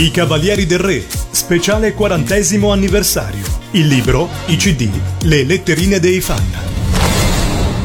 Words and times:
I 0.00 0.10
Cavalieri 0.10 0.64
del 0.64 0.78
Re, 0.78 1.04
speciale 1.30 1.92
quarantesimo 1.92 2.72
anniversario. 2.72 3.44
Il 3.72 3.86
libro, 3.86 4.30
i 4.46 4.56
CD, 4.56 4.88
le 5.24 5.44
letterine 5.44 6.00
dei 6.00 6.22
fan. 6.22 6.42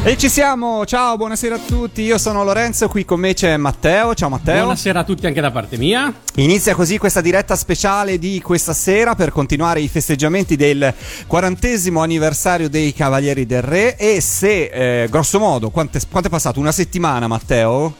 E 0.02 0.16
ci 0.16 0.30
siamo, 0.30 0.86
ciao, 0.86 1.18
buonasera 1.18 1.56
a 1.56 1.58
tutti, 1.58 2.00
io 2.00 2.16
sono 2.16 2.42
Lorenzo, 2.42 2.88
qui 2.88 3.04
con 3.04 3.20
me 3.20 3.34
c'è 3.34 3.58
Matteo, 3.58 4.14
ciao 4.14 4.30
Matteo. 4.30 4.60
Buonasera 4.60 5.00
a 5.00 5.04
tutti 5.04 5.26
anche 5.26 5.42
da 5.42 5.50
parte 5.50 5.76
mia. 5.76 6.10
Inizia 6.36 6.74
così 6.74 6.96
questa 6.96 7.20
diretta 7.20 7.54
speciale 7.54 8.18
di 8.18 8.40
questa 8.40 8.72
sera 8.72 9.14
per 9.14 9.30
continuare 9.30 9.80
i 9.80 9.88
festeggiamenti 9.88 10.56
del 10.56 10.94
quarantesimo 11.26 12.00
anniversario 12.00 12.70
dei 12.70 12.94
Cavalieri 12.94 13.44
del 13.44 13.60
Re 13.60 13.94
e 13.96 14.22
se, 14.22 15.02
eh, 15.02 15.08
grosso 15.10 15.38
modo, 15.38 15.68
quanto 15.68 15.98
è 15.98 16.30
passato? 16.30 16.60
Una 16.60 16.72
settimana 16.72 17.28
Matteo? 17.28 17.94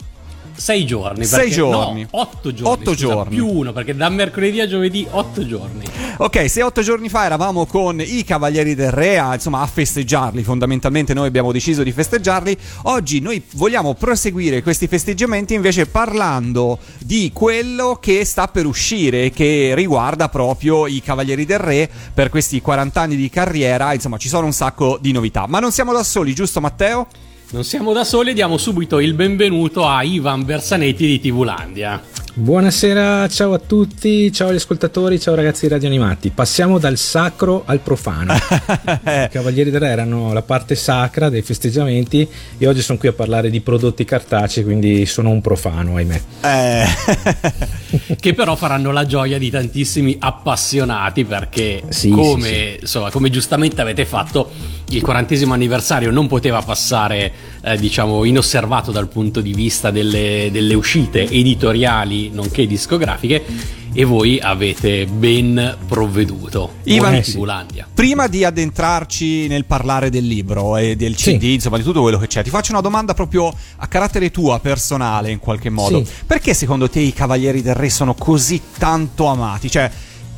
Sei 0.57 0.86
giorni. 0.86 1.25
Sei 1.25 1.50
giorni. 1.50 2.02
No, 2.02 2.20
otto 2.20 2.52
giorni. 2.52 2.73
Otto 2.73 2.93
scusa, 2.93 3.06
giorni. 3.06 3.34
Più 3.36 3.46
uno, 3.46 3.73
perché 3.73 3.95
da 3.95 4.09
mercoledì 4.09 4.61
a 4.61 4.66
giovedì 4.66 5.06
otto 5.11 5.46
giorni. 5.46 5.84
Ok, 6.19 6.48
se 6.48 6.62
otto 6.62 6.80
giorni 6.83 7.09
fa 7.09 7.27
eravamo 7.27 7.66
con 7.66 8.01
i 8.01 8.24
Cavalieri 8.24 8.74
del 8.74 8.91
Re, 8.91 9.19
a, 9.19 9.34
insomma, 9.34 9.61
a 9.61 9.66
festeggiarli, 9.66 10.42
fondamentalmente 10.42 11.12
noi 11.12 11.27
abbiamo 11.27 11.52
deciso 11.52 11.83
di 11.83 11.92
festeggiarli, 11.92 12.56
oggi 12.84 13.20
noi 13.20 13.42
vogliamo 13.52 13.95
proseguire 13.95 14.62
questi 14.62 14.87
festeggiamenti 14.87 15.52
invece 15.52 15.87
parlando 15.87 16.78
di 16.98 17.30
quello 17.34 17.98
che 18.00 18.25
sta 18.25 18.48
per 18.48 18.64
uscire, 18.64 19.30
che 19.30 19.73
riguarda 19.75 20.30
proprio 20.30 20.86
i 20.86 21.02
Cavalieri 21.02 21.45
del 21.45 21.59
Re 21.59 21.91
per 22.14 22.30
questi 22.30 22.62
40 22.62 23.00
anni 23.00 23.16
di 23.16 23.28
carriera, 23.28 23.92
insomma 23.92 24.16
ci 24.16 24.28
sono 24.28 24.47
un 24.47 24.52
sacco 24.52 24.98
di 25.00 25.12
novità. 25.12 25.47
Ma 25.47 25.61
non 25.61 25.70
siamo 25.70 25.92
da 25.92 26.02
soli, 26.02 26.34
giusto 26.34 26.61
Matteo? 26.61 27.09
Non 27.48 27.62
siamo 27.62 27.92
da 27.92 28.02
soli, 28.02 28.34
diamo 28.34 28.56
subito 28.59 28.98
il 28.98 29.14
benvenuto 29.14 29.86
a 29.86 30.02
Ivan 30.02 30.45
Bersanetti 30.45 31.06
di 31.06 31.20
Tivulandia. 31.20 32.02
Buonasera, 32.39 33.27
ciao 33.29 33.55
a 33.55 33.59
tutti, 33.59 34.31
ciao 34.31 34.49
agli 34.49 34.57
ascoltatori, 34.57 35.19
ciao 35.19 35.35
ragazzi 35.35 35.69
radioanimati. 35.69 36.29
Passiamo 36.29 36.79
dal 36.79 36.99
sacro 36.99 37.62
al 37.65 37.81
profano. 37.81 38.34
I 38.37 39.28
Cavalieri 39.31 39.70
del 39.70 39.81
Re 39.81 39.89
erano 39.89 40.34
la 40.34 40.43
parte 40.43 40.75
sacra 40.75 41.31
dei 41.31 41.41
festeggiamenti 41.41 42.28
e 42.59 42.69
oggi 42.69 42.83
sono 42.83 42.98
qui 42.98 43.09
a 43.09 43.15
parlare 43.15 43.48
di 43.48 43.62
prodotti 43.62 44.05
cartacei, 44.05 44.65
quindi 44.65 45.06
sono 45.06 45.31
un 45.31 45.41
profano, 45.41 45.97
ahimè. 45.97 46.20
Eh. 46.43 46.87
che 48.20 48.34
però 48.34 48.55
faranno 48.55 48.93
la 48.93 49.06
gioia 49.06 49.39
di 49.39 49.48
tantissimi 49.48 50.17
appassionati 50.19 51.25
perché 51.25 51.84
Sì, 51.89 52.11
come, 52.11 52.43
sì, 52.43 52.53
sì. 52.53 52.77
Insomma, 52.83 53.11
come 53.11 53.31
giustamente 53.31 53.81
avete 53.81 54.05
fatto 54.05 54.50
il 54.91 55.03
quarantesimo 55.03 55.53
anniversario 55.53 56.11
non 56.11 56.28
poteva 56.28 56.61
passare 56.61 57.33
eh, 57.62 57.77
diciamo 57.77 58.25
inosservato 58.25 58.93
dal 58.93 59.09
punto 59.09 59.41
di 59.41 59.53
vista 59.53 59.91
delle, 59.91 60.48
delle 60.53 60.75
uscite 60.75 61.23
editoriali 61.28 62.25
nonché 62.32 62.66
discografiche 62.66 63.44
e 63.92 64.05
voi 64.05 64.38
avete 64.41 65.06
ben 65.06 65.77
provveduto 65.88 66.74
Ivan. 66.84 67.14
Prima 67.94 68.27
di 68.27 68.44
addentrarci 68.44 69.46
nel 69.48 69.64
parlare 69.64 70.10
del 70.10 70.27
libro 70.27 70.77
e 70.77 70.97
del 70.97 71.14
CD, 71.16 71.41
Sì. 71.41 71.52
insomma 71.54 71.78
di 71.78 71.82
tutto 71.82 72.02
quello 72.02 72.19
che 72.19 72.27
c'è, 72.27 72.42
ti 72.42 72.50
faccio 72.50 72.72
una 72.72 72.82
domanda 72.82 73.14
proprio 73.14 73.52
a 73.77 73.86
carattere 73.86 74.30
tua, 74.30 74.60
personale 74.60 75.30
in 75.30 75.38
qualche 75.38 75.70
modo. 75.70 76.04
Sì. 76.04 76.10
Perché 76.27 76.52
secondo 76.54 76.91
te 76.91 77.00
i 77.00 77.12
Cavalieri 77.12 77.62
del 77.62 77.74
Re 77.74 77.88
sono 77.91 78.14
così 78.14 78.60
tanto 78.78 79.27
amati? 79.27 79.70
Cioè, 79.70 79.91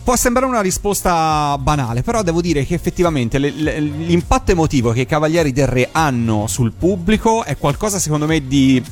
può 0.05 0.17
sembrare 0.17 0.47
una 0.49 0.61
risposta 0.63 1.59
banale, 1.59 2.03
però 2.03 2.23
devo 2.23 2.41
dire 2.41 2.65
che 2.65 2.73
effettivamente 2.75 3.39
le- 3.39 3.51
le- 3.51 3.81
l'impatto 3.81 4.53
emotivo 4.53 4.93
che 4.93 5.01
i 5.03 5.07
Cavalieri 5.07 5.53
del 5.53 5.67
Re 5.67 5.89
hanno 5.93 6.47
sul 6.47 6.73
pubblico 6.73 7.45
è 7.45 7.59
qualcosa 7.59 7.99
secondo 7.99 8.25
me 8.27 8.47
di, 8.47 8.83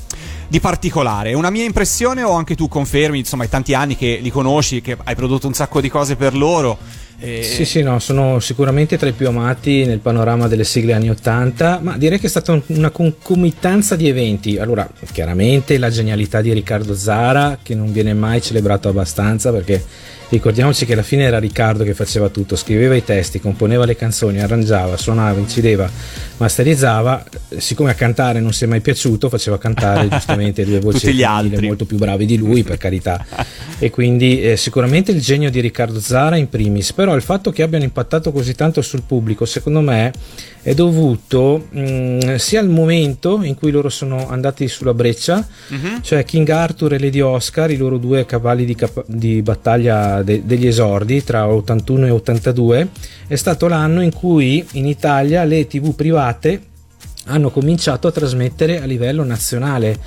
di 0.48 0.60
particolare. 0.60 1.34
Una 1.34 1.50
mia 1.50 1.64
impressione 1.64 2.22
o 2.22 2.32
anche 2.32 2.54
tu 2.54 2.68
confermi, 2.68 3.18
insomma, 3.18 3.44
i 3.44 3.48
tanti 3.48 3.74
anni 3.74 3.96
che 3.96 4.18
li 4.22 4.30
conosci, 4.30 4.80
che 4.80 4.96
hai 5.04 5.14
prodotto 5.14 5.46
un 5.46 5.54
sacco 5.54 5.80
di 5.80 5.88
cose 5.88 6.16
per 6.16 6.34
loro. 6.34 6.78
E- 7.18 7.42
Sì, 7.42 7.64
sì, 7.64 7.82
no, 7.82 7.98
sono 7.98 8.40
sicuramente 8.40 8.98
tra 8.98 9.08
i 9.08 9.12
più 9.12 9.26
amati 9.26 9.86
nel 9.86 10.00
panorama 10.00 10.48
delle 10.48 10.64
sigle 10.64 10.92
anni 10.92 11.08
80, 11.08 11.80
ma 11.82 11.96
direi 11.96 12.18
che 12.20 12.26
è 12.26 12.28
stata 12.30 12.52
un- 12.52 12.62
una 12.66 12.90
concomitanza 12.90 13.96
di 13.96 14.06
eventi. 14.08 14.58
Allora, 14.58 14.86
chiaramente 15.12 15.78
la 15.78 15.88
genialità 15.90 16.42
di 16.42 16.52
Riccardo 16.52 16.94
Zara, 16.94 17.58
che 17.62 17.74
non 17.74 17.90
viene 17.90 18.12
mai 18.12 18.42
celebrato 18.42 18.88
abbastanza 18.90 19.50
perché 19.50 19.82
ricordiamoci 20.28 20.84
che 20.86 20.92
alla 20.94 21.02
fine 21.02 21.24
era 21.24 21.38
Riccardo 21.38 21.84
che 21.84 21.94
faceva 21.94 22.28
tutto, 22.28 22.56
scriveva 22.56 22.94
i 22.94 23.04
testi, 23.04 23.40
componeva 23.40 23.84
le 23.84 23.96
canzoni, 23.96 24.40
arrangiava, 24.40 24.96
suonava, 24.96 25.38
incideva, 25.38 25.88
masterizzava. 26.38 27.24
Siccome 27.56 27.90
a 27.90 27.94
cantare 27.94 28.40
non 28.40 28.52
si 28.52 28.64
è 28.64 28.66
mai 28.66 28.80
piaciuto, 28.80 29.28
faceva 29.28 29.58
cantare 29.58 30.08
giustamente 30.08 30.64
due 30.64 30.80
voci 30.80 30.98
Tutti 31.00 31.14
gli 31.14 31.22
femminili 31.22 31.52
altri. 31.54 31.66
molto 31.66 31.84
più 31.84 31.96
bravi 31.96 32.26
di 32.26 32.36
lui, 32.36 32.62
per 32.62 32.76
carità. 32.78 33.24
E 33.78 33.90
quindi 33.90 34.40
eh, 34.40 34.56
sicuramente 34.56 35.10
il 35.12 35.20
genio 35.20 35.50
di 35.50 35.60
Riccardo 35.60 36.00
Zara 36.00 36.36
in 36.36 36.48
primis, 36.48 36.94
però 36.94 37.14
il 37.14 37.20
fatto 37.20 37.50
che 37.50 37.62
abbiano 37.62 37.84
impattato 37.84 38.32
così 38.32 38.54
tanto 38.54 38.80
sul 38.80 39.02
pubblico, 39.02 39.44
secondo 39.44 39.82
me, 39.82 40.12
è 40.62 40.72
dovuto 40.72 41.66
mh, 41.68 42.36
sia 42.36 42.60
al 42.60 42.70
momento 42.70 43.42
in 43.42 43.54
cui 43.54 43.70
loro 43.70 43.90
sono 43.90 44.30
andati 44.30 44.66
sulla 44.66 44.94
breccia, 44.94 45.46
Mhm. 45.68 46.00
cioè 46.02 46.24
King 46.24 46.48
Arthur 46.48 46.94
e 46.94 46.98
Lady 46.98 47.20
Oscar, 47.20 47.70
i 47.70 47.76
loro 47.76 47.98
due 47.98 48.24
cavalli 48.24 48.64
di, 48.64 48.74
cap- 48.74 49.04
di 49.06 49.42
battaglia 49.42 50.15
de- 50.22 50.42
degli 50.44 50.66
esordi 50.66 51.22
tra 51.24 51.46
81 51.48 52.06
e 52.06 52.10
82, 52.10 52.88
è 53.26 53.36
stato 53.36 53.68
l'anno 53.68 54.02
in 54.02 54.12
cui 54.12 54.64
in 54.72 54.86
Italia 54.86 55.44
le 55.44 55.66
tv 55.66 55.94
private 55.94 56.60
hanno 57.26 57.50
cominciato 57.50 58.06
a 58.06 58.12
trasmettere 58.12 58.80
a 58.80 58.84
livello 58.84 59.24
nazionale. 59.24 59.98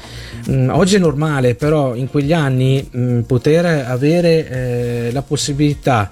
Mm, 0.50 0.70
oggi 0.70 0.96
è 0.96 1.00
normale, 1.00 1.56
però 1.56 1.96
in 1.96 2.10
quegli 2.10 2.34
anni 2.34 2.90
mm, 2.96 3.22
poter 3.22 3.66
avere 3.66 4.50
eh, 4.50 5.10
la 5.12 5.22
possibilità 5.22 6.12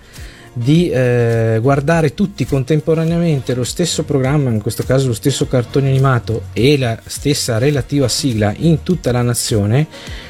di 0.57 0.89
eh, 0.89 1.59
guardare 1.61 2.15
tutti 2.15 2.43
contemporaneamente 2.45 3.53
lo 3.53 3.63
stesso 3.63 4.03
programma, 4.03 4.49
in 4.49 4.59
questo 4.59 4.83
caso 4.83 5.07
lo 5.07 5.13
stesso 5.13 5.47
cartone 5.47 5.89
animato 5.89 6.45
e 6.51 6.77
la 6.79 6.99
stessa 7.05 7.59
relativa 7.59 8.07
sigla 8.07 8.53
in 8.57 8.81
tutta 8.81 9.11
la 9.11 9.21
nazione, 9.21 9.85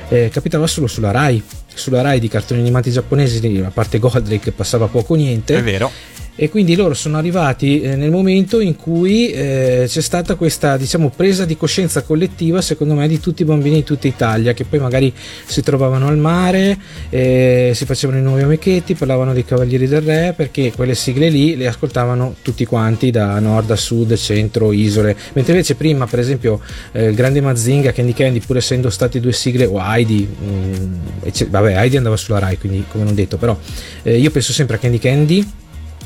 eh, 0.09 0.29
capitava 0.29 0.67
solo 0.67 0.87
sulla 0.87 1.11
Rai. 1.11 1.41
Sulla 1.77 2.01
Rai 2.01 2.19
di 2.19 2.27
cartoni 2.27 2.59
animati 2.59 2.91
giapponesi, 2.91 3.61
a 3.65 3.69
parte 3.69 3.99
Goldrake, 3.99 4.51
passava 4.51 4.87
poco 4.87 5.13
o 5.13 5.15
niente 5.15 5.55
È 5.55 5.63
vero. 5.63 5.91
E 6.39 6.49
quindi 6.49 6.75
loro 6.75 6.93
sono 6.93 7.17
arrivati 7.17 7.81
eh, 7.81 7.95
nel 7.95 8.11
momento 8.11 8.59
in 8.59 8.75
cui 8.75 9.31
eh, 9.31 9.85
c'è 9.87 10.01
stata 10.01 10.35
questa 10.35 10.77
diciamo 10.77 11.09
presa 11.09 11.45
di 11.45 11.57
coscienza 11.57 12.03
collettiva 12.03 12.61
secondo 12.61 12.93
me 12.93 13.07
di 13.07 13.19
tutti 13.19 13.41
i 13.41 13.45
bambini 13.45 13.77
di 13.77 13.83
tutta 13.83 14.05
Italia 14.05 14.53
che 14.53 14.63
poi 14.63 14.77
magari 14.77 15.11
si 15.45 15.63
trovavano 15.63 16.07
al 16.07 16.17
mare 16.19 16.77
eh, 17.09 17.71
si 17.73 17.85
facevano 17.85 18.19
i 18.19 18.21
nuovi 18.21 18.43
amichetti 18.43 18.93
parlavano 18.93 19.33
dei 19.33 19.45
Cavalieri 19.45 19.87
del 19.87 20.01
Re 20.01 20.33
perché 20.37 20.71
quelle 20.71 20.93
sigle 20.93 21.29
lì 21.29 21.55
le 21.55 21.65
ascoltavano 21.65 22.35
tutti 22.43 22.65
quanti 22.65 23.09
da 23.09 23.39
nord 23.39 23.71
a 23.71 23.75
sud 23.75 24.15
centro 24.15 24.71
isole. 24.71 25.15
Mentre 25.33 25.53
invece 25.53 25.73
prima 25.73 26.05
per 26.05 26.19
esempio 26.19 26.61
eh, 26.91 27.05
il 27.05 27.15
grande 27.15 27.41
Mazinga 27.41 27.91
Candy 27.91 28.13
Candy 28.13 28.41
pur 28.41 28.57
essendo 28.57 28.91
stati 28.91 29.19
due 29.19 29.33
sigle 29.33 29.65
o 29.65 29.79
Heidi 29.81 30.27
mm, 30.27 30.93
vabbè 31.47 31.77
Heidi 31.77 31.97
andava 31.97 32.15
sulla 32.15 32.37
Rai 32.37 32.59
quindi 32.59 32.83
come 32.87 33.03
non 33.03 33.15
detto 33.15 33.37
però 33.37 33.57
io 34.03 34.31
penso 34.31 34.53
sempre 34.53 34.75
a 34.75 34.79
Candy 34.79 34.99
Candy 34.99 35.45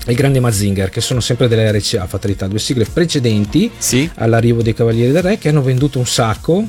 e 0.05 0.11
il 0.11 0.17
grande 0.17 0.39
Mazinger 0.39 0.89
che 0.89 1.01
sono 1.01 1.19
sempre 1.19 1.47
delle 1.47 1.71
RCA 1.71 2.07
fatalità 2.07 2.47
due 2.47 2.59
sigle 2.59 2.85
precedenti 2.91 3.69
Sì. 3.77 4.09
all'arrivo 4.15 4.61
dei 4.61 4.73
Cavalieri 4.73 5.11
del 5.11 5.21
Re 5.21 5.37
che 5.37 5.49
hanno 5.49 5.61
venduto 5.61 5.99
un 5.99 6.07
sacco 6.07 6.65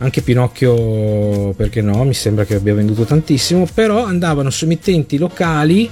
anche 0.00 0.20
Pinocchio 0.22 1.52
perché 1.54 1.80
no 1.80 2.04
mi 2.04 2.14
sembra 2.14 2.44
che 2.44 2.54
abbia 2.54 2.74
venduto 2.74 3.04
tantissimo 3.04 3.66
però 3.72 4.04
andavano 4.04 4.50
su 4.50 4.64
emittenti 4.64 5.18
locali 5.18 5.90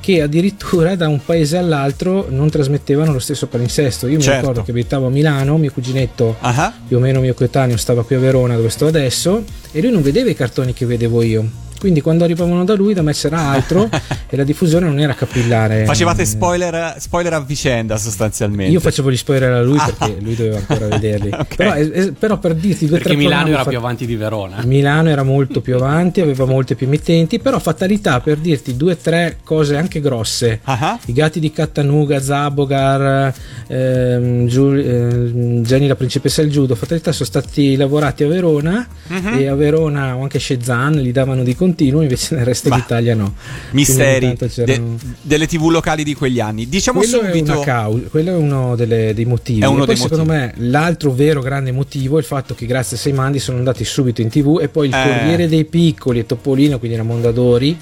che 0.00 0.20
addirittura 0.20 0.96
da 0.96 1.08
un 1.08 1.24
paese 1.24 1.56
all'altro 1.56 2.26
non 2.28 2.50
trasmettevano 2.50 3.12
lo 3.12 3.18
stesso 3.18 3.46
palinsesto 3.46 4.06
io 4.06 4.16
mi 4.16 4.22
Certo. 4.22 4.40
ricordo 4.40 4.62
che 4.62 4.70
abitavo 4.70 5.06
a 5.06 5.10
Milano 5.10 5.56
mio 5.56 5.70
cuginetto 5.72 6.36
Ah. 6.40 6.72
più 6.86 6.96
o 6.96 7.00
meno 7.00 7.20
mio 7.20 7.32
coetaneo 7.34 7.76
stava 7.76 8.04
qui 8.04 8.16
a 8.16 8.18
Verona 8.18 8.54
dove 8.56 8.68
sto 8.70 8.86
adesso 8.86 9.44
e 9.72 9.80
lui 9.80 9.90
non 9.92 10.02
vedeva 10.02 10.28
i 10.30 10.34
cartoni 10.34 10.72
che 10.74 10.84
vedevo 10.84 11.22
io 11.22 11.48
quindi 11.84 12.00
quando 12.00 12.24
arrivavano 12.24 12.64
da 12.64 12.72
lui 12.74 12.94
da 12.94 13.02
me 13.02 13.12
c'era 13.12 13.38
altro 13.50 13.90
e 14.30 14.36
la 14.36 14.42
diffusione 14.44 14.86
non 14.86 14.98
era 14.98 15.12
capillare 15.12 15.84
Facevate 15.84 16.22
Eh, 16.22 16.24
spoiler, 16.24 16.94
spoiler 16.98 17.34
a 17.34 17.40
vicenda 17.40 17.98
sostanzialmente. 17.98 18.72
io 18.72 18.80
facevo 18.80 19.10
gli 19.10 19.16
spoiler 19.18 19.52
a 19.52 19.62
lui 19.62 19.76
Ah. 19.78 19.92
perché 19.92 20.16
lui 20.20 20.34
doveva 20.34 20.56
ancora 20.56 20.86
vederli 20.88 21.28
Ok. 21.38 21.56
però, 21.56 21.74
eh, 21.74 22.12
però 22.18 22.38
per 22.38 22.54
dirti 22.54 22.86
due 22.86 22.96
o 22.96 23.00
perché 23.00 23.14
tre 23.14 23.22
Milano 23.22 23.48
era 23.48 23.62
fa- 23.64 23.68
più 23.68 23.76
avanti 23.76 24.06
di 24.06 24.16
Verona 24.16 24.62
Milano 24.64 25.10
era 25.10 25.22
molto 25.22 25.60
più 25.60 25.74
avanti, 25.74 26.20
aveva 26.22 26.46
molte 26.46 26.74
più 26.74 26.86
emittenti, 26.86 27.38
però 27.38 27.58
fatalità 27.58 28.20
per 28.20 28.38
dirti 28.38 28.76
due 28.76 28.92
o 28.92 28.96
tre 28.96 29.36
cose 29.44 29.76
anche 29.76 30.00
grosse. 30.00 30.60
Ah. 30.64 30.98
I 31.04 31.12
gatti 31.12 31.38
di 31.40 31.50
Cattanuga, 31.52 32.18
Zabogar, 32.20 33.34
ehm, 33.66 34.46
Giul- 34.46 34.78
ehm, 34.78 35.62
Jenny 35.62 35.86
la 35.86 35.96
principessa 35.96 36.40
del 36.42 36.50
judo, 36.50 36.74
fatalità 36.74 37.12
sono 37.12 37.26
stati 37.28 37.76
lavorati 37.76 38.24
a 38.24 38.28
Verona 38.28 38.86
Mhm. 39.08 39.38
e 39.38 39.46
a 39.48 39.54
Verona 39.54 40.16
o 40.16 40.22
anche 40.22 40.38
Shezan 40.38 40.92
li 40.94 41.12
davano 41.12 41.42
di 41.42 41.54
continuo, 41.74 42.02
invece 42.02 42.36
nel 42.36 42.44
resto 42.44 42.68
Bah. 42.68 42.76
d'Italia 42.76 43.14
no. 43.14 43.34
Misteri 43.72 44.36
de- 44.64 44.82
delle 45.20 45.46
tv 45.46 45.68
locali 45.68 46.04
di 46.04 46.14
quegli 46.14 46.38
anni. 46.40 46.68
Diciamo 46.68 47.00
quello 47.00 47.20
subito. 47.24 47.60
è 47.60 47.64
causa, 47.64 48.06
quello 48.08 48.30
è 48.30 48.36
uno 48.36 48.76
delle- 48.76 49.12
dei 49.14 49.24
motivi. 49.24 49.60
È 49.60 49.66
uno 49.66 49.82
e 49.82 49.86
poi 49.86 49.94
dei 49.94 49.96
secondo 49.96 50.24
motivi. 50.24 50.52
me 50.56 50.68
l'altro 50.70 51.10
vero 51.12 51.40
grande 51.40 51.72
motivo 51.72 52.16
è 52.16 52.20
il 52.20 52.24
fatto 52.24 52.54
che 52.54 52.66
grazie 52.66 52.96
a 52.96 53.00
Sei 53.00 53.12
Mandi 53.12 53.38
sono 53.40 53.58
andati 53.58 53.84
subito 53.84 54.20
in 54.22 54.28
tv 54.28 54.60
e 54.62 54.68
poi 54.68 54.88
il 54.88 54.94
Eh. 54.94 55.02
Corriere 55.02 55.48
dei 55.48 55.64
Piccoli 55.64 56.20
e 56.20 56.26
Topolino, 56.26 56.78
quindi 56.78 56.96
era 56.96 57.04
Mondadori, 57.06 57.76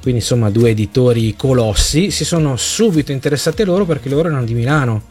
quindi 0.00 0.20
insomma 0.20 0.50
due 0.50 0.70
editori 0.70 1.34
colossi, 1.36 2.10
si 2.10 2.24
sono 2.24 2.56
subito 2.56 3.12
interessati 3.12 3.62
a 3.62 3.64
loro 3.66 3.84
perché 3.84 4.08
loro 4.08 4.28
erano 4.28 4.44
di 4.44 4.54
Milano 4.54 5.02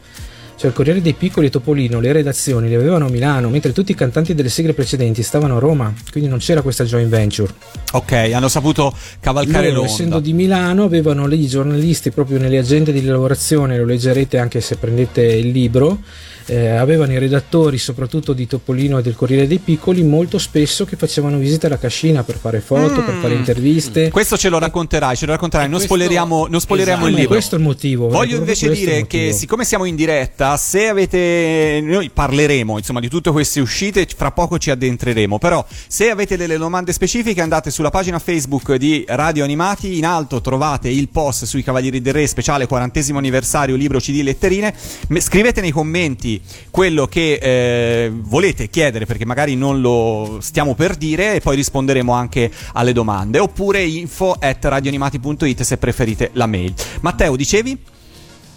cioè 0.56 0.70
il 0.70 0.72
Corriere 0.74 1.02
dei 1.02 1.12
Piccoli 1.12 1.46
e 1.46 1.50
Topolino, 1.50 2.00
le 2.00 2.12
redazioni 2.12 2.68
le 2.68 2.76
avevano 2.76 3.06
a 3.06 3.10
Milano, 3.10 3.50
mentre 3.50 3.72
tutti 3.72 3.92
i 3.92 3.94
cantanti 3.94 4.34
delle 4.34 4.48
sigle 4.48 4.72
precedenti 4.72 5.22
stavano 5.22 5.56
a 5.56 5.58
Roma, 5.58 5.92
quindi 6.10 6.28
non 6.30 6.38
c'era 6.38 6.62
questa 6.62 6.84
joint 6.84 7.08
venture. 7.08 7.52
Ok, 7.92 8.12
hanno 8.12 8.48
saputo 8.48 8.94
cavalcare 9.20 9.68
Loro, 9.68 9.80
l'onda. 9.80 9.92
essendo 9.92 10.20
di 10.20 10.32
Milano, 10.32 10.84
avevano 10.84 11.26
lì 11.26 11.42
i 11.42 11.46
giornalisti 11.46 12.10
proprio 12.10 12.38
nelle 12.38 12.58
agende 12.58 12.92
di 12.92 13.02
lavorazione, 13.02 13.76
lo 13.76 13.84
leggerete 13.84 14.38
anche 14.38 14.60
se 14.60 14.76
prendete 14.76 15.22
il 15.22 15.50
libro 15.50 15.98
eh, 16.46 16.68
avevano 16.68 17.12
i 17.12 17.18
redattori, 17.18 17.78
soprattutto 17.78 18.32
di 18.32 18.46
Topolino 18.46 18.98
e 18.98 19.02
del 19.02 19.14
Corriere 19.14 19.46
dei 19.46 19.58
Piccoli, 19.58 20.02
molto 20.02 20.38
spesso 20.38 20.84
che 20.84 20.96
facevano 20.96 21.38
visita 21.38 21.66
alla 21.66 21.78
cascina 21.78 22.22
per 22.22 22.36
fare 22.36 22.60
foto, 22.60 23.00
mm. 23.00 23.04
per 23.04 23.14
fare 23.20 23.34
interviste. 23.34 24.10
Questo 24.10 24.36
ce 24.36 24.48
lo 24.48 24.58
racconterai, 24.58 25.16
ce 25.16 25.26
lo 25.26 25.32
racconterai. 25.32 25.68
Non 25.68 25.78
questo, 25.78 25.94
spoileriamo, 25.94 26.46
non 26.48 26.60
spoileriamo 26.60 27.00
esatto, 27.02 27.14
il 27.14 27.20
libro. 27.20 27.34
Questo 27.34 27.54
è 27.56 27.58
il 27.58 27.64
motivo. 27.64 28.08
Voglio 28.08 28.36
invece 28.36 28.70
dire 28.70 29.06
che, 29.06 29.32
siccome 29.32 29.64
siamo 29.64 29.84
in 29.84 29.96
diretta, 29.96 30.56
se 30.56 30.88
avete. 30.88 31.80
Noi 31.82 32.10
parleremo 32.10 32.78
insomma 32.78 33.00
di 33.00 33.08
tutte 33.08 33.30
queste 33.30 33.60
uscite, 33.60 34.06
fra 34.16 34.30
poco 34.30 34.58
ci 34.58 34.70
addentreremo. 34.70 35.38
Però, 35.38 35.64
se 35.86 36.10
avete 36.10 36.36
delle 36.36 36.56
domande 36.56 36.92
specifiche, 36.92 37.40
andate 37.40 37.70
sulla 37.70 37.90
pagina 37.90 38.18
Facebook 38.18 38.74
di 38.74 39.04
Radio 39.08 39.44
Animati. 39.44 39.98
In 39.98 40.06
alto 40.06 40.40
trovate 40.40 40.88
il 40.88 41.08
post 41.08 41.44
sui 41.44 41.62
Cavalieri 41.62 42.00
del 42.00 42.12
Re 42.12 42.26
speciale 42.26 42.66
40 42.66 43.00
anniversario 43.16 43.76
libro 43.76 43.98
CD 43.98 44.22
letterine. 44.22 44.74
Scrivete 45.18 45.60
nei 45.60 45.70
commenti 45.70 46.35
quello 46.70 47.06
che 47.06 47.34
eh, 47.34 48.12
volete 48.12 48.68
chiedere 48.68 49.06
perché 49.06 49.24
magari 49.24 49.56
non 49.56 49.80
lo 49.80 50.38
stiamo 50.40 50.74
per 50.74 50.96
dire 50.96 51.34
e 51.34 51.40
poi 51.40 51.56
risponderemo 51.56 52.12
anche 52.12 52.50
alle 52.72 52.92
domande 52.92 53.38
oppure 53.38 53.82
info 53.82 54.36
at 54.38 54.64
radioanimati.it 54.64 55.62
se 55.62 55.76
preferite 55.76 56.30
la 56.34 56.46
mail. 56.46 56.74
Matteo, 57.00 57.36
dicevi? 57.36 57.94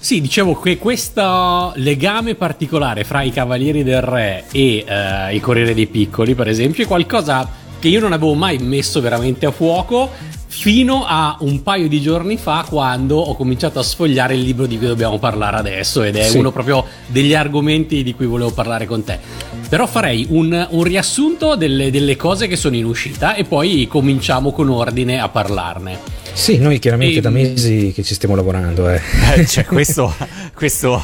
Sì, 0.02 0.22
dicevo 0.22 0.58
che 0.58 0.78
questo 0.78 1.74
legame 1.76 2.36
particolare 2.36 3.04
fra 3.04 3.22
i 3.22 3.31
Cavalieri 3.31 3.84
del 3.84 4.02
Re 4.02 4.46
e 4.50 4.86
eh, 4.88 5.36
il 5.36 5.42
Corriere 5.42 5.74
dei 5.74 5.88
Piccoli, 5.88 6.36
per 6.36 6.48
esempio, 6.48 6.86
è 6.86 6.88
qualcosa 6.88 7.48
che 7.80 7.90
io 7.90 8.00
non 8.00 8.14
avevo 8.14 8.34
mai 8.34 8.60
messo 8.60 9.02
veramente 9.02 9.46
a 9.46 9.52
fuoco 9.52 10.10
fino 10.51 11.06
a 11.06 11.38
un 11.42 11.62
paio 11.62 11.88
di 11.88 12.01
giorni 12.01 12.36
fa 12.36 12.66
quando 12.68 13.18
ho 13.18 13.36
cominciato 13.36 13.78
a 13.78 13.84
sfogliare 13.84 14.34
il 14.34 14.42
libro 14.42 14.66
di 14.66 14.80
cui 14.80 14.88
dobbiamo 14.88 15.19
parlare 15.19 15.57
adesso 15.57 16.01
ed 16.01 16.16
è 16.16 16.28
sì. 16.28 16.38
uno 16.38 16.51
proprio 16.51 16.84
degli 17.06 17.36
argomenti 17.36 18.01
di 18.01 18.16
cui 18.16 18.25
volevo 18.25 18.51
parlare 18.51 18.88
con 18.88 19.04
te. 19.04 19.19
Però 19.69 19.86
farei 19.86 20.25
un, 20.30 20.68
un 20.72 20.84
riassunto 20.84 21.56
delle, 21.56 21.92
delle, 21.92 22.16
cose 22.16 22.48
che 22.48 22.56
sono 22.56 22.75
in 22.75 22.86
uscita 22.86 23.36
e 23.36 23.44
poi 23.44 23.88
cominciamo 23.88 24.51
con 24.51 24.69
ordine 24.69 25.22
a 25.22 25.30
parlarne. 25.30 26.00
Sì, 26.34 26.57
noi 26.57 26.80
chiaramente 26.80 27.19
e, 27.19 27.22
da 27.22 27.30
mesi 27.30 27.92
che 27.94 28.01
ci 28.01 28.16
stiamo 28.16 28.34
lavorando. 28.34 28.90
Eh. 28.90 29.00
Eh, 29.36 29.46
cioè, 29.46 29.66
questo, 29.66 30.12
questo 30.56 31.01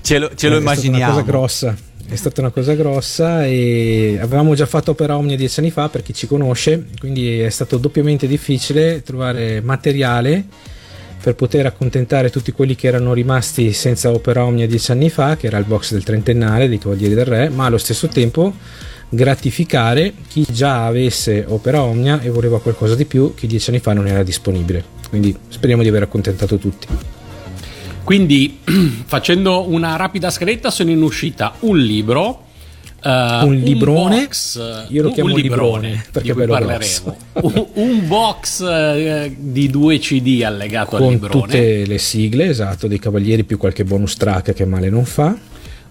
ce 0.00 0.18
lo, 0.18 0.30
ce 0.34 0.48
lo 0.48 0.56
immaginiamo. 0.56 1.04
È 1.04 1.04
una 1.04 1.22
cosa 1.22 1.30
grossa 1.30 1.76
è 2.14 2.16
stata 2.16 2.40
una 2.40 2.50
cosa 2.50 2.74
grossa 2.74 3.44
e 3.44 4.16
avevamo 4.20 4.54
già 4.54 4.66
fatto 4.66 4.92
Opera 4.92 5.16
Omnia 5.16 5.36
dieci 5.36 5.58
anni 5.58 5.72
fa 5.72 5.88
per 5.88 6.02
chi 6.02 6.14
ci 6.14 6.28
conosce, 6.28 6.86
quindi 7.00 7.40
è 7.40 7.50
stato 7.50 7.76
doppiamente 7.76 8.28
difficile 8.28 9.02
trovare 9.02 9.60
materiale 9.60 10.44
per 11.20 11.34
poter 11.34 11.66
accontentare 11.66 12.30
tutti 12.30 12.52
quelli 12.52 12.76
che 12.76 12.86
erano 12.86 13.14
rimasti 13.14 13.72
senza 13.72 14.10
Opera 14.10 14.44
Omnia 14.44 14.68
dieci 14.68 14.92
anni 14.92 15.10
fa, 15.10 15.36
che 15.36 15.48
era 15.48 15.58
il 15.58 15.64
box 15.64 15.90
del 15.90 16.04
trentennale 16.04 16.68
dei 16.68 16.78
Cavalieri 16.78 17.14
del 17.14 17.24
Re, 17.24 17.48
ma 17.48 17.64
allo 17.64 17.78
stesso 17.78 18.06
tempo 18.06 18.54
gratificare 19.08 20.12
chi 20.28 20.46
già 20.48 20.86
avesse 20.86 21.44
Opera 21.48 21.82
Omnia 21.82 22.20
e 22.20 22.30
voleva 22.30 22.60
qualcosa 22.60 22.94
di 22.94 23.06
più 23.06 23.34
che 23.34 23.48
dieci 23.48 23.70
anni 23.70 23.80
fa 23.80 23.92
non 23.92 24.06
era 24.06 24.22
disponibile. 24.22 24.84
Quindi 25.08 25.36
speriamo 25.48 25.82
di 25.82 25.88
aver 25.88 26.02
accontentato 26.02 26.58
tutti. 26.58 26.86
Quindi, 28.04 28.58
facendo 29.06 29.68
una 29.68 29.96
rapida 29.96 30.30
scaletta, 30.30 30.70
sono 30.70 30.90
in 30.90 31.02
uscita 31.02 31.54
un 31.60 31.78
libro. 31.78 32.42
Uh, 33.04 33.46
un 33.46 33.54
librone, 33.56 34.14
un 34.14 34.20
box, 34.22 34.86
io 34.88 35.02
lo 35.02 35.10
chiamo 35.10 35.28
un 35.28 35.38
librone, 35.38 35.88
librone 35.88 36.06
perché 36.10 36.32
di 36.32 36.46
parleremo. 36.46 37.16
un, 37.32 37.66
un, 37.74 38.06
box 38.08 38.60
uh, 38.60 39.34
di 39.36 39.68
due 39.68 39.98
CD 39.98 40.42
allegato 40.42 40.96
con 40.96 41.08
al 41.08 41.12
librone. 41.12 41.32
Con 41.32 41.42
tutte 41.42 41.84
le 41.84 41.98
sigle, 41.98 42.46
esatto, 42.46 42.86
dei 42.86 42.98
Cavalieri 42.98 43.44
più 43.44 43.58
qualche 43.58 43.84
bonus 43.84 44.16
track 44.16 44.54
che 44.54 44.64
male 44.64 44.88
non 44.88 45.04
fa. 45.04 45.36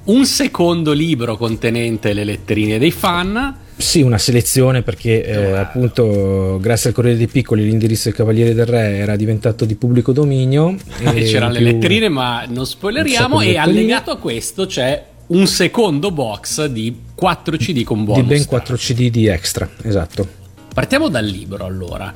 Un 0.05 0.25
secondo 0.25 0.91
libro 0.91 1.37
contenente 1.37 2.13
le 2.13 2.23
letterine 2.25 2.77
dei 2.77 2.91
fan 2.91 3.61
sì, 3.75 4.01
una 4.01 4.19
selezione 4.19 4.81
perché 4.83 5.25
eh, 5.25 5.51
appunto 5.53 6.57
grazie 6.61 6.89
al 6.89 6.95
Corriere 6.95 7.17
dei 7.17 7.27
Piccoli 7.27 7.63
l'indirizzo 7.63 8.03
del 8.05 8.13
Cavaliere 8.13 8.53
del 8.53 8.65
Re 8.65 8.97
era 8.97 9.15
diventato 9.15 9.65
di 9.65 9.75
pubblico 9.75 10.11
dominio. 10.11 10.75
E 11.03 11.23
c'erano 11.23 11.53
le 11.53 11.59
letterine 11.59 12.07
ma 12.07 12.45
non 12.47 12.65
spoileriamo 12.65 13.41
e 13.41 13.57
allegato 13.57 14.11
a 14.11 14.17
questo 14.17 14.67
c'è 14.67 15.03
un 15.27 15.47
secondo 15.47 16.11
box 16.11 16.65
di 16.65 16.95
4 17.15 17.57
CD 17.57 17.83
con 17.83 18.05
bonus. 18.05 18.21
Di 18.21 18.27
ben 18.27 18.45
4 18.45 18.75
CD 18.75 19.09
di 19.09 19.27
extra, 19.27 19.69
esatto. 19.81 20.27
Partiamo 20.73 21.09
dal 21.09 21.25
libro 21.25 21.65
allora. 21.65 22.13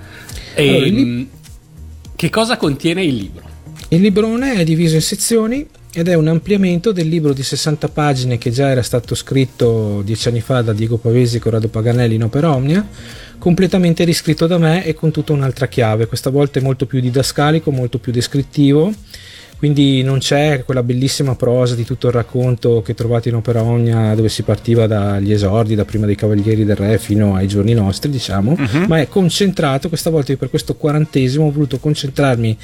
E, 0.54 0.70
allora 0.70 0.86
lib- 0.86 1.28
che 2.16 2.30
cosa 2.30 2.58
contiene 2.58 3.04
il 3.04 3.16
libro? 3.16 3.44
Il 3.90 4.02
librone 4.02 4.54
è 4.54 4.64
diviso 4.64 4.96
in 4.96 5.02
sezioni 5.02 5.68
ed 5.98 6.08
è 6.08 6.14
un 6.14 6.28
ampliamento 6.28 6.92
del 6.92 7.08
libro 7.08 7.34
di 7.34 7.42
60 7.42 7.90
pagine 7.90 8.38
che 8.38 8.52
già 8.52 8.70
era 8.70 8.84
stato 8.84 9.16
scritto 9.16 10.04
dieci 10.06 10.28
anni 10.28 10.42
fa 10.42 10.62
da 10.62 10.72
Diego 10.72 10.98
Pavesi 10.98 11.38
e 11.38 11.40
Corrado 11.40 11.70
Paganelli 11.70 12.14
in 12.14 12.24
Opera 12.24 12.54
Omnia, 12.54 12.88
completamente 13.40 14.04
riscritto 14.04 14.46
da 14.46 14.60
me 14.60 14.86
e 14.86 14.94
con 14.94 15.10
tutta 15.10 15.34
un'altra 15.34 15.68
chiave, 15.68 16.06
questa 16.06 16.30
volta 16.30 16.60
è 16.60 16.62
molto 16.62 16.86
più 16.86 17.00
didascalico, 17.00 17.72
molto 17.72 17.98
più 17.98 18.12
descrittivo 18.12 18.94
quindi 19.58 20.04
non 20.04 20.20
c'è 20.20 20.64
quella 20.64 20.84
bellissima 20.84 21.36
prosa 21.36 21.74
di 21.74 21.84
tutto 21.84 22.08
il 22.08 22.14
racconto 22.14 22.84
che 22.84 22.94
trovate 22.94 23.30
in 23.30 23.36
Opera 23.36 23.64
Omnia 23.64 24.14
dove 24.14 24.30
si 24.30 24.44
partiva 24.44 24.86
dagli 24.86 25.32
esordi, 25.32 25.74
da 25.74 25.84
prima 25.84 26.06
dei 26.06 26.16
Cavalieri 26.16 26.64
del 26.64 26.76
Re 26.76 27.00
fino 27.00 27.36
ai 27.36 27.48
giorni 27.48 27.74
nostri, 27.74 28.12
diciamo, 28.12 28.56
uh-huh. 28.58 28.86
ma 28.88 29.00
è 29.00 29.08
concentrato, 29.08 29.88
questa 29.88 30.12
volta 30.12 30.36
per 30.36 30.52
questo 30.52 30.76
quarantesimo 30.76 31.48
ho 31.48 31.52
voluto 31.52 31.80
concentrarmi 31.80 32.56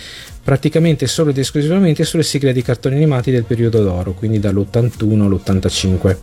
praticamente 0.43 1.07
solo 1.07 1.31
ed 1.31 1.37
esclusivamente 1.39 2.03
sulle 2.03 2.23
sigle 2.23 2.53
dei 2.53 2.61
cartoni 2.61 2.95
animati 2.95 3.31
del 3.31 3.43
periodo 3.43 3.81
d'oro, 3.81 4.13
quindi 4.13 4.39
dall'81 4.39 5.21
all'85. 5.21 6.17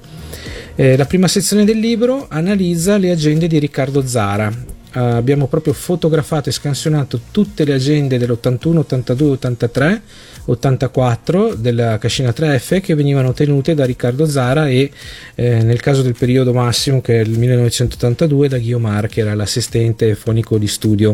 Eh, 0.77 0.97
la 0.97 1.05
prima 1.05 1.27
sezione 1.27 1.65
del 1.65 1.79
libro 1.79 2.27
analizza 2.29 2.97
le 2.97 3.11
agende 3.11 3.49
di 3.49 3.59
Riccardo 3.59 4.07
Zara, 4.07 4.79
Uh, 4.93 5.15
abbiamo 5.15 5.47
proprio 5.47 5.73
fotografato 5.73 6.49
e 6.49 6.53
scansionato 6.53 7.21
tutte 7.31 7.63
le 7.63 7.75
agende 7.75 8.19
dell'81, 8.19 8.79
82, 8.79 9.31
83 9.31 10.03
84 10.45 11.55
della 11.55 11.99
cascina 11.99 12.31
3F 12.31 12.81
che 12.81 12.95
venivano 12.95 13.33
tenute 13.33 13.75
da 13.75 13.85
Riccardo 13.85 14.27
Zara 14.27 14.69
e 14.69 14.91
eh, 15.35 15.63
nel 15.63 15.81
caso 15.81 16.03
del 16.03 16.15
periodo 16.17 16.53
massimo 16.53 17.01
che 17.01 17.21
è 17.21 17.23
il 17.23 17.39
1982 17.39 18.49
da 18.49 18.59
Guiomar 18.59 19.09
che 19.09 19.21
era 19.21 19.35
l'assistente 19.35 20.15
fonico 20.15 20.59
di 20.59 20.67
studio. 20.67 21.11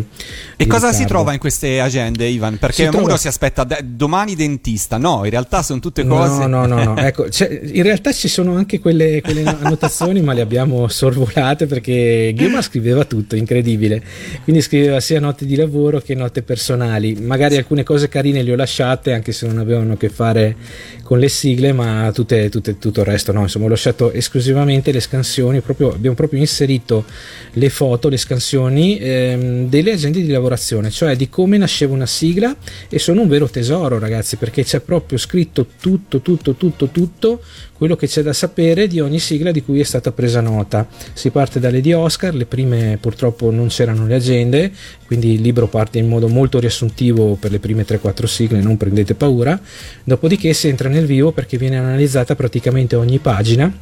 E 0.57 0.65
di 0.65 0.67
cosa 0.67 0.87
Riccardo. 0.87 0.97
si 0.97 1.05
trova 1.05 1.33
in 1.33 1.39
queste 1.39 1.81
agende 1.81 2.27
Ivan? 2.27 2.59
Perché 2.59 2.75
si 2.75 2.83
uno 2.83 2.91
trova... 2.91 3.17
si 3.17 3.29
aspetta 3.29 3.65
de- 3.65 3.85
domani 3.85 4.35
dentista, 4.35 4.97
no, 4.97 5.25
in 5.25 5.31
realtà 5.31 5.63
sono 5.63 5.81
tutte 5.81 6.07
cose... 6.07 6.47
No, 6.47 6.65
no, 6.65 6.67
no, 6.67 6.95
no. 6.95 6.97
ecco, 6.97 7.29
cioè, 7.29 7.61
in 7.63 7.83
realtà 7.83 8.13
ci 8.13 8.29
sono 8.29 8.57
anche 8.57 8.79
quelle, 8.79 9.21
quelle 9.23 9.43
annotazioni 9.45 10.21
ma 10.21 10.33
le 10.33 10.41
abbiamo 10.41 10.89
sorvolate 10.89 11.67
perché 11.67 12.33
Guiomar 12.35 12.63
scriveva 12.63 13.05
tutto, 13.05 13.37
incredibile, 13.37 14.03
quindi 14.45 14.63
scriveva 14.63 15.01
sia 15.01 15.21
note 15.21 15.47
di 15.47 15.57
lavoro 15.57 16.01
che 16.01 16.15
note 16.15 16.43
personali, 16.43 17.15
magari 17.15 17.57
alcune 17.57 17.83
cose 17.83 18.09
carine 18.09 18.43
le 18.43 18.53
ho 18.53 18.57
lasciate 18.57 19.13
anche 19.13 19.26
se 19.33 19.47
non 19.47 19.59
avevano 19.59 19.95
a 19.95 19.97
che 19.97 20.09
fare 20.09 20.57
con 21.03 21.19
le 21.19 21.29
sigle, 21.29 21.73
ma 21.73 22.11
tutte, 22.13 22.49
tutte, 22.49 22.79
tutto 22.79 23.01
il 23.01 23.07
resto 23.07 23.33
no. 23.33 23.43
Insomma, 23.43 23.67
ho 23.67 23.69
lasciato 23.69 24.13
esclusivamente 24.13 24.93
le 24.93 25.01
scansioni, 25.01 25.61
proprio, 25.61 25.93
abbiamo 25.93 26.17
proprio 26.17 26.41
inserito 26.41 27.05
le 27.53 27.69
foto, 27.71 28.09
le 28.09 28.17
scansioni 28.17 28.99
ehm, 28.99 29.69
delle 29.69 29.93
agende 29.93 30.21
di 30.21 30.29
lavorazione, 30.29 30.91
cioè 30.91 31.17
di 31.17 31.29
come 31.29 31.59
nasceva 31.59 31.95
una 31.95 32.07
sigla 32.07 32.57
e 32.89 32.99
sono 32.99 33.23
un 33.23 33.29
vero 33.29 33.49
tesoro, 33.49 33.99
ragazzi, 33.99 34.37
perché 34.37 34.65
c'è 34.65 34.81
proprio 34.81 35.19
scritto 35.19 35.67
tutto, 35.81 36.21
tutto, 36.21 36.55
tutto, 36.55 36.89
tutto 36.89 37.41
quello 37.77 37.95
che 37.95 38.07
c'è 38.07 38.23
da 38.23 38.33
sapere 38.33 38.87
di 38.87 39.01
ogni 39.01 39.19
sigla 39.19 39.51
di 39.53 39.63
cui 39.63 39.81
è 39.81 39.85
stata 39.85 40.11
presa 40.11 40.41
nota. 40.41 40.89
Si 41.13 41.31
parte 41.31 41.61
dalle 41.61 41.81
di 41.81 41.93
Oscar, 41.93 42.35
le 42.35 42.47
prime 42.47 42.99
purtroppo 43.01 43.51
non 43.51 43.69
c'erano 43.69 44.07
le 44.07 44.15
agende, 44.15 44.73
quindi 45.07 45.35
il 45.35 45.41
libro 45.41 45.69
parte 45.69 45.99
in 45.99 46.09
modo 46.09 46.29
molto 46.29 46.59
riassuntivo 46.59 47.37
per 47.37 47.51
le 47.51 47.59
prime 47.59 47.85
3-4 47.85 48.25
sigle, 48.25 48.61
non 48.61 48.77
prendete 48.77 49.15
paura, 49.15 49.59
dopodiché 50.05 50.53
si 50.53 50.69
entra 50.69 50.89
nel 50.89 51.07
vivo 51.07 51.33
perché 51.33 51.57
viene 51.57 51.79
analizzata 51.79 52.35
praticamente 52.35 52.97
ogni 52.97 53.19
pagina. 53.19 53.73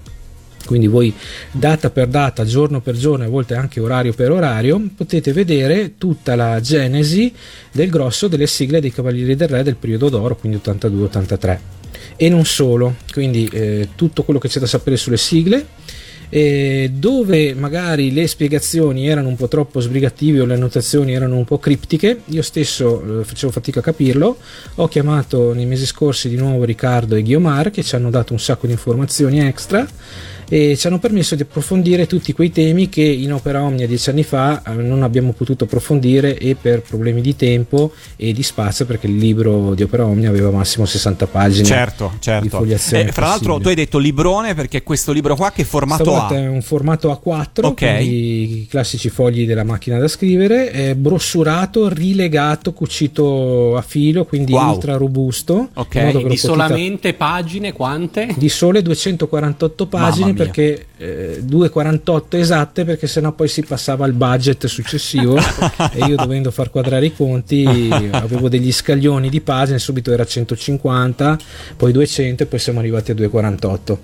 Quindi 0.64 0.87
voi 0.87 1.12
data 1.50 1.90
per 1.90 2.07
data, 2.07 2.45
giorno 2.45 2.81
per 2.81 2.97
giorno, 2.97 3.25
a 3.25 3.28
volte 3.28 3.54
anche 3.54 3.81
orario 3.81 4.14
per 4.14 4.31
orario, 4.31 4.81
potete 4.97 5.33
vedere 5.33 5.99
tutta 5.99 6.35
la 6.35 6.59
genesi 6.61 7.33
del 7.71 7.90
grosso 7.90 8.28
delle 8.28 8.47
sigle 8.47 8.81
dei 8.81 8.90
Cavalieri 8.90 9.37
del 9.37 9.49
Re 9.49 9.62
del 9.62 9.76
periodo 9.76 10.09
d'oro, 10.09 10.37
quindi 10.37 10.59
82-83 10.64 11.59
e 12.16 12.28
non 12.28 12.45
solo, 12.45 12.97
quindi 13.12 13.49
eh, 13.52 13.90
tutto 13.97 14.23
quello 14.23 14.38
che 14.38 14.49
c'è 14.49 14.61
da 14.61 14.66
sapere 14.66 14.97
sulle 14.97 15.16
sigle 15.16 15.66
eh, 16.28 16.90
dove 16.93 17.54
magari 17.54 18.12
le 18.12 18.26
spiegazioni 18.26 19.07
erano 19.07 19.28
un 19.28 19.37
po' 19.37 19.49
troppo 19.49 19.81
sbrigative 19.81 20.40
o 20.40 20.45
le 20.45 20.54
annotazioni 20.54 21.12
erano 21.12 21.37
un 21.37 21.45
po' 21.45 21.59
criptiche, 21.59 22.23
io 22.26 22.43
stesso 22.43 23.21
eh, 23.21 23.25
facevo 23.25 23.52
fatica 23.52 23.81
a 23.81 23.83
capirlo, 23.83 24.37
ho 24.76 24.88
chiamato 24.88 25.52
nei 25.52 25.66
mesi 25.66 25.87
scorsi 25.87 26.28
di 26.28 26.37
nuovo 26.37 26.64
Riccardo 26.64 27.16
e 27.16 27.23
Guiomar 27.23 27.71
che 27.71 27.83
ci 27.83 27.95
hanno 27.95 28.11
dato 28.11 28.33
un 28.33 28.40
sacco 28.40 28.66
di 28.66 28.73
informazioni 28.73 29.40
extra 29.40 29.87
e 30.49 30.77
ci 30.77 30.87
hanno 30.87 30.99
permesso 30.99 31.35
di 31.35 31.43
approfondire 31.43 32.07
tutti 32.07 32.33
quei 32.33 32.51
temi 32.51 32.89
che 32.89 33.03
in 33.03 33.33
Opera 33.33 33.63
Omnia 33.63 33.87
dieci 33.87 34.11
anni 34.11 34.23
fa 34.23 34.63
eh, 34.67 34.73
non 34.75 35.03
abbiamo 35.03 35.33
potuto 35.33 35.65
approfondire 35.65 36.37
e 36.39 36.55
per 36.61 36.83
problemi 36.83 37.21
di 37.21 37.35
tempo 37.37 37.93
e 38.17 38.33
di 38.33 38.43
spazio 38.43 38.85
perché 38.85 39.07
il 39.07 39.17
libro 39.17 39.75
di 39.75 39.83
Opera 39.83 40.05
Omnia 40.07 40.29
aveva 40.29 40.51
massimo 40.51 40.85
60 40.87 41.27
pagine 41.27 41.65
certo, 41.65 42.13
certo. 42.19 42.43
di 42.43 42.49
fogliazione. 42.49 43.09
Eh, 43.09 43.13
fra 43.13 43.27
l'altro 43.29 43.59
tu 43.59 43.69
hai 43.69 43.75
detto 43.75 43.99
librone 43.99 44.55
perché 44.55 44.83
questo 44.83 45.13
libro 45.13 45.35
qua 45.37 45.51
che 45.53 45.65
formato 45.65 46.03
Stavolta 46.05 46.35
ha? 46.35 46.39
è 46.39 46.47
un 46.49 46.63
formato 46.63 47.11
A4 47.11 47.65
Ok. 47.65 47.83
i 48.01 48.67
classici 48.69 49.09
fogli 49.09 49.47
della 49.47 49.65
macchina 49.65 49.99
da 49.99 50.09
scrivere, 50.09 50.71
è 50.71 50.95
brossurato, 50.95 51.89
rilegato, 51.89 52.73
cucito 52.73 53.77
a 53.77 53.83
filo, 53.83 54.25
quindi 54.25 54.53
Wow. 54.53 54.75
ultra 54.75 54.97
robusto. 54.97 55.71
Ok, 55.75 55.95
in 55.95 56.05
modo 56.05 56.23
che 56.23 56.29
di 56.29 56.37
solamente 56.37 57.15
pagine 57.15 57.73
quante? 57.73 58.29
di 58.37 58.49
sole 58.49 58.83
248 58.83 59.89
Mamma 59.91 60.09
pagine. 60.09 60.34
Perché 60.35 60.87
eh, 60.97 61.38
248 61.43 62.37
esatte 62.37 62.85
perché 62.85 63.07
sennò 63.07 63.33
poi 63.33 63.49
si 63.49 63.62
passava 63.64 64.05
al 64.05 64.12
budget 64.12 64.67
successivo 64.67 65.37
e 65.93 66.05
io 66.07 66.17
dovendo 66.17 66.50
far 66.50 66.71
quadrare 66.71 67.07
i 67.07 67.14
conti 67.14 67.88
avevo 68.11 68.49
degli 68.49 68.73
scaglioni 68.73 69.29
di 69.29 69.41
pagine 69.41 69.79
subito 69.79 70.12
era 70.12 70.25
150 70.25 71.38
poi 71.76 71.93
200 71.93 72.43
e 72.43 72.47
poi 72.47 72.59
siamo 72.59 72.79
arrivati 72.79 73.11
a 73.11 73.14
248 73.14 73.99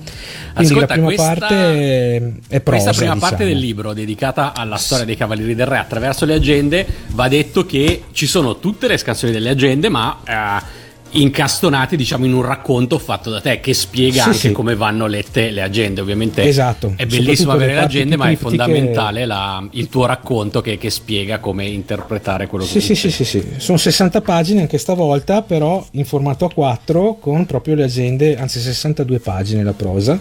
quindi 0.55 0.73
Ascolta, 0.73 0.81
la 0.81 0.87
prima 0.87 1.07
questa- 1.07 1.25
parte 1.25 2.33
è 2.49 2.61
prosa 2.61 2.83
Questa 2.85 2.93
prima 2.93 3.17
parte 3.17 3.37
diciamo. 3.37 3.51
del 3.51 3.59
libro 3.59 3.93
dedicata 3.93 4.53
alla 4.55 4.77
storia 4.77 5.05
dei 5.05 5.17
Cavalieri 5.17 5.55
del 5.55 5.67
Re. 5.67 5.79
Attraverso 5.79 6.25
le 6.25 6.35
agende 6.35 6.87
va 7.09 7.29
detto 7.29 7.65
che 7.67 8.05
ci 8.13 8.27
sono 8.27 8.59
tutte 8.59 8.89
le 8.89 8.97
scansioni 8.97 9.33
delle 9.33 9.51
agende 9.51 9.89
ma 9.89 10.21
eh, 10.27 10.79
incastonate 11.13 11.97
diciamo 11.97 12.25
in 12.25 12.33
un 12.35 12.43
racconto 12.43 12.99
fatto 12.99 13.31
da 13.31 13.41
te 13.41 13.61
che 13.61 13.75
spiega 13.75 14.23
Sì, 14.23 14.29
anche 14.29 14.39
sì. 14.39 14.53
come 14.53 14.77
vanno 14.77 15.07
lette 15.07 15.51
le 15.51 15.63
agende 15.63 16.01
ovviamente 16.01 16.43
Esatto. 16.45 16.93
è 16.97 17.07
bellissimo 17.07 17.53
avere 17.53 17.75
le 17.75 17.81
agende 17.81 18.17
ma 18.17 18.31
è 18.31 18.37
fondamentale 18.37 19.27
la- 19.27 19.67
il 19.73 19.89
tuo 19.89 20.07
racconto 20.07 20.61
che, 20.61 20.79
che 20.79 20.91
spiega 20.91 21.39
come 21.39 21.67
interpretare 21.67 22.47
quello 22.47 22.65
che 22.65 22.71
Sì, 22.71 22.81
sì, 22.81 22.89
dici. 22.93 23.11
sì, 23.11 23.25
sì, 23.25 23.41
sì. 23.41 23.49
Sono 23.57 23.79
60 23.79 24.21
pagine 24.21 24.61
anche 24.63 24.79
stavolta, 24.79 25.43
però 25.43 25.85
in 25.93 26.05
formato 26.05 26.47
A4 26.55 27.17
con 27.21 27.45
proprio 27.47 27.75
le 27.75 27.85
agende, 27.85 28.37
anzi 28.37 28.61
62 28.61 29.19
pagine 29.19 29.63
la 29.65 29.73
prosa 29.73 30.19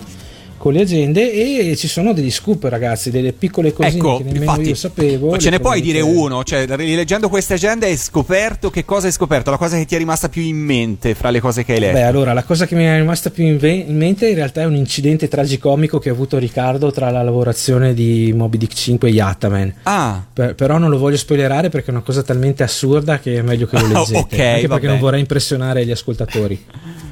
con 0.60 0.74
le 0.74 0.82
agende 0.82 1.32
e 1.32 1.75
ci 1.75 1.88
sono 1.88 2.13
degli 2.13 2.30
scoop 2.30 2.66
ragazzi, 2.66 3.10
delle 3.10 3.34
piccole 3.34 3.74
cosine 3.74 3.96
Ecco, 3.98 4.18
che 4.18 4.24
nemmeno 4.25 4.44
infatti, 4.44 4.68
io 4.70 4.75
sapevo. 4.75 5.30
ma 5.32 5.38
ce 5.39 5.50
ne 5.50 5.60
puoi 5.60 5.82
dire 5.82 6.01
uno? 6.01 6.44
Cioè, 6.44 6.68
rileggendo 6.68 7.30
queste 7.30 7.56
agende 7.56 7.88
hai 7.88 7.98
scoperto 7.98 8.70
che 8.70 8.86
cosa 8.86 9.08
hai 9.08 9.13
scoperto? 9.13 9.50
La 9.50 9.58
cosa 9.58 9.78
che 9.78 9.86
ti 9.86 9.96
è 9.96 9.98
rimasta 9.98 10.30
più 10.30 10.44
in 10.44 10.58
mente 10.58 11.16
fra 11.16 11.32
le 11.32 11.39
cose 11.39 11.63
che 11.63 11.74
hai 11.74 11.80
letto? 11.80 11.94
Beh, 11.94 12.04
allora, 12.04 12.34
la 12.34 12.44
cosa 12.44 12.68
che 12.68 12.75
mi 12.75 12.84
è 12.84 12.96
rimasta 12.98 13.30
più 13.32 13.46
in, 13.46 13.58
ve- 13.58 13.72
in 13.88 13.98
mente 13.98 14.28
in 14.30 14.36
realtà 14.36 14.62
è 14.62 14.66
un 14.66 14.75
incidente 14.75 15.28
tragicomico 15.28 15.98
che 15.98 16.10
ha 16.10 16.12
avuto 16.12 16.38
Riccardo 16.38 16.92
tra 16.92 17.10
la 17.10 17.24
lavorazione 17.24 17.94
di 17.94 18.32
Moby 18.36 18.58
Dick 18.58 18.74
5 18.74 19.08
e 19.10 19.12
Yattaman. 19.13 19.74
Ah, 19.84 20.24
Per- 20.32 20.54
però 20.56 20.78
non 20.78 20.89
lo 20.89 20.98
voglio 20.98 21.18
spoilerare 21.18 21.70
perché 21.70 21.88
è 21.88 21.92
una 21.92 22.01
cosa 22.04 22.22
talmente 22.22 22.63
assurda 22.63 23.20
che 23.20 23.38
è 23.38 23.42
meglio 23.42 23.66
che 23.66 23.80
lo 23.80 23.88
leggete. 23.88 24.18
Ok, 24.18 24.39
anche 24.39 24.68
va 24.68 24.74
perché 24.75 24.88
non 24.88 25.00
vorrei 25.00 25.22
impressionare 25.22 25.86
gli 25.86 25.92
ascoltatori. 25.92 26.66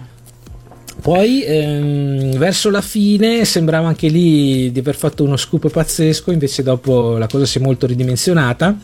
Poi 1.02 1.44
ehm, 1.44 2.38
verso 2.38 2.70
la 2.70 2.82
fine 2.82 3.46
sembrava 3.46 3.88
anche 3.88 4.08
lì 4.08 4.72
di 4.72 4.80
aver 4.80 4.96
fatto 4.96 5.24
uno 5.24 5.38
scoop 5.38 5.70
pazzesco, 5.70 6.32
invece 6.32 6.64
dopo 6.64 7.18
la 7.18 7.28
cosa 7.28 7.46
si 7.46 7.60
è 7.60 7.62
molto 7.62 7.88
ridimensionata. 7.88 8.76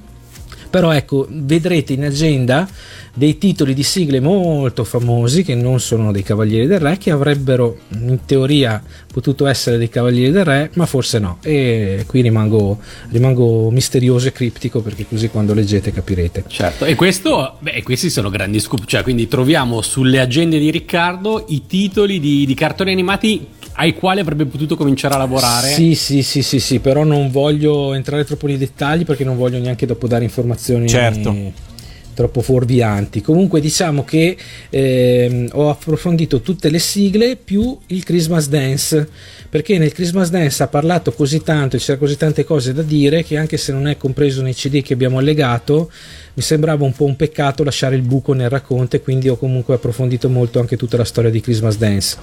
Però 0.70 0.92
ecco, 0.92 1.28
vedrete 1.30 1.94
in 1.94 2.04
agenda 2.04 2.68
dei 3.16 3.38
titoli 3.38 3.74
di 3.74 3.84
sigle 3.84 4.20
molto 4.20 4.84
famosi 4.84 5.44
che 5.44 5.54
non 5.54 5.80
sono 5.80 6.12
dei 6.12 6.24
Cavalieri 6.24 6.66
del 6.66 6.80
Re, 6.80 6.98
che 6.98 7.12
avrebbero 7.12 7.78
in 7.90 8.20
teoria 8.26 8.82
potuto 9.12 9.46
essere 9.46 9.78
dei 9.78 9.90
Cavalieri 9.90 10.32
del 10.32 10.44
Re, 10.44 10.72
ma 10.74 10.88
forse 10.88 11.20
no. 11.20 11.38
E 11.44 12.06
qui 12.08 12.22
rimango, 12.22 12.80
rimango 13.10 13.70
misterioso 13.70 14.30
e 14.30 14.32
criptico 14.32 14.82
perché 14.82 15.06
così 15.08 15.30
quando 15.30 15.54
leggete 15.54 15.92
capirete. 15.92 16.46
Certo, 16.48 16.86
e 16.86 16.96
questo, 16.96 17.58
beh, 17.60 17.84
questi 17.84 18.10
sono 18.10 18.30
grandi 18.30 18.60
scoop, 18.60 18.86
cioè 18.86 19.04
quindi 19.04 19.28
troviamo 19.28 19.82
sulle 19.82 20.20
agende 20.20 20.58
di 20.58 20.72
Riccardo 20.72 21.46
i 21.50 21.68
titoli 21.68 22.20
di, 22.20 22.46
di 22.46 22.54
cartoni 22.56 22.92
animati 22.92 23.48
ai 23.76 23.94
quali 23.94 24.20
avrebbe 24.20 24.46
potuto 24.46 24.76
cominciare 24.76 25.14
a 25.16 25.18
lavorare. 25.18 25.70
Sì, 25.70 25.94
sì, 25.94 26.24
sì, 26.24 26.42
sì, 26.42 26.60
sì, 26.60 26.80
però 26.80 27.04
non 27.04 27.30
voglio 27.30 27.94
entrare 27.94 28.26
troppo 28.26 28.48
nei 28.48 28.58
dettagli 28.58 29.06
perché 29.06 29.24
non 29.24 29.38
voglio 29.38 29.60
neanche 29.60 29.86
dopo 29.86 30.08
dare 30.08 30.24
informazioni 30.24 30.88
Certo. 30.88 31.72
Troppo 32.14 32.42
fuorvianti. 32.42 33.22
Comunque 33.22 33.60
diciamo 33.60 34.04
che 34.04 34.38
ehm, 34.70 35.50
ho 35.54 35.70
approfondito 35.70 36.42
tutte 36.42 36.70
le 36.70 36.80
sigle 36.80 37.36
più 37.36 37.78
il 37.88 38.04
Christmas 38.04 38.48
Dance 38.48 39.10
perché 39.50 39.78
nel 39.78 39.94
Christmas 39.94 40.30
Dance 40.32 40.64
ha 40.64 40.68
parlato 40.68 41.12
così 41.12 41.44
tanto 41.44 41.76
e 41.76 41.80
c'era 41.80 42.00
così 42.00 42.18
tante 42.18 42.44
cose 42.44 42.74
da 42.74 42.82
dire 42.82 43.24
che 43.24 43.38
anche 43.38 43.58
se 43.58 43.72
non 43.72 43.88
è 43.88 43.98
compreso 43.98 44.42
nei 44.42 44.56
CD 44.56 44.82
che 44.82 44.94
abbiamo 44.94 45.20
allegato 45.20 45.92
mi 46.36 46.42
sembrava 46.42 46.84
un 46.84 46.94
po' 46.94 47.06
un 47.06 47.16
peccato 47.16 47.64
lasciare 47.64 47.96
il 47.96 48.02
buco 48.02 48.34
nel 48.34 48.50
racconto 48.50 48.96
e 48.96 49.02
quindi 49.02 49.30
ho 49.30 49.38
comunque 49.38 49.76
approfondito 49.76 50.30
molto 50.30 50.60
anche 50.60 50.78
tutta 50.78 50.98
la 50.98 51.04
storia 51.04 51.30
di 51.30 51.42
Christmas 51.42 51.78
Dance 51.78 52.18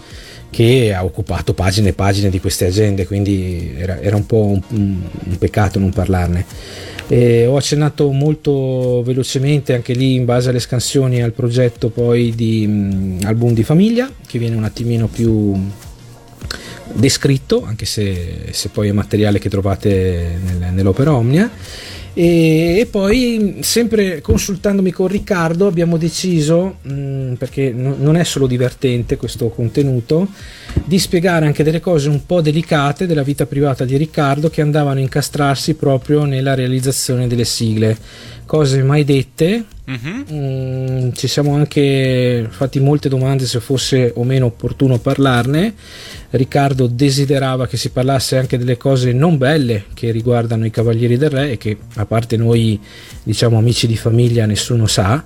che 0.50 0.92
ha 0.92 1.04
occupato 1.04 1.54
pagine 1.54 1.90
e 1.90 1.92
pagine 1.92 2.28
di 2.28 2.40
queste 2.40 2.66
agende 2.66 3.06
quindi 3.06 3.72
era, 3.76 4.00
era 4.00 4.16
un 4.16 4.26
po' 4.26 4.46
un, 4.46 4.60
un 4.68 5.38
peccato 5.38 5.78
non 5.78 5.90
parlarne. 5.90 6.44
E 7.06 7.46
ho 7.46 7.56
accennato 7.56 8.10
molto 8.10 9.02
velocemente 9.04 9.74
anche 9.74 9.94
lì 9.94 10.14
in 10.14 10.24
base 10.24 10.50
alle 10.50 10.60
scansioni 10.60 11.22
al 11.22 11.32
progetto 11.32 11.88
poi 11.88 12.32
di 12.34 12.64
mm, 12.66 13.20
album 13.24 13.52
di 13.52 13.64
famiglia 13.64 14.10
che 14.26 14.38
viene 14.38 14.56
un 14.56 14.64
attimino 14.64 15.06
più 15.06 15.54
descritto 16.92 17.64
anche 17.64 17.86
se, 17.86 18.48
se 18.50 18.68
poi 18.70 18.88
è 18.88 18.92
materiale 18.92 19.38
che 19.38 19.48
trovate 19.48 20.38
nel- 20.42 20.72
nell'opera 20.72 21.14
Omnia 21.14 21.50
e, 22.20 22.80
e 22.80 22.86
poi 22.86 23.60
sempre 23.60 24.20
consultandomi 24.20 24.90
con 24.90 25.06
Riccardo 25.06 25.66
abbiamo 25.66 25.96
deciso 25.96 26.76
mh, 26.82 27.34
perché 27.38 27.72
no- 27.72 27.96
non 27.98 28.14
è 28.16 28.24
solo 28.24 28.46
divertente 28.46 29.16
questo 29.16 29.48
contenuto 29.48 30.28
di 30.84 30.98
spiegare 30.98 31.46
anche 31.46 31.62
delle 31.62 31.80
cose 31.80 32.08
un 32.08 32.24
po' 32.26 32.40
delicate 32.40 33.06
della 33.06 33.22
vita 33.22 33.46
privata 33.46 33.84
di 33.84 33.96
Riccardo 33.96 34.50
che 34.50 34.60
andavano 34.60 34.98
a 34.98 35.02
incastrarsi 35.02 35.74
proprio 35.74 36.24
nella 36.24 36.54
realizzazione 36.54 37.26
delle 37.26 37.44
sigle 37.44 37.96
cose 38.50 38.82
mai 38.82 39.04
dette 39.04 39.64
mhm. 39.84 40.24
Mm, 40.32 41.10
ci 41.12 41.28
siamo 41.28 41.54
anche 41.54 42.48
fatti 42.50 42.80
molte 42.80 43.08
domande 43.08 43.46
se 43.46 43.60
fosse 43.60 44.12
o 44.16 44.24
meno 44.24 44.46
opportuno 44.46 44.98
parlarne. 44.98 45.74
Riccardo 46.30 46.88
desiderava 46.88 47.68
che 47.68 47.76
si 47.76 47.90
parlasse 47.90 48.36
anche 48.38 48.58
delle 48.58 48.76
cose 48.76 49.12
non 49.12 49.38
belle 49.38 49.84
che 49.94 50.10
riguardano 50.10 50.64
i 50.64 50.70
Cavalieri 50.70 51.16
del 51.16 51.30
Re 51.30 51.52
e 51.52 51.56
che 51.58 51.76
a 51.94 52.06
parte 52.06 52.36
noi 52.36 52.78
diciamo 53.22 53.56
amici 53.56 53.86
di 53.86 53.96
famiglia 53.96 54.46
nessuno 54.46 54.86
sa. 54.86 55.24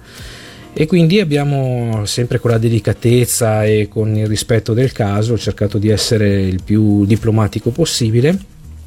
E 0.77 0.87
quindi 0.87 1.21
abbiamo 1.21 2.05
sempre 2.05 2.41
con 2.41 2.51
la 2.51 2.59
delicatezza 2.59 3.65
e 3.65 3.89
con 3.89 4.17
il 4.17 4.27
rispetto 4.27 4.73
del 4.75 4.91
caso 4.93 5.39
cercato 5.39 5.79
di 5.79 5.89
essere 5.89 6.43
il 6.43 6.63
più 6.65 7.05
diplomatico 7.07 7.71
possibile. 7.71 8.37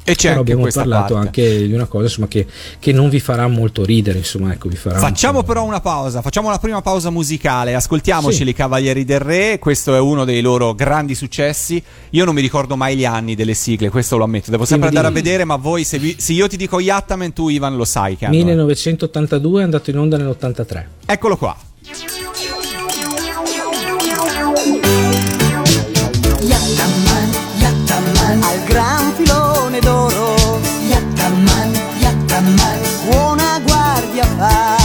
E 0.04 0.14
c'è 0.14 0.28
Però 0.28 0.40
abbiamo 0.40 0.66
parlato 0.72 1.12
parte. 1.14 1.26
anche 1.28 1.66
di 1.66 1.72
una 1.74 1.84
cosa 1.84 2.04
insomma, 2.04 2.28
che, 2.28 2.46
che 2.78 2.92
non 2.92 3.10
vi 3.10 3.20
farà 3.20 3.46
molto 3.46 3.84
ridere, 3.84 4.16
insomma, 4.16 4.50
ecco, 4.54 4.66
vi 4.70 4.76
farà 4.76 4.94
un 4.94 5.02
Facciamo 5.02 5.40
po'- 5.40 5.46
però 5.48 5.64
una 5.66 5.80
pausa, 5.82 6.22
facciamo 6.22 6.48
la 6.48 6.58
prima 6.58 6.80
pausa 6.80 7.10
musicale, 7.10 7.74
ascoltiamoci 7.74 8.36
Sì. 8.42 8.48
i 8.48 8.54
Cavalieri 8.54 9.04
del 9.04 9.20
Re, 9.20 9.58
questo 9.58 9.94
è 9.94 9.98
uno 9.98 10.24
dei 10.24 10.40
loro 10.40 10.74
grandi 10.74 11.14
successi, 11.14 11.82
io 12.10 12.24
non 12.24 12.34
mi 12.34 12.40
ricordo 12.40 12.74
mai 12.74 12.96
gli 12.96 13.04
anni 13.04 13.34
delle 13.34 13.52
sigle, 13.52 13.90
questo 13.90 14.16
lo 14.16 14.24
ammetto, 14.24 14.50
devo 14.50 14.64
sempre 14.64 14.88
Quindi- 14.88 15.06
andare 15.06 15.20
a 15.20 15.22
vedere, 15.22 15.44
ma 15.44 15.56
voi 15.56 15.84
se, 15.84 15.98
vi- 15.98 16.16
se 16.18 16.32
io 16.32 16.46
ti 16.48 16.56
dico 16.56 16.80
Yattaman 16.80 17.34
tu 17.34 17.50
Ivan 17.50 17.76
lo 17.76 17.84
sai 17.84 18.16
che 18.16 18.24
hanno- 18.24 18.34
1982 18.36 19.60
è 19.60 19.64
andato 19.64 19.90
in 19.90 19.98
onda 19.98 20.16
nell'83. 20.16 20.84
Eccolo 21.04 21.36
qua. 21.36 21.54
Yattaman, 21.88 22.08
Yattaman, 27.62 28.42
al 28.44 28.58
gran 28.68 29.12
filone 29.16 29.80
d'oro. 29.80 30.60
Yattaman, 30.86 31.72
Yattaman, 31.98 32.78
buona 33.06 33.58
guardia 33.60 34.24
fa. 34.36 34.76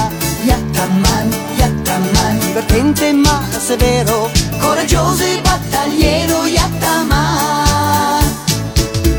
Yattaman, 0.45 1.27
Yattaman, 1.57 2.39
divertente 2.39 3.11
ma 3.11 3.43
severo, 3.59 4.31
coraggioso 4.61 5.23
e 5.23 5.41
battagliero. 5.41 6.45
Yattaman, 6.45 8.23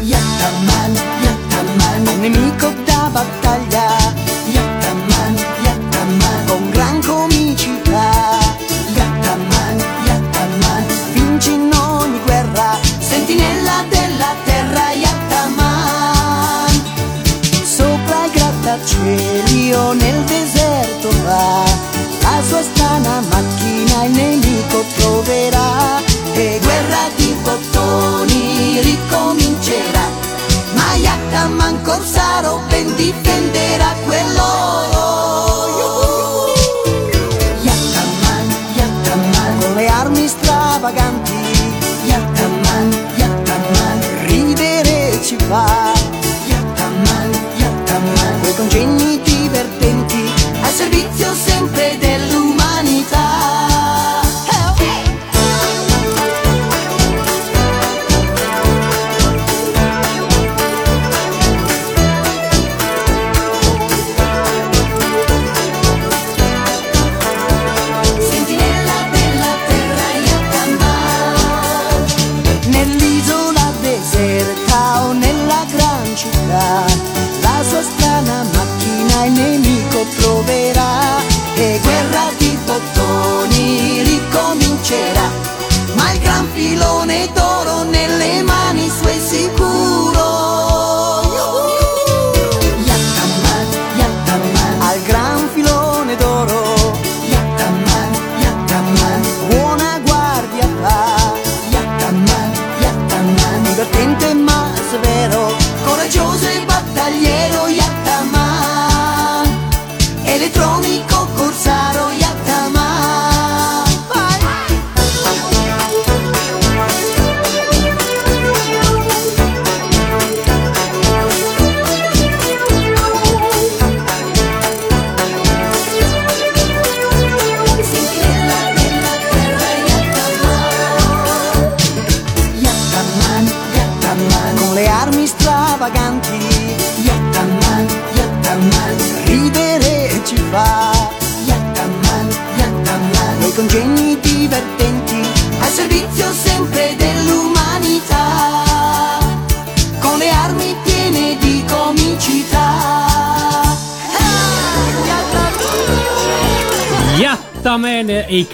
Yattaman, 0.00 0.92
Yattaman, 1.22 2.06
un 2.08 2.20
nemico 2.20 2.72
da 2.86 2.93
Elio 19.06 19.92
nel 19.92 20.24
deserto 20.24 21.10
va, 21.24 21.62
la 22.22 22.42
sua 22.42 22.62
strana 22.62 23.20
macchina 23.28 24.04
il 24.04 24.12
nemico 24.12 24.82
troverà. 24.96 26.00
E 26.32 26.58
guerra 26.62 27.10
di 27.16 27.36
bottoni 27.42 28.80
ricomincerà, 28.80 30.08
ma 30.72 30.94
Iacca 30.94 31.48
Mancorsaro 31.48 32.62
ben 32.68 32.94
difenderà 32.96 33.94
quello. 34.06 34.42
Iacca 37.60 38.02
Man, 38.22 38.56
Iacca 38.74 39.14
Man, 39.16 39.58
con 39.60 39.74
le 39.74 39.86
armi 39.86 40.26
stravaganti 40.26 41.13
sempre 51.34 51.96
dell'umanità. 51.98 52.13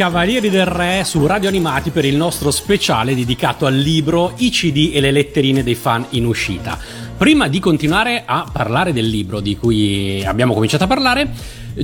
Cavalieri 0.00 0.48
del 0.48 0.64
Re 0.64 1.04
su 1.04 1.26
Radio 1.26 1.50
Animati 1.50 1.90
per 1.90 2.06
il 2.06 2.16
nostro 2.16 2.50
speciale 2.50 3.14
dedicato 3.14 3.66
al 3.66 3.74
libro 3.74 4.32
I 4.38 4.48
CD 4.48 4.92
e 4.94 5.00
le 5.02 5.10
letterine 5.10 5.62
dei 5.62 5.74
fan 5.74 6.06
in 6.12 6.24
uscita. 6.24 6.78
Prima 7.18 7.48
di 7.48 7.60
continuare 7.60 8.22
a 8.24 8.48
parlare 8.50 8.94
del 8.94 9.06
libro 9.06 9.40
di 9.40 9.58
cui 9.58 10.24
abbiamo 10.24 10.54
cominciato 10.54 10.84
a 10.84 10.86
parlare, 10.86 11.28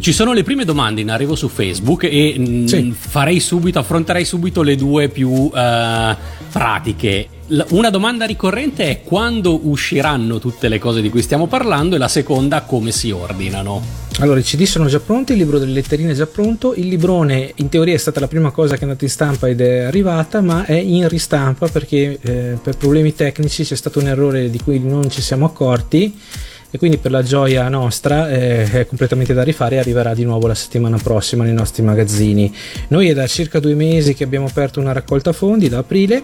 ci 0.01 0.12
sono 0.12 0.33
le 0.33 0.42
prime 0.42 0.64
domande 0.64 1.01
in 1.01 1.11
arrivo 1.11 1.35
su 1.35 1.49
Facebook 1.49 2.05
e 2.05 2.35
mm, 2.38 2.66
Sì. 2.66 2.94
farei 2.96 3.40
subito, 3.40 3.79
affronterei 3.79 4.25
subito 4.25 4.62
le 4.62 4.77
due 4.77 5.09
più 5.09 5.51
eh, 5.55 6.16
pratiche. 6.51 7.29
Una 7.68 7.90
domanda 7.90 8.25
ricorrente 8.27 8.85
è 8.90 9.03
quando 9.03 9.68
usciranno 9.68 10.40
tutte 10.40 10.68
le 10.68 10.81
cose 10.81 11.01
di 11.01 11.11
cui 11.11 11.22
stiamo 11.22 11.46
parlando 11.46 11.94
e 11.94 11.99
la 11.99 12.09
seconda 12.09 12.62
come 12.62 12.90
si 12.90 13.12
ordinano. 13.12 14.05
Allora, 14.18 14.40
i 14.40 14.42
CD 14.42 14.64
sono 14.64 14.87
già 14.87 14.99
pronti, 14.99 15.33
il 15.33 15.38
libro 15.38 15.59
delle 15.59 15.72
letterine 15.72 16.11
è 16.11 16.14
già 16.14 16.27
pronto, 16.27 16.75
il 16.75 16.88
librone 16.88 17.53
in 17.57 17.68
teoria 17.68 17.94
è 17.94 17.99
stata 17.99 18.18
la 18.18 18.27
prima 18.29 18.51
cosa 18.51 18.75
che 18.75 18.81
è 18.81 18.85
andata 18.85 19.05
in 19.05 19.11
stampa 19.11 19.46
ed 19.46 19.61
è 19.61 19.81
arrivata, 19.81 20.40
ma 20.40 20.64
è 20.64 20.75
in 20.75 21.07
ristampa 21.07 21.68
perché 21.68 22.18
eh, 22.20 22.59
per 22.61 22.77
problemi 22.79 23.14
tecnici 23.14 23.62
c'è 23.62 23.77
stato 23.77 24.01
un 24.01 24.09
errore 24.09 24.51
di 24.51 24.59
cui 24.59 24.81
non 24.81 25.09
ci 25.11 25.20
siamo 25.22 25.44
accorti 25.44 26.18
e 26.77 26.79
quindi 26.79 26.99
per 26.99 27.11
la 27.11 27.23
gioia 27.23 27.67
nostra 27.69 28.31
eh, 28.31 28.71
è 28.71 28.87
completamente 28.87 29.33
da 29.33 29.43
rifare 29.43 29.77
e 29.77 29.79
arriverà 29.79 30.12
di 30.12 30.25
nuovo 30.25 30.47
la 30.47 30.55
settimana 30.55 30.99
prossima 30.99 31.43
nei 31.43 31.55
nostri 31.55 31.83
magazzini. 31.83 32.55
Noi 32.89 33.09
è 33.09 33.15
da 33.15 33.27
circa 33.27 33.61
due 33.61 33.75
mesi 33.75 34.12
che 34.12 34.25
abbiamo 34.25 34.45
aperto 34.47 34.79
una 34.79 34.93
raccolta 34.93 35.33
fondi, 35.33 35.71
da 35.71 35.79
aprile, 35.79 36.21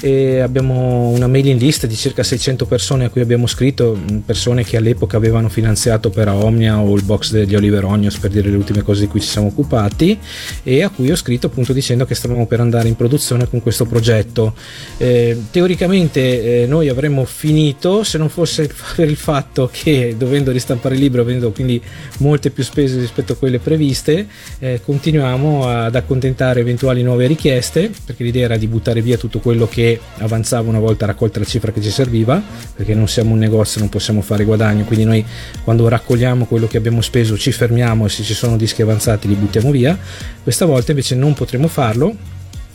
e 0.00 0.40
abbiamo 0.40 1.08
una 1.08 1.26
mailing 1.26 1.60
list 1.60 1.86
di 1.86 1.94
circa 1.94 2.22
600 2.22 2.66
persone 2.66 3.04
a 3.04 3.10
cui 3.10 3.20
abbiamo 3.20 3.46
scritto, 3.46 3.98
persone 4.24 4.64
che 4.64 4.76
all'epoca 4.76 5.16
avevano 5.16 5.48
finanziato 5.48 6.10
per 6.10 6.28
Omnia 6.28 6.78
o 6.78 6.94
il 6.94 7.02
box 7.02 7.30
degli 7.32 7.54
Oliver 7.54 7.84
Onions 7.84 8.18
per 8.18 8.30
dire 8.30 8.50
le 8.50 8.56
ultime 8.56 8.82
cose 8.82 9.02
di 9.02 9.06
cui 9.06 9.20
ci 9.20 9.28
siamo 9.28 9.48
occupati 9.48 10.18
e 10.62 10.82
a 10.82 10.90
cui 10.90 11.10
ho 11.10 11.16
scritto 11.16 11.46
appunto 11.46 11.72
dicendo 11.72 12.04
che 12.04 12.14
stavamo 12.14 12.46
per 12.46 12.60
andare 12.60 12.88
in 12.88 12.96
produzione 12.96 13.48
con 13.48 13.62
questo 13.62 13.86
progetto. 13.86 14.54
Eh, 14.98 15.40
teoricamente 15.50 16.62
eh, 16.62 16.66
noi 16.66 16.88
avremmo 16.88 17.24
finito 17.24 18.04
se 18.04 18.18
non 18.18 18.28
fosse 18.28 18.70
per 18.96 19.08
il 19.08 19.16
fatto 19.16 19.70
che 19.72 20.14
dovendo 20.16 20.50
ristampare 20.50 20.94
il 20.94 21.00
libro, 21.00 21.22
avendo 21.22 21.50
quindi 21.52 21.80
molte 22.18 22.50
più 22.50 22.62
spese 22.62 22.98
rispetto 22.98 23.32
a 23.32 23.36
quelle 23.36 23.58
previste, 23.58 24.26
eh, 24.58 24.80
continuiamo 24.84 25.68
ad 25.68 25.94
accontentare 25.94 26.60
eventuali 26.60 27.02
nuove 27.02 27.26
richieste 27.26 27.90
perché 28.04 28.24
l'idea 28.24 28.44
era 28.44 28.56
di 28.56 28.66
buttare 28.66 29.00
via 29.00 29.16
tutto 29.16 29.38
quello 29.38 29.66
che 29.66 29.73
avanzava 30.18 30.68
una 30.68 30.78
volta 30.78 31.06
raccolta 31.06 31.38
la 31.38 31.44
cifra 31.44 31.72
che 31.72 31.80
ci 31.80 31.90
serviva 31.90 32.42
perché 32.74 32.94
non 32.94 33.08
siamo 33.08 33.32
un 33.32 33.38
negozio 33.38 33.80
non 33.80 33.88
possiamo 33.88 34.20
fare 34.20 34.44
guadagno 34.44 34.84
quindi 34.84 35.04
noi 35.04 35.24
quando 35.64 35.88
raccogliamo 35.88 36.44
quello 36.44 36.66
che 36.66 36.76
abbiamo 36.76 37.00
speso 37.00 37.36
ci 37.36 37.52
fermiamo 37.52 38.06
e 38.06 38.08
se 38.08 38.22
ci 38.22 38.34
sono 38.34 38.56
dischi 38.56 38.82
avanzati 38.82 39.28
li 39.28 39.34
buttiamo 39.34 39.70
via. 39.70 39.98
Questa 40.42 40.64
volta 40.66 40.92
invece 40.92 41.14
non 41.14 41.34
potremo 41.34 41.68
farlo 41.68 42.14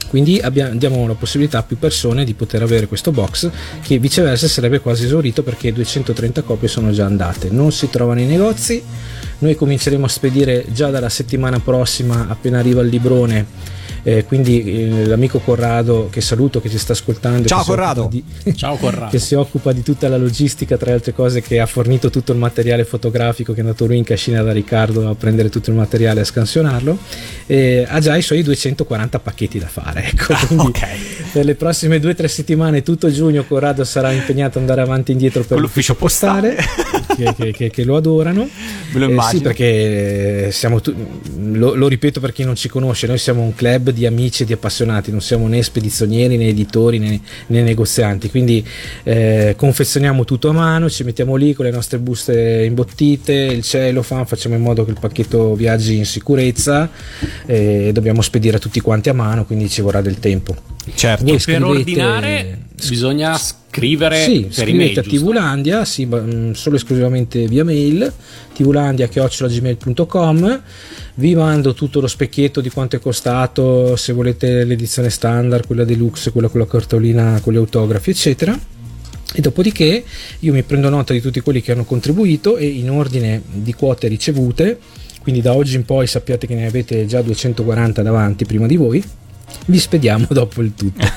quindi 0.09 0.39
abbiamo, 0.39 0.75
diamo 0.75 1.05
la 1.05 1.13
possibilità 1.13 1.59
a 1.59 1.63
più 1.63 1.77
persone 1.77 2.25
di 2.25 2.33
poter 2.33 2.63
avere 2.63 2.88
questo 2.88 3.12
box 3.12 3.49
che 3.81 3.99
viceversa 3.99 4.47
sarebbe 4.47 4.79
quasi 4.79 5.05
esaurito 5.05 5.43
perché 5.43 5.71
230 5.71 6.41
copie 6.41 6.67
sono 6.67 6.91
già 6.91 7.05
andate. 7.05 7.49
Non 7.51 7.71
si 7.71 7.89
trovano 7.89 8.19
nei 8.19 8.27
negozi 8.27 8.83
noi 9.39 9.55
cominceremo 9.55 10.05
a 10.05 10.09
spedire 10.09 10.65
già 10.73 10.89
dalla 10.89 11.07
settimana 11.07 11.59
prossima 11.59 12.27
appena 12.27 12.59
arriva 12.59 12.81
il 12.81 12.89
librone 12.89 13.45
eh, 14.03 14.23
quindi 14.25 14.63
eh, 14.63 15.05
l'amico 15.05 15.39
Corrado 15.39 16.07
che 16.12 16.21
saluto 16.21 16.62
che 16.62 16.69
ci 16.69 16.77
sta 16.77 16.93
ascoltando 16.93 17.47
Ciao, 17.47 17.59
che 17.59 17.63
si 17.65 17.69
occupa 17.71 17.85
Corrado. 17.93 18.07
di- 18.09 18.23
Ciao 18.55 18.75
Corrado. 18.77 19.09
che 19.12 19.19
si 19.19 19.35
occupa 19.35 19.71
di 19.71 19.83
tutta 19.83 20.07
la 20.07 20.17
logistica 20.17 20.77
tra 20.77 20.88
le 20.88 20.93
altre 20.95 21.13
cose 21.13 21.41
che 21.41 21.59
ha 21.59 21.65
fornito 21.65 22.09
tutto 22.09 22.31
il 22.31 22.38
materiale 22.38 22.83
fotografico 22.85 23.51
che 23.53 23.59
è 23.59 23.62
andato 23.62 23.85
lui 23.85 23.97
in 23.97 24.03
cascina 24.03 24.41
da 24.41 24.51
Riccardo 24.51 25.09
a 25.09 25.15
prendere 25.15 25.49
tutto 25.49 25.69
il 25.69 25.75
materiale 25.75 26.19
e 26.19 26.23
a 26.23 26.25
scansionarlo 26.25 26.97
e 27.45 27.85
ha 27.88 27.99
già 27.99 28.15
i 28.15 28.21
suoi 28.21 28.41
240 28.43 29.19
pacchetti 29.19 29.59
da 29.59 29.67
fare 29.67 30.05
ecco 30.12 30.33
quindi 30.47 30.65
ok. 30.67 30.88
per 31.33 31.45
le 31.45 31.55
prossime 31.55 31.99
due 31.99 32.12
o 32.12 32.15
tre 32.15 32.27
settimane 32.27 32.81
tutto 32.83 33.12
giugno 33.12 33.43
Corrado 33.43 33.83
sarà 33.83 34.12
impegnato 34.12 34.57
ad 34.57 34.63
andare 34.63 34.81
avanti 34.81 35.12
e 35.12 35.13
indietro 35.13 35.43
per 35.43 35.59
l'ufficio 35.59 35.95
postale. 35.95 36.57
che, 37.23 37.34
che- 37.36 37.51
che- 37.51 37.69
che 37.69 37.84
lo 37.84 37.95
adorano 37.95 38.47
Me 38.91 38.99
lo 38.99 39.05
Eh, 39.05 39.10
immagino. 39.10 39.38
sì 39.38 39.41
perché 39.41 40.49
siamo 40.51 40.82
tu- 40.82 40.95
lo, 41.51 41.73
lo 41.75 41.88
ripeto 41.88 42.19
per 42.19 42.32
chi 42.34 42.43
non 42.43 42.55
ci 42.55 42.69
conosce 42.69 43.08
noi 43.08 43.17
siamo 43.17 43.41
un 43.41 43.53
club 43.53 43.91
di 43.91 44.05
amici 44.05 44.43
e 44.43 44.45
di 44.45 44.53
appassionati 44.53 45.12
non 45.12 45.21
siamo 45.21 45.47
né 45.47 45.62
spedizionieri 45.62 46.38
né 46.38 46.47
editori 46.47 46.97
né, 46.99 47.19
né 47.47 47.62
negozianti 47.62 48.29
quindi 48.29 48.65
eh, 49.03 49.53
confezioniamo 49.58 50.25
tutto 50.25 50.49
a 50.49 50.53
mano 50.53 50.89
ci 50.89 51.03
mettiamo 51.03 51.36
lì 51.36 51.53
con 51.53 51.65
le 51.65 51.71
nostre 51.71 51.97
buste 51.99 52.63
imbottite 52.65 53.34
il 53.34 53.62
cellophane 53.63 54.25
facciamo 54.25 54.55
in 54.55 54.62
modo 54.62 54.86
che 54.86 54.91
il 54.91 54.97
pacchetto 54.99 55.53
viaggi 55.55 55.97
in 55.97 56.05
sicurezza 56.05 56.89
e 57.45 57.91
dobbiamo 57.93 58.21
spedire 58.21 58.58
a 58.58 58.60
tutti 58.60 58.79
quanti 58.79 59.10
a 59.10 59.13
mano 59.13 59.45
quindi 59.45 59.69
ci 59.69 59.82
vorrà 59.82 60.01
del 60.01 60.19
tempo 60.19 60.55
Certo. 60.95 61.23
Per 61.25 61.39
scrivete- 61.39 61.63
ordinare 61.65 62.58
bisogna 62.87 63.35
scrivere 63.37 64.23
sì, 64.23 64.47
per 64.53 64.67
email. 64.67 64.97
a 64.97 65.01
giusto? 65.01 65.17
Tvlandia, 65.17 65.85
sì, 65.85 66.05
mm, 66.05 66.51
solo 66.51 66.75
esclusivamente 66.75 67.47
via 67.47 67.63
mail, 67.63 68.11
tvlandia.gmail.com 68.53 70.61
vi 71.15 71.33
mando 71.35 71.73
tutto 71.73 71.99
lo 71.99 72.07
specchietto 72.07 72.61
di 72.61 72.69
quanto 72.69 72.95
è 72.95 72.99
costato, 72.99 73.97
se 73.97 74.13
volete 74.13 74.63
l'edizione 74.63 75.09
standard, 75.09 75.65
quella 75.65 75.83
deluxe, 75.83 76.31
quella 76.31 76.47
con 76.47 76.61
la 76.61 76.67
cartolina 76.67 77.39
con 77.41 77.51
gli 77.53 77.57
autografi, 77.57 78.11
eccetera. 78.11 78.57
E 79.33 79.41
dopodiché 79.41 80.03
io 80.39 80.53
mi 80.53 80.63
prendo 80.63 80.89
nota 80.89 81.13
di 81.13 81.21
tutti 81.21 81.41
quelli 81.41 81.61
che 81.61 81.73
hanno 81.73 81.83
contribuito 81.83 82.57
e 82.57 82.65
in 82.65 82.89
ordine 82.89 83.43
di 83.51 83.73
quote 83.73 84.07
ricevute, 84.07 84.79
quindi 85.21 85.41
da 85.41 85.53
oggi 85.53 85.75
in 85.75 85.85
poi 85.85 86.07
sappiate 86.07 86.47
che 86.47 86.55
ne 86.55 86.65
avete 86.65 87.05
già 87.05 87.21
240 87.21 88.01
davanti 88.01 88.45
prima 88.45 88.65
di 88.65 88.77
voi, 88.77 89.03
vi 89.67 89.79
spediamo 89.79 90.27
dopo 90.31 90.62
il 90.62 90.73
tutto. 90.75 90.97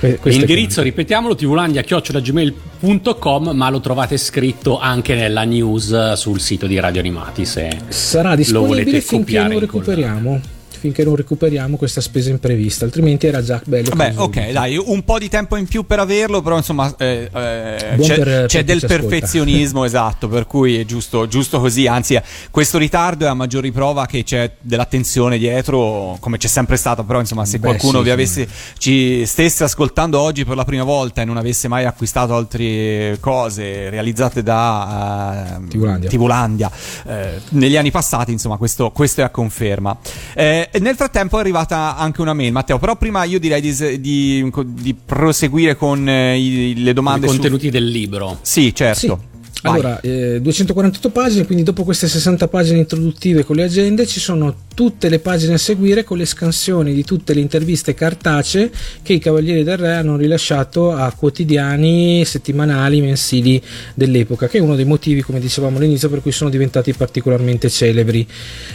Que- 0.00 0.16
questo 0.16 0.28
è 0.28 0.32
L'indirizzo, 0.46 0.80
ripetiamolo, 0.82 1.34
tvulandia.gmail.com, 1.34 3.50
ma 3.50 3.68
lo 3.68 3.80
trovate 3.80 4.16
scritto 4.16 4.78
anche 4.78 5.14
nella 5.14 5.44
news 5.44 6.14
sul 6.14 6.40
sito 6.40 6.66
di 6.66 6.80
Radio 6.80 7.00
Animati. 7.00 7.44
Se 7.44 7.68
sarà 7.88 8.30
lo 8.30 8.36
disponibile 8.36 8.84
volete 8.84 9.02
finché 9.02 9.36
incollare. 9.36 9.60
recuperiamo 9.60 10.40
finché 10.80 11.04
non 11.04 11.14
recuperiamo 11.14 11.76
questa 11.76 12.00
spesa 12.00 12.30
imprevista 12.30 12.86
altrimenti 12.86 13.26
era 13.26 13.42
già 13.42 13.60
bello 13.64 13.90
Beh, 13.94 14.14
ok, 14.16 14.50
dai, 14.50 14.76
un 14.82 15.04
po' 15.04 15.18
di 15.18 15.28
tempo 15.28 15.56
in 15.56 15.66
più 15.66 15.84
per 15.84 15.98
averlo, 15.98 16.40
però 16.40 16.56
insomma 16.56 16.94
eh, 16.96 17.28
eh, 17.32 17.96
c'è, 18.00 18.16
per- 18.16 18.24
per 18.24 18.46
c'è 18.46 18.58
chi 18.60 18.64
del 18.64 18.84
perfezionismo, 18.86 19.84
esatto, 19.84 20.26
per 20.28 20.46
cui 20.46 20.78
è 20.78 20.84
giusto, 20.86 21.28
giusto 21.28 21.60
così, 21.60 21.86
anzi 21.86 22.18
questo 22.50 22.78
ritardo 22.78 23.26
è 23.26 23.28
a 23.28 23.34
maggior 23.34 23.62
riprova 23.62 24.06
che 24.06 24.24
c'è 24.24 24.52
dell'attenzione 24.60 25.36
dietro, 25.36 26.16
come 26.18 26.38
c'è 26.38 26.48
sempre 26.48 26.76
stato, 26.76 27.04
però 27.04 27.20
insomma 27.20 27.44
se 27.44 27.58
Beh, 27.58 27.66
qualcuno 27.66 27.98
sì, 27.98 28.04
vi 28.04 28.10
avesse, 28.10 28.48
ci 28.78 29.26
stesse 29.26 29.64
ascoltando 29.64 30.18
oggi 30.18 30.44
per 30.46 30.56
la 30.56 30.64
prima 30.64 30.84
volta 30.84 31.20
e 31.20 31.24
non 31.26 31.36
avesse 31.36 31.68
mai 31.68 31.84
acquistato 31.84 32.34
altre 32.34 33.18
cose 33.20 33.90
realizzate 33.90 34.42
da 34.42 35.58
eh, 35.60 35.68
Tivulandia. 35.68 36.08
Tivulandia, 36.08 36.70
eh, 37.06 37.40
negli 37.50 37.76
anni 37.76 37.90
passati, 37.90 38.32
insomma 38.32 38.56
questo, 38.56 38.90
questo 38.90 39.20
è 39.20 39.24
a 39.24 39.30
conferma. 39.30 39.96
Eh, 40.34 40.69
nel 40.78 40.94
frattempo 40.94 41.36
è 41.36 41.40
arrivata 41.40 41.96
anche 41.96 42.20
una 42.20 42.32
mail, 42.32 42.52
Matteo, 42.52 42.78
però 42.78 42.96
prima 42.96 43.24
io 43.24 43.40
direi 43.40 43.60
di, 43.60 44.00
di- 44.00 44.50
di 44.66 44.94
proseguire 44.94 45.74
con 45.76 46.08
eh, 46.08 46.38
i- 46.38 46.82
le 46.82 46.90
I 46.90 46.94
domande 46.94 47.26
su- 47.26 47.32
contenuti 47.34 47.70
del 47.70 47.86
libro. 47.88 48.38
Sì, 48.42 48.72
certo. 48.74 48.98
Sì. 49.22 49.29
Vai. 49.62 49.72
Allora, 49.74 50.00
eh, 50.00 50.40
248 50.40 51.10
pagine, 51.10 51.44
quindi 51.44 51.64
dopo 51.64 51.84
queste 51.84 52.08
60 52.08 52.48
pagine 52.48 52.78
introduttive 52.78 53.44
con 53.44 53.56
le 53.56 53.64
agende 53.64 54.06
ci 54.06 54.18
sono 54.18 54.54
tutte 54.74 55.10
le 55.10 55.18
pagine 55.18 55.54
a 55.54 55.58
seguire 55.58 56.02
con 56.02 56.16
le 56.16 56.24
scansioni 56.24 56.94
di 56.94 57.04
tutte 57.04 57.34
le 57.34 57.40
interviste 57.40 57.92
cartacee 57.92 58.70
che 59.02 59.12
i 59.12 59.18
Cavalieri 59.18 59.62
del 59.62 59.76
Re 59.76 59.92
hanno 59.92 60.16
rilasciato 60.16 60.92
a 60.92 61.12
quotidiani, 61.14 62.24
settimanali, 62.24 63.02
mensili 63.02 63.62
dell'epoca, 63.94 64.48
che 64.48 64.56
è 64.56 64.60
uno 64.62 64.76
dei 64.76 64.86
motivi, 64.86 65.20
come 65.20 65.40
dicevamo 65.40 65.76
all'inizio, 65.76 66.08
per 66.08 66.22
cui 66.22 66.32
sono 66.32 66.48
diventati 66.48 66.94
particolarmente 66.94 67.68
celebri. 67.68 68.26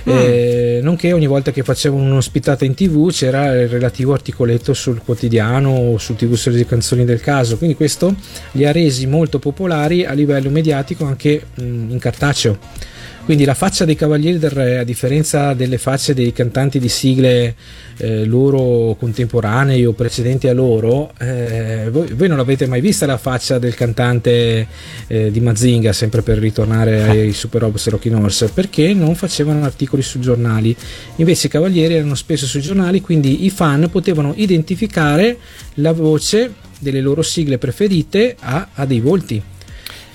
Eh, 0.04 0.82
nonché 0.84 1.13
ogni 1.13 1.26
volta 1.26 1.52
che 1.52 1.63
facevano 1.63 2.04
un'ospitata 2.04 2.63
in 2.63 2.76
tv 2.76 3.10
c'era 3.10 3.56
il 3.56 3.67
relativo 3.67 4.13
articoletto 4.13 4.76
sul 4.76 5.02
quotidiano 5.04 5.71
o 5.71 5.98
sul 5.98 6.15
tv 6.15 6.34
di 6.50 6.65
canzoni 6.65 7.06
del 7.06 7.21
caso, 7.21 7.58
quindi 7.58 7.76
questo 7.76 8.13
li 8.52 8.65
ha 8.65 8.71
resi 8.71 9.08
molto 9.08 9.39
popolari 9.39 10.06
a 10.06 10.13
livello 10.13 10.52
mediatico 10.52 10.74
anche 11.05 11.45
mh, 11.55 11.91
in 11.91 11.97
cartaceo. 11.99 12.57
Quindi 13.25 13.43
la 13.43 13.55
faccia 13.55 13.85
dei 13.85 13.95
Cavalieri 13.95 14.38
del 14.38 14.51
Re, 14.51 14.77
a 14.77 14.83
differenza 14.83 15.55
delle 15.55 15.79
facce 15.79 16.13
dei 16.13 16.31
cantanti 16.31 16.77
di 16.77 16.89
sigle 16.89 17.55
eh, 17.97 18.23
loro 18.23 18.95
contemporanei 18.99 19.83
o 19.83 19.93
precedenti 19.93 20.47
a 20.47 20.53
loro, 20.53 21.11
eh, 21.17 21.88
voi, 21.89 22.13
voi 22.13 22.27
non 22.27 22.38
l'avete 22.38 22.67
mai 22.67 22.81
vista 22.81 23.07
la 23.07 23.17
faccia 23.17 23.57
del 23.57 23.73
cantante 23.73 24.67
eh, 25.07 25.31
di 25.31 25.39
Mazinga, 25.39 25.91
sempre 25.91 26.21
per 26.21 26.38
ritornare 26.38 27.01
ai 27.09 27.33
Super 27.33 27.61
Robs 27.61 27.88
e 27.88 27.89
Rocky 27.89 28.11
Norse, 28.11 28.49
perché 28.53 28.93
non 28.93 29.15
facevano 29.15 29.65
articoli 29.65 30.03
sui 30.03 30.21
giornali. 30.21 30.75
Invece 31.15 31.47
i 31.47 31.49
Cavalieri 31.49 31.95
erano 31.95 32.13
spesso 32.13 32.45
sui 32.45 32.61
giornali, 32.61 33.01
quindi 33.01 33.45
i 33.45 33.49
fan 33.49 33.89
potevano 33.89 34.33
identificare 34.35 35.35
la 35.75 35.93
voce 35.93 36.53
delle 36.77 37.01
loro 37.01 37.23
sigle 37.23 37.57
preferite 37.57 38.35
a, 38.39 38.67
a 38.75 38.85
dei 38.85 38.99
volti. 38.99 39.41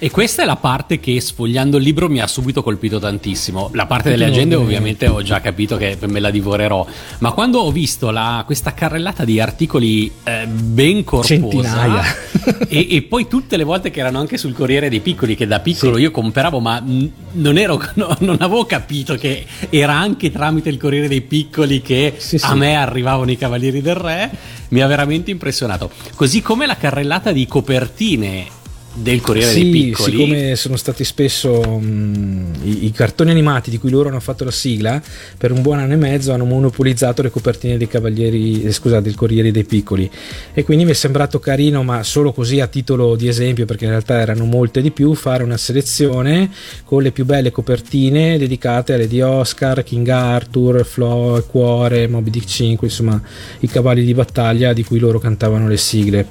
E 0.02 0.10
questa 0.10 0.40
è 0.42 0.46
la 0.46 0.56
parte 0.56 0.98
che 0.98 1.20
sfogliando 1.20 1.76
il 1.76 1.82
libro 1.82 2.08
mi 2.08 2.20
ha 2.22 2.26
subito 2.26 2.62
colpito 2.62 2.98
tantissimo. 2.98 3.68
La 3.74 3.84
parte 3.84 4.08
delle 4.08 4.24
agende 4.24 4.54
ovviamente 4.54 5.06
ho 5.06 5.20
già 5.20 5.42
capito 5.42 5.76
che 5.76 5.98
me 6.06 6.20
la 6.20 6.30
divorerò, 6.30 6.86
ma 7.18 7.32
quando 7.32 7.58
ho 7.58 7.70
visto 7.70 8.10
la- 8.10 8.42
questa 8.46 8.72
carrellata 8.72 9.26
di 9.26 9.40
articoli 9.40 10.10
eh, 10.24 10.46
ben 10.46 11.04
corposa 11.04 11.34
Centinaia. 11.34 12.02
e, 12.66 12.86
e 12.96 13.02
poi 13.02 13.28
tutte 13.28 13.58
le 13.58 13.64
volte 13.64 13.90
che 13.90 14.00
erano 14.00 14.18
anche 14.20 14.38
sul 14.38 14.54
Corriere 14.54 14.88
dei 14.88 15.00
Piccoli, 15.00 15.36
che 15.36 15.46
da 15.46 15.60
piccolo 15.60 15.98
io 15.98 16.10
compravo, 16.10 16.60
ma 16.60 16.82
non, 16.82 17.58
ero, 17.58 17.78
no- 17.96 18.16
non 18.20 18.38
avevo 18.40 18.64
capito 18.64 19.16
che 19.16 19.44
era 19.68 19.92
anche 19.92 20.30
tramite 20.32 20.70
il 20.70 20.78
Corriere 20.78 21.08
dei 21.08 21.20
Piccoli 21.20 21.82
che 21.82 22.14
Sì, 22.16 22.38
sì. 22.38 22.46
a 22.46 22.54
me 22.54 22.74
arrivavano 22.74 23.30
i 23.32 23.36
Cavalieri 23.36 23.82
del 23.82 23.96
Re, 23.96 24.30
mi 24.68 24.80
ha 24.80 24.86
veramente 24.86 25.30
impressionato. 25.30 25.90
Così 26.14 26.40
come 26.40 26.64
la 26.64 26.78
carrellata 26.78 27.32
di 27.32 27.46
copertine 27.46 28.46
del 28.92 29.20
Corriere 29.20 29.52
dei 29.52 29.62
Sì, 29.62 29.70
Piccoli. 29.70 30.10
siccome 30.10 30.56
sono 30.56 30.76
stati 30.76 31.04
spesso 31.04 31.60
mh, 31.60 32.46
i, 32.62 32.86
i 32.86 32.90
cartoni 32.92 33.30
animati 33.30 33.70
di 33.70 33.78
cui 33.78 33.90
loro 33.90 34.08
hanno 34.08 34.20
fatto 34.20 34.44
la 34.44 34.50
sigla, 34.50 35.00
per 35.38 35.52
un 35.52 35.62
buon 35.62 35.78
anno 35.78 35.92
e 35.92 35.96
mezzo 35.96 36.32
hanno 36.32 36.44
monopolizzato 36.44 37.22
le 37.22 37.30
copertine 37.30 37.76
dei 37.76 37.86
Cavalieri, 37.88 38.64
eh, 38.64 38.72
scusate, 38.72 39.02
del 39.02 39.14
Corriere 39.14 39.50
dei 39.50 39.64
Piccoli. 39.64 40.10
E 40.52 40.64
quindi 40.64 40.84
mi 40.84 40.90
è 40.90 40.94
sembrato 40.94 41.38
carino, 41.38 41.82
ma 41.82 42.02
solo 42.02 42.32
così 42.32 42.60
a 42.60 42.66
titolo 42.66 43.16
di 43.16 43.28
esempio, 43.28 43.64
perché 43.64 43.84
in 43.84 43.90
realtà 43.90 44.18
erano 44.18 44.44
molte 44.44 44.82
di 44.82 44.90
più, 44.90 45.14
fare 45.14 45.42
una 45.42 45.56
selezione 45.56 46.50
con 46.84 47.02
le 47.02 47.12
più 47.12 47.24
belle 47.24 47.50
copertine 47.50 48.38
dedicate 48.38 48.94
alle 48.94 49.06
di 49.06 49.20
Oscar, 49.20 49.82
King 49.84 50.08
Arthur, 50.08 50.84
Flo 50.84 51.44
Cuore, 51.48 52.08
Moby 52.08 52.30
Dick 52.30 52.46
5, 52.48 52.86
insomma, 52.88 53.20
i 53.60 53.68
cavalli 53.68 54.04
di 54.04 54.14
battaglia 54.14 54.72
di 54.72 54.82
cui 54.84 54.98
loro 54.98 55.18
cantavano 55.18 55.68
le 55.68 55.76
sigle. 55.76 56.26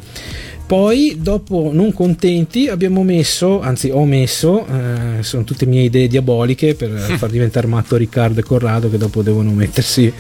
Poi, 0.70 1.18
dopo 1.20 1.72
non 1.74 1.92
contenti, 1.94 2.68
abbiamo 2.68 3.02
messo, 3.02 3.60
anzi 3.60 3.90
ho 3.90 4.06
messo, 4.06 4.68
eh, 4.68 5.24
sono 5.24 5.44
tutte 5.44 5.66
mie 5.66 5.82
idee 5.82 6.08
diaboliche 6.08 6.76
per 6.76 6.92
far 7.18 7.32
diventare 7.32 7.66
matto 7.66 7.96
Riccardo 7.98 8.40
e 8.40 8.44
Corrado 8.44 8.88
che 8.88 9.00
dopo 9.00 9.24
devono 9.24 9.50
mettersi 9.52 10.14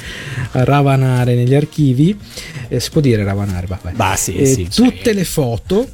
a 0.54 0.64
ravanare 0.64 1.36
negli 1.36 1.54
archivi. 1.54 2.18
Eh, 2.68 2.80
si 2.80 2.90
può 2.90 3.00
dire 3.00 3.24
ravanare, 3.24 3.68
va, 3.68 3.78
vai. 3.80 3.94
Bah, 3.94 4.16
sì, 4.16 4.38
Eh, 4.38 4.46
sì. 4.48 4.68
tutte 4.74 5.14
le 5.14 5.24
foto, 5.24 5.88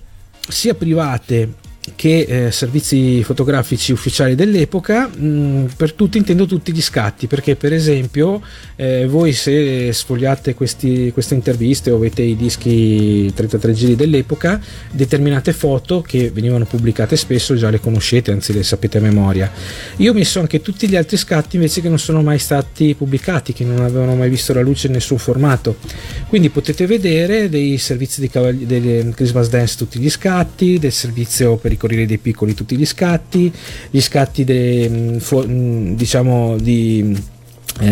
sia 0.47 0.73
private 0.73 1.49
che 1.95 2.45
eh, 2.47 2.51
servizi 2.51 3.23
fotografici 3.23 3.91
ufficiali 3.91 4.33
dell'epoca, 4.33 5.07
mh, 5.07 5.73
per 5.77 5.93
tutti 5.93 6.17
intendo 6.17 6.45
tutti 6.45 6.73
gli 6.73 6.81
scatti, 6.81 7.27
perché 7.27 7.55
per 7.55 7.73
esempio 7.73 8.41
eh, 8.75 9.05
voi 9.07 9.33
se 9.33 9.93
sfogliate 9.93 10.55
questi- 10.55 11.11
queste 11.13 11.35
interviste 11.35 11.91
o 11.91 11.97
avete 11.97 12.23
i 12.23 12.35
dischi 12.35 13.31
33 13.33 13.73
giri 13.73 13.95
dell'epoca, 13.95 14.59
determinate 14.91 15.53
foto 15.53 16.01
che 16.01 16.31
venivano 16.31 16.65
pubblicate 16.65 17.15
spesso 17.15 17.55
già 17.55 17.69
le 17.69 17.79
conoscete, 17.79 18.31
anzi 18.31 18.53
le 18.53 18.63
sapete 18.63 18.97
a 18.97 19.01
memoria. 19.01 19.51
Io 19.97 20.11
ho 20.11 20.13
messo 20.15 20.39
anche 20.39 20.61
tutti 20.61 20.87
gli 20.87 20.95
altri 20.95 21.17
scatti 21.17 21.55
invece 21.57 21.81
che 21.81 21.89
non 21.89 21.99
sono 21.99 22.21
mai 22.23 22.39
stati 22.39 22.95
pubblicati, 22.95 23.53
che 23.53 23.63
non 23.63 23.83
avevano 23.83 24.15
mai 24.15 24.29
visto 24.29 24.53
la 24.53 24.61
luce 24.61 24.87
in 24.87 24.93
nessun 24.93 25.17
formato. 25.19 25.77
Quindi 26.27 26.49
potete 26.49 26.87
vedere 26.87 27.47
dei 27.49 27.77
servizi 27.77 28.21
di 28.21 28.29
cavagli- 28.29 28.65
delle 28.65 29.11
Christmas 29.13 29.49
Dance 29.49 29.77
tutti 29.77 29.99
gli 29.99 30.09
scatti, 30.09 30.79
del 30.79 30.91
servizio 30.91 31.55
per 31.57 31.73
i 31.75 31.77
Corrieri 31.77 32.05
dei 32.05 32.17
Piccoli 32.17 32.53
tutti 32.53 32.75
gli 32.75 32.85
scatti, 32.85 33.51
gli 33.89 34.01
scatti 34.01 34.43
de- 34.43 34.89
mh, 34.89 35.19
fu- 35.19 35.47
mh, 35.47 35.95
diciamo 35.95 36.57
di 36.57 37.15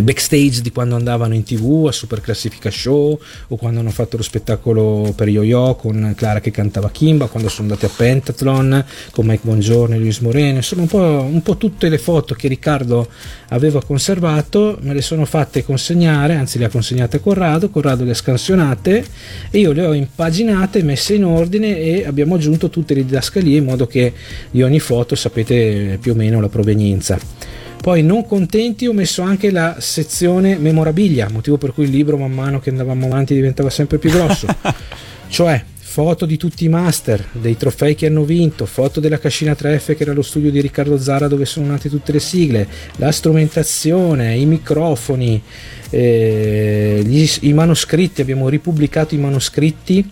backstage 0.01 0.61
di 0.61 0.71
quando 0.71 0.95
andavano 0.95 1.33
in 1.33 1.43
tv 1.43 1.87
a 1.87 1.91
Super 1.91 2.21
Classifica 2.21 2.71
Show 2.71 3.19
o 3.49 3.55
quando 3.57 3.81
hanno 3.81 3.89
fatto 3.89 4.15
lo 4.15 4.23
spettacolo 4.23 5.13
per 5.15 5.27
Yo-Yo 5.27 5.75
con 5.75 6.13
Clara 6.15 6.39
che 6.39 6.51
cantava 6.51 6.89
Kimba, 6.89 7.27
quando 7.27 7.49
sono 7.49 7.67
andati 7.67 7.85
a 7.85 7.89
Pentathlon 7.93 8.85
con 9.11 9.25
Mike 9.25 9.41
Bongiorno 9.43 9.95
e 9.95 9.97
Luis 9.97 10.19
Moreno, 10.19 10.57
insomma 10.57 10.83
un 10.83 10.87
po', 10.87 11.27
un 11.29 11.41
po' 11.41 11.57
tutte 11.57 11.89
le 11.89 11.97
foto 11.97 12.33
che 12.33 12.47
Riccardo 12.47 13.09
aveva 13.49 13.83
conservato 13.83 14.77
me 14.81 14.93
le 14.93 15.01
sono 15.01 15.25
fatte 15.25 15.63
consegnare, 15.65 16.35
anzi 16.35 16.57
le 16.57 16.65
ha 16.65 16.69
consegnate 16.69 17.17
a 17.17 17.19
Corrado, 17.19 17.69
Corrado 17.69 18.05
le 18.05 18.11
ha 18.11 18.15
scansionate 18.15 19.05
e 19.51 19.59
io 19.59 19.73
le 19.73 19.85
ho 19.85 19.93
impaginate, 19.93 20.81
messe 20.81 21.15
in 21.15 21.25
ordine 21.25 21.77
e 21.77 22.05
abbiamo 22.05 22.35
aggiunto 22.35 22.69
tutte 22.69 22.93
le 22.93 23.03
didascalie 23.03 23.57
in 23.57 23.65
modo 23.65 23.85
che 23.85 24.13
di 24.49 24.63
ogni 24.63 24.79
foto 24.79 25.15
sapete 25.15 25.97
più 26.01 26.13
o 26.13 26.15
meno 26.15 26.39
la 26.39 26.49
provenienza. 26.49 27.62
Poi 27.83 28.01
non 28.01 28.25
contenti 28.25 28.87
ho 28.87 28.93
messo 28.93 29.23
anche 29.23 29.51
la 29.51 29.75
sezione 29.79 30.57
memorabilia, 30.57 31.27
motivo 31.29 31.57
per 31.57 31.73
cui 31.73 31.83
il 31.83 31.89
libro 31.89 32.15
man 32.15 32.31
mano 32.31 32.61
che 32.61 32.69
andavamo 32.69 33.07
avanti 33.07 33.33
diventava 33.33 33.69
sempre 33.69 33.97
più 33.97 34.09
grosso. 34.09 34.47
cioè 35.27 35.61
foto 35.79 36.25
di 36.25 36.37
tutti 36.37 36.63
i 36.63 36.69
master, 36.69 37.27
dei 37.33 37.57
trofei 37.57 37.93
che 37.93 38.05
hanno 38.05 38.23
vinto, 38.23 38.65
foto 38.65 39.01
della 39.01 39.19
cascina 39.19 39.51
3F 39.51 39.97
che 39.97 40.03
era 40.03 40.13
lo 40.13 40.21
studio 40.21 40.49
di 40.49 40.61
Riccardo 40.61 40.97
Zara 40.97 41.27
dove 41.27 41.43
sono 41.43 41.65
nate 41.65 41.89
tutte 41.89 42.13
le 42.13 42.21
sigle, 42.21 42.65
la 42.95 43.11
strumentazione, 43.11 44.33
i 44.33 44.45
microfoni, 44.45 45.43
eh, 45.89 47.01
gli- 47.03 47.37
i 47.41 47.51
manoscritti, 47.51 48.21
abbiamo 48.21 48.47
ripubblicato 48.47 49.13
i 49.13 49.17
manoscritti 49.17 50.09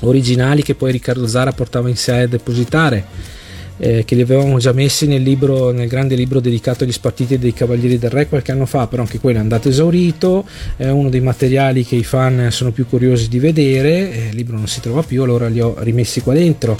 originali 0.00 0.62
che 0.62 0.74
poi 0.74 0.92
Riccardo 0.92 1.26
Zara 1.26 1.52
portava 1.52 1.88
in 1.88 1.96
sé 1.96 2.12
a 2.12 2.26
depositare 2.26 3.37
eh, 3.78 4.04
che 4.04 4.14
li 4.14 4.22
avevamo 4.22 4.58
già 4.58 4.72
messi 4.72 5.06
nel 5.06 5.22
libro 5.22 5.70
nel 5.70 5.88
grande 5.88 6.14
libro 6.14 6.40
dedicato 6.40 6.84
agli 6.84 6.92
spartiti 6.92 7.38
dei 7.38 7.52
Cavalieri 7.52 7.98
del 7.98 8.10
Re 8.10 8.28
qualche 8.28 8.52
anno 8.52 8.66
fa 8.66 8.86
però 8.86 9.02
anche 9.02 9.18
quello 9.18 9.38
è 9.38 9.40
andato 9.40 9.68
esaurito 9.68 10.44
è 10.76 10.88
uno 10.88 11.08
dei 11.08 11.20
materiali 11.20 11.84
che 11.84 11.96
i 11.96 12.04
fan 12.04 12.48
sono 12.50 12.70
più 12.70 12.86
curiosi 12.86 13.28
di 13.28 13.38
vedere 13.38 14.12
eh, 14.12 14.28
il 14.30 14.36
libro 14.36 14.56
non 14.56 14.66
si 14.66 14.80
trova 14.80 15.02
più 15.02 15.22
allora 15.22 15.48
li 15.48 15.60
ho 15.60 15.74
rimessi 15.78 16.20
qua 16.20 16.34
dentro 16.34 16.76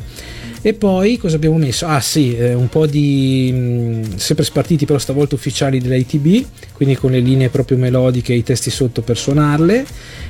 E 0.60 0.74
poi 0.74 1.18
cosa 1.18 1.36
abbiamo 1.36 1.56
messo? 1.56 1.86
Ah 1.86 2.00
sì, 2.00 2.36
eh, 2.36 2.52
un 2.52 2.68
po' 2.68 2.86
di 2.86 3.52
mh, 3.52 4.16
sempre 4.16 4.44
spartiti 4.44 4.86
però 4.86 4.98
stavolta 4.98 5.36
ufficiali 5.36 5.80
dell'ATB, 5.80 6.44
quindi 6.72 6.96
con 6.96 7.12
le 7.12 7.20
linee 7.20 7.48
proprio 7.48 7.78
melodiche 7.78 8.32
e 8.32 8.38
i 8.38 8.42
testi 8.42 8.68
sotto 8.68 9.02
per 9.02 9.16
suonarle 9.16 9.86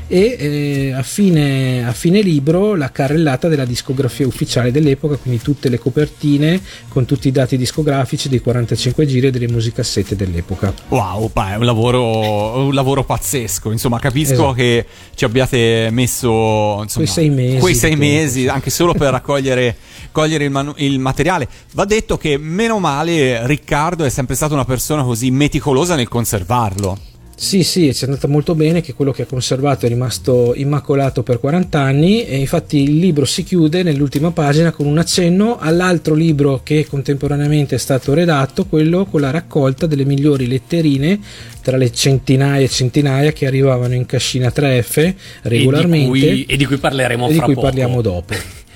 e 0.09 0.37
eh, 0.39 0.93
a, 0.93 1.03
fine, 1.03 1.87
a 1.87 1.93
fine 1.93 2.23
libro 2.23 2.75
la 2.75 2.91
carrellata 2.91 3.47
della 3.49 3.67
discografia 3.67 4.27
ufficiale 4.27 4.71
dell'epoca, 4.73 5.17
quindi 5.17 5.41
tutte 5.43 5.69
le 5.69 5.79
copertine 5.79 6.61
con 6.89 7.05
tutti 7.05 7.29
i 7.29 7.31
dati 7.31 7.57
discografici 7.59 8.29
dei 8.29 8.41
45 8.41 9.07
giri 9.07 9.27
e 9.27 9.31
delle 9.31 9.49
musicassette 9.49 10.17
dell'epoca. 10.17 10.73
Wow, 10.89 11.31
è 11.33 11.57
un 11.57 11.65
lavoro, 11.67 12.65
un 12.65 12.75
lavoro 12.75 13.05
pazzesco. 13.05 13.71
Insomma, 13.71 13.99
capisco 13.99 14.33
Esatto. 14.33 14.53
che 14.53 14.87
ci 15.15 15.25
abbiate 15.25 15.89
messo 15.91 16.81
insomma, 16.83 17.05
Quei 17.05 17.07
sei 17.07 17.29
mesi 17.29 17.59
quei 17.59 17.75
sei 17.75 17.97
mesi, 17.97 18.49
anche 18.49 18.71
solo 18.71 18.95
per 18.95 19.11
raccogliere 19.11 19.77
cogliere 20.11 20.45
il, 20.45 20.51
manu- 20.51 20.75
il 20.79 20.99
materiale. 20.99 21.47
Va 21.75 21.85
detto 21.85 22.17
che, 22.17 22.39
meno 22.39 22.79
male, 22.79 23.47
Riccardo 23.47 24.05
è 24.05 24.11
sempre 24.11 24.35
stata 24.35 24.55
una 24.55 24.65
persona 24.65 25.03
così 25.03 25.31
meticolosa 25.31 25.95
nel 25.95 26.09
conservarlo. 26.09 26.99
Sì, 27.41 27.63
sì, 27.63 27.95
ci 27.95 28.03
è 28.03 28.09
andata 28.09 28.27
molto 28.27 28.57
bene 28.57 28.81
che 28.81 28.95
quello 28.95 29.13
che 29.13 29.23
ha 29.23 29.27
conservato 29.27 29.87
è 29.87 29.89
rimasto 29.89 30.55
immacolato 30.57 31.23
per 31.23 31.39
40 31.39 31.79
anni 31.79 32.27
e 32.27 32.37
infatti 32.37 32.83
il 32.83 32.99
libro 32.99 33.25
si 33.25 33.45
chiude 33.45 33.85
nell'ultima 33.85 34.33
pagina 34.33 34.73
con 34.73 34.87
un 34.87 34.99
accenno 34.99 35.57
all'altro 35.57 36.15
libro 36.17 36.63
che 36.65 36.85
contemporaneamente 36.89 37.77
è 37.77 37.79
stato 37.79 38.13
redatto, 38.13 38.67
quello 38.67 39.05
con 39.05 39.21
la 39.21 39.31
raccolta 39.31 39.87
delle 39.87 40.05
migliori 40.05 40.49
letterine 40.49 41.21
tra 41.63 41.77
le 41.77 41.93
centinaia 41.93 42.65
e 42.65 42.69
centinaia 42.69 43.31
che 43.31 43.47
arrivavano 43.47 43.95
in 43.95 44.05
cascina 44.05 44.49
3F 44.49 45.15
regolarmente 45.43 45.97
E 45.97 46.21
di 46.21 46.31
cui, 46.31 46.45
e 46.45 46.57
di 46.57 46.65
cui 46.65 46.77
parleremo 46.79 47.29
e 47.29 47.33
di 47.35 47.39
cui 47.39 47.55
poco. 47.55 47.67
parliamo 47.67 48.03
dopo. 48.03 48.35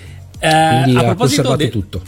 Eh, 0.44 0.80
Quindi 0.82 0.96
a 0.96 1.02
ha 1.02 1.04
proposito 1.04 1.42
conservato 1.42 1.56
de- 1.56 1.68
tutto. 1.68 2.02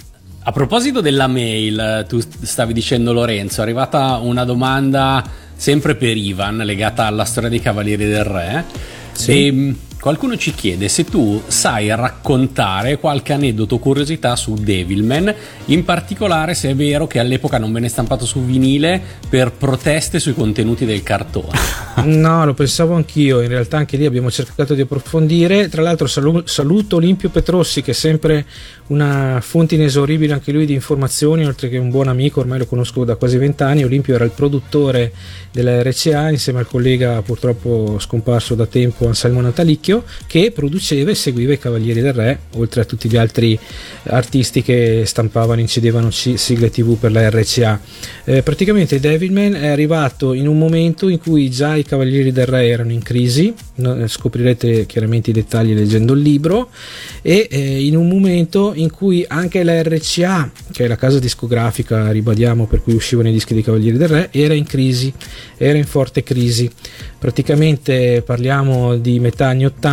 A 0.46 0.52
proposito 0.52 1.00
della 1.00 1.26
mail, 1.26 2.04
tu 2.06 2.20
stavi 2.20 2.74
dicendo 2.74 3.14
Lorenzo, 3.14 3.60
è 3.60 3.62
arrivata 3.62 4.18
una 4.18 4.44
domanda 4.44 5.24
sempre 5.56 5.94
per 5.94 6.18
Ivan 6.18 6.58
legata 6.58 7.06
alla 7.06 7.24
storia 7.24 7.48
dei 7.48 7.60
Cavalieri 7.60 8.04
del 8.04 8.24
Re. 8.24 8.64
Sì. 9.12 9.46
E, 9.46 9.52
mh, 9.52 9.76
qualcuno 10.04 10.36
ci 10.36 10.52
chiede 10.52 10.88
se 10.88 11.04
tu 11.04 11.42
sai 11.46 11.88
raccontare 11.88 12.98
qualche 12.98 13.32
aneddoto 13.32 13.76
o 13.76 13.78
curiosità 13.78 14.36
su 14.36 14.52
Devilman, 14.52 15.34
in 15.66 15.82
particolare 15.82 16.52
se 16.52 16.68
è 16.68 16.74
vero 16.74 17.06
che 17.06 17.18
all'epoca 17.18 17.56
non 17.56 17.72
venne 17.72 17.88
stampato 17.88 18.26
su 18.26 18.44
vinile 18.44 19.00
per 19.30 19.52
proteste 19.52 20.20
sui 20.20 20.34
contenuti 20.34 20.84
del 20.84 21.02
cartone. 21.02 21.52
No, 22.04 22.44
lo 22.44 22.52
pensavo 22.52 22.94
anch'io, 22.94 23.40
in 23.40 23.48
realtà 23.48 23.78
anche 23.78 23.96
lì 23.96 24.04
abbiamo 24.04 24.30
cercato 24.30 24.74
di 24.74 24.82
approfondire. 24.82 25.68
Tra 25.68 25.80
l'altro 25.80 26.06
salu- 26.06 26.46
saluto 26.46 26.96
Olimpio 26.96 27.30
Petrossi 27.30 27.80
che 27.82 27.92
è 27.92 27.94
sempre 27.94 28.44
una 28.88 29.38
fonte 29.40 29.76
inesauribile 29.76 30.34
anche 30.34 30.52
lui 30.52 30.66
di 30.66 30.74
informazioni, 30.74 31.46
oltre 31.46 31.68
che 31.68 31.78
un 31.78 31.88
buon 31.88 32.08
amico, 32.08 32.40
ormai 32.40 32.58
lo 32.58 32.66
conosco 32.66 33.04
da 33.04 33.14
quasi 33.14 33.38
vent'anni. 33.38 33.84
Olimpio 33.84 34.16
era 34.16 34.24
il 34.24 34.32
produttore 34.32 35.12
della 35.50 35.82
RCA 35.82 36.30
insieme 36.30 36.58
al 36.58 36.66
collega 36.66 37.22
purtroppo 37.22 37.96
scomparso 38.00 38.56
da 38.56 38.66
tempo 38.66 39.06
Anselmo 39.06 39.40
Natalicchio 39.40 39.93
che 40.26 40.50
produceva 40.50 41.10
e 41.10 41.14
seguiva 41.14 41.52
i 41.52 41.58
Cavalieri 41.58 42.00
del 42.00 42.12
Re, 42.12 42.38
oltre 42.54 42.80
a 42.80 42.84
tutti 42.84 43.08
gli 43.08 43.16
altri 43.16 43.58
artisti 44.04 44.62
che 44.62 45.02
stampavano, 45.04 45.60
incidevano 45.60 46.10
ci- 46.10 46.36
sigle 46.36 46.70
TV 46.70 46.96
per 46.96 47.12
la 47.12 47.28
RCA. 47.28 47.80
Eh, 48.24 48.42
praticamente 48.42 48.98
Devilman 48.98 49.54
è 49.54 49.68
arrivato 49.68 50.32
in 50.32 50.48
un 50.48 50.58
momento 50.58 51.08
in 51.08 51.18
cui 51.18 51.50
già 51.50 51.76
i 51.76 51.84
Cavalieri 51.84 52.32
del 52.32 52.46
Re 52.46 52.66
erano 52.66 52.92
in 52.92 53.02
crisi, 53.02 53.52
eh, 53.76 54.08
scoprirete 54.08 54.86
chiaramente 54.86 55.30
i 55.30 55.32
dettagli 55.32 55.74
leggendo 55.74 56.14
il 56.14 56.20
libro, 56.20 56.70
e 57.22 57.48
eh, 57.50 57.84
in 57.84 57.96
un 57.96 58.08
momento 58.08 58.72
in 58.74 58.90
cui 58.90 59.24
anche 59.26 59.62
la 59.62 59.82
RCA, 59.82 60.50
che 60.72 60.84
è 60.84 60.88
la 60.88 60.96
casa 60.96 61.18
discografica, 61.18 62.10
ribadiamo, 62.10 62.66
per 62.66 62.82
cui 62.82 62.94
uscivano 62.94 63.28
i 63.28 63.32
dischi 63.32 63.54
dei 63.54 63.62
Cavalieri 63.62 63.96
del 63.96 64.08
Re, 64.08 64.28
era 64.32 64.54
in 64.54 64.64
crisi, 64.64 65.12
era 65.56 65.78
in 65.78 65.84
forte 65.84 66.22
crisi. 66.22 66.70
Praticamente 67.18 68.22
parliamo 68.24 68.96
di 68.96 69.18
metà 69.18 69.46
anni 69.46 69.64
80, 69.64 69.83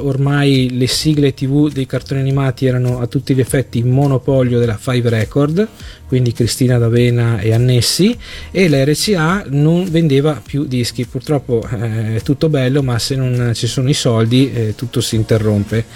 ormai 0.00 0.68
le 0.72 0.86
sigle 0.86 1.32
TV 1.32 1.72
dei 1.72 1.86
cartoni 1.86 2.20
animati 2.20 2.66
erano 2.66 3.00
a 3.00 3.06
tutti 3.06 3.34
gli 3.34 3.40
effetti 3.40 3.78
in 3.78 3.88
monopolio 3.88 4.58
della 4.58 4.76
Five 4.76 5.08
Record, 5.08 5.68
quindi 6.06 6.32
Cristina 6.32 6.76
D'Avena 6.76 7.38
e 7.40 7.54
annessi, 7.54 8.14
e 8.50 8.68
la 8.68 8.84
RCA 8.84 9.44
non 9.48 9.90
vendeva 9.90 10.38
più 10.44 10.66
dischi. 10.66 11.06
Purtroppo 11.06 11.66
eh, 11.66 12.16
è 12.16 12.20
tutto 12.22 12.50
bello, 12.50 12.82
ma 12.82 12.98
se 12.98 13.16
non 13.16 13.52
ci 13.54 13.66
sono 13.66 13.88
i 13.88 13.94
soldi 13.94 14.52
eh, 14.52 14.74
tutto 14.74 15.00
si 15.00 15.16
interrompe. 15.16 15.86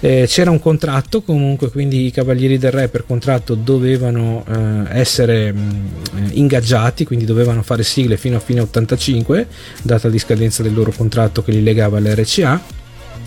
Eh, 0.00 0.26
c'era 0.28 0.50
un 0.50 0.60
contratto 0.60 1.22
comunque, 1.22 1.70
quindi 1.70 2.04
i 2.04 2.10
Cavalieri 2.10 2.58
del 2.58 2.72
Re 2.72 2.88
per 2.88 3.06
contratto 3.06 3.54
dovevano 3.54 4.44
eh, 4.46 4.98
essere 4.98 5.50
mh, 5.50 5.88
eh, 6.14 6.28
ingaggiati, 6.32 7.06
quindi 7.06 7.24
dovevano 7.24 7.62
fare 7.62 7.84
sigle 7.84 8.18
fino 8.18 8.36
a 8.36 8.40
fine 8.40 8.60
85, 8.60 9.46
data 9.80 10.10
la 10.10 10.18
scadenza 10.18 10.62
del 10.62 10.74
loro 10.74 10.92
contratto 10.94 11.42
che 11.42 11.52
li 11.52 11.62
legava 11.62 11.96
all'RCA 11.96 12.80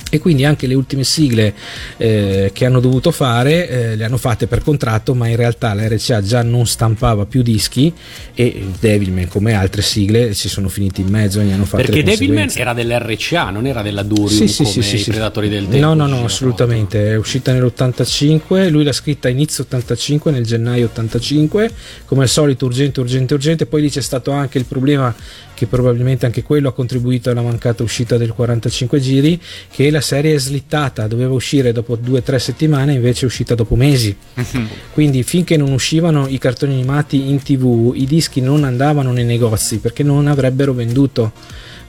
e 0.09 0.19
quindi 0.19 0.45
anche 0.45 0.67
le 0.67 0.75
ultime 0.75 1.03
sigle 1.03 1.53
eh, 1.97 2.51
che 2.53 2.65
hanno 2.65 2.79
dovuto 2.79 3.11
fare 3.11 3.67
eh, 3.67 3.95
le 3.95 4.05
hanno 4.05 4.17
fatte 4.17 4.47
per 4.47 4.61
contratto 4.61 5.13
ma 5.15 5.27
in 5.27 5.35
realtà 5.35 5.73
la 5.73 5.87
RCA 5.87 6.21
già 6.21 6.43
non 6.43 6.67
stampava 6.67 7.25
più 7.25 7.41
dischi 7.41 7.91
e 8.33 8.67
Devilman 8.79 9.27
come 9.27 9.53
altre 9.53 9.81
sigle 9.81 10.33
ci 10.33 10.47
sono 10.47 10.69
finiti 10.69 11.01
in 11.01 11.07
mezzo 11.07 11.39
e 11.39 11.43
ne 11.43 11.53
hanno 11.53 11.65
fatte 11.65 11.83
Perché 11.83 12.03
Devilman 12.03 12.49
era 12.55 12.73
dell'RCA, 12.73 13.49
non 13.49 13.65
era 13.65 13.81
della 13.81 14.03
Durium 14.03 14.27
Sì, 14.27 14.47
sì, 14.47 14.63
come 14.63 14.83
sì, 14.83 14.97
sì. 14.97 15.09
Predatori 15.09 15.49
del 15.49 15.67
Tempo. 15.67 15.85
No, 15.85 15.93
no, 15.93 16.07
no, 16.07 16.25
assolutamente. 16.25 17.11
È 17.11 17.15
uscita 17.15 17.51
nell'85. 17.53 18.69
Lui 18.69 18.83
l'ha 18.83 18.91
scritta 18.91 19.27
a 19.27 19.31
inizio 19.31 19.63
85, 19.63 20.31
nel 20.31 20.45
gennaio 20.45 20.85
85. 20.85 21.71
Come 22.05 22.23
al 22.23 22.29
solito, 22.29 22.65
urgente, 22.65 22.99
urgente, 22.99 23.33
urgente. 23.33 23.65
Poi 23.65 23.81
lì 23.81 23.89
c'è 23.89 24.01
stato 24.01 24.31
anche 24.31 24.57
il 24.57 24.65
problema 24.65 25.13
che 25.53 25.67
probabilmente 25.67 26.25
anche 26.25 26.43
quello 26.43 26.67
ha 26.67 26.73
contribuito 26.73 27.29
alla 27.29 27.41
mancata 27.41 27.83
uscita 27.83 28.17
del 28.17 28.33
45 28.33 28.99
giri. 28.99 29.41
Che 29.71 29.89
la 29.95 30.01
serie 30.01 30.35
è 30.35 30.37
slittata, 30.37 31.07
doveva 31.07 31.33
uscire 31.33 31.71
dopo 31.71 31.95
due 31.95 32.19
o 32.19 32.21
tre 32.21 32.37
settimane, 32.37 32.93
invece 32.93 33.21
è 33.23 33.25
uscita 33.25 33.55
dopo 33.55 33.75
mesi. 33.75 34.15
Quindi 34.91 35.23
finché 35.23 35.55
non 35.57 35.71
uscivano 35.71 36.27
i 36.27 36.37
cartoni 36.37 36.73
animati 36.73 37.29
in 37.29 37.41
tv, 37.41 37.93
i 37.95 38.05
dischi 38.05 38.41
non 38.41 38.63
andavano 38.63 39.11
nei 39.11 39.23
negozi 39.23 39.79
perché 39.79 40.03
non 40.03 40.27
avrebbero 40.27 40.73
venduto. 40.73 41.31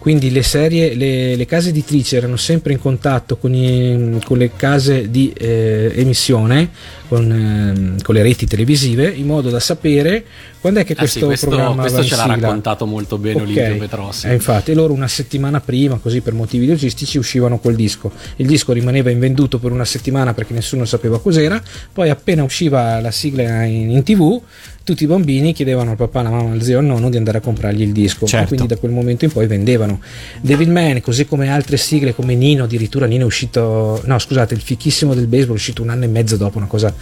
Quindi 0.07 0.31
le 0.31 0.45
serie, 0.45 0.95
le, 0.95 1.35
le 1.35 1.47
case 1.47 1.71
editrici 1.71 2.14
erano 2.14 2.37
sempre 2.37 2.73
in 2.73 2.79
contatto 2.79 3.38
con, 3.38 3.53
i- 3.53 4.21
con 4.25 4.38
le 4.38 4.53
case 4.55 5.11
di 5.11 5.33
eh, 5.37 5.90
emissione, 5.97 6.71
con, 7.09 7.29
ehm, 7.29 8.03
con 8.03 8.14
le 8.14 8.23
reti 8.23 8.47
televisive, 8.47 9.09
in 9.09 9.27
modo 9.27 9.51
da 9.51 9.59
sapere 9.59 10.25
quando 10.61 10.79
è 10.79 10.85
che 10.85 10.92
Ah, 10.92 10.99
questo, 10.99 11.19
sì, 11.19 11.25
questo, 11.25 11.49
programma 11.49 11.81
questo 11.83 12.05
ce 12.05 12.14
l'ha 12.14 12.27
raccontato 12.27 12.87
molto 12.87 13.19
bene 13.19 13.40
Ok. 13.40 13.49
Olimpio 13.49 13.79
Petrossi. 13.79 14.29
Eh, 14.29 14.35
infatti, 14.35 14.75
loro 14.75 14.92
una 14.92 15.09
settimana 15.09 15.61
prima, 15.61 15.99
così 15.99 16.21
per 16.21 16.35
motivi 16.35 16.69
logistici, 16.69 17.19
uscivano 17.19 17.59
col 17.59 17.75
disco. 17.75 18.12
Il 18.37 18.47
disco 18.47 18.73
rimaneva 18.73 19.11
invenduto 19.11 19.59
per 19.59 19.73
una 19.73 19.85
settimana 19.85 20.35
perché 20.35 20.53
nessuno 20.55 20.85
sapeva 20.85 21.21
cos'era. 21.21 21.61
Poi, 21.92 22.11
appena 22.11 22.45
usciva 22.45 23.01
la 23.01 23.11
sigla 23.11 23.64
in, 23.64 23.90
in 23.90 24.03
tv, 24.05 24.40
tutti 24.87 25.03
i 25.03 25.09
bambini 25.09 25.53
chiedevano 25.53 25.90
al 25.90 25.96
papà, 25.96 26.20
alla 26.20 26.31
mamma, 26.31 26.53
al 26.53 26.62
zio, 26.62 26.79
al 26.79 26.85
nonno 26.85 27.11
di 27.11 27.16
andare 27.16 27.38
a 27.38 27.40
comprargli 27.40 27.83
il 27.83 27.90
disco. 27.90 28.25
Certo. 28.25 28.44
E 28.44 28.46
quindi 28.46 28.68
da 28.68 28.77
quel 28.77 28.92
momento 28.92 29.25
in 29.25 29.33
poi 29.33 29.49
vendevano. 29.49 30.01
Devilman, 30.40 31.01
così 31.01 31.27
come 31.27 31.49
altre 31.49 31.77
sigle 31.77 32.14
come 32.14 32.37
Nino, 32.37 32.62
addirittura 32.62 33.07
Nino 33.07 33.25
è 33.25 33.27
uscito, 33.27 34.01
no 34.05 34.16
scusate, 34.16 34.55
il 34.55 34.61
fichissimo 34.61 35.12
del 35.12 35.27
baseball 35.27 35.55
è 35.55 35.59
uscito 35.59 35.83
un 35.83 35.88
anno 35.88 36.05
e 36.05 36.07
mezzo 36.07 36.37
dopo, 36.37 36.59
una 36.59 36.68
cosa 36.68 36.94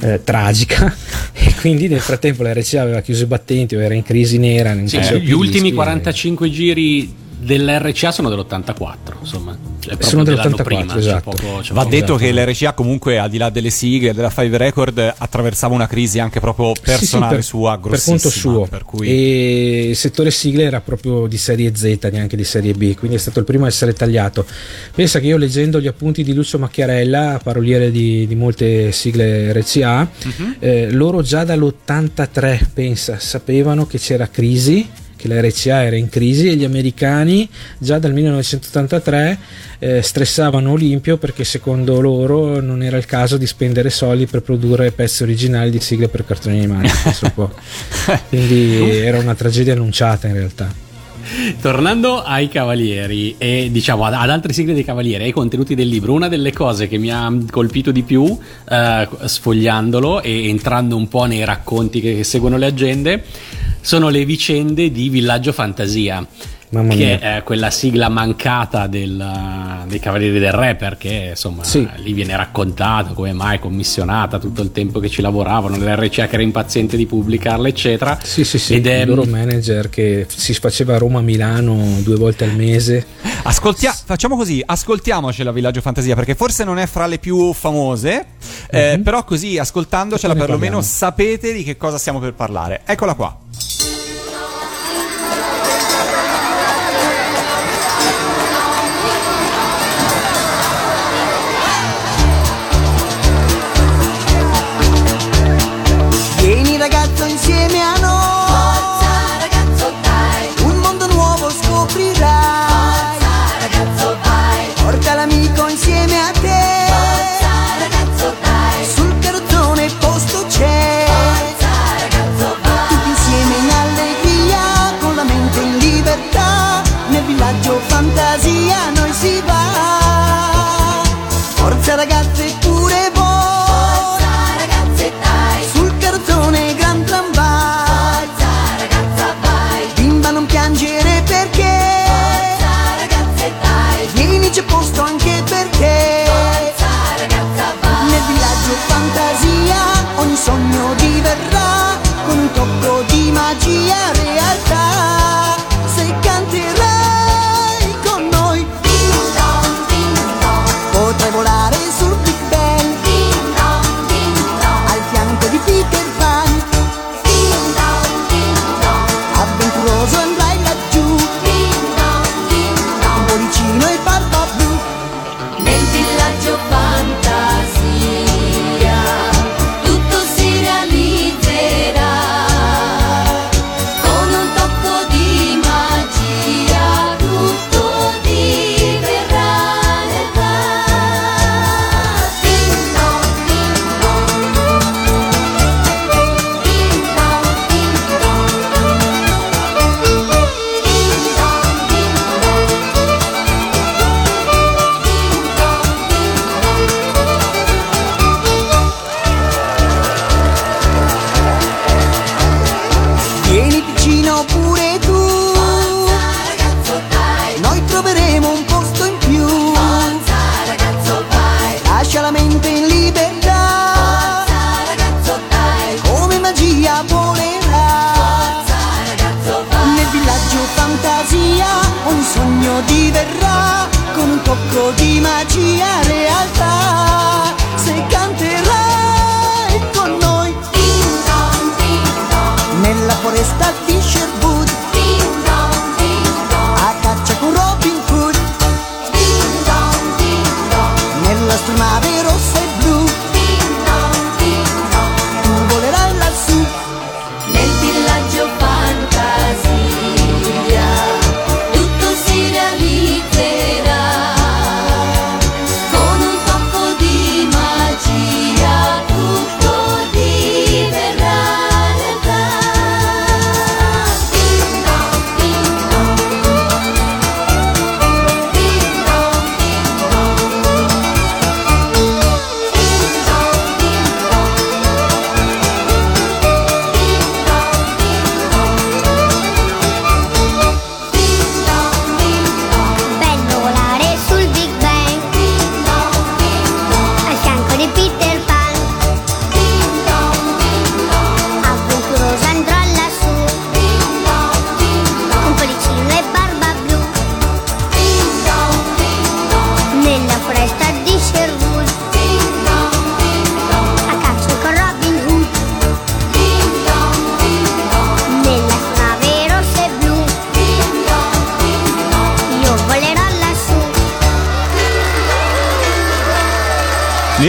eh, 0.00 0.20
tragica. 0.22 0.94
E 1.34 1.54
quindi 1.60 1.88
nel 1.88 2.00
frattempo 2.00 2.42
la 2.42 2.52
RCA 2.52 2.82
aveva 2.82 3.00
chiuso 3.00 3.24
i 3.24 3.26
battenti 3.26 3.74
o 3.74 3.80
era 3.80 3.94
in 3.94 4.02
crisi 4.02 4.38
nera. 4.38 4.76
Sì, 4.84 4.98
gli 5.20 5.32
ultimi 5.32 5.62
dischi, 5.62 5.74
45 5.74 6.50
giri 6.50 7.14
dell'RCA 7.42 8.12
sono 8.12 8.28
dell'84, 8.28 8.94
insomma. 9.20 9.52
È 9.82 9.86
proprio 9.86 10.08
Sono 10.08 10.22
dell'anno 10.22 10.50
dell'84, 10.56 10.62
prima, 10.62 10.96
esatto. 10.96 11.30
poco- 11.30 11.60
Va 11.72 11.82
poco- 11.82 11.88
detto 11.88 12.14
che 12.16 12.28
esatto. 12.28 12.50
l'RCA 12.50 12.72
comunque 12.72 13.18
al 13.18 13.28
di 13.30 13.36
là 13.38 13.50
delle 13.50 13.70
sigle 13.70 14.14
della 14.14 14.30
Five 14.30 14.56
Record 14.56 15.14
attraversava 15.18 15.74
una 15.74 15.88
crisi 15.88 16.20
anche 16.20 16.38
proprio 16.38 16.68
Sì, 16.68 16.74
sì, 16.76 16.82
personale 16.82 17.34
per- 17.34 17.44
sua 17.44 17.72
per 17.72 17.80
grossissima 17.80 18.16
conto 18.20 18.30
suo 18.30 18.66
per 18.66 18.84
cui 18.84 19.08
e 19.08 19.88
il 19.88 19.96
settore 19.96 20.30
sigle 20.30 20.62
era 20.62 20.80
proprio 20.80 21.26
di 21.26 21.36
serie 21.36 21.74
Z 21.74 21.98
neanche 22.12 22.36
di 22.36 22.44
serie 22.44 22.74
B 22.74 22.94
quindi 22.94 23.16
è 23.16 23.18
stato 23.20 23.40
il 23.40 23.44
primo 23.44 23.64
a 23.64 23.68
essere 23.68 23.92
tagliato 23.92 24.46
pensa 24.94 25.18
che 25.18 25.26
io 25.26 25.36
leggendo 25.36 25.80
gli 25.80 25.88
appunti 25.88 26.22
di 26.22 26.32
Lucio 26.32 26.60
Macchiarella 26.60 27.40
paroliere 27.42 27.90
di, 27.90 28.24
di 28.28 28.34
molte 28.36 28.92
sigle 28.92 29.52
RCA 29.52 30.08
Mhm. 30.24 30.56
eh, 30.60 30.90
loro 30.92 31.22
già 31.22 31.42
dall'83 31.42 32.68
pensa 32.72 33.18
sapevano 33.18 33.86
che 33.86 33.98
c'era 33.98 34.28
crisi 34.28 34.88
che 35.22 35.28
la 35.28 35.40
RCA 35.40 35.84
era 35.84 35.94
in 35.94 36.08
crisi 36.08 36.48
e 36.48 36.56
gli 36.56 36.64
americani 36.64 37.48
già 37.78 38.00
dal 38.00 38.12
1983 38.12 39.38
eh, 39.78 40.02
stressavano 40.02 40.72
Olimpio 40.72 41.16
perché 41.16 41.44
secondo 41.44 42.00
loro 42.00 42.60
non 42.60 42.82
era 42.82 42.96
il 42.96 43.06
caso 43.06 43.36
di 43.36 43.46
spendere 43.46 43.88
soldi 43.88 44.26
per 44.26 44.42
produrre 44.42 44.90
pezzi 44.90 45.22
originali 45.22 45.70
di 45.70 45.78
sigle 45.78 46.08
per 46.08 46.24
cartoni 46.24 46.58
animati. 46.58 46.90
Quindi 48.28 48.80
era 48.98 49.18
una 49.18 49.36
tragedia 49.36 49.74
annunciata 49.74 50.26
in 50.26 50.34
realtà. 50.34 50.91
Tornando 51.60 52.22
ai 52.22 52.48
Cavalieri 52.48 53.36
e 53.38 53.68
diciamo 53.70 54.04
ad, 54.04 54.14
ad 54.14 54.30
altre 54.30 54.52
sigle 54.52 54.74
dei 54.74 54.84
Cavalieri, 54.84 55.24
ai 55.24 55.32
contenuti 55.32 55.74
del 55.74 55.88
libro, 55.88 56.12
una 56.12 56.28
delle 56.28 56.52
cose 56.52 56.88
che 56.88 56.98
mi 56.98 57.10
ha 57.10 57.32
colpito 57.50 57.90
di 57.90 58.02
più 58.02 58.36
eh, 58.68 59.08
sfogliandolo 59.24 60.22
e 60.22 60.48
entrando 60.48 60.96
un 60.96 61.08
po' 61.08 61.24
nei 61.24 61.44
racconti 61.44 62.00
che, 62.00 62.16
che 62.16 62.24
seguono 62.24 62.56
le 62.56 62.66
agende 62.66 63.24
sono 63.80 64.10
le 64.10 64.24
vicende 64.24 64.92
di 64.92 65.08
Villaggio 65.08 65.52
Fantasia. 65.52 66.24
Mamma 66.72 66.94
che 66.94 67.18
mia. 67.20 67.36
è 67.36 67.42
quella 67.42 67.70
sigla 67.70 68.08
mancata 68.08 68.86
del, 68.86 69.82
dei 69.86 69.98
Cavalieri 70.00 70.38
del 70.38 70.52
Re 70.52 70.74
perché 70.74 71.28
insomma 71.30 71.62
Sì. 71.64 71.86
lì 71.96 72.14
viene 72.14 72.34
raccontato 72.34 73.12
come 73.12 73.32
mai 73.34 73.58
commissionata 73.58 74.38
tutto 74.38 74.62
il 74.62 74.72
tempo 74.72 74.98
che 74.98 75.10
ci 75.10 75.20
lavoravano 75.20 75.76
l'RCA 75.76 76.26
che 76.28 76.34
era 76.34 76.42
impaziente 76.42 76.96
di 76.96 77.04
pubblicarla 77.04 77.68
eccetera 77.68 78.18
Sì, 78.22 78.44
sì, 78.44 78.58
sì, 78.58 78.74
ed 78.76 78.86
è 78.86 79.00
il 79.02 79.08
loro 79.08 79.24
manager 79.24 79.90
che 79.90 80.26
si 80.34 80.54
faceva 80.54 80.94
a 80.94 80.98
Roma-Milano 80.98 81.98
due 82.02 82.16
volte 82.16 82.44
al 82.44 82.54
mese. 82.54 83.04
Ascoltia- 83.42 83.92
facciamo 83.92 84.36
così, 84.36 84.62
ascoltiamocela 84.64 85.52
Villaggio 85.52 85.80
Fantasia 85.82 86.14
perché 86.14 86.34
forse 86.34 86.64
non 86.64 86.78
è 86.78 86.86
fra 86.86 87.06
le 87.06 87.18
più 87.18 87.52
famose, 87.52 88.24
eh, 88.70 88.96
Mhm. 88.96 89.02
però 89.02 89.24
così 89.24 89.58
ascoltandocela 89.58 90.34
perlomeno 90.34 90.80
sapete 90.80 91.52
di 91.52 91.64
che 91.64 91.76
cosa 91.76 91.98
stiamo 91.98 92.18
per 92.18 92.32
parlare. 92.32 92.80
Eccola 92.86 93.12
qua. 93.14 93.36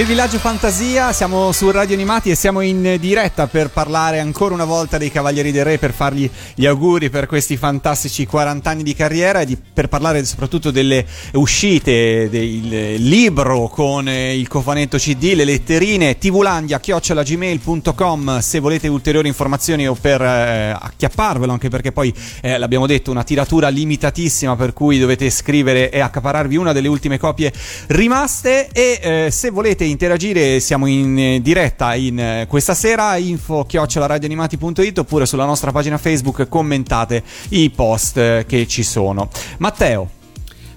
Nel 0.04 0.12
villaggio 0.12 0.38
Fantasia 0.38 1.14
siamo 1.14 1.54
su 1.54 1.72
Radio 1.72 1.96
Animati 1.96 2.30
e 2.30 2.36
siamo 2.36 2.60
in 2.60 2.98
diretta 3.00 3.48
per 3.48 3.70
parlare 3.70 4.20
ancora 4.20 4.54
una 4.54 4.66
volta 4.66 4.98
dei 4.98 5.10
Cavalieri 5.10 5.54
del 5.54 5.64
Re, 5.64 5.78
per 5.78 5.94
fargli 5.94 6.30
gli 6.56 6.66
auguri 6.66 7.10
per 7.10 7.26
questi 7.26 7.56
fantastici 7.56 8.26
40 8.26 8.70
anni 8.70 8.84
di 8.84 8.94
carriera 8.94 9.40
e 9.40 9.46
di- 9.46 9.56
per 9.56 9.88
parlare 9.88 10.26
soprattutto 10.26 10.72
delle 10.72 11.06
uscite, 11.36 12.28
del 12.30 13.02
libro 13.02 13.70
con 13.70 14.10
il 14.10 14.46
cofanetto 14.50 14.98
CD, 14.98 15.36
le 15.36 15.46
letterine, 15.46 16.18
tvlandia.gmail.com 16.18 18.40
se 18.40 18.60
volete 18.60 18.90
ulteriori 18.90 19.30
informazioni 19.30 19.88
o 19.88 19.94
per 19.94 20.22
eh, 20.22 20.76
acchiapparvelo, 20.78 21.54
anche 21.54 21.70
perché 21.70 21.94
poi 21.94 22.14
eh, 22.42 22.58
l'abbiamo 22.58 22.88
detto, 22.88 23.10
una 23.10 23.24
tiratura 23.24 23.70
limitatissima 23.70 24.58
per 24.58 24.74
cui 24.74 25.00
dovete 25.00 25.30
scrivere 25.30 25.90
e 25.90 26.02
accapararvi 26.02 26.58
una 26.58 26.74
delle 26.74 26.90
ultime 26.90 27.18
copie 27.18 27.54
rimaste 27.88 28.68
e 28.74 29.00
eh, 29.02 29.32
se 29.32 29.50
volete 29.50 29.92
interagire 29.94 30.60
siamo 30.60 30.88
in 30.88 31.18
eh, 31.18 31.42
diretta 31.42 31.96
in 31.96 32.20
eh, 32.20 32.46
questa 32.50 32.74
sera 32.74 33.16
info 33.16 33.64
chioccioladioanimati.it 33.64 34.98
oppure 34.98 35.26
sulla 35.26 35.46
nostra 35.46 35.72
pagina 35.72 35.98
Facebook 35.98 36.50
commentate 36.50 37.24
i 37.50 37.70
post 37.70 38.18
eh, 38.18 38.46
che 38.46 38.68
ci 38.68 38.84
sono. 38.84 39.30
Matteo. 39.60 40.10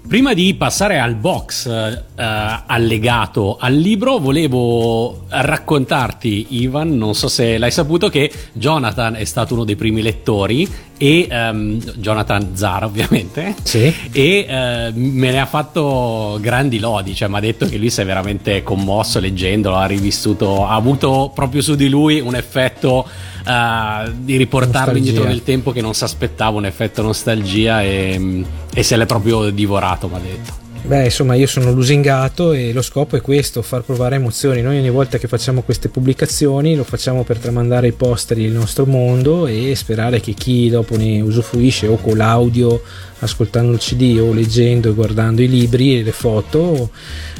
Prima 0.07 0.33
di 0.33 0.53
passare 0.53 0.99
al 0.99 1.15
box 1.15 1.67
eh, 1.67 2.03
allegato 2.15 3.57
al 3.59 3.73
libro, 3.73 4.19
volevo 4.19 5.25
raccontarti, 5.27 6.61
Ivan, 6.61 6.95
non 6.95 7.13
so 7.13 7.27
se 7.27 7.57
l'hai 7.57 7.71
saputo, 7.71 8.07
che 8.07 8.31
Jonathan 8.53 9.15
è 9.15 9.25
stato 9.25 9.53
uno 9.53 9.65
dei 9.65 9.75
primi 9.75 10.01
lettori 10.01 10.65
e 10.97 11.27
ehm, 11.29 11.79
Jonathan 11.95 12.55
Zara 12.55 12.85
ovviamente 12.85 13.55
Sì. 13.63 13.93
e 14.11 14.45
eh, 14.47 14.91
me 14.93 15.31
ne 15.31 15.39
ha 15.39 15.45
fatto 15.45 16.37
grandi 16.41 16.79
lodi 16.79 17.13
cioè 17.15 17.27
mi 17.27 17.37
ha 17.37 17.39
detto 17.39 17.67
che 17.67 17.77
lui 17.77 17.89
si 17.89 18.01
è 18.01 18.05
veramente 18.05 18.63
commosso 18.63 19.19
leggendolo 19.19 19.75
ha 19.75 19.85
rivissuto 19.85 20.65
ha 20.65 20.73
avuto 20.75 21.31
proprio 21.33 21.61
su 21.61 21.75
di 21.75 21.87
lui 21.89 22.19
un 22.19 22.35
effetto 22.35 23.07
eh, 23.45 24.11
di 24.17 24.35
riportarlo 24.37 24.91
Nostalgia. 24.93 24.97
indietro 24.97 25.23
nel 25.27 25.43
tempo 25.43 25.71
che 25.71 25.81
non 25.81 25.93
si 25.93 26.03
aspettava 26.03 26.57
un 26.57 26.65
effetto 26.65 27.01
nostalgia 27.01 27.81
e, 27.81 28.43
e 28.73 28.83
se 28.83 28.97
l'è 28.97 29.05
proprio 29.05 29.49
divorato 29.51 30.07
mi 30.07 30.15
ha 30.15 30.19
detto 30.19 30.65
Beh, 30.83 31.05
insomma, 31.05 31.35
io 31.35 31.47
sono 31.47 31.73
lusingato 31.73 32.53
e 32.53 32.71
lo 32.71 32.81
scopo 32.81 33.17
è 33.17 33.21
questo, 33.21 33.61
far 33.61 33.81
provare 33.81 34.15
emozioni. 34.15 34.61
Noi 34.61 34.77
ogni 34.77 34.89
volta 34.89 35.17
che 35.17 35.27
facciamo 35.27 35.61
queste 35.61 35.89
pubblicazioni 35.89 36.75
lo 36.75 36.85
facciamo 36.85 37.23
per 37.23 37.39
tramandare 37.39 37.87
ai 37.87 37.93
posteri 37.93 38.43
il 38.43 38.53
nostro 38.53 38.85
mondo 38.85 39.47
e 39.47 39.75
sperare 39.75 40.21
che 40.21 40.31
chi 40.31 40.69
dopo 40.69 40.95
ne 40.95 41.19
usufruisce 41.19 41.87
o 41.87 41.97
con 41.97 42.15
l'audio, 42.15 42.81
ascoltando 43.19 43.73
il 43.73 43.79
CD 43.79 44.17
o 44.21 44.31
leggendo 44.31 44.89
e 44.89 44.93
guardando 44.93 45.41
i 45.41 45.49
libri 45.49 45.99
e 45.99 46.03
le 46.03 46.13
foto 46.13 46.89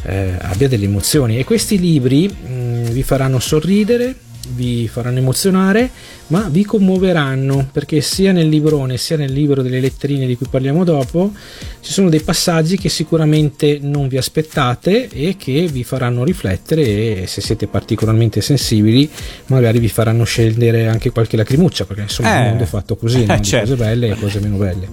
eh, 0.04 0.34
abbia 0.42 0.68
delle 0.68 0.86
emozioni. 0.86 1.38
E 1.38 1.46
questi 1.46 1.80
libri 1.80 2.28
mh, 2.28 2.90
vi 2.90 3.04
faranno 3.04 3.40
sorridere, 3.40 4.14
vi 4.56 4.88
faranno 4.88 5.18
emozionare, 5.20 5.90
ma 6.28 6.48
vi 6.50 6.64
commuoveranno 6.66 7.70
perché 7.72 8.02
sia 8.02 8.32
nel 8.32 8.50
librone 8.50 8.98
sia 8.98 9.16
nel 9.18 9.32
libro 9.32 9.62
delle 9.62 9.80
letterine 9.80 10.26
di 10.26 10.36
cui 10.36 10.48
parliamo 10.50 10.84
dopo 10.84 11.32
ci 11.82 11.92
sono 11.94 12.10
dei 12.10 12.20
passaggi 12.22 12.78
che 12.78 12.90
sicuramente 12.90 13.80
non 13.82 14.08
vi 14.10 14.18
aspettate 14.18 15.08
e 15.10 15.36
che 15.38 15.68
vi 15.72 15.84
faranno 15.86 16.24
riflettere 16.26 17.22
e 17.22 17.28
se 17.28 17.40
siete 17.40 17.68
particolarmente 17.68 18.42
sensibili 18.42 19.10
magari 19.48 19.80
vi 19.80 19.88
faranno 19.88 20.26
scendere 20.26 20.88
anche 20.88 21.12
qualche 21.12 21.38
lacrimuccia 21.38 21.86
perché 21.86 22.02
insomma 22.02 22.36
Eh. 22.36 22.42
il 22.44 22.48
mondo 22.50 22.64
è 22.64 22.68
fatto 22.68 22.96
così? 22.98 23.24
Eh, 23.24 23.42
certo. 23.42 23.70
cose 23.72 23.84
belle 23.84 24.08
e 24.10 24.16
cose 24.20 24.40
meno 24.42 24.58
belle. 24.58 24.88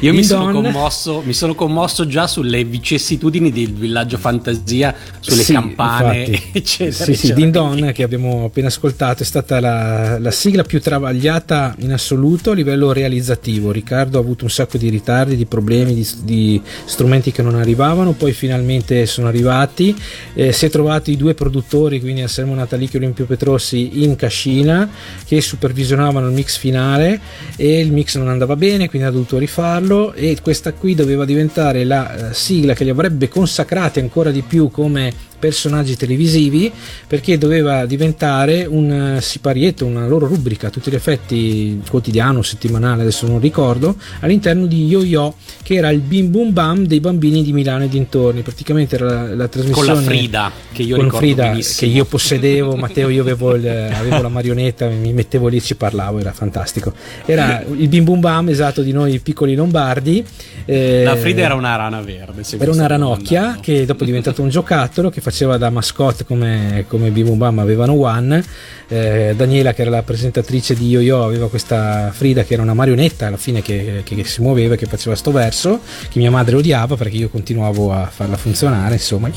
io 0.00 0.12
mi 0.12 0.22
sono, 0.22 0.52
Don- 0.52 0.62
commosso, 0.64 1.22
mi 1.24 1.32
sono 1.32 1.54
commosso 1.54 2.06
già 2.06 2.26
sulle 2.26 2.62
vicissitudini 2.64 3.50
del 3.50 3.72
villaggio 3.72 4.18
fantasia 4.18 4.94
sulle 5.20 5.42
Sì, 5.42 5.52
campane 5.54 6.24
infatti. 6.24 6.42
eccetera 6.58 6.92
Sì, 6.92 7.04
sì, 7.04 7.10
eccetera. 7.12 7.34
Din 7.40 7.50
Don 7.50 7.90
che 7.94 8.02
abbiamo 8.02 8.44
appena 8.44 8.66
ascoltato 8.66 8.93
è 8.96 9.24
stata 9.24 9.60
la, 9.60 10.18
la 10.18 10.30
sigla 10.30 10.62
più 10.62 10.80
travagliata 10.80 11.74
in 11.78 11.92
assoluto 11.92 12.52
a 12.52 12.54
livello 12.54 12.92
realizzativo. 12.92 13.72
Riccardo 13.72 14.18
ha 14.18 14.20
avuto 14.20 14.44
un 14.44 14.50
sacco 14.50 14.78
di 14.78 14.88
ritardi, 14.88 15.36
di 15.36 15.46
problemi, 15.46 15.94
di, 15.94 16.08
di 16.22 16.62
strumenti 16.84 17.32
che 17.32 17.42
non 17.42 17.56
arrivavano, 17.56 18.12
poi 18.12 18.32
finalmente 18.32 19.06
sono 19.06 19.28
arrivati. 19.28 19.94
Eh, 20.34 20.52
si 20.52 20.66
è 20.66 20.70
trovato 20.70 21.10
i 21.10 21.16
due 21.16 21.34
produttori, 21.34 22.00
quindi 22.00 22.22
Anselmo 22.22 22.54
Natalicchio 22.54 22.98
e 22.98 23.02
Olimpio 23.02 23.26
Petrossi 23.26 24.02
in 24.02 24.16
cascina 24.16 24.88
che 25.24 25.40
supervisionavano 25.40 26.28
il 26.28 26.32
mix 26.32 26.56
finale 26.56 27.20
e 27.56 27.80
il 27.80 27.92
mix 27.92 28.16
non 28.16 28.28
andava 28.28 28.56
bene, 28.56 28.88
quindi 28.88 29.08
ha 29.08 29.10
dovuto 29.10 29.38
rifarlo 29.38 30.12
e 30.14 30.38
questa 30.40 30.72
qui 30.72 30.94
doveva 30.94 31.24
diventare 31.24 31.84
la 31.84 32.30
eh, 32.30 32.34
sigla 32.34 32.74
che 32.74 32.84
li 32.84 32.90
avrebbe 32.90 33.28
consacrati 33.28 33.98
ancora 33.98 34.30
di 34.30 34.42
più 34.42 34.70
come 34.70 35.32
personaggi 35.44 35.94
televisivi 35.94 36.72
perché 37.06 37.36
doveva 37.36 37.84
diventare 37.84 38.64
un 38.64 39.16
eh, 39.16 39.20
siparietto, 39.20 39.84
una 39.84 40.06
loro 40.06 40.26
rubrica 40.26 40.68
a 40.68 40.70
tutti 40.70 40.90
gli 40.90 40.94
effetti 40.94 41.82
quotidiano, 41.90 42.40
settimanale, 42.40 43.02
adesso 43.02 43.26
non 43.26 43.40
ricordo, 43.40 43.96
all'interno 44.20 44.64
di 44.64 44.86
Yo-Yo 44.86 45.34
che 45.62 45.74
era 45.74 45.90
il 45.90 46.00
bim 46.00 46.30
bum 46.30 46.50
bam 46.52 46.86
dei 46.86 47.00
bambini 47.00 47.42
di 47.42 47.52
Milano 47.52 47.84
e 47.84 47.88
dintorni, 47.90 48.40
praticamente 48.40 48.94
era 48.96 49.04
la, 49.04 49.34
la 49.34 49.36
con 49.36 49.48
trasmissione 49.50 49.94
la 49.94 50.00
Frida 50.00 50.50
che 50.72 50.82
io 50.82 50.96
con 50.96 51.10
Frida 51.10 51.48
benissimo. 51.50 51.90
che 51.90 51.96
io 51.98 52.04
possedevo, 52.06 52.76
Matteo 52.76 53.10
io 53.10 53.20
avevo, 53.20 53.54
il- 53.54 53.68
avevo 53.68 54.22
la 54.22 54.28
marionetta, 54.28 54.88
mi 54.88 55.12
mettevo 55.12 55.48
lì 55.48 55.58
e 55.58 55.60
ci 55.60 55.74
parlavo, 55.76 56.18
era 56.20 56.32
fantastico. 56.32 56.92
Era 57.26 57.62
il 57.76 57.88
bim 57.88 58.04
bum 58.04 58.20
bam 58.20 58.48
esatto 58.48 58.80
di 58.80 58.92
noi 58.92 59.18
piccoli 59.20 59.54
lombardi. 59.54 60.24
eh, 60.64 61.02
la 61.04 61.16
Frida 61.16 61.42
era 61.42 61.54
una 61.54 61.76
rana 61.76 62.00
verde 62.00 62.42
era 62.58 62.70
una 62.70 62.86
ranocchia 62.86 63.40
domandando. 63.40 63.62
che 63.62 63.84
dopo 63.84 64.02
è 64.02 64.06
diventato 64.06 64.40
un 64.40 64.48
giocattolo 64.48 65.10
che 65.10 65.20
faceva 65.20 65.32
da 65.42 65.70
mascotte 65.70 66.24
come, 66.24 66.84
come 66.88 67.10
Bim 67.10 67.26
Bum 67.26 67.38
Bam 67.38 67.58
avevano 67.58 67.94
One. 67.94 68.42
Eh, 68.86 69.32
Daniela, 69.36 69.72
che 69.72 69.80
era 69.82 69.90
la 69.90 70.02
presentatrice 70.02 70.74
di 70.74 70.88
Yo-Yo, 70.88 71.24
aveva 71.24 71.48
questa 71.48 72.10
Frida 72.14 72.44
che 72.44 72.52
era 72.54 72.62
una 72.62 72.74
marionetta 72.74 73.26
alla 73.26 73.36
fine 73.36 73.62
che, 73.62 74.02
che- 74.04 74.14
che 74.14 74.24
si 74.24 74.40
muoveva 74.42 74.74
e 74.74 74.76
che 74.76 74.86
faceva 74.86 75.14
sto 75.16 75.32
verso. 75.32 75.80
Che 76.08 76.18
mia 76.18 76.30
madre 76.30 76.56
odiava 76.56 76.96
perché 76.96 77.16
io 77.16 77.28
continuavo 77.28 77.92
a 77.92 78.06
farla 78.12 78.36
funzionare. 78.36 78.94
Insomma, 78.94 79.28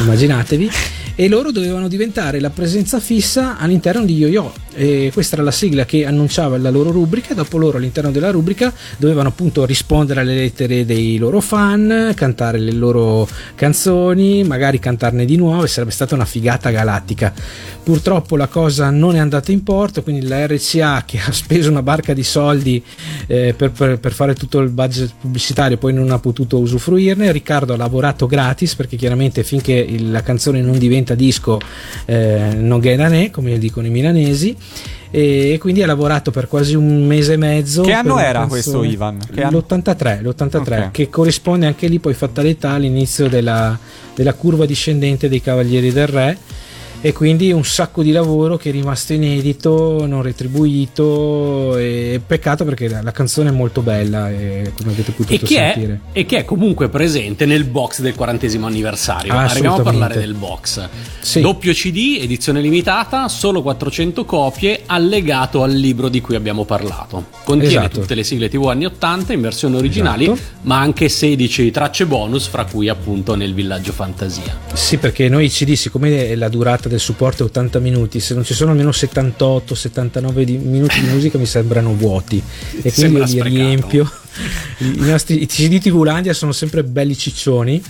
immaginatevi. 0.00 0.70
E 1.18 1.28
loro 1.28 1.50
dovevano 1.50 1.88
diventare 1.88 2.40
la 2.40 2.50
presenza 2.50 3.00
fissa 3.00 3.56
all'interno 3.56 4.04
di 4.04 4.16
Yo-Yo. 4.18 4.52
E 4.74 5.10
questa 5.14 5.36
era 5.36 5.42
la 5.44 5.50
sigla 5.50 5.86
che 5.86 6.04
annunciava 6.04 6.58
la 6.58 6.68
loro 6.68 6.90
rubrica. 6.90 7.32
Dopo 7.32 7.56
loro, 7.56 7.78
all'interno 7.78 8.10
della 8.10 8.30
rubrica, 8.30 8.70
dovevano 8.98 9.28
appunto 9.30 9.64
rispondere 9.64 10.20
alle 10.20 10.34
lettere 10.34 10.84
dei 10.84 11.16
loro 11.16 11.40
fan, 11.40 12.12
cantare 12.14 12.58
le 12.58 12.72
loro 12.72 13.26
canzoni, 13.54 14.35
magari 14.44 14.78
cantarne 14.78 15.24
di 15.24 15.36
nuove. 15.36 15.66
Sarebbe 15.66 15.92
stata 15.92 16.14
una 16.14 16.24
figata 16.24 16.70
galattica. 16.70 17.32
Purtroppo 17.82 18.36
la 18.36 18.48
cosa 18.48 18.90
non 18.90 19.14
è 19.14 19.18
andata 19.18 19.52
in 19.52 19.62
porto, 19.62 20.02
quindi 20.02 20.26
la 20.26 20.46
RCA 20.46 21.04
che 21.06 21.18
ha 21.24 21.30
speso 21.32 21.70
una 21.70 21.82
barca 21.82 22.12
di 22.14 22.24
soldi 22.24 22.82
eh, 23.26 23.54
per, 23.56 23.70
per- 23.70 23.98
per 23.98 24.12
fare 24.12 24.34
tutto 24.34 24.58
il 24.60 24.70
budget 24.70 25.12
pubblicitario 25.20 25.76
poi 25.76 25.92
non 25.92 26.10
ha 26.10 26.18
potuto 26.18 26.58
usufruirne. 26.58 27.30
Riccardo 27.32 27.74
ha 27.74 27.76
lavorato 27.76 28.26
gratis 28.26 28.74
perché 28.74 28.96
chiaramente 28.96 29.44
finché 29.44 29.72
il- 29.74 30.10
la 30.10 30.22
canzone 30.22 30.60
non 30.60 30.78
diventa 30.78 31.14
disco 31.14 31.60
eh, 32.06 32.54
non 32.54 32.80
né, 33.08 33.30
come 33.30 33.58
dicono 33.58 33.86
i 33.86 33.90
milanesi. 33.90 34.56
E 35.10 35.56
quindi 35.60 35.82
ha 35.82 35.86
lavorato 35.86 36.30
per 36.30 36.48
quasi 36.48 36.74
un 36.74 37.06
mese 37.06 37.34
e 37.34 37.36
mezzo. 37.36 37.82
Che 37.82 37.92
anno 37.92 38.18
era 38.18 38.40
canzone- 38.40 38.48
questo, 38.48 38.82
Ivan? 38.84 39.18
Che 39.32 39.42
anno? 39.42 39.58
L'83, 39.66 40.22
l'83 40.22 40.58
Ok. 40.58 40.90
che 40.90 41.08
corrisponde 41.08 41.66
anche 41.66 41.86
lì 41.86 41.98
poi 41.98 42.14
fatalità 42.14 42.70
all'inizio 42.70 43.28
della, 43.28 43.78
della 44.14 44.34
curva 44.34 44.66
discendente 44.66 45.28
dei 45.28 45.40
Cavalieri 45.40 45.92
del 45.92 46.06
Re 46.06 46.38
e 47.00 47.12
quindi 47.12 47.52
un 47.52 47.64
sacco 47.64 48.02
di 48.02 48.10
lavoro 48.10 48.56
che 48.56 48.70
è 48.70 48.72
rimasto 48.72 49.12
inedito, 49.12 50.04
non 50.06 50.22
retribuito 50.22 51.76
e 51.76 52.20
peccato 52.24 52.64
perché 52.64 52.88
la, 52.88 53.02
la 53.02 53.12
canzone 53.12 53.50
è 53.50 53.52
molto 53.52 53.80
bella 53.82 54.30
e 54.30 54.72
come 54.76 54.92
avete 54.92 55.12
potuto 55.12 55.32
e 55.32 55.38
che, 55.38 55.56
è, 55.56 55.72
sentire. 55.72 56.00
e 56.12 56.26
che 56.26 56.38
è 56.38 56.44
comunque 56.44 56.88
presente 56.88 57.46
nel 57.46 57.64
box 57.64 58.00
del 58.00 58.14
quarantesimo 58.14 58.66
anniversario. 58.66 59.32
Ah, 59.32 59.44
Arriviamo 59.44 59.76
a 59.76 59.82
parlare 59.82 60.18
del 60.18 60.34
box. 60.34 60.88
Sì. 61.20 61.40
Doppio 61.40 61.72
CD, 61.72 62.18
edizione 62.20 62.60
limitata, 62.60 63.28
solo 63.28 63.62
400 63.62 64.24
copie, 64.24 64.82
allegato 64.86 65.62
al 65.62 65.72
libro 65.72 66.08
di 66.08 66.20
cui 66.20 66.34
abbiamo 66.34 66.64
parlato. 66.64 67.26
Contiene 67.44 67.84
Esatto. 67.84 68.00
tutte 68.00 68.14
le 68.14 68.24
sigle 68.24 68.48
TV 68.48 68.66
anni 68.66 68.86
80 68.86 69.32
in 69.32 69.40
versioni 69.40 69.76
originali, 69.76 70.24
Esatto. 70.24 70.40
ma 70.62 70.78
anche 70.80 71.08
16 71.08 71.70
tracce 71.70 72.06
bonus, 72.06 72.46
fra 72.46 72.64
cui 72.64 72.88
appunto 72.88 73.34
nel 73.34 73.54
villaggio 73.54 73.92
fantasia. 73.92 74.58
Sì, 74.72 74.96
perché 74.98 75.28
noi 75.28 75.48
CD, 75.48 75.72
siccome 75.74 76.34
la 76.34 76.48
durata 76.48 76.85
del 76.88 77.00
supporto 77.00 77.42
è 77.42 77.46
80 77.46 77.78
minuti, 77.78 78.20
se 78.20 78.34
non 78.34 78.44
ci 78.44 78.54
sono 78.54 78.70
almeno 78.70 78.90
78-79 78.90 80.42
di- 80.42 80.58
minuti 80.58 81.00
di 81.00 81.08
musica 81.08 81.38
mi 81.38 81.46
sembrano 81.46 81.94
vuoti. 81.94 82.42
E 82.82 82.92
quindi 82.92 83.18
io 83.34 83.42
li 83.44 83.56
riempio. 83.56 84.10
I, 84.78 84.98
i 84.98 85.00
nostri 85.00 85.42
i 85.42 85.46
CD 85.46 85.80
TV 85.80 86.02
Landia 86.02 86.34
sono 86.34 86.52
sempre 86.52 86.84
belli 86.84 87.16
ciccioni 87.16 87.82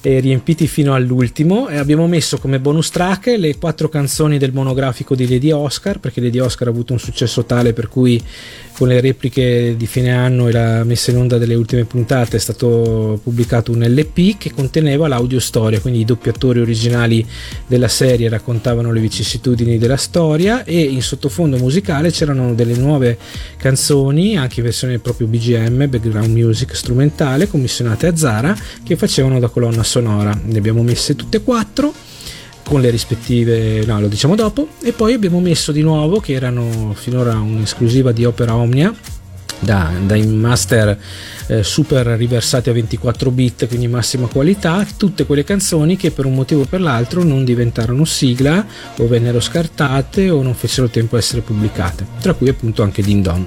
e 0.00 0.20
riempiti 0.20 0.66
fino 0.68 0.94
all'ultimo. 0.94 1.68
E 1.68 1.78
abbiamo 1.78 2.06
messo 2.06 2.38
come 2.38 2.60
bonus 2.60 2.90
track 2.90 3.34
le 3.36 3.56
quattro 3.58 3.88
canzoni 3.88 4.38
del 4.38 4.52
monografico 4.52 5.14
di 5.14 5.28
Lady 5.28 5.50
Oscar 5.50 5.98
perché 5.98 6.20
Lady 6.20 6.38
Oscar 6.38 6.68
ha 6.68 6.70
avuto 6.70 6.92
un 6.92 7.00
successo 7.00 7.44
tale 7.44 7.72
per 7.72 7.88
cui 7.88 8.22
con 8.76 8.88
le 8.88 9.00
repliche 9.00 9.74
di 9.74 9.86
fine 9.86 10.12
anno 10.12 10.48
e 10.48 10.52
la 10.52 10.84
messa 10.84 11.10
in 11.10 11.16
onda 11.16 11.38
delle 11.38 11.54
ultime 11.54 11.86
puntate 11.86 12.36
è 12.36 12.40
stato 12.40 13.18
pubblicato 13.22 13.72
un 13.72 13.82
LP 13.82 14.36
che 14.36 14.52
conteneva 14.52 15.08
l'audio 15.08 15.40
storia 15.40 15.80
quindi 15.80 16.00
i 16.00 16.04
doppiatori 16.04 16.60
originali 16.60 17.26
della 17.66 17.88
serie 17.88 18.28
raccontavano 18.28 18.92
le 18.92 19.00
vicissitudini 19.00 19.78
della 19.78 19.96
storia 19.96 20.64
e 20.64 20.78
in 20.78 21.00
sottofondo 21.00 21.56
musicale 21.56 22.10
c'erano 22.10 22.52
delle 22.52 22.74
nuove 22.74 23.16
canzoni 23.56 24.36
anche 24.36 24.60
in 24.60 24.66
versione 24.66 24.98
proprio 24.98 25.26
BGM 25.26 25.88
background 25.88 26.36
music 26.36 26.76
strumentale 26.76 27.48
commissionate 27.48 28.06
a 28.08 28.16
Zara 28.16 28.54
che 28.84 28.96
facevano 28.96 29.38
da 29.38 29.48
colonna 29.48 29.82
sonora. 29.82 30.38
Ne 30.44 30.58
abbiamo 30.58 30.82
messe 30.82 31.16
tutte 31.16 31.38
e 31.38 31.42
quattro 31.42 31.94
con 32.66 32.80
le 32.80 32.90
rispettive, 32.90 33.84
no 33.86 34.00
lo 34.00 34.08
diciamo 34.08 34.34
dopo, 34.34 34.66
e 34.82 34.90
poi 34.90 35.12
abbiamo 35.12 35.38
messo 35.38 35.70
di 35.70 35.82
nuovo 35.82 36.18
che 36.18 36.32
erano 36.32 36.94
finora 36.94 37.34
un'esclusiva 37.34 38.10
di 38.10 38.24
Opera 38.24 38.56
Omnia 38.56 38.92
da, 39.60 39.90
dai 40.04 40.26
master 40.26 40.98
eh, 41.46 41.62
super 41.62 42.06
riversati 42.06 42.68
a 42.68 42.72
24 42.72 43.30
bit 43.30 43.68
quindi 43.68 43.88
massima 43.88 44.26
qualità 44.26 44.84
tutte 44.96 45.24
quelle 45.24 45.44
canzoni 45.44 45.96
che 45.96 46.10
per 46.10 46.26
un 46.26 46.34
motivo 46.34 46.62
o 46.62 46.64
per 46.64 46.80
l'altro 46.80 47.22
non 47.22 47.44
diventarono 47.44 48.04
sigla 48.04 48.66
o 48.98 49.06
vennero 49.06 49.40
scartate 49.40 50.28
o 50.28 50.42
non 50.42 50.54
fecero 50.54 50.88
tempo 50.88 51.14
a 51.14 51.18
essere 51.18 51.40
pubblicate. 51.42 52.04
Tra 52.20 52.34
cui 52.34 52.48
appunto 52.48 52.82
anche 52.82 53.00
Din 53.00 53.22
Don 53.22 53.46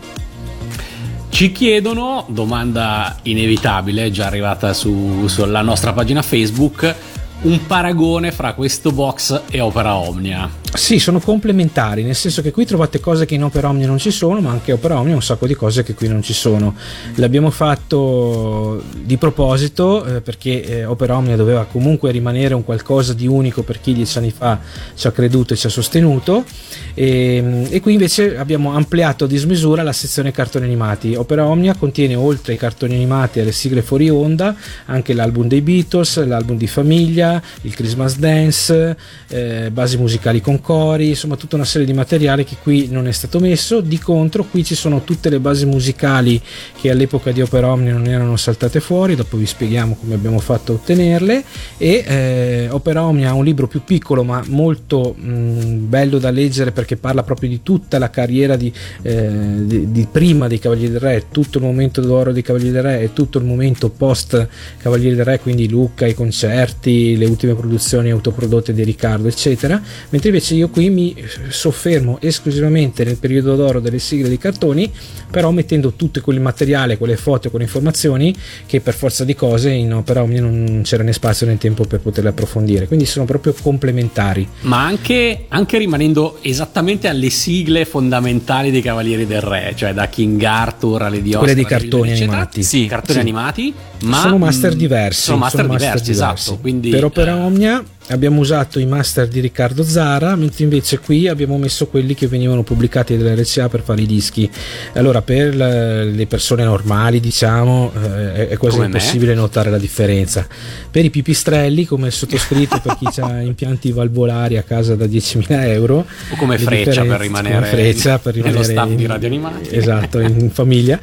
Ci 1.30 1.52
chiedono, 1.52 2.26
domanda 2.30 3.18
inevitabile, 3.24 4.12
già 4.12 4.28
arrivata 4.28 4.74
su- 4.74 5.28
sulla 5.28 5.62
nostra 5.62 5.94
pagina 5.94 6.22
Facebook, 6.22 6.96
un 7.42 7.66
paragone 7.66 8.32
fra 8.32 8.54
questo 8.54 8.92
box 8.92 9.44
e 9.50 9.62
Opera 9.62 9.96
Omnia. 9.96 10.59
Sì, 10.72 11.00
sono 11.00 11.20
complementari, 11.20 12.04
nel 12.04 12.16
senso 12.16 12.44
che 12.44 12.52
qui 12.52 12.64
trovate 12.64 13.00
cose 13.00 13.26
che 13.26 13.34
in 13.34 13.44
Opera 13.44 13.70
Omnia 13.70 13.88
non 13.88 13.98
ci 13.98 14.12
sono, 14.12 14.40
ma 14.40 14.52
anche 14.52 14.72
Opera 14.72 15.00
Omnia 15.00 15.16
un 15.16 15.22
sacco 15.22 15.48
di 15.48 15.56
cose 15.56 15.84
che 15.84 15.96
qui 15.96 16.08
non 16.08 16.22
ci 16.22 16.34
sono. 16.34 16.76
L'abbiamo 17.16 17.50
fatto 17.50 18.82
di 19.02 19.18
proposito 19.18 20.06
eh, 20.06 20.22
perché 20.22 20.64
eh, 20.64 20.86
Opera 20.86 21.18
Omnia 21.18 21.36
doveva 21.36 21.66
comunque 21.66 22.12
rimanere 22.12 22.54
un 22.54 22.64
qualcosa 22.64 23.14
di 23.14 23.26
unico 23.26 23.64
per 23.64 23.82
chi 23.82 23.94
dieci 23.94 24.20
anni 24.20 24.32
fa 24.32 24.60
ci 24.96 25.08
ha 25.08 25.12
creduto 25.12 25.54
e 25.54 25.58
ci 25.58 25.66
ha 25.66 25.70
sostenuto. 25.70 26.46
E, 26.94 27.66
e 27.70 27.80
qui 27.82 27.94
invece 27.94 28.38
abbiamo 28.38 28.74
ampliato 28.76 29.24
a 29.24 29.28
dismisura 29.28 29.82
la 29.82 29.94
sezione 29.94 30.32
cartoni 30.32 30.66
animati. 30.66 31.16
Opera 31.16 31.46
Omnia 31.46 31.74
contiene 31.74 32.14
oltre 32.14 32.54
ai 32.54 32.60
cartoni 32.60 32.94
animati 32.94 33.40
e 33.40 33.42
alle 33.42 33.54
sigle 33.54 33.82
fuori 33.82 34.10
onda 34.10 34.56
anche 34.86 35.14
l'album 35.14 35.48
dei 35.48 35.62
Beatles, 35.62 36.24
l'album 36.24 36.58
di 36.58 36.68
famiglia, 36.68 37.42
il 37.62 37.74
Christmas 37.74 38.18
Dance, 38.18 38.98
eh, 39.30 39.72
basi 39.72 39.98
musicali 39.98 40.42
con 40.42 40.59
cori, 40.62 41.10
insomma 41.10 41.36
tutta 41.36 41.56
una 41.56 41.66
serie 41.66 41.86
di 41.86 41.94
materiale 41.94 42.44
che 42.44 42.58
qui 42.62 42.88
non 42.90 43.08
è 43.08 43.12
stato 43.12 43.40
messo. 43.40 43.82
Di 43.82 43.98
contro 43.98 44.44
qui 44.44 44.64
ci 44.64 44.76
sono 44.76 45.04
tutte 45.04 45.30
le 45.30 45.40
basi 45.40 45.66
musicali 45.66 46.42
che 46.80 46.90
all'epoca 46.90 47.32
di 47.32 47.42
Opera 47.42 47.72
Omnia 47.72 47.94
non 47.94 48.06
erano 48.08 48.38
saltate 48.38 48.80
fuori, 48.80 49.16
dopo 49.16 49.38
vi 49.38 49.46
spieghiamo 49.46 49.98
come 50.00 50.16
abbiamo 50.16 50.40
fatto 50.40 50.72
a 50.72 50.76
ottenerle 50.76 51.44
e 51.78 52.04
eh, 52.08 52.68
Opera 52.70 53.04
Omnia 53.04 53.30
ha 53.30 53.34
un 53.34 53.44
libro 53.44 53.68
più 53.68 53.84
piccolo 53.84 54.24
ma 54.24 54.44
molto 54.48 55.14
mh, 55.18 55.88
bello 55.88 56.18
da 56.20 56.30
leggere 56.30 56.72
perché 56.72 56.96
parla 56.96 57.24
proprio 57.24 57.50
di 57.50 57.62
tutta 57.64 57.98
la 57.98 58.10
carriera 58.10 58.56
di, 58.56 58.72
eh, 59.02 59.30
di- 59.66 59.92
di 59.92 60.08
prima 60.12 60.48
dei 60.48 60.60
Cavalieri 60.60 60.92
del 60.92 61.02
Re, 61.02 61.26
tutto 61.32 61.58
il 61.58 61.64
momento 61.64 62.02
d'oro 62.02 62.32
dei 62.32 62.42
Cavalieri 62.42 62.74
del 62.74 62.84
Re 62.84 63.02
e 63.02 63.14
tutto 63.14 63.38
il 63.38 63.46
momento 63.46 63.90
post 63.90 64.48
Cavalieri 64.78 65.16
del 65.16 65.26
Re, 65.26 65.40
quindi 65.40 65.68
Lucca, 65.70 66.06
i 66.06 66.14
concerti, 66.14 67.18
le 67.18 67.26
ultime 67.26 67.56
produzioni 67.56 68.10
autoprodotte 68.10 68.74
di 68.74 68.84
Riccardo, 68.84 69.28
eccetera. 69.28 69.82
Mentre 70.10 70.30
invece 70.30 70.49
io 70.56 70.70
qui 70.70 70.90
mi 70.90 71.16
soffermo 71.50 72.18
esclusivamente 72.22 73.04
nel 73.04 73.18
periodo 73.18 73.56
d'oro 73.56 73.80
delle 73.80 74.00
sigle 74.00 74.28
dei 74.28 74.38
cartoni, 74.38 74.92
però 75.30 75.52
mettendo 75.52 75.94
tutto 75.94 76.22
quel 76.22 76.40
materiale, 76.40 76.98
quelle 76.98 77.18
foto, 77.18 77.50
quelle 77.50 77.66
informazioni 77.66 78.34
che 78.66 78.82
per 78.82 78.94
forza 78.94 79.24
di 79.24 79.36
cose 79.36 79.72
in 79.72 79.94
Opera 79.94 80.22
Omnia 80.24 80.42
non 80.42 80.82
c'era 80.84 81.04
né 81.04 81.14
spazio 81.14 81.46
né 81.46 81.58
tempo 81.58 81.84
per 81.86 82.00
poterle 82.00 82.30
approfondire. 82.30 82.88
Quindi 82.88 83.06
sono 83.06 83.26
proprio 83.26 83.54
complementari. 83.62 84.48
Ma 84.62 84.84
anche, 84.86 85.46
anche 85.50 85.78
rimanendo 85.78 86.40
esattamente 86.42 87.08
alle 87.08 87.30
sigle 87.30 87.86
fondamentali 87.86 88.72
dei 88.72 88.82
Cavalieri 88.82 89.26
del 89.28 89.42
Re, 89.42 89.74
cioè 89.76 89.94
da 89.94 90.08
King 90.08 90.42
Arthur 90.44 91.04
alle 91.04 91.22
di 91.22 91.34
Quelle 91.34 91.54
alle 91.54 91.66
cartoni 91.66 92.12
eccetera. 92.12 92.32
animati. 92.32 92.64
Sì, 92.64 92.86
cartoni 92.86 93.14
Sì. 93.14 93.20
animati. 93.20 93.74
Ma, 94.04 94.22
sono 94.22 94.38
master 94.38 94.74
diversi. 94.76 95.22
Sono 95.24 95.38
master 95.38 95.62
sono 95.66 95.78
diversi, 95.78 96.12
diversi. 96.12 96.42
esatto. 96.42 96.58
Quindi, 96.60 96.90
per 96.90 97.04
Opera 97.06 97.32
eh, 97.36 97.40
Omnia 97.42 97.84
abbiamo 98.10 98.40
usato 98.42 98.80
i 98.80 98.86
master 98.86 99.28
di 99.28 99.40
Riccardo 99.40 99.84
Zara, 99.84 100.36
mentre 100.36 100.64
invece 100.64 101.00
qui 101.00 101.28
abbiamo 101.28 101.58
messo 101.58 101.88
quelli 101.88 102.14
che 102.14 102.28
venivano 102.28 102.64
pubblicati 102.64 103.18
dall'RCA 103.18 103.70
per 103.70 103.82
fare 103.82 104.02
i 104.02 104.06
dischi. 104.06 104.50
Allora, 104.94 105.22
per 105.22 105.56
le 105.56 106.26
persone 106.28 106.64
normali, 106.64 107.20
diciamo, 107.20 107.92
eh, 108.04 108.50
è- 108.50 108.58
quasi 108.58 108.78
Come 108.78 108.88
me. 108.90 108.98
impossibile 108.98 109.34
notare 109.34 109.70
la 109.70 109.78
differenza. 109.78 110.46
Per 110.92 111.04
i 111.06 111.10
pipistrelli, 111.10 111.86
come 111.86 112.08
il 112.08 112.14
sottoscritto, 112.14 112.80
per 112.82 112.98
chi 112.98 113.08
ha 113.22 113.42
impianti 113.42 113.92
valvolari 113.92 114.58
a 114.58 114.64
casa 114.64 114.96
da 114.96 115.06
10.000 115.06 115.46
euro, 115.68 116.06
O 116.32 116.36
come 116.38 116.58
Freccia 116.58 117.04
per 117.04 117.20
rimanere 117.20 117.66
Freccia 117.68 118.20
per 118.20 118.36
nello 118.36 118.48
rimanere 118.48 118.72
staff 118.74 118.90
di 118.90 119.06
Radio 119.06 119.28
Animati. 119.28 119.76
Esatto, 119.76 120.20
in 120.20 120.50
famiglia. 120.54 121.00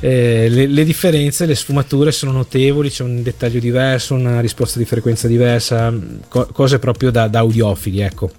Eh, 0.00 0.48
le, 0.48 0.66
le 0.66 0.84
differenze, 0.84 1.46
le 1.46 1.54
sfumature 1.54 2.12
sono 2.12 2.32
notevoli, 2.32 2.90
c'è 2.90 3.02
un 3.02 3.22
dettaglio 3.22 3.58
diverso, 3.60 4.14
una 4.14 4.40
risposta 4.40 4.78
di 4.78 4.84
frequenza 4.84 5.26
diversa, 5.26 5.92
co- 6.28 6.48
cose 6.52 6.78
proprio 6.78 7.10
da, 7.10 7.28
da 7.28 7.40
audiofili, 7.40 8.00
ecco. 8.00 8.30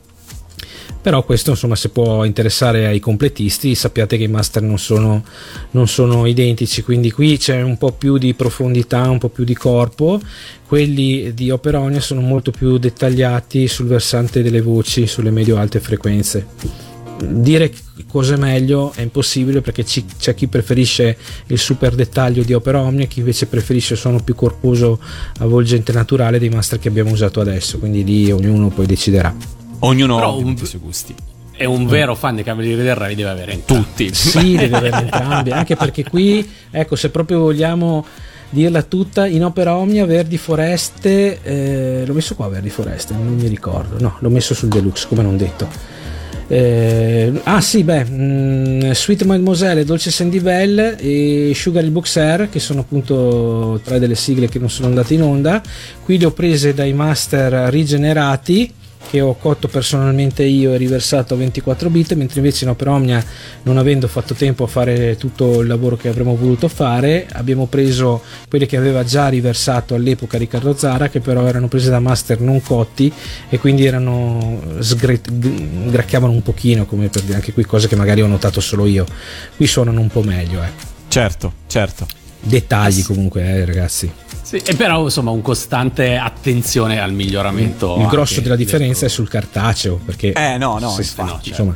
Però 1.02 1.24
questo 1.24 1.50
insomma 1.52 1.76
se 1.76 1.90
può 1.90 2.26
interessare 2.26 2.86
ai 2.86 3.00
completisti, 3.00 3.74
sappiate 3.74 4.18
che 4.18 4.26
i 4.26 4.28
master 4.28 4.62
non 4.62 4.78
sono, 4.78 5.24
non 5.72 5.88
sono 5.88 6.28
identici, 6.28 6.84
quindi 6.84 7.10
qui 7.10 7.38
c'è 7.38 7.62
un 7.62 7.78
po' 7.78 7.92
più 7.92 8.20
di 8.20 8.36
profondità, 8.36 9.10
un 9.10 9.18
po' 9.18 9.30
più 9.30 9.44
di 9.44 9.56
corpo, 9.56 10.22
quelli 10.68 11.34
di 11.34 11.50
Opera 11.50 11.80
Omnia 11.80 12.02
sono 12.02 12.22
molto 12.22 12.52
più 12.52 12.78
dettagliati 12.78 13.68
sul 13.68 13.88
versante 13.88 14.44
delle 14.44 14.62
voci, 14.62 15.08
sulle 15.08 15.32
medio-alte 15.32 15.80
frequenze 15.80 16.91
dire 17.22 17.72
cosa 18.08 18.34
è 18.34 18.38
meglio 18.38 18.92
è 18.96 19.02
impossibile 19.02 19.62
perché 19.62 19.86
ci- 19.86 20.06
c'è 20.20 20.34
chi 20.34 20.48
preferisce 20.48 21.18
il 21.48 21.58
super 21.60 21.94
dettaglio 21.96 22.44
di 22.44 22.54
Opera 22.54 22.82
Omnia 22.82 23.06
chi 23.06 23.20
invece 23.20 23.46
preferisce 23.46 23.94
il 23.94 24.00
suono 24.00 24.20
più 24.24 24.34
corposo 24.36 25.00
avvolgente 25.40 25.92
naturale 25.92 26.40
dei 26.40 26.50
master 26.50 26.80
che 26.80 26.88
abbiamo 26.88 27.12
usato 27.12 27.40
adesso. 27.42 27.78
Quindi 27.80 28.04
lì 28.04 28.32
ognuno 28.32 28.70
poi 28.70 28.86
deciderà. 28.86 29.34
Ognuno 29.80 30.20
ha 30.20 30.28
un- 30.32 30.56
i 30.60 30.66
suoi 30.66 30.82
gusti. 30.82 31.14
E 31.56 31.66
un 31.66 31.86
vero 31.86 32.16
fan 32.16 32.36
dei 32.36 32.44
Cavalieri 32.44 32.82
del 32.82 32.96
Re 32.96 33.10
li 33.10 33.16
deve 33.16 33.30
avere 33.30 33.54
in 33.54 33.66
Tutti. 33.66 34.12
sì 34.14 34.56
deve 34.58 34.78
avere 34.78 34.98
entrambi 34.98 35.52
anche 35.52 35.76
perché 35.76 36.04
qui 36.04 36.50
ecco 36.72 36.96
se 36.96 37.10
proprio 37.12 37.40
vogliamo 37.40 38.04
dirla 38.50 38.82
tutta 38.82 39.28
in 39.28 39.44
Opera 39.46 39.76
Omnia 39.78 40.06
Verdi 40.08 40.38
Foreste 40.38 41.40
eh, 41.44 42.04
l'ho 42.06 42.14
messo 42.14 42.34
qua 42.36 42.48
Verdi 42.50 42.70
Foreste 42.70 43.14
non 43.14 43.36
mi 43.36 43.48
ricordo. 43.48 43.98
No 44.00 44.16
l'ho 44.20 44.30
messo 44.30 44.56
sul 44.56 44.70
deluxe 44.70 45.08
come 45.08 45.22
non 45.22 45.38
detto 45.38 45.68
Eh, 46.52 47.32
ah 47.44 47.62
sì, 47.62 47.82
beh, 47.86 48.06
mm, 48.10 48.92
Sweet 48.92 49.24
Mademoiselle, 49.24 49.86
Dolce 49.86 50.12
Sandy 50.12 50.42
Bell 50.42 50.98
e 51.00 51.54
Sugar 51.56 51.82
il 51.82 51.92
Boxer, 51.92 52.50
che 52.50 52.60
sono 52.60 52.82
appunto 52.82 53.80
tre 53.82 54.00
delle 54.00 54.16
sigle 54.16 54.50
che 54.50 54.60
non 54.60 54.70
sono 54.70 54.88
andate 54.88 55.14
in 55.14 55.22
onda. 55.22 55.62
Qui 56.04 56.18
le 56.18 56.26
ho 56.26 56.32
prese 56.32 56.74
dai 56.74 56.92
master 56.92 57.72
rigenerati 57.72 58.70
che 59.10 59.22
ho 59.22 59.36
cotto 59.36 59.68
personalmente 59.68 60.44
io 60.44 60.74
e 60.74 60.78
riversato 60.78 61.34
a 61.34 61.38
24 61.38 61.90
bit, 61.90 62.14
mentre 62.14 62.40
invece 62.40 62.64
in 62.64 62.70
Opera 62.70 62.92
Omnia, 62.92 63.24
non 63.64 63.78
avendo 63.78 64.08
fatto 64.08 64.34
tempo 64.34 64.64
a 64.64 64.68
fare 64.68 65.18
tutto 65.18 65.62
il 65.62 65.68
lavoro 65.68 65.98
che 65.98 66.08
avremmo 66.08 66.36
voluto 66.36 66.68
fare, 66.68 67.28
abbiamo 67.32 67.66
preso 67.66 68.22
quelle 68.48 68.66
che 68.66 68.78
aveva 68.78 69.04
già 69.04 69.28
riversato 69.28 69.96
all'epoca 69.96 70.38
Riccardo 70.38 70.76
Zara, 70.76 71.10
che 71.10 71.20
però 71.20 71.46
erano 71.46 71.68
prese 71.68 71.90
da 71.90 72.00
master 72.00 72.40
non 72.40 72.62
cotti 72.62 73.12
e 73.50 73.60
quindi 73.60 73.86
erano 73.86 74.62
sgre- 74.80 75.22
gracchiavano 75.30 76.32
un 76.32 76.42
pochino, 76.42 76.86
come 76.86 77.10
per 77.10 77.22
dire 77.24 77.36
anche 77.36 77.54
qui 77.54 77.66
cose 77.66 77.88
che 77.88 77.96
magari 77.96 78.22
ho 78.22 78.28
notato 78.28 78.62
solo 78.62 78.86
io. 78.86 79.06
Qui 79.56 79.68
suonano 79.68 80.00
un 80.00 80.08
po' 80.08 80.24
meglio, 80.24 80.64
eh. 80.64 80.70
Certo, 81.08 81.54
certo. 81.68 82.21
Dettagli 82.42 83.04
comunque, 83.04 83.44
eh, 83.44 83.66
ragazzi. 83.66 84.12
Sì, 84.42 84.58
e 84.58 84.76
però 84.76 85.04
insomma 85.04 85.32
un 85.32 85.42
costante 85.42 86.18
attenzione 86.18 87.00
al 87.00 87.14
miglioramento. 87.14 87.98
Il 88.00 88.08
grosso 88.08 88.42
della 88.42 88.56
differenza 88.56 89.00
è 89.00 89.02
del- 89.02 89.10
sul 89.12 89.30
cartaceo, 89.30 90.00
perché 90.04 90.34
Eh 90.34 90.58
no, 90.58 90.78
no, 90.80 90.90
sì, 90.90 91.02
infatti. 91.02 91.22
no, 91.22 91.34
certo. 91.36 91.50
insomma 91.50 91.76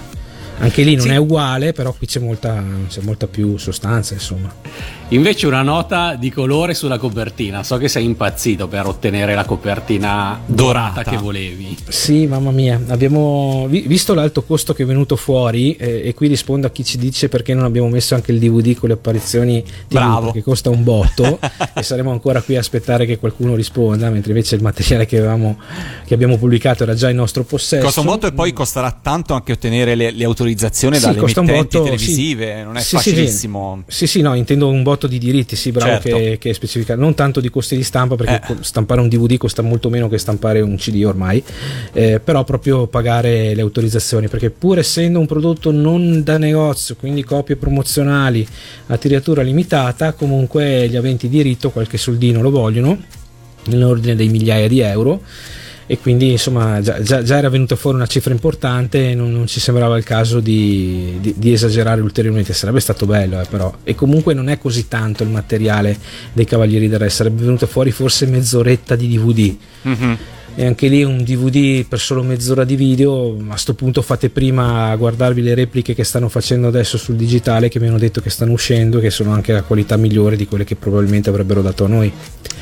anche 0.57 0.84
lì 0.84 0.95
non 0.95 1.07
Sì. 1.07 1.11
è 1.11 1.18
uguale, 1.18 1.74
però 1.74 1.91
qui 1.93 2.07
c'è 2.07 2.20
molta, 2.20 2.63
c'è 2.89 3.01
molta 3.01 3.28
più 3.28 3.57
sostanza, 3.57 4.13
insomma. 4.13 4.51
Invece 5.09 5.45
una 5.45 5.61
nota 5.61 6.15
di 6.15 6.31
colore 6.31 6.73
sulla 6.73 6.97
copertina. 6.97 7.61
So 7.63 7.77
che 7.77 7.87
sei 7.87 8.05
impazzito 8.05 8.67
per 8.67 8.87
ottenere 8.87 9.35
la 9.35 9.45
copertina 9.45 10.39
dorata, 10.47 10.93
Dorata. 11.03 11.11
che 11.11 11.17
volevi. 11.17 11.77
Sì, 11.87 12.25
mamma 12.25 12.49
mia, 12.49 12.81
abbiamo 12.87 13.67
vi- 13.69 13.81
visto 13.87 14.15
l'alto 14.15 14.41
costo 14.43 14.73
che 14.73 14.81
è 14.81 14.85
venuto 14.85 15.15
fuori 15.15 15.75
eh, 15.75 16.01
e 16.05 16.13
qui 16.15 16.27
rispondo 16.27 16.65
a 16.65 16.71
chi 16.71 16.83
ci 16.83 16.97
dice 16.97 17.29
perché 17.29 17.53
non 17.53 17.65
abbiamo 17.65 17.87
messo 17.87 18.15
anche 18.15 18.31
il 18.31 18.39
DVD 18.39 18.75
con 18.75 18.89
le 18.89 18.95
apparizioni 18.95 19.63
Bravo. 19.87 20.31
che 20.31 20.41
costa 20.41 20.71
un 20.71 20.83
botto 20.83 21.39
e 21.75 21.83
saremo 21.83 22.09
ancora 22.09 22.41
qui 22.41 22.55
a 22.55 22.59
aspettare 22.59 23.05
che 23.05 23.19
qualcuno 23.19 23.53
risponda, 23.53 24.09
mentre 24.09 24.31
invece 24.31 24.55
il 24.55 24.63
materiale 24.63 25.05
che, 25.05 25.19
avevamo, 25.19 25.59
che 26.05 26.15
abbiamo 26.15 26.37
pubblicato 26.37 26.81
era 26.81 26.95
già 26.95 27.09
in 27.11 27.17
nostro 27.17 27.43
possesso. 27.43 27.83
Costa 27.85 27.99
un 27.99 28.07
botto 28.07 28.25
e 28.25 28.31
poi 28.33 28.53
costerà 28.53 28.91
tanto 28.99 29.35
anche 29.35 29.51
ottenere 29.51 29.93
le, 29.93 30.09
le 30.09 30.23
autorizzazioni 30.23 30.95
Sì, 30.97 31.05
dalle 31.05 31.19
emittenti 31.19 31.51
botto, 31.53 31.83
televisive, 31.83 32.55
sì. 32.57 32.63
non 32.63 32.75
è 32.77 32.79
Sì, 32.79 32.87
sì, 32.87 32.95
facilissimo. 32.95 33.83
Sì, 33.85 34.07
sì, 34.07 34.21
no, 34.21 34.33
intendo 34.33 34.67
un 34.67 34.81
botto 34.81 34.93
di 35.07 35.17
diritti, 35.17 35.55
sì, 35.55 35.71
bravo 35.71 35.99
Certo. 36.01 36.17
che, 36.17 36.37
che 36.39 36.49
è 36.49 36.53
specificato, 36.53 36.99
non 36.99 37.13
tanto 37.13 37.39
di 37.39 37.49
costi 37.49 37.75
di 37.75 37.83
stampa 37.83 38.15
perché 38.15 38.53
Eh. 38.53 38.55
stampare 38.61 39.01
un 39.01 39.09
DVD 39.09 39.37
costa 39.37 39.61
molto 39.61 39.89
meno 39.89 40.07
che 40.07 40.17
stampare 40.17 40.61
un 40.61 40.75
CD 40.77 41.03
ormai, 41.05 41.43
eh, 41.93 42.19
però 42.19 42.43
proprio 42.43 42.87
pagare 42.87 43.53
le 43.53 43.61
autorizzazioni, 43.61 44.27
perché 44.27 44.49
pur 44.49 44.79
essendo 44.79 45.19
un 45.19 45.25
prodotto 45.25 45.71
non 45.71 46.23
da 46.23 46.37
negozio, 46.37 46.95
quindi 46.95 47.23
copie 47.23 47.55
promozionali 47.55 48.47
a 48.87 48.97
tiratura 48.97 49.41
limitata, 49.41 50.13
comunque 50.13 50.87
gli 50.87 50.95
aventi 50.95 51.29
diritto 51.29 51.69
qualche 51.71 51.97
soldino 51.97 52.41
lo 52.41 52.49
vogliono, 52.49 52.97
nell'ordine 53.65 54.15
dei 54.15 54.29
migliaia 54.29 54.67
di 54.67 54.79
euro 54.79 55.21
e 55.88 55.99
quindi 55.99 56.31
insomma 56.31 56.81
già, 56.81 57.01
già- 57.01 57.21
già 57.21 57.38
era 57.38 57.49
venuta 57.49 57.75
fuori 57.75 57.97
una 57.97 58.07
cifra 58.07 58.31
importante 58.33 59.11
e 59.11 59.15
non, 59.15 59.31
non 59.31 59.45
ci 59.47 59.59
sembrava 59.59 59.97
il 59.97 60.03
caso 60.03 60.39
di, 60.39 61.17
di- 61.21 61.36
di 61.38 61.53
esagerare 61.53 62.01
ulteriormente. 62.01 62.53
Sarebbe 62.53 62.79
stato 62.79 63.05
bello 63.05 63.39
eh, 63.39 63.45
però. 63.49 63.73
E 63.83 63.93
comunque 63.95 64.33
non 64.33 64.49
è 64.49 64.57
così 64.57 64.88
tanto 64.88 65.23
il 65.23 65.29
materiale 65.29 65.97
dei 66.33 66.45
Cavalieri 66.45 66.88
del 66.89 66.99
Re 66.99 67.09
sarebbe 67.09 67.43
venuta 67.43 67.67
fuori 67.67 67.91
forse 67.91 68.25
mezz'oretta 68.25 68.95
di 68.95 69.07
DVD 69.07 69.55
Mhm. 69.83 70.17
E 70.55 70.65
anche 70.65 70.87
lì 70.87 71.03
un 71.03 71.23
DVD 71.23 71.85
per 71.85 71.99
solo 71.99 72.23
mezz'ora 72.23 72.63
di 72.63 72.77
video 72.77 73.37
a 73.49 73.57
sto 73.57 73.73
punto 73.73 74.01
fate 74.01 74.29
prima 74.29 74.89
a 74.89 74.95
guardarvi 74.95 75.41
le 75.41 75.53
repliche 75.53 75.93
che 75.93 76.05
stanno 76.05 76.29
facendo 76.29 76.67
adesso 76.67 76.97
sul 76.97 77.15
digitale 77.15 77.67
che 77.67 77.79
mi 77.79 77.87
hanno 77.87 77.97
detto 77.97 78.21
che 78.21 78.29
stanno 78.29 78.53
uscendo 78.53 78.99
che 78.99 79.09
sono 79.09 79.33
anche 79.33 79.53
a 79.53 79.63
qualità 79.63 79.97
migliore 79.97 80.37
di 80.37 80.47
quelle 80.47 80.63
che 80.63 80.75
probabilmente 80.75 81.29
avrebbero 81.29 81.61
dato 81.61 81.83
a 81.85 81.87
noi 81.87 82.11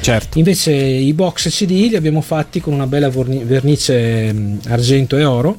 Certo. 0.04 0.38
Invece 0.38 0.74
i 0.74 1.14
box 1.14 1.48
CD 1.48 1.88
li 1.90 1.96
abbiamo 1.96 2.20
fatti 2.20 2.60
con 2.60 2.74
una 2.74 2.88
bella 2.88 3.10
vernice 3.10 4.34
mh, 4.34 4.60
argento 4.68 5.16
e 5.16 5.24
oro, 5.24 5.58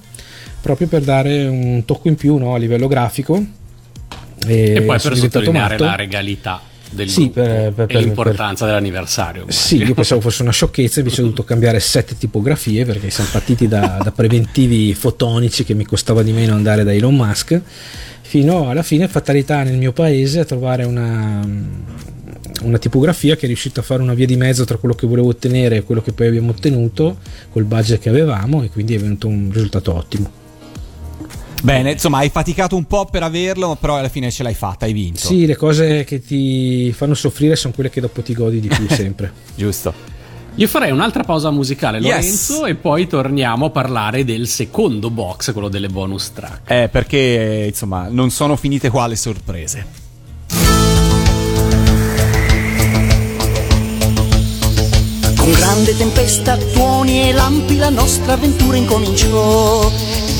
proprio 0.60 0.86
per 0.86 1.00
dare 1.00 1.46
un 1.46 1.82
tocco 1.86 2.08
in 2.08 2.14
più 2.14 2.36
no, 2.36 2.54
a 2.54 2.58
livello 2.58 2.86
grafico. 2.86 3.42
E, 4.46 4.82
poi 4.84 4.98
sono 4.98 5.14
per 5.14 5.22
sottolineare 5.22 5.72
matto. 5.72 5.84
la 5.84 5.96
regalità 5.96 6.60
del 6.94 7.08
Sì, 7.08 7.22
gruppo 7.30 7.42
per- 7.42 7.72
per- 7.72 7.84
e 7.90 7.92
per- 7.94 8.02
l'importanza 8.02 8.66
dell'anniversario. 8.66 9.44
Sì, 9.48 9.76
io 9.82 9.94
pensavo 9.94 10.20
fosse 10.20 10.42
una 10.42 10.52
sciocchezza, 10.52 11.00
invece 11.00 11.20
ho 11.20 11.24
dovuto 11.24 11.42
cambiare 11.44 11.80
sette 11.80 12.16
tipografie 12.16 12.84
perché 12.84 13.10
siamo 13.10 13.30
partiti 13.32 13.68
da, 13.68 14.00
da 14.02 14.10
preventivi 14.12 14.94
fotonici 14.94 15.64
che 15.64 15.74
mi 15.74 15.84
costava 15.84 16.22
di 16.22 16.32
meno 16.32 16.54
andare 16.54 16.84
da 16.84 16.92
Elon 16.92 17.14
Musk, 17.14 17.60
fino 18.22 18.68
alla 18.68 18.82
fine 18.82 19.06
fatalità 19.08 19.62
nel 19.62 19.76
mio 19.76 19.92
paese 19.92 20.40
a 20.40 20.44
trovare 20.44 20.84
una, 20.84 21.46
una 22.62 22.78
tipografia 22.78 23.36
che 23.36 23.42
è 23.44 23.46
riuscita 23.46 23.80
a 23.80 23.82
fare 23.82 24.02
una 24.02 24.14
via 24.14 24.26
di 24.26 24.36
mezzo 24.36 24.64
tra 24.64 24.76
quello 24.76 24.94
che 24.94 25.06
volevo 25.06 25.28
ottenere 25.28 25.76
e 25.76 25.82
quello 25.82 26.02
che 26.02 26.12
poi 26.12 26.28
abbiamo 26.28 26.50
ottenuto 26.50 27.18
col 27.50 27.64
budget 27.64 28.00
che 28.00 28.08
avevamo 28.08 28.62
e 28.62 28.70
quindi 28.70 28.94
è 28.94 28.98
venuto 28.98 29.28
un 29.28 29.50
risultato 29.52 29.94
ottimo. 29.94 30.42
Bene, 31.64 31.92
insomma, 31.92 32.18
hai 32.18 32.28
faticato 32.28 32.76
un 32.76 32.84
po' 32.84 33.06
per 33.06 33.22
averlo, 33.22 33.74
però 33.80 33.96
alla 33.96 34.10
fine 34.10 34.30
ce 34.30 34.42
l'hai 34.42 34.52
fatta, 34.52 34.84
hai 34.84 34.92
vinto. 34.92 35.20
Sì, 35.20 35.46
le 35.46 35.56
cose 35.56 36.04
che 36.04 36.20
ti 36.20 36.92
fanno 36.92 37.14
soffrire 37.14 37.56
sono 37.56 37.72
quelle 37.72 37.88
che 37.88 38.02
dopo 38.02 38.20
ti 38.20 38.34
godi 38.34 38.60
di 38.60 38.68
più 38.68 38.86
sempre. 38.94 39.32
Giusto. 39.54 39.94
Io 40.56 40.68
farei 40.68 40.90
un'altra 40.90 41.22
pausa 41.24 41.50
musicale, 41.50 42.00
Yes. 42.00 42.50
Lorenzo, 42.50 42.66
e 42.66 42.74
poi 42.74 43.06
torniamo 43.06 43.64
a 43.64 43.70
parlare 43.70 44.26
del 44.26 44.46
secondo 44.46 45.08
box, 45.08 45.52
quello 45.54 45.70
delle 45.70 45.88
bonus 45.88 46.32
track. 46.34 46.70
Eh, 46.70 46.88
perché 46.90 47.62
eh, 47.62 47.66
insomma, 47.68 48.08
non 48.10 48.28
sono 48.28 48.56
finite 48.56 48.90
qua 48.90 49.06
le 49.06 49.16
sorprese. 49.16 49.86
Con 55.36 55.52
grande 55.52 55.96
tempesta, 55.96 56.56
tuoni 56.56 57.28
e 57.28 57.32
lampi 57.32 57.76
la 57.76 57.90
nostra 57.90 58.34
avventura 58.34 58.76
incominciò. 58.76 59.90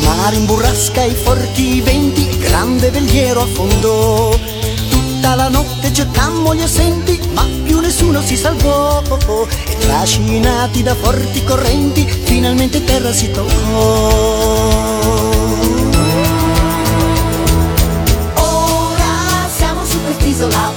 Mare 0.05 0.37
in 0.37 0.45
burrasca, 0.47 1.03
i 1.03 1.15
forti 1.15 1.81
venti, 1.81 2.39
grande 2.39 2.91
veliero 2.91 3.43
affondò. 3.43 4.37
Tutta 4.91 5.35
la 5.35 5.49
notte 5.49 5.93
cercammo 5.93 6.55
gli 6.55 6.63
assenti, 6.63 7.19
ma 7.33 7.47
più 7.65 7.81
nessuno 7.81 8.21
si 8.23 8.37
salvò. 8.37 9.03
E 9.67 9.77
trascinati 9.79 10.83
da 10.83 10.95
forti 10.95 11.43
correnti, 11.45 12.07
finalmente 12.07 12.85
terra 12.85 13.13
si 13.13 13.31
toccò. 13.31 14.13
Ora 18.37 19.49
siamo 19.55 19.85
su 19.85 20.03
quest'isola, 20.03 20.73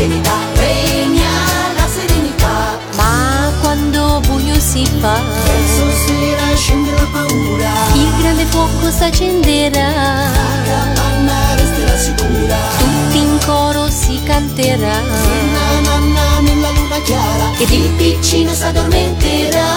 gelida, 0.00 0.32
regna 0.54 1.28
la 1.76 1.86
serenità. 1.86 2.78
Ma 2.96 3.52
quando 3.60 4.20
buio 4.26 4.58
si 4.58 4.84
fa, 5.00 5.20
Verso 5.44 5.90
sera 6.06 6.54
scende 6.54 6.90
la 6.92 7.06
paura, 7.12 7.72
il 7.94 8.10
grande 8.18 8.44
fuoco 8.46 8.90
s'accenderà, 8.90 9.90
la 10.70 10.84
panna 10.94 11.54
resterà 11.54 11.96
sicura. 11.98 12.56
tutti 12.78 13.18
in 13.18 13.38
coro 13.44 13.90
si 13.90 14.20
canterà. 14.24 15.00
Na 15.82 15.98
na 15.98 16.40
nella 16.40 16.70
luna 16.70 17.00
chiara 17.02 17.52
ed 17.58 17.70
il 17.70 17.90
piccino 17.96 18.52
s'addormenterà. 18.54 19.68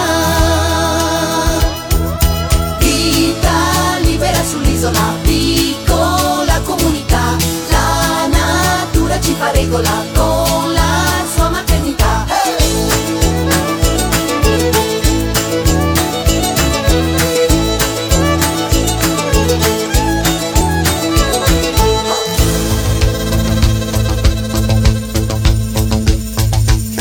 Vita 2.78 3.98
libera 4.00 4.42
sull'isola, 4.42 5.16
fa 9.44 9.50
regola 9.50 10.04
con 10.14 10.72
la 10.72 11.04
sua 11.34 11.48
maternità. 11.50 12.24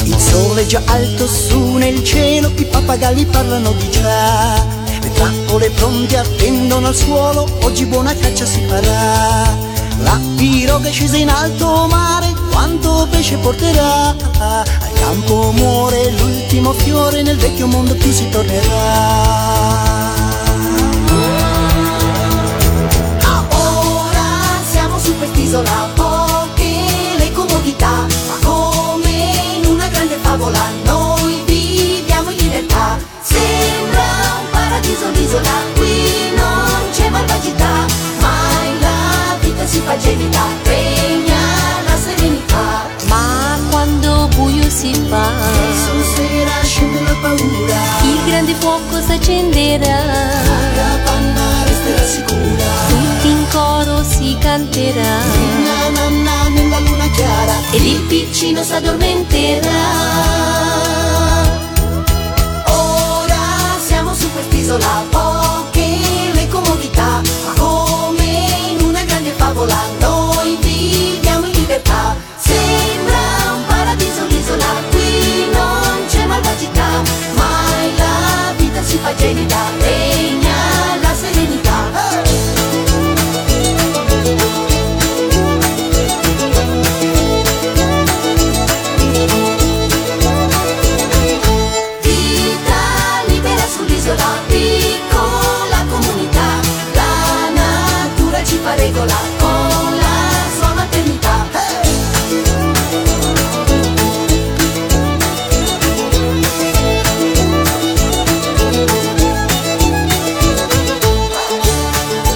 Il 0.04 0.20
sole 0.20 0.62
è 0.62 0.66
già 0.66 0.82
alto 0.88 1.28
su 1.28 1.76
nel 1.76 2.04
cielo, 2.04 2.52
i 2.58 2.66
pappagalli 2.66 3.26
parlano 3.26 3.72
di 3.74 3.90
già. 3.90 4.56
Le 5.02 5.12
trappole 5.14 5.70
pronte 5.70 6.18
attendono 6.18 6.88
al 6.88 6.96
suolo, 6.96 7.48
oggi 7.62 7.86
buona 7.86 8.14
caccia 8.14 8.46
si 8.46 8.62
farà. 8.68 9.72
La 10.02 10.20
piroga 10.36 10.90
è 10.90 10.92
scesa 10.92 11.16
in 11.16 11.30
alto 11.30 11.88
mare, 11.88 12.33
quanto 12.54 13.08
pesce 13.10 13.38
porterà? 13.38 14.16
Al 14.40 14.94
campo 14.94 15.52
muore 15.52 16.12
l'ultimo 16.12 16.72
fiore, 16.74 17.24
nel 17.24 17.38
vecchio 17.38 17.68
mondo 17.68 17.96
più 17.96 18.12
si 18.12 18.30
tornerà. 18.30 20.12
Ora 23.50 24.26
siamo 24.70 25.00
su 25.00 25.18
quest'isola, 25.18 25.90
poche 25.96 26.86
le 27.18 27.32
comodità, 27.32 28.06
ma 28.28 28.38
come 28.44 29.32
in 29.58 29.66
una 29.66 29.88
grande 29.88 30.18
favola 30.22 30.62
noi 30.84 31.42
viviamo 31.46 32.30
in 32.30 32.38
libertà. 32.38 32.98
Sembra 33.22 34.06
un 34.40 34.50
paradiso 34.52 35.10
l'isola, 35.12 35.52
qui 35.76 36.34
non 36.36 36.90
c'è 36.92 37.10
malvagità, 37.10 37.86
mai 38.20 38.80
la 38.80 39.36
vita 39.40 39.66
si 39.66 39.82
fa 39.84 39.98
gelida, 39.98 40.42
si 44.84 44.94
fa, 45.08 45.32
Verso 45.32 46.04
sera 46.14 46.62
scende 46.62 47.00
la 47.04 47.16
paura, 47.22 47.82
il 48.04 48.20
grande 48.26 48.54
fuoco 48.56 49.00
s'accenderà, 49.00 50.04
la 50.76 51.00
panna 51.06 51.64
resterà 51.66 52.04
sicura. 52.06 52.66
tutti 52.90 53.30
in 53.30 53.46
coro 53.50 54.04
si 54.04 54.36
canterà. 54.40 55.20
Na 55.64 55.90
na 55.96 56.10
na 56.10 56.50
nella 56.50 56.80
luna 56.80 57.08
chiara 57.12 57.54
ed 57.72 57.82
il 57.86 58.02
piccino 58.10 58.62
s'addormenterà. 58.62 59.84
Ora 62.66 63.40
siamo 63.86 64.14
su 64.14 64.30
quest'isola, 64.34 65.06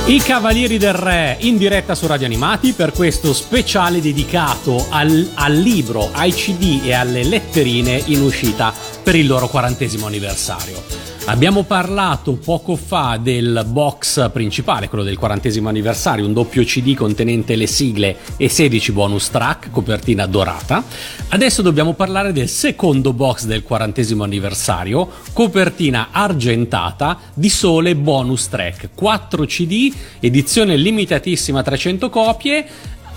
I 0.10 0.20
Cavalieri 0.20 0.78
del 0.78 0.94
Re 0.94 1.36
in 1.42 1.58
diretta 1.58 1.94
su 1.94 2.08
Radio 2.08 2.28
Animati 2.28 2.72
per 2.72 2.94
questo 2.94 3.34
speciale 3.34 4.00
dedicato 4.00 4.86
al, 4.90 5.32
al 5.34 5.54
libro, 5.54 6.12
ai 6.14 6.32
CD 6.32 6.80
e 6.86 6.94
alle 6.94 7.26
letterine 7.26 8.02
in 8.06 8.22
uscita 8.22 8.74
per 9.04 9.16
il 9.16 9.28
loro 9.28 9.50
quarantesimo 9.50 10.06
anniversario. 10.06 11.17
Abbiamo 11.30 11.64
parlato 11.64 12.38
poco 12.38 12.78
fa 12.78 13.20
del 13.22 13.66
box 13.68 14.32
principale, 14.32 14.88
quello 14.88 15.04
del 15.04 15.18
quarantesimo 15.18 15.68
anniversario, 15.68 16.26
un 16.26 16.32
doppio 16.32 16.64
CD 16.64 16.96
contenente 16.96 17.58
le 17.58 17.68
sigle 17.68 18.16
e 18.38 18.48
16 18.48 18.94
bonus 18.94 19.30
track, 19.30 19.70
copertina 19.70 20.26
dorata. 20.26 20.82
Adesso 21.28 21.62
dobbiamo 21.62 21.96
parlare 21.96 22.32
del 22.32 22.48
secondo 22.48 23.12
box 23.12 23.44
del 23.44 23.64
quarantesimo 23.64 24.24
anniversario, 24.24 25.10
copertina 25.34 26.10
argentata 26.12 27.20
di 27.34 27.50
sole 27.50 27.94
bonus 27.98 28.48
track, 28.48 28.92
4 28.96 29.46
CD, 29.46 29.94
edizione 30.22 30.78
limitatissima 30.78 31.62
300 31.62 32.10
copie. 32.10 32.68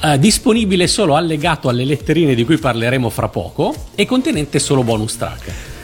eh, 0.02 0.18
disponibile 0.18 0.88
solo 0.88 1.14
allegato 1.14 1.68
alle 1.68 1.84
letterine 1.84 2.34
di 2.34 2.44
cui 2.44 2.58
parleremo 2.58 3.08
fra 3.08 3.28
poco 3.28 3.72
e 3.94 4.04
contenente 4.04 4.58
solo 4.58 4.82
bonus 4.82 5.16
track. 5.16 5.78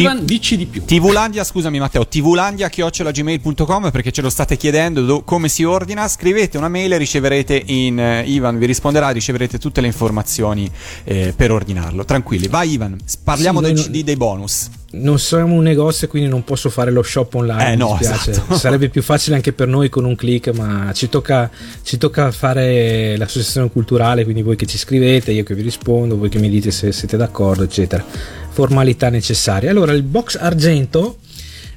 Ivan, 0.00 0.24
dici 0.24 0.56
di 0.56 0.66
più. 0.66 0.84
TVlandia, 0.84 1.44
scusami 1.44 1.78
Matteo, 1.78 2.06
tvlandia.gmail.com 2.06 3.90
perché 3.90 4.10
ce 4.12 4.22
lo 4.22 4.30
state 4.30 4.56
chiedendo 4.56 5.02
do- 5.04 5.22
come 5.22 5.48
si 5.48 5.64
ordina. 5.64 6.06
Scrivete 6.08 6.58
una 6.58 6.68
mail 6.68 6.92
e 6.92 6.98
riceverete 6.98 7.62
in 7.66 7.98
eh, 7.98 8.22
Ivan 8.26 8.58
vi 8.58 8.66
risponderà, 8.66 9.10
riceverete 9.10 9.58
tutte 9.58 9.80
le 9.80 9.86
informazioni 9.86 10.70
eh, 11.04 11.32
per 11.36 11.50
ordinarlo. 11.50 12.04
Tranquilli, 12.04 12.48
vai 12.48 12.72
Ivan, 12.72 12.98
parliamo 13.24 13.62
Sì, 13.64 13.72
CD 13.74 13.94
non- 13.94 14.04
dei 14.04 14.16
bonus. 14.16 14.70
Non 14.94 15.18
siamo 15.18 15.54
un 15.54 15.62
negozio, 15.62 16.06
quindi 16.06 16.28
non 16.28 16.44
posso 16.44 16.68
fare 16.68 16.90
lo 16.90 17.02
shop 17.02 17.32
online. 17.36 17.68
Eh, 17.68 17.70
mi 17.70 17.76
no, 17.78 17.98
esatto. 17.98 18.44
Sarebbe 18.56 18.90
più 18.90 19.00
facile 19.02 19.36
anche 19.36 19.54
per 19.54 19.66
noi 19.66 19.88
con 19.88 20.04
un 20.04 20.14
click, 20.14 20.48
ma 20.54 20.90
ci 20.92 21.08
tocca, 21.08 21.50
ci 21.82 21.96
tocca 21.96 22.30
fare 22.30 23.16
l'associazione 23.16 23.70
culturale. 23.70 24.24
Quindi 24.24 24.42
voi 24.42 24.54
che 24.54 24.66
ci 24.66 24.76
scrivete, 24.76 25.32
io 25.32 25.44
che 25.44 25.54
vi 25.54 25.62
rispondo, 25.62 26.18
voi 26.18 26.28
che 26.28 26.38
mi 26.38 26.50
dite 26.50 26.70
se 26.70 26.92
siete 26.92 27.16
d'accordo, 27.16 27.62
eccetera. 27.62 28.04
Formalità 28.52 29.08
necessarie. 29.08 29.68
Allora, 29.68 29.92
il 29.92 30.02
box 30.02 30.36
argento. 30.36 31.16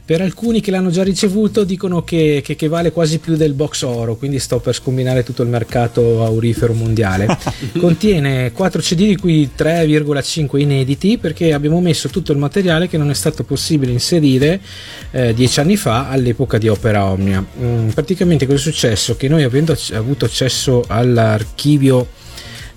Per 0.06 0.22
alcuni 0.22 0.62
che 0.62 0.70
l'hanno 0.70 0.92
già 0.92 1.02
ricevuto 1.02 1.64
dicono 1.64 2.04
che, 2.04 2.44
che- 2.46 2.56
che 2.56 2.68
vale 2.68 2.92
quasi 2.92 3.18
più 3.18 3.36
del 3.36 3.54
box 3.54 3.82
oro, 3.82 4.16
quindi 4.18 4.38
sto 4.38 4.60
per 4.60 4.76
scombinare 4.76 5.24
tutto 5.24 5.42
il 5.42 5.50
mercato 5.50 6.24
aurifero 6.24 6.74
mondiale. 6.74 7.26
Contiene 7.80 8.52
4 8.52 8.82
CD 8.82 9.08
di 9.08 9.16
cui 9.16 9.50
3,5 9.58 10.60
inediti 10.60 11.18
perché 11.18 11.54
abbiamo 11.54 11.82
messo 11.82 12.10
tutto 12.10 12.32
il 12.34 12.38
materiale 12.38 12.88
che 12.88 13.00
non 13.00 13.10
è 13.10 13.16
stato 13.16 13.44
possibile 13.44 13.92
inserire 13.92 14.62
eh, 15.10 15.34
dieci 15.34 15.60
anni 15.60 15.76
fa 15.76 16.08
all'epoca 16.08 16.60
di 16.60 16.68
Opera 16.68 17.06
Omnia. 17.06 17.44
Mm, 17.60 17.88
praticamente 17.90 18.46
cosa 18.46 18.60
è 18.60 18.62
successo? 18.62 19.16
Che 19.16 19.28
noi 19.28 19.42
avendo 19.42 19.76
avuto 19.94 20.26
accesso 20.26 20.84
all'archivio 20.86 22.08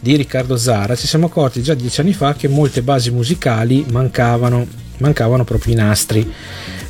di 0.01 0.17
Riccardo 0.17 0.57
Zara 0.57 0.95
ci 0.95 1.07
siamo 1.07 1.27
accorti 1.27 1.63
già 1.63 1.75
dieci 1.75 2.01
anni 2.01 2.13
fa 2.13 2.35
che 2.35 2.49
molte 2.49 2.83
basi 2.83 3.11
musicali 3.11 3.85
mancavano, 3.91 4.67
mancavano 4.99 5.45
proprio 5.45 5.73
i 5.73 5.77
nastri. 5.77 6.33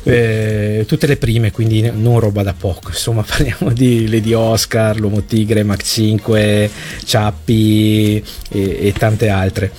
Eh, 0.03 0.85
tutte 0.87 1.07
le 1.07 1.17
prime, 1.17 1.51
quindi 1.51 1.91
non 1.93 2.19
roba 2.19 2.41
da 2.41 2.53
poco. 2.53 2.89
Insomma, 2.89 3.21
parliamo 3.27 3.71
di 3.71 4.09
Lady 4.09 4.33
Oscar, 4.33 4.97
L'Uomo 4.97 5.23
Tigre, 5.23 5.63
Mac 5.63 5.83
5, 5.83 6.69
Ciappi 7.03 8.23
e, 8.49 8.77
e 8.87 8.93
tante 8.97 9.29
altre. 9.29 9.71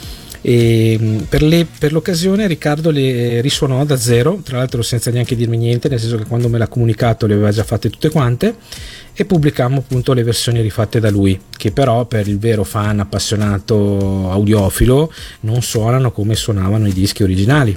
E 0.42 0.96
mh, 0.98 1.16
per, 1.28 1.42
le- 1.42 1.66
per 1.78 1.92
l'occasione 1.92 2.46
Riccardo 2.46 2.90
le 2.90 3.40
risuonò 3.40 3.84
da 3.84 3.96
zero, 3.96 4.40
tra 4.42 4.58
l'altro 4.58 4.82
senza 4.82 5.10
neanche 5.10 5.36
dirmi 5.36 5.56
niente, 5.56 5.88
nel 5.88 6.00
senso 6.00 6.16
che 6.16 6.24
quando 6.24 6.48
me 6.48 6.58
l'ha 6.58 6.68
comunicato 6.68 7.26
le 7.26 7.34
aveva 7.34 7.50
già 7.50 7.64
fatte 7.64 7.90
tutte 7.90 8.10
quante 8.10 8.56
e 9.12 9.24
pubblicammo 9.24 9.78
appunto 9.80 10.12
le 10.12 10.22
versioni 10.22 10.60
rifatte 10.62 10.98
da 11.00 11.10
lui, 11.10 11.38
che 11.56 11.72
però 11.72 12.06
per 12.06 12.26
il 12.26 12.38
vero 12.38 12.64
fan 12.64 13.00
appassionato 13.00 14.30
audiofilo 14.30 15.12
non 15.40 15.60
suonano 15.62 16.10
come 16.10 16.34
suonavano 16.34 16.86
i 16.86 16.92
dischi 16.92 17.22
originali. 17.22 17.76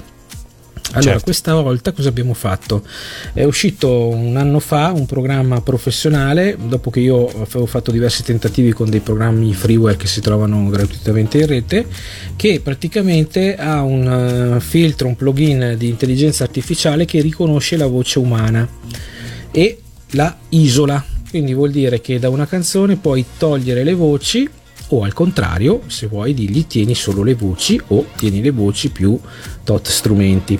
Allora, 0.92 1.10
Certo. 1.10 1.24
questa 1.24 1.54
volta 1.54 1.92
cosa 1.92 2.08
abbiamo 2.08 2.34
fatto? 2.34 2.82
È 3.32 3.42
uscito 3.42 4.08
un 4.08 4.36
anno 4.36 4.60
fa 4.60 4.92
un 4.92 5.06
programma 5.06 5.60
professionale, 5.60 6.56
dopo 6.68 6.90
che 6.90 7.00
io 7.00 7.26
avevo 7.26 7.66
fatto 7.66 7.90
diversi 7.90 8.22
tentativi 8.22 8.72
con 8.72 8.90
dei 8.90 9.00
programmi 9.00 9.52
freeware 9.54 9.96
che 9.96 10.06
si 10.06 10.20
trovano 10.20 10.68
gratuitamente 10.68 11.38
in 11.38 11.46
rete, 11.46 11.86
che 12.36 12.60
praticamente 12.62 13.56
ha 13.56 13.82
un 13.82 14.56
eh, 14.56 14.60
filtro, 14.60 15.08
un 15.08 15.16
plugin 15.16 15.74
di 15.76 15.88
intelligenza 15.88 16.44
artificiale 16.44 17.06
che 17.06 17.20
riconosce 17.20 17.76
la 17.76 17.86
voce 17.86 18.18
umana 18.20 18.68
e 19.50 19.80
la 20.10 20.36
isola. 20.50 21.04
Quindi 21.28 21.54
vuol 21.54 21.72
dire 21.72 22.00
che 22.00 22.20
da 22.20 22.28
una 22.28 22.46
canzone 22.46 22.94
puoi 22.96 23.24
togliere 23.36 23.82
le 23.82 23.94
voci 23.94 24.48
o 24.88 25.02
al 25.02 25.12
contrario, 25.12 25.82
se 25.86 26.06
vuoi 26.06 26.34
dirgli 26.34 26.66
tieni 26.66 26.94
solo 26.94 27.22
le 27.22 27.34
voci 27.34 27.80
o 27.88 28.06
tieni 28.16 28.42
le 28.42 28.50
voci 28.50 28.90
più 28.90 29.18
tot 29.64 29.88
strumenti. 29.88 30.58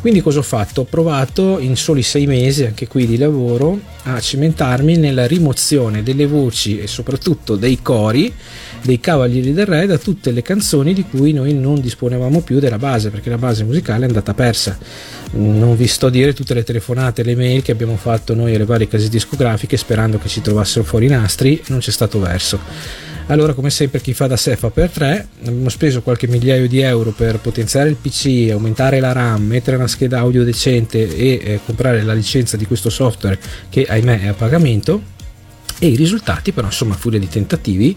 Quindi 0.00 0.22
cosa 0.22 0.38
ho 0.38 0.42
fatto? 0.42 0.82
Ho 0.82 0.84
provato 0.84 1.58
in 1.58 1.76
soli 1.76 2.02
sei 2.02 2.26
mesi, 2.26 2.64
anche 2.64 2.88
qui 2.88 3.06
di 3.06 3.18
lavoro, 3.18 3.78
a 4.04 4.18
cimentarmi 4.18 4.96
nella 4.96 5.26
rimozione 5.26 6.02
delle 6.02 6.26
voci 6.26 6.78
e 6.78 6.86
soprattutto 6.86 7.56
dei 7.56 7.82
cori 7.82 8.32
dei 8.82 9.00
Cavalieri 9.00 9.52
del 9.52 9.66
Re 9.66 9.86
da 9.86 9.98
tutte 9.98 10.30
le 10.30 10.42
canzoni 10.42 10.94
di 10.94 11.04
cui 11.04 11.32
noi 11.32 11.52
non 11.52 11.80
disponevamo 11.80 12.40
più 12.40 12.58
della 12.60 12.78
base, 12.78 13.10
perché 13.10 13.28
la 13.28 13.38
base 13.38 13.64
musicale 13.64 14.04
è 14.04 14.06
andata 14.06 14.32
persa. 14.32 14.78
Non 15.32 15.76
vi 15.76 15.86
sto 15.86 16.06
a 16.06 16.10
dire 16.10 16.32
tutte 16.32 16.54
le 16.54 16.62
telefonate 16.62 17.22
le 17.22 17.34
mail 17.34 17.62
che 17.62 17.72
abbiamo 17.72 17.96
fatto 17.96 18.34
noi 18.34 18.54
alle 18.54 18.64
varie 18.64 18.88
case 18.88 19.08
discografiche 19.08 19.76
sperando 19.76 20.18
che 20.18 20.28
ci 20.28 20.40
trovassero 20.40 20.84
fuori 20.84 21.06
i 21.06 21.08
nastri, 21.08 21.60
non 21.66 21.80
c'è 21.80 21.90
stato 21.90 22.20
verso. 22.20 23.04
Allora, 23.28 23.54
come 23.54 23.70
sempre, 23.70 24.00
chi 24.00 24.14
fa 24.14 24.28
da 24.28 24.36
sé 24.36 24.54
fa 24.54 24.70
per 24.70 24.88
tre. 24.88 25.26
Abbiamo 25.40 25.68
speso 25.68 26.00
qualche 26.00 26.28
migliaio 26.28 26.68
di 26.68 26.78
euro 26.80 27.10
per 27.10 27.40
potenziare 27.40 27.88
il 27.88 27.96
PC, 27.96 28.50
aumentare 28.52 29.00
la 29.00 29.10
RAM, 29.10 29.42
mettere 29.42 29.76
una 29.76 29.88
scheda 29.88 30.20
audio 30.20 30.44
decente 30.44 31.08
e 31.16 31.40
eh, 31.42 31.60
comprare 31.64 32.04
la 32.04 32.14
licenza 32.14 32.56
di 32.56 32.66
questo 32.66 32.88
software 32.88 33.36
che 33.68 33.84
ahimè 33.84 34.20
è 34.20 34.26
a 34.28 34.34
pagamento. 34.34 35.14
E 35.78 35.88
i 35.88 35.96
risultati, 35.96 36.52
però, 36.52 36.68
insomma, 36.68 36.94
a 36.94 36.96
furia 36.96 37.18
di 37.18 37.28
tentativi, 37.28 37.96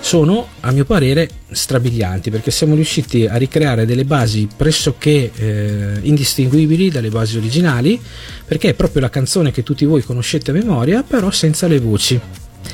sono 0.00 0.46
a 0.60 0.70
mio 0.70 0.84
parere 0.84 1.28
strabilianti 1.50 2.30
perché 2.30 2.52
siamo 2.52 2.76
riusciti 2.76 3.26
a 3.26 3.36
ricreare 3.36 3.84
delle 3.84 4.04
basi 4.04 4.48
pressoché 4.56 5.32
eh, 5.34 5.98
indistinguibili 6.00 6.90
dalle 6.90 7.10
basi 7.10 7.36
originali 7.36 8.00
perché 8.46 8.70
è 8.70 8.74
proprio 8.74 9.02
la 9.02 9.10
canzone 9.10 9.50
che 9.50 9.62
tutti 9.62 9.84
voi 9.84 10.02
conoscete 10.02 10.52
a 10.52 10.54
memoria 10.54 11.02
però 11.02 11.30
senza 11.30 11.66
le 11.66 11.80
voci 11.80 12.18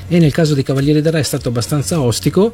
e 0.09 0.18
nel 0.18 0.32
caso 0.32 0.55
dei 0.55 0.62
Cavalieri 0.62 1.03
del 1.03 1.12
Re 1.12 1.20
è 1.20 1.22
stato 1.24 1.49
abbastanza 1.49 2.01
ostico 2.01 2.53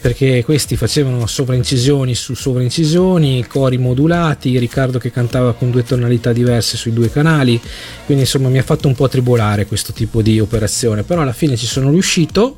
perché 0.00 0.42
questi 0.44 0.76
facevano 0.76 1.26
sovraincisioni 1.26 2.14
su 2.14 2.34
sovraincisioni, 2.34 3.46
cori 3.46 3.78
modulati, 3.78 4.58
Riccardo 4.58 4.98
che 4.98 5.10
cantava 5.10 5.54
con 5.54 5.70
due 5.70 5.82
tonalità 5.82 6.32
diverse 6.32 6.76
sui 6.76 6.92
due 6.92 7.10
canali, 7.10 7.60
quindi 8.06 8.24
insomma 8.24 8.48
mi 8.48 8.58
ha 8.58 8.62
fatto 8.62 8.88
un 8.88 8.94
po' 8.94 9.08
tribolare 9.08 9.66
questo 9.66 9.92
tipo 9.92 10.22
di 10.22 10.40
operazione, 10.40 11.02
però 11.02 11.22
alla 11.22 11.32
fine 11.32 11.56
ci 11.56 11.66
sono 11.66 11.90
riuscito. 11.90 12.56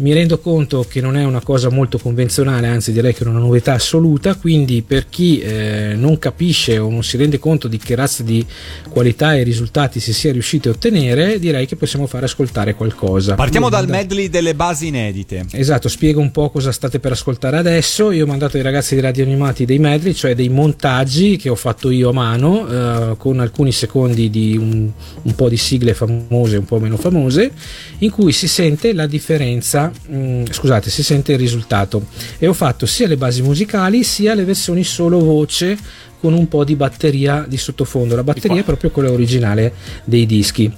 Mi 0.00 0.14
rendo 0.14 0.38
conto 0.38 0.86
che 0.88 1.02
non 1.02 1.14
è 1.14 1.24
una 1.24 1.42
cosa 1.42 1.68
molto 1.68 1.98
convenzionale, 1.98 2.66
anzi 2.68 2.90
direi 2.90 3.12
che 3.12 3.22
è 3.22 3.26
una 3.26 3.38
novità 3.38 3.74
assoluta, 3.74 4.34
quindi 4.34 4.80
per 4.80 5.10
chi 5.10 5.40
eh, 5.40 5.92
non 5.94 6.18
capisce 6.18 6.78
o 6.78 6.88
non 6.88 7.04
si 7.04 7.18
rende 7.18 7.38
conto 7.38 7.68
di 7.68 7.76
che 7.76 7.94
razza 7.94 8.22
di 8.22 8.42
qualità 8.88 9.34
e 9.34 9.42
risultati 9.42 10.00
si 10.00 10.14
sia 10.14 10.32
riusciti 10.32 10.68
a 10.68 10.70
ottenere, 10.70 11.38
direi 11.38 11.66
che 11.66 11.76
possiamo 11.76 12.06
fare 12.06 12.24
ascoltare 12.24 12.74
qualcosa. 12.74 13.34
Partiamo 13.34 13.68
dal 13.68 13.86
mandato- 13.86 14.14
medley 14.14 14.30
delle 14.30 14.54
basi 14.54 14.86
inedite. 14.86 15.44
Esatto, 15.50 15.90
spiego 15.90 16.20
un 16.20 16.30
po' 16.30 16.48
cosa 16.48 16.72
state 16.72 16.98
per 16.98 17.12
ascoltare 17.12 17.58
adesso. 17.58 18.10
Io 18.10 18.24
ho 18.24 18.26
mandato 18.26 18.56
ai 18.56 18.62
ragazzi 18.62 18.94
di 18.94 19.02
Radio 19.02 19.24
Animati 19.24 19.66
dei 19.66 19.78
medley, 19.78 20.14
cioè 20.14 20.34
dei 20.34 20.48
montaggi 20.48 21.36
che 21.36 21.50
ho 21.50 21.54
fatto 21.54 21.90
io 21.90 22.08
a 22.08 22.12
mano, 22.14 22.66
eh, 22.66 23.16
con 23.18 23.38
alcuni 23.38 23.70
secondi 23.70 24.30
di 24.30 24.56
un, 24.56 24.90
un 25.20 25.34
po' 25.34 25.50
di 25.50 25.58
sigle 25.58 25.92
famose 25.92 26.56
un 26.56 26.64
po' 26.64 26.78
meno 26.78 26.96
famose, 26.96 27.52
in 27.98 28.10
cui 28.10 28.32
si 28.32 28.48
sente 28.48 28.94
la 28.94 29.06
differenza, 29.06 29.89
mm, 30.10 30.46
scusate, 30.50 30.90
si 30.90 31.02
sente 31.02 31.32
il 31.32 31.38
risultato. 31.38 32.06
E 32.38 32.46
ho 32.46 32.52
fatto 32.52 32.86
sia 32.86 33.06
le 33.06 33.16
basi 33.16 33.42
musicali 33.42 34.04
sia 34.04 34.34
le 34.34 34.44
versioni 34.44 34.84
solo 34.84 35.18
voce 35.20 35.76
con 36.20 36.34
un 36.34 36.48
po' 36.48 36.64
di 36.64 36.76
batteria 36.76 37.44
di 37.48 37.56
sottofondo. 37.56 38.14
La 38.14 38.24
batteria 38.24 38.60
è 38.60 38.64
proprio 38.64 38.90
quella 38.90 39.10
originale 39.10 39.72
dei 40.04 40.26
dischi 40.26 40.72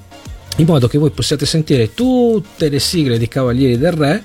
in 0.57 0.67
modo 0.67 0.87
che 0.87 0.99
voi 0.99 1.11
possiate 1.11 1.47
sentire 1.47 1.95
tutte 1.95 2.69
le 2.69 2.79
sigle 2.79 3.17
dei 3.17 3.29
Cavalieri 3.29 3.79
del 3.79 3.93
Re 3.93 4.23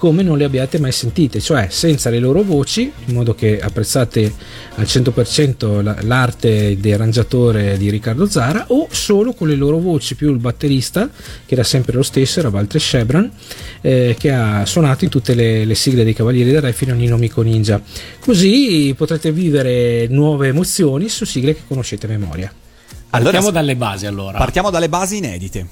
come 0.00 0.22
non 0.22 0.38
le 0.38 0.44
abbiate 0.44 0.78
mai 0.80 0.92
sentite, 0.92 1.40
cioè 1.40 1.66
senza 1.68 2.08
le 2.08 2.18
loro 2.20 2.42
voci, 2.42 2.90
in 3.04 3.14
modo 3.14 3.34
che 3.34 3.60
apprezzate 3.60 4.32
al 4.76 4.86
100% 4.86 5.82
la- 5.82 5.98
l'arte 6.00 6.78
di 6.80 6.90
arrangiatore 6.90 7.76
di 7.76 7.90
Riccardo 7.90 8.26
Zara, 8.26 8.64
o 8.68 8.88
solo 8.90 9.34
con 9.34 9.48
le 9.48 9.56
loro 9.56 9.76
voci 9.78 10.14
più 10.14 10.30
il 10.30 10.38
batterista, 10.38 11.10
che 11.44 11.52
era 11.52 11.62
sempre 11.64 11.92
lo 11.96 12.02
stesso, 12.02 12.38
era 12.40 12.48
Walter 12.48 12.80
Shebran, 12.80 13.30
eh, 13.82 14.16
che 14.18 14.30
ha 14.32 14.64
suonato 14.64 15.04
in 15.04 15.10
tutte 15.10 15.34
le, 15.34 15.66
le 15.66 15.74
sigle 15.74 16.02
dei 16.02 16.14
Cavalieri 16.14 16.50
del 16.50 16.62
Re 16.62 16.72
fino 16.72 16.92
a 16.92 16.96
Nino 16.96 17.18
Mico 17.18 17.42
Ninja. 17.42 17.78
Così 18.20 18.94
potrete 18.96 19.32
vivere 19.32 20.06
nuove 20.08 20.48
emozioni 20.48 21.10
su 21.10 21.26
sigle 21.26 21.54
che 21.54 21.60
conoscete 21.68 22.06
a 22.06 22.08
memoria. 22.08 22.50
Allora, 23.10 23.32
Partiamo 23.32 23.50
dalle 23.50 23.76
basi 23.76 24.06
allora. 24.06 24.38
partiamo 24.38 24.70
dalle 24.70 24.88
basi 24.88 25.18
inedite. 25.18 25.66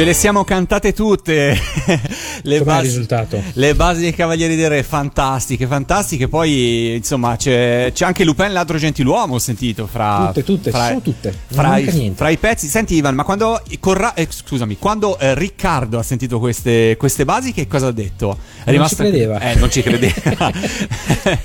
Ce 0.00 0.06
le 0.06 0.14
siamo 0.14 0.44
cantate 0.44 0.94
tutte. 0.94 1.60
le, 2.42 2.62
basi, 2.62 2.86
risultato? 2.86 3.42
le 3.54 3.74
basi 3.74 4.00
dei 4.00 4.14
Cavalieri 4.14 4.56
del 4.56 4.68
Re, 4.68 4.82
fantastiche, 4.82 5.66
fantastiche. 5.66 6.28
Poi, 6.28 6.94
insomma, 6.96 7.36
c'è, 7.36 7.90
c'è 7.92 8.04
anche 8.04 8.24
Lupin, 8.24 8.52
l'altro 8.52 8.78
gentiluomo. 8.78 9.34
Ho 9.34 9.38
sentito 9.38 9.86
fra. 9.86 10.26
Tutte, 10.28 10.44
tutte, 10.44 10.70
fra, 10.70 10.86
sono 10.88 11.00
tutte, 11.00 11.34
Fra 11.48 11.78
i, 11.78 12.12
fra 12.14 12.28
i 12.30 12.36
pezzi. 12.36 12.66
Senti, 12.68 12.94
Ivan, 12.94 13.14
ma 13.14 13.24
quando. 13.24 13.60
Corra- 13.80 14.14
eh, 14.14 14.26
scusami, 14.28 14.76
quando 14.78 15.18
eh, 15.18 15.34
Riccardo 15.34 15.98
ha 15.98 16.02
sentito 16.02 16.38
queste, 16.38 16.96
queste 16.98 17.24
basi, 17.24 17.52
che 17.52 17.66
cosa 17.66 17.88
ha 17.88 17.92
detto? 17.92 18.38
È 18.64 18.72
Non 18.72 18.88
ci 18.88 18.94
credeva. 18.96 19.40
Eh, 19.40 19.54
non 19.56 19.70
ci 19.70 19.82
credeva. 19.82 20.52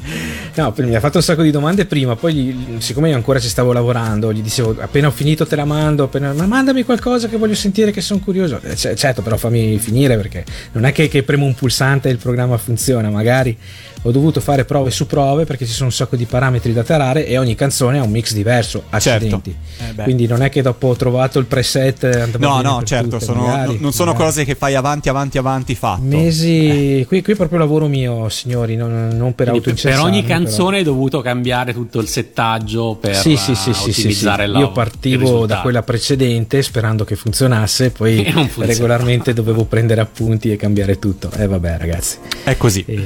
No, 0.58 0.74
mi 0.76 0.96
ha 0.96 1.00
fatto 1.00 1.18
un 1.18 1.24
sacco 1.24 1.44
di 1.44 1.52
domande 1.52 1.86
prima, 1.86 2.16
poi 2.16 2.34
gli- 2.34 2.82
siccome 2.82 3.10
io 3.10 3.16
ancora 3.16 3.40
ci 3.40 3.48
stavo 3.48 3.74
lavorando, 3.74 4.34
gli 4.34 4.42
dicevo 4.42 4.76
appena 4.80 5.06
ho 5.08 5.12
finito 5.12 5.46
te 5.46 5.56
la 5.56 5.66
mando, 5.66 6.06
appena- 6.06 6.34
ma 6.34 6.48
mandami 6.48 6.84
qualcosa 6.84 7.28
che 7.28 7.38
voglio 7.38 7.54
sentire 7.54 7.92
che 7.92 8.02
sono 8.02 8.20
curioso. 8.20 8.60
Eh, 8.64 8.74
c- 8.74 8.96
certo, 8.96 9.22
però 9.22 9.38
fammi 9.38 9.78
finire 9.78 10.16
perché 10.18 10.44
non 10.74 10.86
è 10.86 10.92
che, 10.92 11.08
che 11.08 11.24
premo 11.24 11.46
un 11.46 11.54
pulsante 11.54 12.10
e 12.10 12.12
il 12.12 12.18
programma 12.18 12.58
funziona, 12.58 13.10
magari 13.10 13.58
ho 14.04 14.12
dovuto 14.12 14.40
fare 14.40 14.64
prove 14.64 14.92
su 14.92 15.06
prove 15.06 15.44
perché 15.46 15.66
ci 15.66 15.74
sono 15.74 15.88
un 15.88 15.92
sacco 15.92 16.16
di 16.16 16.26
parametri 16.26 16.72
da 16.72 16.84
tarare 16.84 17.26
e 17.26 17.38
ogni 17.38 17.56
canzone 17.56 18.00
ha 18.00 18.04
un 18.04 18.12
mix 18.12 18.34
diverso, 18.34 18.84
accidenti. 18.90 19.56
Eh 19.80 19.94
beh. 19.94 20.04
Quindi 20.04 20.28
non 20.28 20.42
è 20.42 20.50
che 20.50 20.62
dopo 20.62 20.88
ho 20.88 20.96
trovato 20.96 21.40
il 21.40 21.46
preset 21.46 22.04
eh, 22.04 22.30
no, 22.38 22.62
no, 22.62 22.82
certo, 22.84 23.10
tutte, 23.18 23.26
sono- 23.26 23.48
magari, 23.48 23.78
non 23.80 23.92
sono 23.92 24.12
magari. 24.12 24.30
cose 24.30 24.46
che 24.46 24.56
fai 24.56 24.76
avanti, 24.76 25.10
avanti, 25.10 25.38
avanti 25.38 25.76
fatto. 25.76 26.04
Mesi, 26.04 27.04
qui, 27.08 27.22
qui 27.22 27.34
è 27.34 27.36
proprio 27.36 27.60
lavoro 27.60 27.88
mio, 27.88 28.30
signori, 28.30 28.76
non, 28.76 29.10
non 29.14 29.34
per 29.36 29.50
Quindi 29.50 29.74
per, 29.82 30.00
ogni 30.00 30.22
però. 30.22 30.36
canzone 30.36 30.78
hai 30.78 30.84
dovuto 30.84 31.22
cambiare 31.22 31.74
tutto 31.74 32.00
il 32.00 32.08
settaggio 32.08 32.98
per 33.00 33.16
sì, 33.16 33.36
sì, 33.36 33.56
sì, 33.56 33.72
eh, 33.72 33.74
sì, 33.74 33.92
sì, 33.92 34.14
sì. 34.14 34.26
Io 34.26 34.72
partivo 34.72 35.46
da 35.46 35.62
quella 35.62 35.82
precedente 35.82 36.62
sperando 36.62 37.04
che 37.04 37.16
funzionasse, 37.16 37.90
poi 37.92 38.26
E 38.38 38.50
regolarmente 38.66 39.34
dovevo 39.34 39.66
prendere 39.66 40.02
appunti 40.02 40.37
e 40.46 40.56
cambiare 40.56 41.00
tutto. 41.00 41.30
E 41.36 41.48
vabbè, 41.48 41.78
ragazzi. 41.78 42.18
È 42.44 42.56
così. 42.58 42.84
E, 42.88 42.94
E 42.94 43.04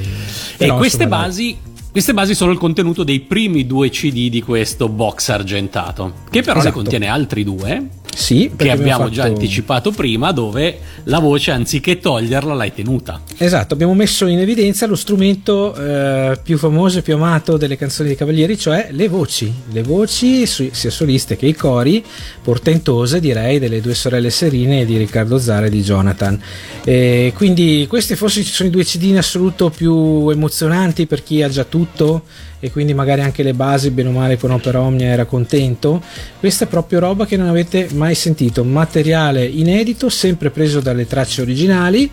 però, 0.58 0.76
queste 0.76 1.04
insomma, 1.04 1.20
dai. 1.20 1.28
basi, 1.28 1.56
queste 1.90 2.14
basi 2.14 2.34
sono 2.34 2.52
il 2.52 2.58
contenuto 2.58 3.02
dei 3.04 3.20
primi 3.20 3.66
due 3.66 3.90
CD 3.90 4.28
di 4.30 4.42
questo 4.42 4.88
box 4.88 5.28
argentato, 5.30 6.12
che 6.30 6.40
però 6.42 6.58
Esatto. 6.60 6.64
ne 6.76 6.82
contiene 6.82 7.06
altri 7.08 7.44
due, 7.44 7.88
Sì, 8.14 8.50
che 8.54 8.70
abbiamo 8.70 9.08
già 9.08 9.22
fatto- 9.22 9.34
anticipato 9.34 9.90
prima, 9.90 10.32
dove 10.32 10.78
la 11.04 11.18
voce 11.18 11.50
anziché 11.50 11.98
toglierla 11.98 12.54
l'hai 12.54 12.72
tenuta. 12.72 13.20
Esatto, 13.38 13.74
abbiamo 13.74 13.94
messo 13.94 14.26
in 14.26 14.38
evidenza 14.38 14.86
lo 14.86 14.96
strumento 14.96 15.74
eh, 15.74 16.38
più 16.42 16.58
famoso 16.58 16.98
e 16.98 17.02
più 17.02 17.14
amato 17.14 17.56
delle 17.56 17.76
canzoni 17.76 18.08
dei 18.08 18.16
Cavalieri, 18.16 18.58
cioè 18.58 18.88
le 18.90 19.08
voci. 19.08 19.52
Le 19.72 19.82
voci, 19.82 20.46
sia 20.46 20.90
soliste 20.90 21.36
che 21.36 21.46
i 21.46 21.54
cori, 21.54 22.04
portentose 22.42 23.18
direi, 23.18 23.58
delle 23.58 23.80
due 23.80 23.94
sorelle 23.94 24.30
Serine 24.30 24.84
di 24.84 24.96
Riccardo 24.96 25.38
Zara 25.38 25.66
e 25.66 25.70
di 25.70 25.82
Jonathan. 25.82 26.40
E 26.84 27.32
quindi 27.34 27.86
questi 27.88 28.14
forse 28.14 28.42
sono 28.42 28.68
i 28.68 28.72
due 28.72 28.84
CD 28.84 29.04
in 29.04 29.18
assoluto 29.18 29.70
più 29.70 30.28
emozionanti 30.30 31.06
per 31.06 31.22
chi 31.22 31.42
ha 31.42 31.48
già 31.48 31.64
tutto 31.64 32.24
e 32.64 32.70
quindi 32.70 32.94
magari 32.94 33.22
anche 33.22 33.42
le 33.42 33.54
basi, 33.54 33.90
bene 33.90 34.10
o 34.10 34.12
male, 34.12 34.38
con 34.38 34.52
Opera 34.52 34.80
Omnia 34.80 35.08
era 35.08 35.24
contento. 35.24 36.00
Questa 36.38 36.66
è 36.66 36.68
proprio 36.68 37.00
roba 37.00 37.26
che 37.26 37.36
non 37.36 37.48
avete 37.48 37.88
mai 37.94 38.14
sentito, 38.14 38.62
materiale 38.62 39.44
inedito, 39.44 40.08
sempre 40.08 40.50
preso 40.50 40.78
dalle 40.78 41.08
tracce 41.08 41.40
originali 41.40 42.08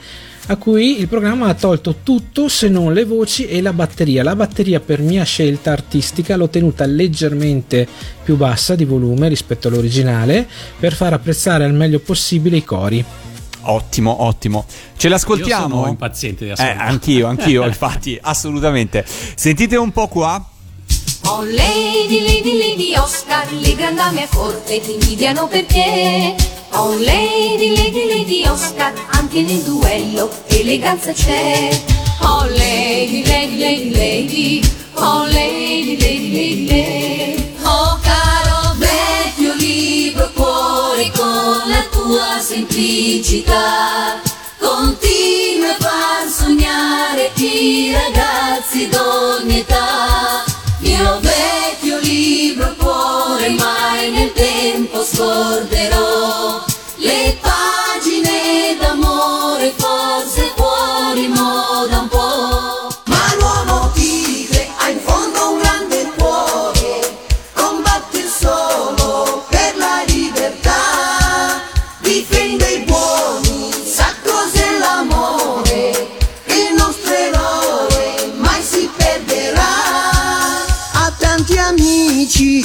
a 0.47 0.55
cui 0.55 0.99
il 0.99 1.07
programma 1.07 1.45
ha 1.45 1.53
tolto 1.53 1.97
tutto 2.01 2.47
se 2.47 2.67
non 2.67 2.93
le 2.93 3.05
voci 3.05 3.45
e 3.45 3.61
la 3.61 3.73
batteria. 3.73 4.23
La 4.23 4.35
batteria 4.35 4.79
per 4.79 5.01
mia 5.01 5.23
scelta 5.23 5.71
artistica 5.71 6.35
l'ho 6.35 6.49
tenuta 6.49 6.87
leggermente 6.87 7.87
più 8.23 8.35
bassa 8.35 8.73
di 8.73 8.85
volume 8.85 9.27
rispetto 9.27 9.67
all'originale 9.67 10.47
per 10.79 10.95
far 10.95 11.13
apprezzare 11.13 11.63
al 11.63 11.75
meglio 11.75 11.99
possibile 11.99 12.57
i 12.57 12.63
cori. 12.63 13.05
Ottimo, 13.61 14.23
ottimo. 14.23 14.65
Ce 14.97 15.07
Io 15.07 15.13
l'ascoltiamo? 15.13 15.75
sono 15.75 15.87
impaziente 15.89 16.45
di 16.45 16.49
Eh, 16.51 16.53
ascoltare. 16.53 16.79
anch'io, 16.89 17.27
anch'io, 17.27 17.65
infatti, 17.67 18.17
assolutamente. 18.21 19.05
Sentite 19.35 19.75
un 19.75 19.91
po' 19.91 20.07
qua. 20.07 20.43
Oh 21.25 21.43
lady, 21.43 22.21
lady, 22.21 22.57
lady 22.57 22.95
Oscar, 22.95 23.51
le 23.51 23.75
grandame 23.75 24.23
a 24.23 24.27
corte 24.33 24.79
ti 24.81 24.93
invidiano 24.93 25.47
perché 25.47 26.33
Oh 26.71 26.97
lady, 26.97 27.75
lady, 27.75 28.07
lady 28.07 28.47
Oscar, 28.47 28.93
anche 29.11 29.41
nel 29.41 29.61
duello 29.61 30.29
eleganza 30.47 31.11
c'è 31.11 31.69
Oh 32.21 32.45
lady, 32.45 33.25
lady, 33.27 33.57
lady, 33.59 33.91
lady 33.91 34.61
Oh 34.93 35.25
lady, 35.25 35.97
lady, 35.99 36.31
lady, 36.31 36.67
lady 36.67 37.18
tua 41.91 42.39
semplicità. 42.39 44.19
Continua 44.57 45.71
a 45.71 45.77
far 45.79 46.27
sognare 46.29 47.31
i 47.35 47.93
ragazzi 47.93 48.87
d'ogni 48.89 49.59
età. 49.59 50.43
Mio 50.79 51.19
vecchio 51.19 51.97
libro 51.99 52.73
cuore 52.77 53.49
mai 53.49 54.11
nel 54.11 54.31
tempo 54.33 55.03
scorderò 55.03 56.68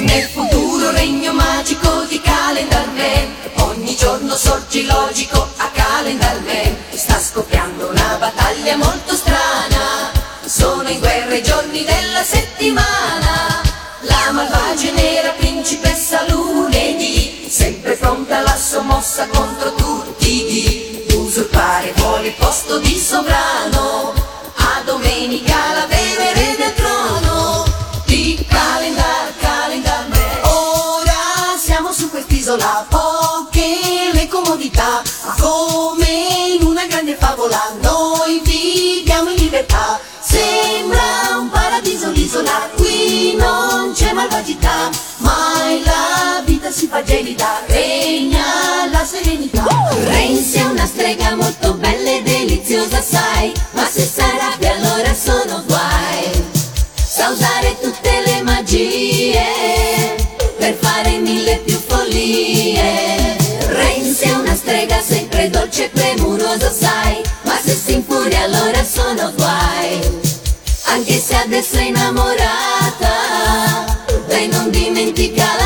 Nel 0.00 0.24
futuro 0.24 0.90
regno 0.92 1.32
magico 1.32 2.04
di 2.08 2.20
Calendar 2.20 2.86
Man 2.94 3.34
Ogni 3.68 3.96
giorno 3.96 4.34
sorge 4.36 4.82
logico 4.84 5.48
a 5.56 5.70
Calendar 5.72 6.40
Man 6.40 6.76
Sta 6.92 7.18
scoppiando 7.18 7.88
una 7.88 8.16
battaglia 8.18 8.76
molto 8.76 9.14
strana 9.14 10.10
Sono 10.44 10.88
in 10.88 10.98
guerra 10.98 11.34
i 11.34 11.42
giorni 11.42 11.84
della 11.84 12.22
settimana 12.22 13.62
La 14.00 14.32
malvagia 14.32 14.92
nera 14.92 15.30
principessa 15.30 16.24
lunedì 16.28 17.48
Sempre 17.48 17.96
pronta 17.96 18.38
alla 18.38 18.56
sua 18.56 18.82
mossa 18.82 19.26
contro 19.28 19.72
tutti 19.72 19.85
Usurpare 21.86 21.92
vuole 21.94 22.26
il 22.28 22.34
posto 22.34 22.78
di 22.78 22.98
sovrano. 22.98 24.12
A 24.56 24.82
domenica 24.84 25.54
la 25.74 25.86
venere 25.86 26.56
del 26.56 26.74
trono. 26.74 27.64
Di 28.06 28.44
calendar, 28.48 29.32
calendar 29.38 30.06
man 30.08 30.40
Ora 30.42 31.56
siamo 31.58 31.92
su 31.92 32.10
quest'isola, 32.10 32.86
poche 32.88 34.10
le 34.12 34.26
comodità, 34.28 35.02
come 35.38 36.56
in 36.58 36.66
una 36.66 36.86
grande 36.86 37.14
favola 37.14 37.72
noi 37.80 38.40
viviamo 38.42 39.30
in 39.30 39.36
libertà. 39.36 40.00
Sembra 40.20 41.36
un 41.38 41.50
paradiso 41.50 42.10
l'isola, 42.10 42.68
qui 42.76 43.36
non 43.36 43.92
c'è 43.92 44.12
malvagità, 44.12 44.90
mai 45.18 45.82
la 45.84 46.42
vita 46.44 46.70
si 46.70 46.86
fa 46.86 47.02
gelida, 47.02 47.62
serenità. 49.06 49.64
Renzi 50.04 50.58
è 50.58 50.64
una 50.64 50.84
strega 50.84 51.34
molto 51.36 51.74
bella 51.74 52.10
e 52.10 52.22
deliziosa, 52.22 53.00
sai 53.00 53.52
Ma 53.72 53.86
se 53.86 54.04
sarà 54.04 54.54
che 54.58 54.68
allora 54.68 55.14
sono 55.14 55.62
guai. 55.66 56.44
Sa 56.94 57.30
usare 57.30 57.76
tutte 57.80 58.22
le 58.26 58.42
magie 58.42 59.40
Per 60.58 60.74
fare 60.74 61.18
mille 61.18 61.58
più 61.64 61.78
follie. 61.78 63.36
Renzi 63.68 64.24
è 64.24 64.32
una 64.32 64.54
strega 64.54 65.00
sempre 65.00 65.48
dolce 65.50 65.84
e 65.84 65.88
premurosa, 65.88 66.70
sai 66.70 67.22
Ma 67.42 67.56
se 67.62 67.74
si 67.74 67.94
infuria 67.94 68.42
allora 68.42 68.84
sono 68.84 69.32
guai. 69.36 70.00
Anche 70.88 71.18
se 71.18 71.34
adesso 71.34 71.76
è 71.76 71.82
innamorata 71.82 73.08
Lei 74.28 74.48
non 74.48 74.70
dimentica 74.70 75.44
la 75.58 75.65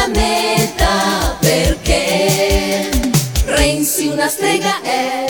strega 4.30 4.80
è. 4.82 5.26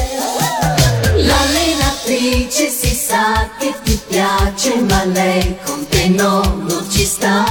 L'allenatrice 1.16 2.68
si 2.68 2.94
sa 2.94 3.48
che 3.58 3.74
ti 3.82 3.98
piace 4.06 4.74
ma 4.76 5.04
lei 5.04 5.56
con 5.64 5.86
te 5.88 6.08
no, 6.08 6.40
non 6.68 6.86
ci 6.90 7.04
sta. 7.06 7.44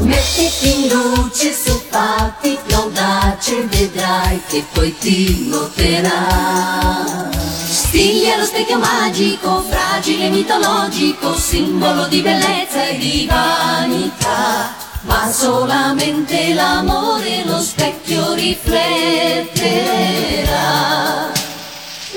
Mettiti 0.00 0.86
in 0.86 0.88
luce 0.88 1.52
su 1.52 1.78
fatti 1.90 2.58
l'audace 2.68 3.66
vedrai 3.66 4.40
che 4.48 4.64
poi 4.72 4.96
ti 4.98 5.48
noterà. 5.48 7.28
Stiglia 7.30 8.38
lo 8.38 8.44
specchio 8.44 8.78
magico, 8.78 9.62
fragile 9.68 10.26
e 10.26 10.30
mitologico, 10.30 11.36
simbolo 11.36 12.06
di 12.06 12.22
bellezza 12.22 12.86
e 12.88 12.96
di 12.96 13.28
vanità. 13.28 14.88
Ma 15.02 15.30
solamente 15.32 16.52
l'amore 16.52 17.42
lo 17.44 17.58
specchio 17.60 18.09
rifletterà. 18.40 19.68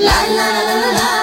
La 0.06 0.18
la 0.38 0.48
la 0.56 0.62
la 0.64 0.92
la 1.00 1.23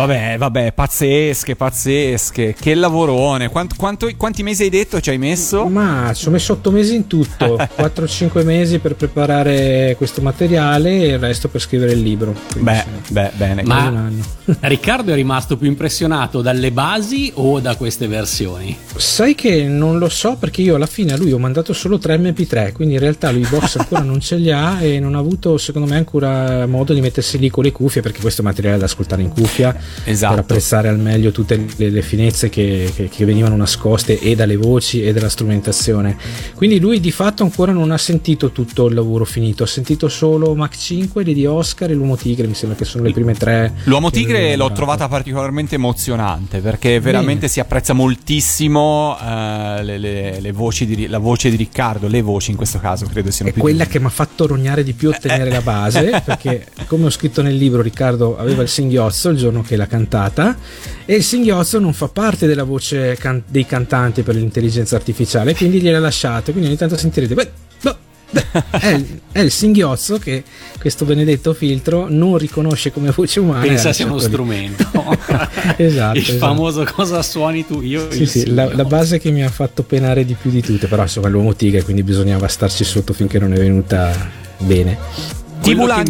Vabbè, 0.00 0.36
vabbè, 0.38 0.72
pazzesche, 0.72 1.56
pazzesche. 1.56 2.54
Che 2.58 2.74
lavorone. 2.74 3.50
Quant- 3.50 3.76
quanto- 3.76 4.08
quanti 4.16 4.42
mesi 4.42 4.62
hai 4.62 4.70
detto 4.70 4.98
ci 4.98 5.10
hai 5.10 5.18
messo? 5.18 5.66
Ma 5.66 6.10
ci 6.14 6.26
ho 6.26 6.30
messo 6.30 6.54
8 6.54 6.70
mesi 6.70 6.94
in 6.94 7.06
tutto, 7.06 7.56
4-5 7.76 8.42
mesi 8.42 8.78
per 8.78 8.94
preparare 8.94 9.94
questo 9.98 10.22
materiale 10.22 11.02
e 11.02 11.06
il 11.08 11.18
resto 11.18 11.48
per 11.48 11.60
scrivere 11.60 11.92
il 11.92 12.00
libro. 12.00 12.34
Quindi 12.50 12.70
Beh, 12.70 12.84
sì, 13.04 13.12
beh, 13.12 13.30
bene. 13.36 13.62
quasi 13.62 13.86
un 13.88 13.92
Ma 13.92 14.00
anno. 14.00 14.24
Riccardo 14.60 15.12
è 15.12 15.14
rimasto 15.14 15.58
più 15.58 15.68
impressionato 15.68 16.40
dalle 16.40 16.72
basi 16.72 17.30
o 17.34 17.60
da 17.60 17.76
queste 17.76 18.06
versioni? 18.08 18.74
Sai 18.96 19.34
che 19.34 19.64
non 19.64 19.98
lo 19.98 20.08
so 20.08 20.36
perché 20.36 20.62
io 20.62 20.76
alla 20.76 20.86
fine 20.86 21.12
a 21.12 21.18
lui 21.18 21.30
ho 21.32 21.38
mandato 21.38 21.74
solo 21.74 21.98
3 21.98 22.16
MP3, 22.18 22.72
quindi 22.72 22.94
in 22.94 23.00
realtà 23.00 23.30
lui 23.30 23.42
i 23.42 23.46
box 23.46 23.76
ancora 23.80 24.00
non 24.00 24.18
ce 24.20 24.36
li 24.36 24.50
ha 24.50 24.80
e 24.80 24.98
non 24.98 25.14
ha 25.14 25.18
avuto 25.18 25.58
secondo 25.58 25.86
me 25.86 25.96
ancora 25.98 26.66
modo 26.66 26.94
di 26.94 27.02
mettersi 27.02 27.36
lì 27.38 27.50
con 27.50 27.64
le 27.64 27.70
cuffie 27.72 28.00
perché 28.00 28.20
questo 28.22 28.40
è 28.40 28.44
materiale 28.44 28.78
da 28.78 28.86
ascoltare 28.86 29.20
in 29.20 29.28
cuffia 29.28 29.76
Esatto. 30.04 30.34
per 30.34 30.42
apprezzare 30.42 30.88
al 30.88 30.98
meglio 30.98 31.30
tutte 31.30 31.64
le, 31.76 31.90
le 31.90 32.02
finezze 32.02 32.48
che, 32.48 32.90
che- 32.94 33.08
che 33.08 33.24
venivano 33.24 33.56
nascoste 33.56 34.18
e 34.18 34.34
dalle 34.34 34.56
voci 34.56 35.02
e 35.02 35.12
dalla 35.12 35.28
strumentazione. 35.28 36.16
Quindi 36.54 36.78
lui 36.80 37.00
di 37.00 37.10
fatto 37.10 37.42
ancora 37.42 37.72
non 37.72 37.90
ha 37.90 37.98
sentito 37.98 38.50
tutto 38.50 38.86
il 38.86 38.94
lavoro 38.94 39.24
finito, 39.24 39.62
ha 39.62 39.66
sentito 39.66 40.08
solo 40.08 40.54
Mach 40.54 40.76
5, 40.76 41.24
Lady 41.24 41.44
Oscar 41.46 41.90
e 41.90 41.94
l'Uomo 41.94 42.16
Tigre, 42.16 42.46
mi 42.46 42.54
sembra 42.54 42.76
che 42.78 42.84
sono 42.84 43.04
le 43.04 43.12
prime 43.12 43.34
tre. 43.34 43.72
L'uomo 43.84 44.10
tigre 44.10 44.56
l'ho 44.56 44.72
trovata 44.72 45.08
particolarmente 45.08 45.74
emozionante 45.76 46.60
perché 46.60 46.98
veramente 47.00 47.40
Bene. 47.40 47.48
si 47.48 47.60
apprezza 47.60 47.92
moltissimo 47.92 49.16
eh, 49.20 49.82
le, 49.82 49.98
le- 49.98 50.40
le 50.40 50.52
voci 50.52 50.86
di, 50.86 51.06
la 51.08 51.18
voce 51.18 51.50
di 51.50 51.56
Riccardo, 51.56 52.06
le 52.08 52.22
voci 52.22 52.50
in 52.50 52.56
questo 52.56 52.78
caso 52.78 53.06
credo 53.06 53.30
siano 53.30 53.50
è 53.50 53.54
quella 53.54 53.84
di- 53.84 53.90
che 53.90 53.98
mi 53.98 54.06
ha 54.06 54.10
fatto 54.10 54.46
rognare 54.46 54.82
di 54.84 54.92
più 54.92 55.08
ottenere 55.14 55.50
la 55.50 55.60
base 55.60 56.22
perché 56.24 56.66
come 56.86 57.06
ho 57.06 57.10
scritto 57.10 57.42
nel 57.42 57.56
libro 57.56 57.82
Riccardo 57.82 58.38
aveva 58.38 58.62
il 58.62 58.68
singhiozzo 58.68 59.28
il 59.30 59.36
giorno 59.38 59.62
che 59.62 59.76
l'ha 59.80 59.86
cantata 59.86 60.56
e 61.04 61.14
il 61.16 61.22
singhiozzo 61.24 61.78
non 61.78 61.92
fa 61.92 62.08
parte 62.08 62.46
della 62.46 62.64
voce 62.64 63.16
can- 63.18 63.42
dei 63.46 63.66
cantanti 63.66 64.22
per 64.22 64.34
l'intelligenza 64.36 64.96
artificiale 64.96 65.54
quindi 65.54 65.80
gliel'ha 65.80 65.98
lasciato 65.98 66.50
quindi 66.52 66.68
ogni 66.68 66.76
tanto 66.78 66.96
sentirete 66.96 67.34
beh, 67.34 67.50
beh, 67.82 67.94
beh, 68.30 68.44
è, 68.78 68.88
il, 68.88 69.20
è 69.32 69.40
il 69.40 69.50
singhiozzo 69.50 70.18
che 70.18 70.42
questo 70.78 71.04
benedetto 71.04 71.52
filtro 71.54 72.06
non 72.08 72.36
riconosce 72.38 72.92
come 72.92 73.10
voce 73.10 73.40
umana 73.40 73.62
Pensa 73.66 73.88
ha 73.88 73.92
sia 73.92 74.06
uno 74.06 74.14
lasciato 74.14 74.42
lì. 74.44 74.46
strumento. 74.72 74.88
Esatto, 75.76 76.18
Il 76.18 76.22
esatto. 76.24 76.38
famoso 76.38 76.84
cosa 76.84 77.22
suoni 77.22 77.66
tu, 77.66 77.80
io 77.82 78.10
Sì, 78.10 78.26
sì, 78.26 78.52
la, 78.52 78.72
la 78.74 78.84
base 78.84 79.18
che 79.18 79.30
mi 79.30 79.42
ha 79.42 79.48
fatto 79.48 79.82
penare 79.82 80.24
di 80.24 80.34
più 80.40 80.50
di 80.50 80.62
tutte, 80.62 80.86
però 80.86 81.02
insomma 81.02 81.28
l'uomo 81.28 81.54
tigre, 81.54 81.82
quindi 81.82 82.02
bisognava 82.02 82.46
starci 82.48 82.84
sotto 82.84 83.12
finché 83.12 83.38
non 83.38 83.52
è 83.52 83.56
venuta 83.58 84.10
bene. 84.58 84.98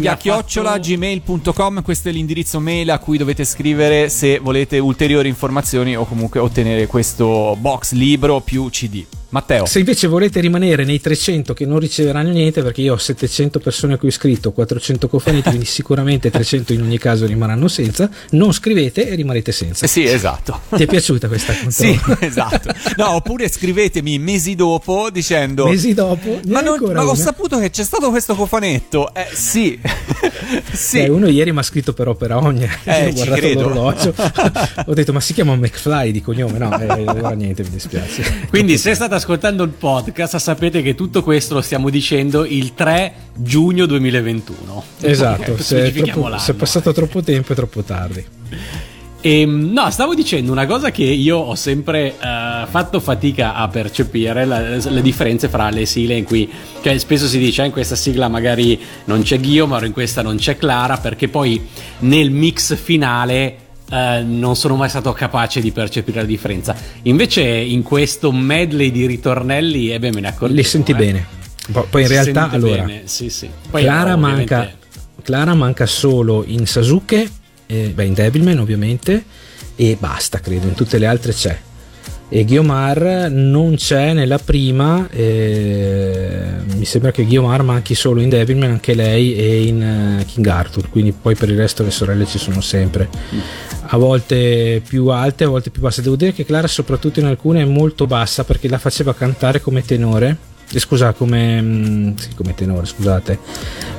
Ha 0.07 0.17
chiocciola 0.17 0.71
fatto- 0.71 0.81
gmail.com 0.81 1.81
questo 1.81 2.09
è 2.09 2.11
l'indirizzo 2.11 2.59
mail 2.59 2.89
a 2.89 2.99
cui 2.99 3.17
dovete 3.17 3.43
scrivere 3.45 4.09
se 4.09 4.39
volete 4.39 4.79
ulteriori 4.79 5.27
informazioni 5.27 5.95
o 5.95 6.05
comunque 6.05 6.39
ottenere 6.39 6.87
questo 6.87 7.55
box 7.59 7.91
libro 7.91 8.39
più 8.39 8.69
CD. 8.69 9.05
Matteo. 9.31 9.65
Se 9.65 9.79
invece 9.79 10.07
volete 10.07 10.39
rimanere 10.41 10.83
nei 10.83 10.99
300 10.99 11.53
che 11.53 11.65
non 11.65 11.79
riceveranno 11.79 12.31
niente, 12.31 12.61
perché 12.61 12.81
io 12.81 12.93
ho 12.93 12.97
700 12.97 13.59
persone 13.59 13.93
a 13.93 13.97
cui 13.97 14.09
ho 14.09 14.11
scritto, 14.11 14.51
400 14.51 15.07
cofaneti, 15.07 15.47
quindi 15.49 15.65
sicuramente 15.65 16.29
300 16.29 16.73
in 16.73 16.81
ogni 16.81 16.97
caso 16.97 17.25
rimarranno 17.25 17.67
senza, 17.69 18.09
non 18.31 18.51
scrivete 18.53 19.07
e 19.07 19.15
rimarrete 19.15 19.51
senza. 19.51 19.85
Eh 19.85 19.87
sì, 19.87 20.03
esatto. 20.03 20.59
Ti 20.69 20.83
è 20.83 20.85
piaciuta 20.85 21.27
questa 21.29 21.53
Sì, 21.69 21.95
controllo? 21.97 22.19
esatto. 22.21 22.73
No, 22.97 23.11
oppure 23.15 23.47
scrivetemi 23.49 24.19
mesi 24.19 24.55
dopo 24.55 25.09
dicendo 25.11 25.65
Mesi 25.65 25.93
dopo, 25.93 26.39
Ma, 26.47 26.59
non- 26.61 26.77
ma 26.93 27.05
ho 27.07 27.15
saputo 27.15 27.57
che 27.57 27.69
c'è 27.69 27.83
stato 27.83 28.09
questo 28.09 28.35
cofanetto. 28.35 29.13
Eh 29.13 29.27
sì. 29.33 29.79
sì. 30.73 30.99
Eh, 30.99 31.09
uno 31.09 31.27
ieri 31.27 31.51
mi 31.53 31.59
ha 31.59 31.63
scritto 31.63 31.93
però 31.93 32.15
per 32.15 32.33
ogni 32.33 32.67
Eh, 32.83 33.07
ho 33.09 33.13
guardato 33.13 33.39
credo. 33.39 33.61
l'orologio 33.61 34.13
ho 34.85 34.93
detto 34.93 35.13
ma 35.13 35.19
si 35.21 35.33
chiama 35.33 35.55
McFly 35.55 36.11
di 36.11 36.21
cognome 36.21 36.57
no 36.57 36.77
eh, 36.79 37.35
niente 37.35 37.63
mi 37.63 37.69
dispiace 37.69 38.47
Quindi 38.49 38.77
se 38.77 38.93
state 38.93 39.15
ascoltando 39.21 39.61
il 39.63 39.69
podcast 39.69 40.35
sapete 40.37 40.81
che 40.81 40.95
tutto 40.95 41.21
questo 41.21 41.53
lo 41.53 41.61
stiamo 41.61 41.91
dicendo 41.91 42.43
il 42.43 42.73
3 42.73 43.13
giugno 43.35 43.85
2021. 43.85 44.83
esatto 45.01 45.51
Ok, 45.51 45.61
se, 45.61 45.91
troppo- 45.93 46.37
se 46.39 46.51
è 46.51 46.55
passato 46.55 46.91
troppo 46.91 47.21
tempo 47.21 47.51
è 47.53 47.55
troppo 47.55 47.83
tardi 47.83 48.25
Ehm, 49.23 49.69
no, 49.71 49.91
stavo 49.91 50.15
dicendo 50.15 50.51
una 50.51 50.65
cosa 50.65 50.89
che 50.89 51.03
io 51.03 51.37
ho 51.37 51.53
sempre 51.53 52.07
eh, 52.19 52.65
fatto 52.67 52.99
fatica 52.99 53.53
a 53.53 53.67
percepire, 53.67 54.45
la- 54.45 54.77
le 54.77 55.01
differenze 55.03 55.47
fra 55.47 55.69
le 55.69 55.85
sigle 55.85 56.15
in 56.15 56.23
cui, 56.23 56.49
cioè 56.81 56.97
spesso 56.97 57.27
si 57.27 57.37
dice 57.37 57.61
"Ah, 57.61 57.65
in 57.65 57.71
questa 57.71 57.95
sigla 57.95 58.27
magari 58.29 58.79
non 59.05 59.21
c'è 59.21 59.39
Guillaume, 59.39 59.75
o 59.75 59.85
in 59.85 59.91
questa 59.91 60.23
non 60.23 60.37
c'è 60.37 60.57
Clara, 60.57 60.97
perché 60.97 61.27
poi 61.27 61.61
nel 61.99 62.31
mix 62.31 62.75
finale 62.75 63.57
eh, 63.91 64.23
non 64.25 64.55
sono 64.55 64.75
mai 64.75 64.89
stato 64.89 65.11
capace 65.13 65.59
di 65.61 65.71
percepire 65.71 66.21
la 66.21 66.25
differenza. 66.25 66.75
Invece 67.03 67.41
in 67.43 67.83
questo 67.83 68.31
medley 68.31 68.89
di 68.91 69.05
ritornelli, 69.05 69.91
eh 69.91 69.99
beh, 69.99 70.11
me 70.11 70.21
ne 70.21 70.27
accorgo. 70.29 70.53
li 70.55 70.63
senti 70.63 70.93
bene 70.93 71.39
Po- 71.71 71.85
poi 71.89 72.01
in 72.01 72.07
Si 72.07 72.13
realtà 72.13 72.49
allora 72.49 72.83
bene, 72.83 73.01
sì, 73.05 73.29
sì. 73.29 73.47
Poi, 73.69 73.83
Clara, 73.83 74.13
ovviamente- 74.15 74.55
manca, 74.55 74.71
Clara 75.21 75.53
manca 75.53 75.85
solo 75.85 76.43
in 76.47 76.65
Sasuke 76.65 77.29
eh, 77.67 77.91
beh 77.93 78.03
in 78.05 78.13
Devilman 78.13 78.57
ovviamente 78.57 79.23
e 79.75 79.95
basta 79.99 80.39
credo 80.39 80.67
in 80.67 80.73
tutte 80.73 80.97
le 80.97 81.05
altre 81.05 81.31
c'è 81.33 81.57
e 82.27 82.43
Guiomar 82.45 83.29
non 83.29 83.75
c'è 83.75 84.13
nella 84.13 84.39
prima 84.39 85.07
eh, 85.11 86.45
mi 86.75 86.85
sembra 86.85 87.11
che 87.11 87.23
Guiomar 87.25 87.61
manchi 87.63 87.93
solo 87.93 88.21
in 88.21 88.29
Devilman 88.29 88.71
anche 88.71 88.93
lei 88.95 89.35
e 89.35 89.63
in 89.63 89.81
eh, 90.19 90.25
King 90.25 90.47
Arthur 90.47 90.89
quindi 90.89 91.11
poi 91.13 91.35
per 91.35 91.49
il 91.49 91.57
resto 91.57 91.83
le 91.83 91.91
sorelle 91.91 92.25
ci 92.25 92.39
sono 92.39 92.59
sempre 92.61 93.07
a 93.93 93.97
volte 93.97 94.81
più 94.87 95.07
alte 95.07 95.43
a 95.43 95.49
volte 95.49 95.69
più 95.69 95.81
basse. 95.81 96.01
Devo 96.01 96.15
dire 96.15 96.33
che 96.33 96.45
Clara 96.45 96.67
soprattutto 96.67 97.19
in 97.19 97.25
alcune 97.25 97.61
è 97.61 97.65
molto 97.65 98.07
bassa 98.07 98.43
perché 98.43 98.67
la 98.69 98.77
faceva 98.77 99.13
cantare 99.13 99.61
come 99.61 99.83
tenore. 99.83 100.49
Eh, 100.73 100.79
scusa 100.79 101.11
come, 101.11 101.61
mm, 101.61 102.15
sì, 102.15 102.29
come 102.33 102.53
tenore 102.53 102.85
scusate. 102.85 103.39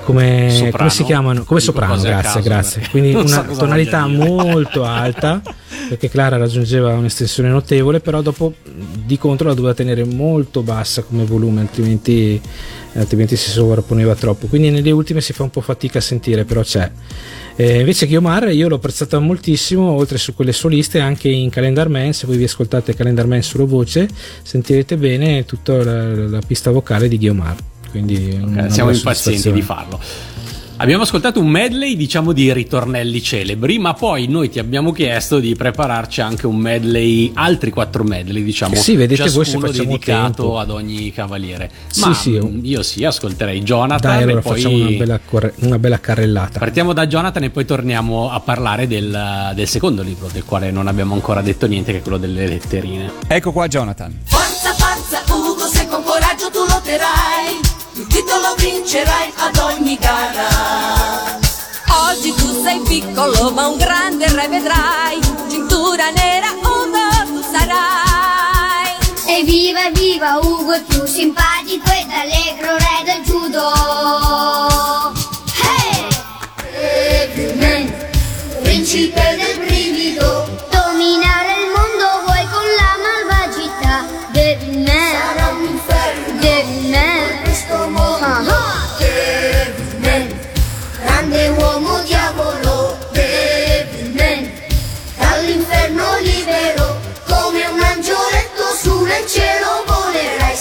Come, 0.04 0.70
come 0.74 0.90
si 0.90 1.04
chiamano? 1.04 1.44
Come 1.44 1.60
Dico 1.60 1.72
soprano 1.72 2.00
grazie 2.00 2.22
caso, 2.22 2.40
grazie. 2.40 2.88
quindi 2.90 3.12
so 3.12 3.18
una 3.20 3.44
cosa 3.44 3.60
tonalità 3.60 4.06
molto 4.06 4.82
alta 4.82 5.42
perché 5.90 6.08
Clara 6.08 6.38
raggiungeva 6.38 6.94
un'estensione 6.94 7.50
notevole 7.50 8.00
però 8.00 8.22
dopo 8.22 8.54
di 8.64 9.18
contro 9.18 9.48
la 9.48 9.54
doveva 9.54 9.74
tenere 9.74 10.04
molto 10.04 10.62
bassa 10.62 11.02
come 11.02 11.24
volume 11.24 11.60
altrimenti, 11.60 12.40
altrimenti 12.94 13.36
si 13.36 13.50
sovrapponeva 13.50 14.14
troppo. 14.14 14.46
Quindi 14.46 14.70
nelle 14.70 14.90
ultime 14.90 15.20
si 15.20 15.34
fa 15.34 15.42
un 15.42 15.50
po' 15.50 15.60
fatica 15.60 15.98
a 15.98 16.02
sentire 16.02 16.46
però 16.46 16.62
c'è 16.62 16.90
eh, 17.56 17.80
invece 17.80 18.06
Guiomar 18.06 18.52
io 18.52 18.68
l'ho 18.68 18.76
apprezzata 18.76 19.18
moltissimo 19.18 19.90
oltre 19.90 20.18
su 20.18 20.34
quelle 20.34 20.52
soliste 20.52 21.00
anche 21.00 21.28
in 21.28 21.50
Calendar 21.50 21.88
Man. 21.88 22.12
Se 22.12 22.26
voi 22.26 22.36
vi 22.36 22.44
ascoltate 22.44 22.94
Calendar 22.94 23.26
Man 23.26 23.42
solo 23.42 23.66
voce 23.66 24.08
sentirete 24.42 24.96
bene 24.96 25.44
tutta 25.44 25.82
la, 25.82 26.14
la 26.28 26.40
pista 26.46 26.70
vocale 26.70 27.08
di 27.08 27.18
Guiomar 27.18 27.56
quindi 27.92 28.30
Eh, 28.56 28.70
siamo 28.70 28.90
impazienti 28.90 29.52
di 29.52 29.62
farlo. 29.62 30.00
Abbiamo 30.82 31.04
ascoltato 31.04 31.38
un 31.38 31.46
medley, 31.46 31.94
diciamo, 31.94 32.32
di 32.32 32.52
ritornelli 32.52 33.22
celebri, 33.22 33.78
ma 33.78 33.94
poi 33.94 34.26
noi 34.26 34.50
ti 34.50 34.58
abbiamo 34.58 34.90
chiesto 34.90 35.38
di 35.38 35.54
prepararci 35.54 36.20
anche 36.20 36.48
un 36.48 36.56
medley, 36.56 37.30
altri 37.34 37.70
quattro 37.70 38.02
medley, 38.02 38.42
diciamo. 38.42 38.74
Sì, 38.74 38.96
vedete 38.96 39.30
voi 39.30 39.44
se 39.44 39.58
dedicato 39.58 40.42
tempo. 40.42 40.58
ad 40.58 40.70
ogni 40.70 41.12
cavaliere. 41.12 41.70
Sì, 41.86 42.00
Ma 42.00 42.14
sì. 42.14 42.30
mh, 42.30 42.60
io 42.64 42.82
sì, 42.82 43.04
ascolterei 43.04 43.62
Jonathan 43.62 44.10
dai 44.10 44.22
allora 44.24 44.38
e 44.40 44.42
poi 44.42 44.54
facciamo 44.60 44.74
una 44.74 44.90
bella, 44.96 45.20
corre- 45.24 45.54
una 45.60 45.78
bella 45.78 46.00
carrellata 46.00 46.58
partiamo 46.58 46.92
da 46.92 47.06
Jonathan 47.06 47.44
e 47.44 47.50
poi 47.50 47.64
torniamo 47.64 48.32
a 48.32 48.40
parlare 48.40 48.88
del, 48.88 49.52
del 49.54 49.68
secondo 49.68 50.02
libro, 50.02 50.28
del 50.32 50.44
quale 50.44 50.72
non 50.72 50.88
abbiamo 50.88 51.14
ancora 51.14 51.42
detto 51.42 51.68
niente, 51.68 51.92
che 51.92 51.98
è 51.98 52.02
quello 52.02 52.18
delle 52.18 52.48
letterine. 52.48 53.08
Ecco 53.28 53.52
qua 53.52 53.68
Jonathan. 53.68 54.18
Forza, 54.24 54.71
vincerai 58.92 59.32
ad 59.36 59.56
ogni 59.56 59.96
gara. 59.96 61.40
Oggi 62.10 62.34
tu 62.34 62.62
sei 62.62 62.78
piccolo, 62.80 63.50
ma 63.50 63.66
un 63.68 63.78
grande 63.78 64.26
re 64.28 64.48
vedrai, 64.48 65.18
cintura 65.48 66.10
nera, 66.10 66.50
Ugo, 66.50 67.24
tu 67.24 67.42
sarai. 67.42 68.94
Evviva, 69.24 69.86
evviva, 69.86 70.38
Ugo 70.42 70.72
è 70.72 70.82
più 70.82 71.06
simpatico 71.06 71.90
ed 71.90 72.10
allegro 72.10 72.76
re 72.76 73.02
del 73.04 73.22
judo. 73.24 73.72
Hey! 75.56 76.08
Devilman, 77.34 77.94
principe 78.60 79.36
del 79.38 79.56
brivido. 79.56 79.71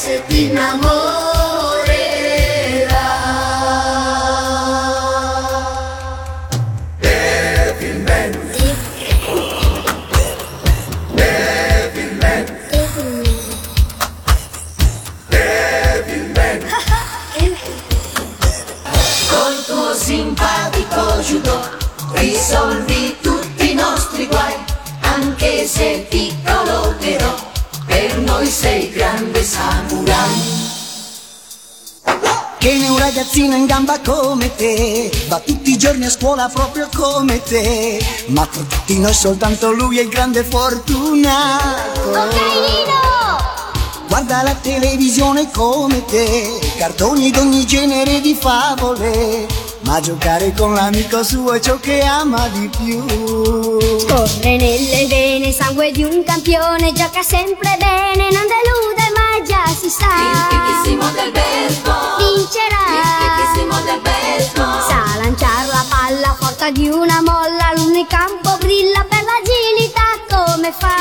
se 0.01 0.19
ti 0.27 0.45
innamorerà. 0.45 1.89
Devilman. 6.99 8.31
Devilman. 11.13 12.45
Devilman. 15.29 16.59
Col 19.29 19.65
tuo 19.67 19.93
simpatico 19.93 21.19
judo 21.21 21.61
risolvi 22.13 23.17
tutti 23.21 23.71
i 23.71 23.75
nostri 23.75 24.25
guai, 24.25 24.55
anche 25.01 25.67
se 25.67 26.07
piccolo 26.09 26.95
però 26.97 27.50
per 28.01 28.17
noi 28.17 28.47
sei 28.47 28.89
grande 28.89 29.43
samurai. 29.43 30.59
Che 32.57 32.73
ne 32.73 32.89
un 32.89 32.97
ragazzino 32.97 33.55
in 33.55 33.67
gamba 33.67 33.99
come 33.99 34.55
te? 34.55 35.11
Va 35.27 35.39
tutti 35.39 35.71
i 35.71 35.77
giorni 35.77 36.05
a 36.05 36.09
scuola 36.09 36.49
proprio 36.51 36.89
come 36.95 37.43
te. 37.43 38.03
Ma 38.27 38.45
tra 38.47 38.63
tutti 38.63 38.97
noi 38.97 39.13
soltanto 39.13 39.71
lui 39.71 39.99
è 39.99 40.01
il 40.01 40.09
grande 40.09 40.43
fortunato. 40.43 41.99
Ok 42.09 42.33
Nino! 42.33 44.07
Guarda 44.07 44.41
la 44.41 44.55
televisione 44.55 45.51
come 45.51 46.03
te. 46.05 46.59
Cartoni 46.77 47.29
d'ogni 47.29 47.65
genere 47.67 48.19
di 48.19 48.35
favole 48.39 49.70
Ma 49.91 49.99
giocare 49.99 50.53
con 50.53 50.73
l'amico 50.73 51.21
suo 51.21 51.51
è 51.51 51.59
ciò 51.59 51.77
che 51.77 51.99
ama 52.01 52.47
di 52.47 52.69
più 52.69 53.03
Corre 54.07 54.55
nelle 54.55 55.05
vene, 55.07 55.51
sangue 55.51 55.91
di 55.91 56.01
un 56.01 56.23
campione, 56.23 56.93
gioca 56.93 57.21
sempre 57.21 57.75
bene, 57.77 58.29
non 58.31 58.47
delude 58.47 59.11
mai, 59.13 59.43
già 59.45 59.65
si 59.67 59.87
Il 59.87 59.91
sa. 59.91 60.47
fichissimo 60.47 61.11
del 61.11 61.31
baseball, 61.31 62.21
il 62.21 62.35
Vincerà. 62.37 62.85
fichissimo 63.19 63.81
del 63.81 63.99
baseball. 63.99 64.87
Sa 64.87 65.19
lanciare 65.21 65.67
la 65.67 65.85
palla 65.89 66.37
forte 66.39 66.71
di 66.71 66.87
una 66.87 67.21
molla, 67.21 67.73
lui 67.75 67.99
in 67.99 68.07
campo 68.07 68.55
brilla 68.61 69.05
per 69.09 69.23
l'agilità 69.27 70.07
come 70.29 70.71
fa. 70.71 70.95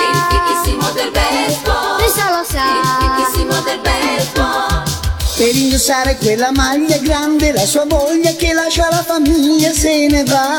Indossare 5.81 6.17
quella 6.17 6.51
maglia 6.53 6.99
grande 6.99 7.53
La 7.53 7.65
sua 7.65 7.87
voglia 7.87 8.35
che 8.35 8.53
lascia 8.53 8.89
la 8.91 9.03
famiglia 9.03 9.73
se 9.73 10.09
ne 10.09 10.23
va. 10.25 10.59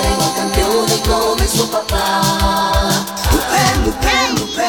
Diventare 0.00 0.08
un 0.16 0.32
campione 0.34 1.00
come 1.00 1.46
suo 1.46 1.66
papà. 1.66 3.06
Lupin 3.32 3.82
Lupin, 3.82 4.34
Lupin, 4.36 4.62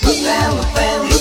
Lupin, 0.00 0.56
Lupin 0.56 1.11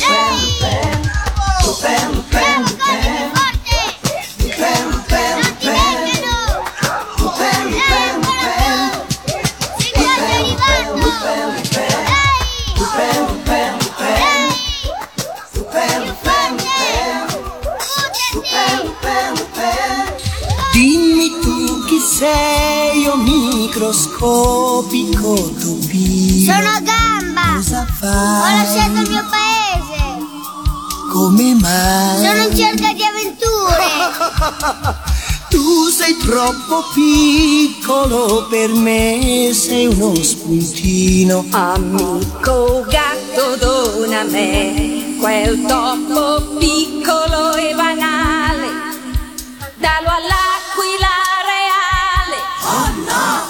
microscopico 23.91 25.33
topino 25.59 26.53
Sono 26.53 26.69
a 26.69 26.79
gamba! 26.79 27.55
Cosa 27.57 27.81
Ho 27.81 27.85
fai? 27.99 28.55
lasciato 28.57 29.01
il 29.01 29.09
mio 29.09 29.25
paese! 29.29 29.99
Come 31.11 31.55
mai? 31.55 32.25
Sono 32.25 32.47
in 32.47 32.55
cerca 32.55 32.93
di 32.93 33.03
avventure! 33.03 34.99
Tu 35.51 35.89
sei 35.89 36.15
troppo 36.15 36.85
piccolo 36.93 38.47
per 38.49 38.69
me, 38.69 39.51
sei 39.53 39.87
uno 39.87 40.15
spuntino. 40.23 41.45
Amico 41.51 42.85
gatto 42.87 43.57
dona 43.59 44.21
a 44.21 44.23
me 44.23 45.17
quel 45.19 45.61
topo 45.65 46.55
piccolo 46.57 47.53
e 47.55 47.73
banale, 47.75 48.67
dallo 49.75 50.07
all'aquila 50.07 51.11
reale. 51.43 52.37
Aiuto 52.63 53.40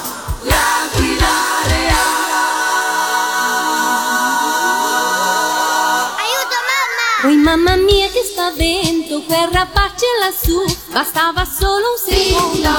mamma! 7.41 7.76
Mia 7.76 8.07
che 8.09 8.23
spavento, 8.23 9.22
quel 9.23 9.49
rapace 9.51 10.05
lassù, 10.19 10.63
bastava 10.91 11.43
solo 11.45 11.85
un 11.91 11.97
secondo. 11.97 12.69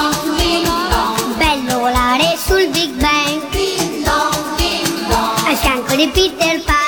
Bello 1.37 1.79
volare 1.79 2.37
sul 2.37 2.67
Big 2.69 2.91
Bang 2.91 3.41
Al 5.45 5.55
fianco 5.57 5.95
di 5.95 6.07
Peter 6.07 6.63
Pan 6.63 6.82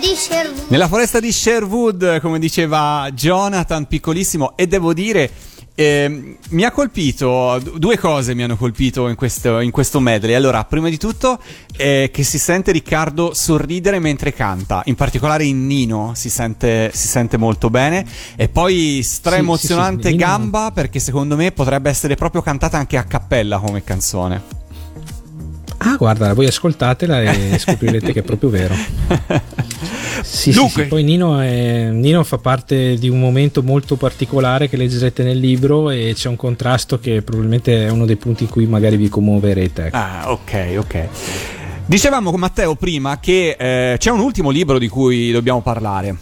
di 0.00 0.14
Sherwood 0.16 0.64
Nella 0.68 0.88
foresta 0.88 1.20
di 1.20 1.30
Sherwood, 1.30 2.20
come 2.20 2.38
diceva 2.38 3.08
Jonathan, 3.12 3.86
piccolissimo, 3.86 4.56
e 4.56 4.66
devo 4.66 4.92
dire. 4.92 5.30
ehm, 5.80 6.36
mi 6.50 6.64
ha 6.64 6.72
colpito 6.72 7.58
due 7.76 7.96
cose 7.96 8.34
mi 8.34 8.42
hanno 8.42 8.56
colpito 8.56 9.08
in 9.08 9.14
questo, 9.14 9.60
in 9.60 9.70
questo 9.70 10.00
medley. 10.00 10.34
Allora, 10.34 10.64
prima 10.64 10.88
di 10.88 10.98
tutto, 10.98 11.38
eh, 11.76 12.10
che 12.12 12.22
si 12.22 12.38
sente 12.38 12.72
Riccardo 12.72 13.32
sorridere 13.32 13.98
mentre 13.98 14.32
canta, 14.34 14.82
in 14.86 14.94
particolare 14.94 15.44
in 15.44 15.66
Nino 15.66 16.12
si 16.14 16.28
sente, 16.28 16.90
si 16.92 17.08
sente 17.08 17.36
molto 17.38 17.70
bene. 17.70 18.04
E 18.36 18.48
poi 18.48 19.00
stra 19.02 19.36
Sì, 19.36 19.42
sì, 20.02 20.10
sì, 20.10 20.16
Gamba, 20.16 20.70
perché 20.72 20.98
secondo 20.98 21.36
me 21.36 21.52
potrebbe 21.52 21.88
essere 21.88 22.14
proprio 22.14 22.42
cantata 22.42 22.76
anche 22.76 22.96
a 22.98 23.04
cappella 23.04 23.58
come 23.58 23.82
canzone. 23.82 24.59
Ah, 25.82 25.96
guarda, 25.96 26.34
voi 26.34 26.46
ascoltatela 26.46 27.22
e 27.22 27.56
scoprirete 27.60 28.12
che 28.12 28.20
è 28.20 28.22
proprio 28.22 28.50
vero. 28.50 28.74
Sì, 30.22 30.52
sì, 30.52 30.68
sì, 30.68 30.82
poi 30.84 31.02
Nino, 31.02 31.40
è- 31.40 31.88
Nino 31.90 32.22
fa 32.24 32.36
parte 32.38 32.96
di 32.96 33.08
un 33.08 33.18
momento 33.18 33.62
molto 33.62 33.96
particolare 33.96 34.68
che 34.68 34.76
leggerete 34.76 35.22
nel 35.22 35.38
libro 35.38 35.88
e 35.90 36.12
c'è 36.14 36.28
un 36.28 36.36
contrasto 36.36 36.98
che 36.98 37.22
probabilmente 37.22 37.86
è 37.86 37.90
uno 37.90 38.04
dei 38.04 38.16
punti 38.16 38.42
in 38.44 38.50
cui 38.50 38.66
magari 38.66 38.96
vi 38.96 39.08
commuoverete. 39.08 39.86
ecco. 39.86 39.96
Ah, 39.96 40.30
ok, 40.30 40.74
ok. 40.78 41.06
Dicevamo 41.86 42.30
con 42.30 42.38
Matteo 42.40 42.74
prima 42.74 43.18
che 43.18 43.56
eh, 43.58 43.96
c'è 43.98 44.10
un 44.10 44.20
ultimo 44.20 44.50
libro 44.50 44.78
di 44.78 44.88
cui 44.88 45.32
dobbiamo 45.32 45.62
parlare. 45.62 46.14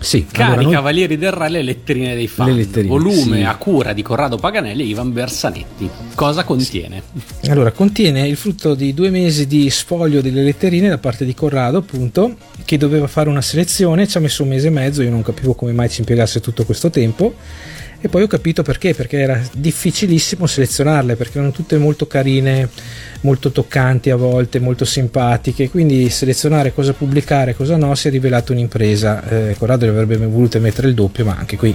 Sì, 0.00 0.26
Cari 0.30 0.50
allora 0.52 0.62
noi- 0.62 0.72
Cavalieri 0.72 1.18
del 1.18 1.32
Re, 1.32 1.48
le 1.48 1.62
letterine 1.62 2.14
dei 2.14 2.28
fan. 2.28 2.48
Le 2.48 2.54
letterine, 2.54 2.88
volume 2.88 3.38
sì. 3.38 3.42
a 3.42 3.56
cura 3.56 3.92
di 3.92 4.02
Corrado 4.02 4.36
Paganelli 4.36 4.82
e 4.82 4.86
Ivan 4.86 5.12
Bersanetti. 5.12 5.90
Cosa 6.14 6.44
contiene? 6.44 7.02
Allora, 7.48 7.72
contiene 7.72 8.26
il 8.26 8.36
frutto 8.36 8.74
di 8.74 8.94
due 8.94 9.10
mesi 9.10 9.46
di 9.46 9.68
sfoglio 9.70 10.20
delle 10.20 10.42
letterine 10.42 10.88
da 10.88 10.98
parte 10.98 11.24
di 11.24 11.34
Corrado, 11.34 11.78
appunto, 11.78 12.36
che 12.64 12.76
doveva 12.76 13.08
fare 13.08 13.28
una 13.28 13.42
selezione, 13.42 14.06
ci 14.06 14.16
ha 14.16 14.20
messo 14.20 14.44
un 14.44 14.50
mese 14.50 14.68
e 14.68 14.70
mezzo, 14.70 15.02
io 15.02 15.10
non 15.10 15.22
capivo 15.22 15.54
come 15.54 15.72
mai 15.72 15.88
ci 15.88 16.00
impiegasse 16.00 16.40
tutto 16.40 16.64
questo 16.64 16.90
tempo. 16.90 17.34
E 18.00 18.08
poi 18.08 18.22
ho 18.22 18.26
capito 18.28 18.62
perché, 18.62 18.94
perché 18.94 19.18
era 19.18 19.42
difficilissimo 19.52 20.46
selezionarle, 20.46 21.16
perché 21.16 21.38
erano 21.38 21.52
tutte 21.52 21.76
molto 21.78 22.06
carine, 22.06 22.68
molto 23.22 23.50
toccanti 23.50 24.10
a 24.10 24.16
volte, 24.16 24.60
molto 24.60 24.84
simpatiche, 24.84 25.68
quindi 25.68 26.08
selezionare 26.08 26.72
cosa 26.72 26.92
pubblicare 26.92 27.50
e 27.50 27.54
cosa 27.54 27.76
no 27.76 27.92
si 27.96 28.06
è 28.06 28.10
rivelato 28.12 28.52
un'impresa. 28.52 29.48
Eh, 29.48 29.56
Corrado 29.58 29.84
le 29.86 29.90
avrebbe 29.90 30.16
volute 30.16 30.60
mettere 30.60 30.86
il 30.86 30.94
doppio, 30.94 31.24
ma 31.24 31.36
anche 31.36 31.56
qui 31.56 31.74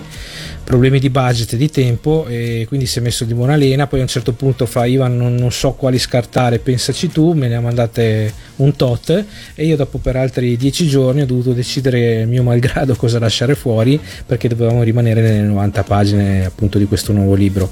problemi 0.64 0.98
di 1.00 1.10
budget 1.10 1.54
e 1.54 1.58
di 1.58 1.70
tempo 1.70 2.26
e 2.28 2.64
quindi 2.68 2.86
si 2.86 3.00
è 3.00 3.02
messo 3.02 3.26
di 3.26 3.34
buona 3.34 3.56
lena. 3.56 3.88
Poi 3.88 4.00
a 4.00 4.04
un 4.04 4.08
certo 4.08 4.32
punto 4.34 4.66
fa 4.66 4.86
Ivan 4.86 5.18
non, 5.18 5.36
non 5.36 5.52
so 5.52 5.74
quali 5.74 6.00
scartare 6.00 6.60
pensaci 6.60 7.10
tu 7.10 7.34
me 7.34 7.48
ne 7.48 7.56
ha 7.56 7.62
mandate 7.62 8.34
un 8.58 8.76
tot 8.76 9.26
e 9.56 9.66
io 9.66 9.76
dopo 9.76 9.98
per 9.98 10.16
altri 10.16 10.56
dieci 10.56 10.88
giorni 10.88 11.22
ho 11.22 11.26
dovuto 11.26 11.52
decidere 11.52 12.26
mio 12.26 12.44
malgrado 12.44 12.96
cosa 12.98 13.20
lasciare 13.20 13.56
fuori 13.56 14.00
perché 14.26 14.48
dovevamo 14.48 14.84
rimanere 14.84 15.22
nelle 15.22 15.42
90 15.42 15.84
pagine 15.84 16.13
appunto 16.46 16.78
di 16.78 16.86
questo 16.86 17.12
nuovo 17.12 17.34
libro 17.34 17.72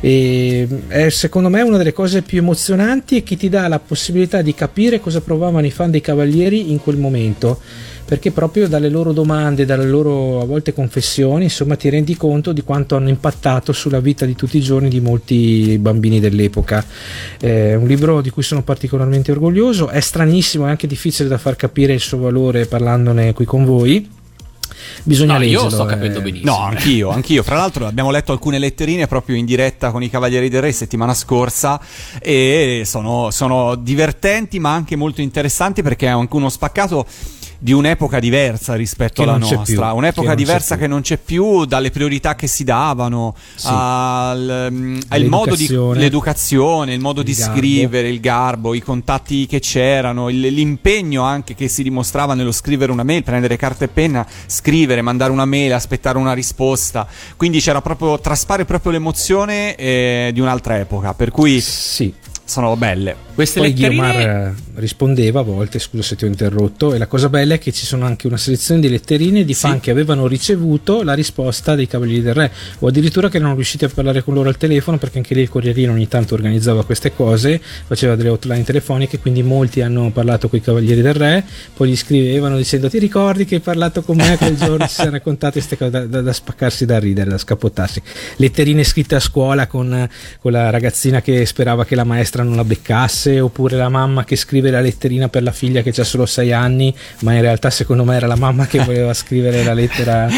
e 0.00 0.66
è 0.88 1.08
secondo 1.08 1.48
me 1.48 1.62
una 1.62 1.76
delle 1.76 1.92
cose 1.92 2.22
più 2.22 2.38
emozionanti 2.38 3.16
e 3.16 3.22
che 3.22 3.36
ti 3.36 3.48
dà 3.48 3.68
la 3.68 3.78
possibilità 3.78 4.42
di 4.42 4.54
capire 4.54 5.00
cosa 5.00 5.20
provavano 5.20 5.66
i 5.66 5.70
fan 5.70 5.90
dei 5.90 6.00
Cavalieri 6.00 6.70
in 6.70 6.80
quel 6.80 6.96
momento 6.96 7.60
perché 8.06 8.30
proprio 8.30 8.68
dalle 8.68 8.88
loro 8.88 9.12
domande, 9.12 9.64
dalle 9.64 9.84
loro 9.84 10.40
a 10.40 10.44
volte 10.44 10.72
confessioni, 10.72 11.44
insomma, 11.44 11.74
ti 11.74 11.88
rendi 11.88 12.16
conto 12.16 12.52
di 12.52 12.62
quanto 12.62 12.94
hanno 12.94 13.08
impattato 13.08 13.72
sulla 13.72 13.98
vita 13.98 14.24
di 14.24 14.36
tutti 14.36 14.56
i 14.58 14.60
giorni 14.60 14.88
di 14.88 15.00
molti 15.00 15.76
bambini 15.78 16.20
dell'epoca. 16.20 16.84
È 17.38 17.74
un 17.74 17.88
libro 17.88 18.20
di 18.20 18.30
cui 18.30 18.44
sono 18.44 18.62
particolarmente 18.62 19.32
orgoglioso, 19.32 19.88
è 19.88 19.98
stranissimo, 19.98 20.66
è 20.66 20.68
anche 20.68 20.86
difficile 20.86 21.28
da 21.28 21.36
far 21.36 21.56
capire 21.56 21.94
il 21.94 22.00
suo 22.00 22.18
valore 22.18 22.66
parlandone 22.66 23.32
qui 23.34 23.44
con 23.44 23.64
voi. 23.64 24.15
Bisogna 25.02 25.34
No, 25.38 25.44
io 25.44 25.44
leggerlo. 25.44 25.70
sto 25.70 25.84
eh. 25.84 25.86
capendo 25.90 26.20
benissimo. 26.20 26.50
No, 26.50 26.58
anch'io, 26.58 27.10
anch'io. 27.10 27.42
Fra 27.42 27.56
l'altro 27.56 27.86
abbiamo 27.86 28.10
letto 28.10 28.32
alcune 28.32 28.58
letterine 28.58 29.06
proprio 29.06 29.36
in 29.36 29.44
diretta 29.44 29.90
con 29.90 30.02
i 30.02 30.10
Cavalieri 30.10 30.48
del 30.48 30.62
Re 30.62 30.72
settimana 30.72 31.14
scorsa 31.14 31.80
e 32.20 32.82
sono, 32.84 33.30
sono 33.30 33.74
divertenti 33.74 34.58
ma 34.58 34.72
anche 34.72 34.96
molto 34.96 35.20
interessanti 35.20 35.82
perché 35.82 36.06
è 36.06 36.10
anche 36.10 36.36
uno 36.36 36.48
spaccato 36.48 37.06
di 37.58 37.72
un'epoca 37.72 38.18
diversa 38.18 38.74
rispetto 38.74 39.22
Che 39.22 39.28
alla 39.28 39.38
nostra, 39.38 39.62
più, 39.90 39.96
un'epoca 39.96 40.30
che 40.30 40.36
diversa 40.36 40.76
che 40.76 40.86
non 40.86 41.00
c'è 41.00 41.16
più 41.18 41.64
dalle 41.64 41.90
priorità 41.90 42.34
che 42.34 42.46
si 42.46 42.64
davano 42.64 43.34
Sì. 43.54 43.66
al, 43.70 44.68
mm, 44.70 44.98
al 45.08 45.24
modo 45.24 45.54
di 45.54 45.62
L'educazione. 45.66 45.98
l'educazione, 46.00 46.94
il 46.94 47.00
modo 47.00 47.20
Il 47.20 47.26
di 47.26 47.32
garbo. 47.34 47.56
scrivere, 47.56 48.08
il 48.08 48.20
garbo, 48.20 48.74
i 48.74 48.80
contatti 48.80 49.46
che 49.46 49.58
c'erano, 49.60 50.28
il- 50.28 50.40
l'impegno 50.40 51.22
anche 51.22 51.54
che 51.54 51.68
si 51.68 51.82
dimostrava 51.82 52.34
nello 52.34 52.52
scrivere 52.52 52.92
una 52.92 53.02
mail, 53.02 53.22
prendere 53.22 53.56
carta 53.56 53.84
e 53.84 53.88
penna, 53.88 54.26
scrivere, 54.46 55.02
mandare 55.02 55.32
una 55.32 55.44
mail, 55.44 55.72
aspettare 55.72 56.18
una 56.18 56.32
risposta. 56.32 57.06
Quindi 57.36 57.60
c'era 57.60 57.80
proprio 57.80 58.18
traspare 58.20 58.64
proprio 58.64 58.92
l'emozione 58.92 59.74
eh, 59.76 60.30
di 60.32 60.40
un'altra 60.40 60.78
epoca, 60.78 61.14
per 61.14 61.30
cui 61.30 61.60
Sì. 61.60 62.12
sono 62.44 62.76
belle. 62.76 63.25
Queste 63.36 63.60
Poi 63.60 63.68
letterine 63.68 63.96
Guiomar 63.96 64.20
eh, 64.20 64.54
rispondeva 64.76 65.40
a 65.40 65.42
volte, 65.42 65.78
scusa 65.78 66.02
se 66.02 66.16
ti 66.16 66.24
ho 66.24 66.26
interrotto, 66.26 66.94
e 66.94 66.98
la 66.98 67.06
cosa 67.06 67.28
bella 67.28 67.52
è 67.52 67.58
che 67.58 67.70
ci 67.70 67.84
sono 67.84 68.06
anche 68.06 68.26
una 68.26 68.38
selezione 68.38 68.80
di 68.80 68.88
letterine 68.88 69.44
di 69.44 69.52
fan 69.52 69.78
che 69.78 69.90
avevano 69.90 70.26
ricevuto 70.26 71.02
la 71.02 71.12
risposta 71.12 71.74
dei 71.74 71.86
Cavalieri 71.86 72.22
del 72.22 72.32
Re, 72.32 72.50
o 72.78 72.86
addirittura 72.86 73.28
che 73.28 73.36
erano 73.36 73.54
riusciti 73.54 73.84
a 73.84 73.90
parlare 73.90 74.22
con 74.22 74.32
loro 74.32 74.48
al 74.48 74.56
telefono, 74.56 74.96
perché 74.96 75.18
anche 75.18 75.34
lì 75.34 75.42
il 75.42 75.50
Corrierino 75.50 75.92
ogni 75.92 76.08
tanto 76.08 76.32
organizzava 76.32 76.82
queste 76.86 77.14
cose, 77.14 77.60
faceva 77.86 78.16
delle 78.16 78.30
hotline 78.30 78.64
telefoniche, 78.64 79.18
quindi 79.18 79.42
molti 79.42 79.82
hanno 79.82 80.10
parlato 80.12 80.48
con 80.48 80.58
i 80.58 80.62
Cavalieri 80.62 81.02
del 81.02 81.14
Re, 81.14 81.44
poi 81.76 81.90
gli 81.90 81.96
scrivevano 81.96 82.56
dicendo 82.56 82.88
ti 82.88 82.98
ricordi 82.98 83.44
che 83.44 83.56
hai 83.56 83.60
parlato 83.60 84.00
con 84.00 84.16
me 84.16 84.38
quel 84.38 84.56
giorno, 84.56 84.86
ci 84.86 84.94
siamo 84.94 85.10
raccontate 85.10 85.52
queste 85.58 85.76
cose 85.76 85.90
da, 85.90 86.06
da- 86.06 86.22
da 86.22 86.32
spaccarsi 86.32 86.86
da 86.86 86.98
ridere, 86.98 87.28
da 87.28 87.36
scapottarsi. 87.36 88.00
Letterine 88.36 88.82
scritte 88.82 89.14
a 89.14 89.20
scuola 89.20 89.66
con, 89.66 90.08
con 90.40 90.52
la 90.52 90.70
ragazzina 90.70 91.20
che 91.20 91.44
sperava 91.44 91.84
che 91.84 91.94
la 91.94 92.04
maestra 92.04 92.42
non 92.42 92.56
la 92.56 92.64
beccasse, 92.64 93.24
oppure 93.26 93.76
la 93.76 93.88
mamma 93.88 94.24
che 94.24 94.36
scrive 94.36 94.70
la 94.70 94.80
letterina 94.80 95.28
per 95.28 95.42
la 95.42 95.52
figlia 95.52 95.82
che 95.82 95.90
ha 95.90 96.04
solo 96.04 96.26
6 96.26 96.52
anni, 96.52 96.94
ma 97.20 97.34
in 97.34 97.40
realtà 97.40 97.70
secondo 97.70 98.04
me 98.04 98.16
era 98.16 98.26
la 98.26 98.36
mamma 98.36 98.66
che 98.66 98.82
voleva 98.84 99.12
scrivere 99.14 99.62
la 99.62 99.74
lettera 99.74 100.28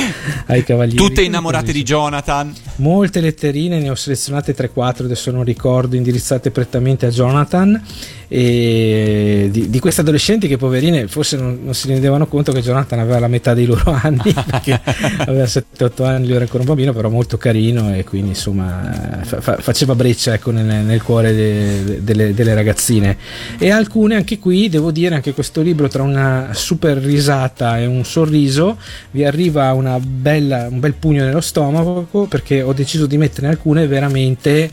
ai 0.47 0.65
cavalieri. 0.65 0.97
Tutte 0.97 1.23
innamorate 1.23 1.73
di 1.73 1.82
Jonathan. 1.82 2.55
Molte 2.77 3.20
letterine, 3.20 3.78
ne 3.78 3.90
ho 3.90 3.94
selezionate 3.94 4.55
3-4, 4.55 5.05
adesso 5.05 5.31
non 5.31 5.44
ricordo, 5.44 5.97
indirizzate 5.97 6.51
prettamente 6.51 7.06
a 7.06 7.10
Jonathan 7.10 7.82
e 8.28 9.48
di, 9.50 9.70
di 9.70 9.80
queste 9.80 10.02
adolescenti 10.02 10.48
che 10.48 10.59
poverine 10.59 11.09
forse 11.09 11.38
non, 11.38 11.60
non 11.64 11.74
si 11.74 11.88
rendevano 11.88 12.26
conto 12.26 12.52
che 12.52 12.60
Jonathan 12.60 12.98
aveva 12.98 13.18
la 13.18 13.28
metà 13.28 13.55
dei 13.55 13.64
loro 13.64 13.90
anni, 14.02 14.34
perché 14.50 14.78
aveva 15.18 15.44
7-8 15.44 16.05
anni, 16.05 16.26
lui 16.26 16.34
era 16.34 16.44
ancora 16.44 16.60
un 16.60 16.68
bambino, 16.68 16.92
però 16.92 17.09
molto 17.09 17.38
carino 17.38 17.94
e 17.94 18.05
quindi 18.05 18.30
insomma 18.30 19.20
fa- 19.22 19.40
fa- 19.40 19.56
faceva 19.56 19.94
breccia 19.94 20.34
ecco, 20.34 20.50
nel, 20.50 20.84
nel 20.84 21.02
cuore 21.02 21.34
de- 21.34 22.02
delle, 22.02 22.34
delle 22.34 22.55
ragazzine. 22.55 23.16
E 23.59 23.70
alcune 23.70 24.16
anche 24.16 24.38
qui, 24.38 24.68
devo 24.68 24.90
dire, 24.90 25.14
anche 25.14 25.32
questo 25.32 25.62
libro 25.62 25.88
tra 25.88 26.02
una 26.02 26.50
super 26.52 26.98
risata 26.98 27.78
e 27.78 27.86
un 27.86 28.05
sorriso 28.05 28.76
vi 29.12 29.24
arriva 29.24 29.74
bella, 30.00 30.68
un 30.70 30.80
bel 30.80 30.94
pugno 30.94 31.24
nello 31.24 31.40
stomaco 31.40 32.26
perché 32.28 32.62
ho 32.62 32.72
deciso 32.72 33.06
di 33.06 33.16
metterne 33.16 33.48
alcune 33.48 33.86
veramente 33.86 34.70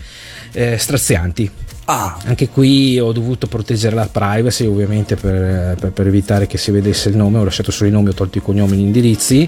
eh, 0.52 0.78
strazianti. 0.78 1.50
Ah, 1.88 2.18
Anche 2.26 2.50
qui 2.50 2.98
ho 3.00 3.12
dovuto 3.12 3.46
proteggere 3.46 3.96
la 3.96 4.10
privacy, 4.12 4.66
ovviamente 4.66 5.16
per, 5.16 5.76
per- 5.80 5.92
per 5.92 6.08
evitare 6.08 6.48
che 6.48 6.58
si 6.58 6.72
vedesse 6.72 7.10
il 7.10 7.16
nome, 7.16 7.38
ho 7.38 7.44
lasciato 7.44 7.70
solo 7.72 7.90
i 7.90 7.92
nomi, 7.92 8.10
ho 8.10 8.14
tolto 8.14 8.40
i 8.40 8.42
cognomi 8.42 8.74
e 8.74 8.78
gli 8.78 8.80
indirizzi, 8.82 9.48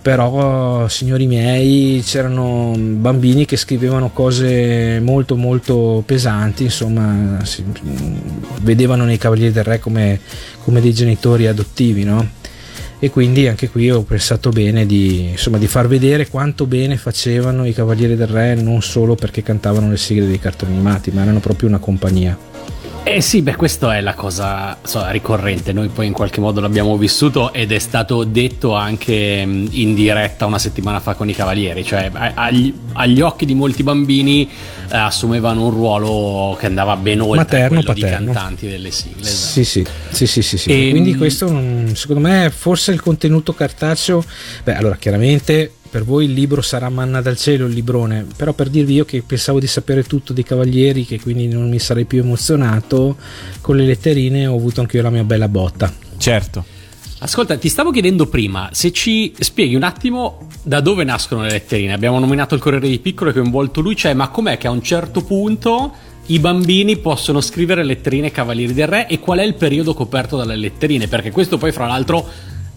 però 0.00 0.86
signori 0.86 1.26
miei 1.26 2.00
c'erano 2.04 2.72
bambini 2.78 3.46
che 3.46 3.56
scrivevano 3.56 4.10
cose 4.12 5.00
molto 5.02 5.34
molto 5.34 6.04
pesanti, 6.06 6.62
insomma 6.64 7.40
si- 7.44 7.64
vedevano 8.60 9.04
nei 9.04 9.18
Cavalieri 9.18 9.52
del 9.52 9.64
Re 9.64 9.80
come, 9.80 10.20
come 10.62 10.80
dei 10.80 10.94
genitori 10.94 11.48
adottivi, 11.48 12.04
no? 12.04 12.28
E 13.04 13.10
quindi 13.10 13.48
anche 13.48 13.68
qui 13.68 13.90
ho 13.90 14.02
pensato 14.02 14.50
bene 14.50 14.86
di, 14.86 15.30
insomma, 15.30 15.58
di 15.58 15.66
far 15.66 15.88
vedere 15.88 16.28
quanto 16.28 16.66
bene 16.66 16.96
facevano 16.96 17.66
i 17.66 17.72
Cavalieri 17.72 18.14
del 18.14 18.28
Re, 18.28 18.54
non 18.54 18.80
solo 18.80 19.16
perché 19.16 19.42
cantavano 19.42 19.90
le 19.90 19.96
sigle 19.96 20.28
dei 20.28 20.38
cartoni 20.38 20.70
animati, 20.74 21.10
ma 21.10 21.22
erano 21.22 21.40
proprio 21.40 21.68
una 21.68 21.78
compagnia. 21.78 22.38
Eh 23.14 23.20
sì, 23.20 23.42
beh, 23.42 23.56
questa 23.56 23.94
è 23.94 24.00
la 24.00 24.14
cosa 24.14 24.78
insomma, 24.80 25.10
ricorrente. 25.10 25.74
Noi 25.74 25.88
poi 25.88 26.06
in 26.06 26.14
qualche 26.14 26.40
modo 26.40 26.60
l'abbiamo 26.60 26.96
vissuto 26.96 27.52
ed 27.52 27.70
è 27.70 27.78
stato 27.78 28.24
detto 28.24 28.74
anche 28.74 29.14
in 29.46 29.94
diretta 29.94 30.46
una 30.46 30.58
settimana 30.58 30.98
fa 30.98 31.12
con 31.12 31.28
i 31.28 31.34
Cavalieri. 31.34 31.84
Cioè, 31.84 32.10
agli, 32.34 32.72
agli 32.94 33.20
occhi 33.20 33.44
di 33.44 33.52
molti 33.54 33.82
bambini 33.82 34.48
eh, 34.90 34.96
assumevano 34.96 35.66
un 35.66 35.70
ruolo 35.70 36.56
che 36.58 36.66
andava 36.66 36.96
ben 36.96 37.20
oltre 37.20 37.36
Materno, 37.36 37.68
quello 37.68 37.82
paterno. 37.92 38.18
di 38.18 38.24
cantanti 38.32 38.68
delle 38.68 38.90
sigle. 38.90 39.20
esatto. 39.28 39.52
Sì, 39.52 39.64
sì, 39.64 39.86
sì, 40.10 40.26
sì, 40.26 40.42
sì, 40.42 40.56
sì. 40.56 40.72
Ehm, 40.72 40.90
Quindi 40.92 41.14
questo 41.14 41.50
mm, 41.52 41.92
secondo 41.92 42.26
me 42.26 42.50
forse 42.50 42.92
il 42.92 43.02
contenuto 43.02 43.52
cartaceo, 43.52 44.24
beh 44.64 44.74
allora 44.74 44.96
chiaramente 44.96 45.72
per 45.92 46.04
voi 46.04 46.24
il 46.24 46.32
libro 46.32 46.62
sarà 46.62 46.88
manna 46.88 47.20
dal 47.20 47.36
cielo 47.36 47.66
il 47.66 47.74
librone, 47.74 48.26
però 48.34 48.54
per 48.54 48.70
dirvi 48.70 48.94
io 48.94 49.04
che 49.04 49.20
pensavo 49.20 49.60
di 49.60 49.66
sapere 49.66 50.04
tutto 50.04 50.32
dei 50.32 50.42
cavalieri, 50.42 51.04
che 51.04 51.20
quindi 51.20 51.48
non 51.48 51.68
mi 51.68 51.78
sarei 51.78 52.06
più 52.06 52.20
emozionato, 52.20 53.18
con 53.60 53.76
le 53.76 53.84
letterine 53.84 54.46
ho 54.46 54.56
avuto 54.56 54.80
anche 54.80 54.96
io 54.96 55.02
la 55.02 55.10
mia 55.10 55.22
bella 55.22 55.48
botta. 55.48 55.92
certo. 56.16 56.64
Ascolta, 57.18 57.58
ti 57.58 57.68
stavo 57.68 57.90
chiedendo 57.90 58.26
prima 58.26 58.70
se 58.72 58.90
ci 58.90 59.34
spieghi 59.38 59.74
un 59.74 59.82
attimo 59.82 60.48
da 60.62 60.80
dove 60.80 61.04
nascono 61.04 61.42
le 61.42 61.50
letterine. 61.50 61.92
Abbiamo 61.92 62.18
nominato 62.18 62.54
il 62.54 62.62
Corriere 62.62 62.88
di 62.88 62.98
Piccolo 62.98 63.28
e 63.28 63.34
coinvolto 63.34 63.82
lui, 63.82 63.94
cioè, 63.94 64.14
ma 64.14 64.28
com'è 64.28 64.56
che 64.56 64.68
a 64.68 64.70
un 64.70 64.82
certo 64.82 65.22
punto 65.22 65.92
i 66.26 66.38
bambini 66.38 66.96
possono 66.96 67.42
scrivere 67.42 67.84
letterine 67.84 68.28
ai 68.28 68.32
Cavalieri 68.32 68.72
del 68.72 68.88
Re 68.88 69.08
e 69.08 69.20
qual 69.20 69.40
è 69.40 69.42
il 69.42 69.54
periodo 69.54 69.92
coperto 69.92 70.38
dalle 70.38 70.56
letterine? 70.56 71.06
Perché 71.06 71.30
questo 71.30 71.58
poi, 71.58 71.70
fra 71.70 71.86
l'altro, 71.86 72.26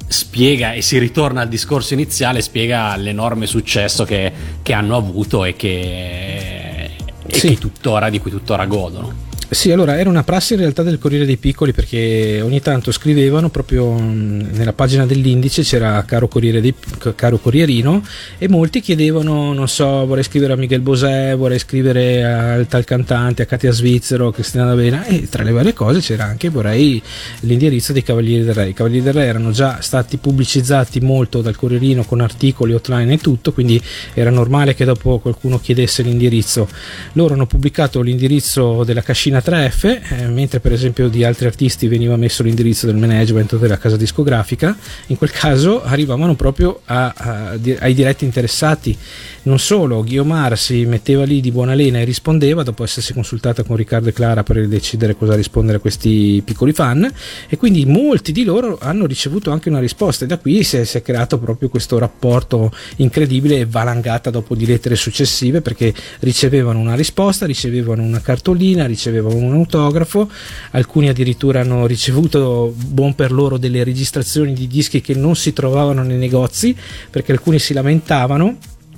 spiega 0.07 0.73
e 0.73 0.81
si 0.81 0.97
ritorna 0.97 1.41
al 1.41 1.47
discorso 1.47 1.93
iniziale, 1.93 2.41
spiega 2.41 2.95
l'enorme 2.95 3.47
successo 3.47 4.03
che, 4.05 4.31
che 4.61 4.73
hanno 4.73 4.95
avuto 4.95 5.45
e 5.45 5.55
che, 5.55 6.91
e 7.27 7.37
Sì. 7.37 7.49
che 7.49 7.57
tuttora, 7.57 8.09
di 8.09 8.19
cui 8.19 8.31
tuttora 8.31 8.65
godono. 8.65 9.23
Sì, 9.47 9.71
allora 9.71 9.99
era 9.99 10.09
una 10.09 10.23
prassi 10.23 10.53
in 10.53 10.59
realtà 10.59 10.81
del 10.81 10.97
Corriere 10.97 11.23
dei 11.23 11.37
Piccoli 11.37 11.71
perché 11.71 12.41
ogni 12.41 12.61
tanto 12.61 12.91
scrivevano 12.91 13.49
proprio 13.49 13.91
mh, 13.91 14.49
nella 14.53 14.73
pagina 14.73 15.05
dell'indice 15.05 15.61
c'era 15.61 16.03
caro, 16.03 16.27
dei, 16.33 16.73
caro 17.15 17.37
Corrierino 17.37 18.03
e 18.39 18.49
molti 18.49 18.81
chiedevano, 18.81 19.53
non 19.53 19.67
so, 19.67 20.05
vorrei 20.07 20.23
scrivere 20.23 20.53
a 20.53 20.55
Miguel 20.55 20.81
Bosè, 20.81 21.35
vorrei 21.35 21.59
scrivere 21.59 22.23
al 22.25 22.67
tal 22.67 22.85
cantante, 22.85 23.43
a 23.43 23.45
Katia 23.45 23.71
Svizzero, 23.71 24.29
a 24.29 24.33
Cristina 24.33 24.65
D'Avena 24.65 25.05
e 25.05 25.29
tra 25.29 25.43
le 25.43 25.51
varie 25.51 25.73
cose 25.73 25.99
c'era 25.99 26.23
anche 26.23 26.49
vorrei 26.49 26.99
l'indirizzo 27.41 27.93
dei 27.93 28.01
Cavalieri 28.01 28.43
del 28.43 28.55
Re. 28.55 28.69
I 28.69 28.73
Cavalieri 28.73 29.03
del 29.03 29.13
Re 29.13 29.25
erano 29.25 29.51
già 29.51 29.79
stati 29.79 30.17
pubblicizzati 30.17 31.01
molto 31.01 31.41
dal 31.41 31.55
Corrierino 31.55 32.03
con 32.03 32.19
articoli, 32.19 32.73
hotline 32.73 33.13
e 33.13 33.17
tutto, 33.19 33.53
quindi 33.53 33.79
era 34.15 34.31
normale 34.31 34.73
che 34.73 34.85
dopo 34.85 35.19
qualcuno 35.19 35.59
chiedesse 35.59 36.01
l'indirizzo. 36.01 36.67
Loro 37.13 37.35
hanno 37.35 37.45
pubblicato 37.45 38.01
l'indirizzo 38.01 38.83
della 38.83 39.03
cascina 39.03 39.33
3F, 39.43 40.01
eh, 40.21 40.27
mentre 40.27 40.59
per 40.59 40.71
esempio 40.71 41.07
di 41.07 41.23
altri 41.23 41.45
artisti 41.45 41.87
veniva 41.87 42.15
messo 42.15 42.43
l'indirizzo 42.43 42.85
del 42.85 42.95
management 42.95 43.57
della 43.57 43.77
casa 43.77 43.97
discografica, 43.97 44.75
in 45.07 45.17
quel 45.17 45.31
caso 45.31 45.83
arrivavano 45.83 46.35
proprio 46.35 46.81
a- 46.85 47.13
a- 47.15 47.57
ai 47.79 47.93
diretti 47.93 48.25
interessati. 48.25 48.97
Non 49.43 49.59
solo, 49.59 50.03
Guiomar 50.03 50.57
si 50.57 50.85
metteva 50.85 51.23
lì 51.23 51.39
di 51.41 51.51
buona 51.51 51.73
lena 51.73 51.99
e 51.99 52.03
rispondeva 52.03 52.63
dopo 52.63 52.83
essersi 52.83 53.13
consultata 53.13 53.63
con 53.63 53.75
Riccardo 53.75 54.09
e 54.09 54.13
Clara 54.13 54.43
per 54.43 54.67
decidere 54.67 55.15
cosa 55.15 55.35
rispondere 55.35 55.77
a 55.77 55.79
questi 55.79 56.41
piccoli 56.43 56.73
fan 56.73 57.11
e 57.47 57.57
quindi 57.57 57.85
molti 57.85 58.31
di 58.31 58.43
loro 58.43 58.77
hanno 58.81 59.05
ricevuto 59.05 59.51
anche 59.51 59.69
una 59.69 59.79
risposta 59.79 60.25
e 60.25 60.27
da 60.27 60.37
qui 60.37 60.63
si 60.63 60.77
è, 60.77 60.83
si 60.83 60.97
è 60.97 61.01
creato 61.01 61.37
proprio 61.37 61.69
questo 61.69 61.97
rapporto 61.99 62.71
incredibile 62.97 63.59
e 63.59 63.65
valangata 63.65 64.29
dopo 64.29 64.55
di 64.55 64.65
lettere 64.65 64.95
successive 64.95 65.61
perché 65.61 65.93
ricevevano 66.19 66.79
una 66.79 66.95
risposta, 66.95 67.45
ricevevano 67.45 68.01
una 68.01 68.21
cartolina, 68.21 68.85
ricevevano 68.85 69.24
un 69.33 69.53
autografo, 69.53 70.29
alcuni 70.71 71.09
addirittura 71.09 71.61
hanno 71.61 71.85
ricevuto, 71.85 72.73
buon 72.75 73.15
per 73.15 73.31
loro, 73.31 73.57
delle 73.57 73.83
registrazioni 73.83 74.53
di 74.53 74.67
dischi 74.67 75.01
che 75.01 75.13
non 75.15 75.35
si 75.35 75.53
trovavano 75.53 76.03
nei 76.03 76.17
negozi 76.17 76.75
perché 77.09 77.31
alcuni 77.31 77.59
si 77.59 77.73
lamentavano 77.73 78.57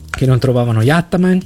che 0.09 0.25
non 0.25 0.39
trovavano 0.39 0.81
Yattaman, 0.81 1.41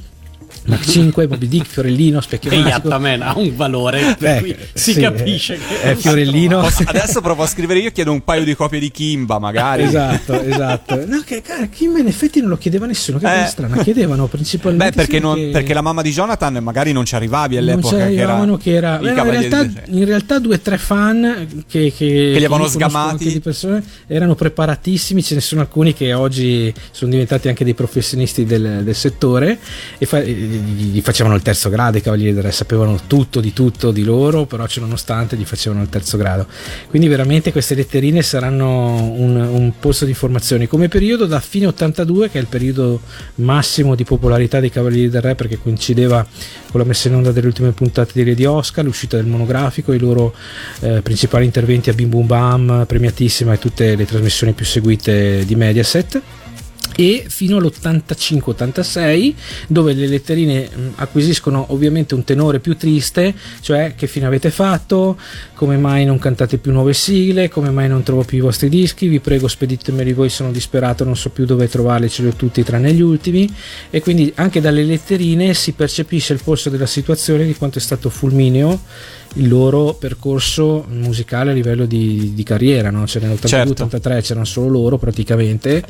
Mach 0.64 0.84
5, 0.86 1.26
Moby 1.26 1.48
Dick, 1.48 1.66
Fiorellino, 1.66 2.20
Specchio 2.20 2.50
E 2.50 2.58
Magico. 2.58 2.76
Yattaman 2.88 3.22
ha 3.22 3.36
un 3.36 3.56
valore, 3.56 4.14
per 4.18 4.36
Eh, 4.36 4.38
cui 4.40 4.56
si 4.72 4.92
sì, 4.92 5.00
capisce 5.00 5.54
eh, 5.54 5.58
che 5.58 5.90
eh, 5.90 5.96
Fiorellino. 5.96 6.60
Posso- 6.60 6.84
adesso 6.86 7.20
provo 7.22 7.42
a 7.42 7.46
scrivere 7.46 7.80
io, 7.80 7.90
chiedo 7.90 8.12
un 8.12 8.22
paio 8.22 8.44
di 8.44 8.54
copie 8.54 8.78
di 8.78 8.90
Kimba, 8.90 9.38
magari. 9.40 9.82
Esatto, 9.82 10.40
esatto. 10.40 11.04
No, 11.06 11.22
che 11.26 11.42
cara, 11.42 11.66
Kim 11.66 11.96
in 11.96 12.06
effetti 12.06 12.40
non 12.40 12.48
lo 12.50 12.58
chiedeva 12.58 12.86
nessuno, 12.86 13.18
che 13.18 13.24
cosa 13.24 13.44
Eh. 13.44 13.48
strana, 13.48 13.82
chiedevano 13.82 14.26
principalmente 14.26 14.90
Beh, 14.90 14.96
perché, 14.96 15.16
sì, 15.16 15.20
non- 15.22 15.34
che- 15.34 15.48
perché 15.52 15.74
la 15.74 15.80
mamma 15.82 16.02
di 16.02 16.10
Jonathan 16.12 16.54
magari 16.62 16.92
non 16.92 17.04
ci 17.04 17.14
arrivavi 17.16 17.56
non 17.56 17.64
all'epoca. 17.68 17.88
ci 17.88 17.94
che 17.94 18.00
era 18.00 18.06
arrivavano 18.22 18.56
che 18.56 18.72
era, 18.72 18.98
Beh, 18.98 19.08
in, 19.10 19.14
realtà, 19.30 19.62
del 19.64 19.72
Re. 19.74 19.84
in 19.88 20.04
realtà 20.04 20.38
due 20.38 20.54
o 20.54 20.60
tre 20.60 20.78
fan 20.78 21.64
che, 21.68 21.92
che, 21.92 21.92
che 21.96 22.04
li 22.04 22.36
avevano 22.36 22.66
sgamati. 22.68 23.32
di 23.32 23.40
persone 23.40 23.82
erano 24.06 24.34
preparatissimi 24.36 25.22
ce 25.22 25.34
ne 25.34 25.40
sono 25.40 25.60
alcuni 25.60 25.92
che 25.92 26.12
oggi 26.12 26.72
sono 26.92 27.10
diventati 27.10 27.48
anche 27.48 27.64
dei 27.64 27.74
professionisti 27.74 28.44
del, 28.44 28.82
del 28.84 28.94
settore 28.94 29.58
e 29.98 30.06
fa- 30.06 30.20
gli, 30.58 31.00
facevano 31.00 31.34
il 31.34 31.42
terzo 31.42 31.68
grado, 31.68 31.98
i 31.98 32.00
Cavalieri 32.00 32.34
del 32.34 32.42
Re 32.42 32.52
sapevano 32.52 33.00
tutto 33.06 33.40
di 33.40 33.52
tutto 33.52 33.90
di 33.90 34.02
loro, 34.02 34.44
però 34.46 34.66
ciononostante 34.66 35.36
gli 35.36 35.44
facevano 35.44 35.82
il 35.82 35.88
terzo 35.88 36.16
grado. 36.16 36.46
Quindi 36.88 37.08
veramente 37.08 37.52
queste 37.52 37.74
letterine 37.74 38.22
saranno 38.22 39.10
un, 39.12 39.36
un 39.36 39.72
pozzo 39.78 40.04
di 40.04 40.10
informazioni. 40.10 40.66
Come 40.66 40.88
periodo 40.88 41.26
da 41.26 41.40
fine 41.40 41.66
82, 41.66 42.30
che 42.30 42.38
è 42.38 42.40
il 42.40 42.48
periodo 42.48 43.00
massimo 43.36 43.94
di 43.94 44.04
popolarità 44.04 44.60
dei 44.60 44.70
Cavalieri 44.70 45.08
del 45.08 45.22
Re, 45.22 45.34
perché 45.34 45.58
coincideva 45.58 46.26
con 46.70 46.80
la 46.80 46.86
messa 46.86 47.08
in 47.08 47.14
onda 47.14 47.32
delle 47.32 47.46
ultime 47.46 47.72
puntate 47.72 48.12
di 48.14 48.24
Lady 48.24 48.44
Oscar, 48.44 48.84
l'uscita 48.84 49.16
del 49.16 49.26
monografico, 49.26 49.92
i 49.92 49.98
loro 49.98 50.34
eh, 50.80 51.02
principali 51.02 51.44
interventi 51.44 51.90
a 51.90 51.92
Bim 51.92 52.08
Bum 52.08 52.26
Bam, 52.26 52.84
premiatissima 52.86 53.52
e 53.52 53.58
tutte 53.58 53.94
le 53.94 54.06
trasmissioni 54.06 54.52
più 54.52 54.64
seguite 54.64 55.44
di 55.44 55.54
Mediaset 55.54 56.20
e 56.96 57.24
fino 57.28 57.56
all'85-86 57.58 59.34
dove 59.68 59.92
le 59.92 60.06
letterine 60.06 60.68
acquisiscono 60.96 61.66
ovviamente 61.68 62.14
un 62.14 62.24
tenore 62.24 62.60
più 62.60 62.76
triste 62.76 63.34
cioè 63.60 63.94
che 63.96 64.06
fine 64.06 64.26
avete 64.26 64.50
fatto? 64.50 65.18
Come 65.54 65.76
mai 65.76 66.04
non 66.04 66.18
cantate 66.18 66.58
più 66.58 66.72
nuove 66.72 66.92
sigle? 66.92 67.48
Come 67.48 67.70
mai 67.70 67.88
non 67.88 68.02
trovo 68.02 68.24
più 68.24 68.38
i 68.38 68.40
vostri 68.40 68.68
dischi? 68.68 69.08
Vi 69.08 69.20
prego 69.20 69.48
speditemeli 69.48 70.12
voi 70.12 70.28
sono 70.28 70.50
disperato 70.50 71.04
non 71.04 71.16
so 71.16 71.30
più 71.30 71.44
dove 71.44 71.68
trovarli 71.68 72.08
ce 72.08 72.22
li 72.22 72.28
ho 72.28 72.34
tutti 72.34 72.62
tranne 72.62 72.92
gli 72.92 73.00
ultimi. 73.00 73.48
E 73.90 74.00
quindi 74.00 74.32
anche 74.36 74.60
dalle 74.60 74.82
letterine 74.82 75.54
si 75.54 75.72
percepisce 75.72 76.32
il 76.32 76.40
polso 76.42 76.70
della 76.70 76.86
situazione 76.86 77.44
di 77.44 77.54
quanto 77.54 77.78
è 77.78 77.80
stato 77.80 78.10
fulmineo 78.10 78.80
il 79.36 79.48
loro 79.48 79.94
percorso 79.94 80.84
musicale 80.88 81.52
a 81.52 81.54
livello 81.54 81.86
di, 81.86 82.32
di 82.34 82.42
carriera, 82.42 82.90
no? 82.90 83.06
cioè 83.06 83.22
nell'82-83 83.22 83.48
Certo. 83.48 84.20
c'erano 84.20 84.44
solo 84.44 84.68
loro 84.68 84.98
praticamente, 84.98 85.82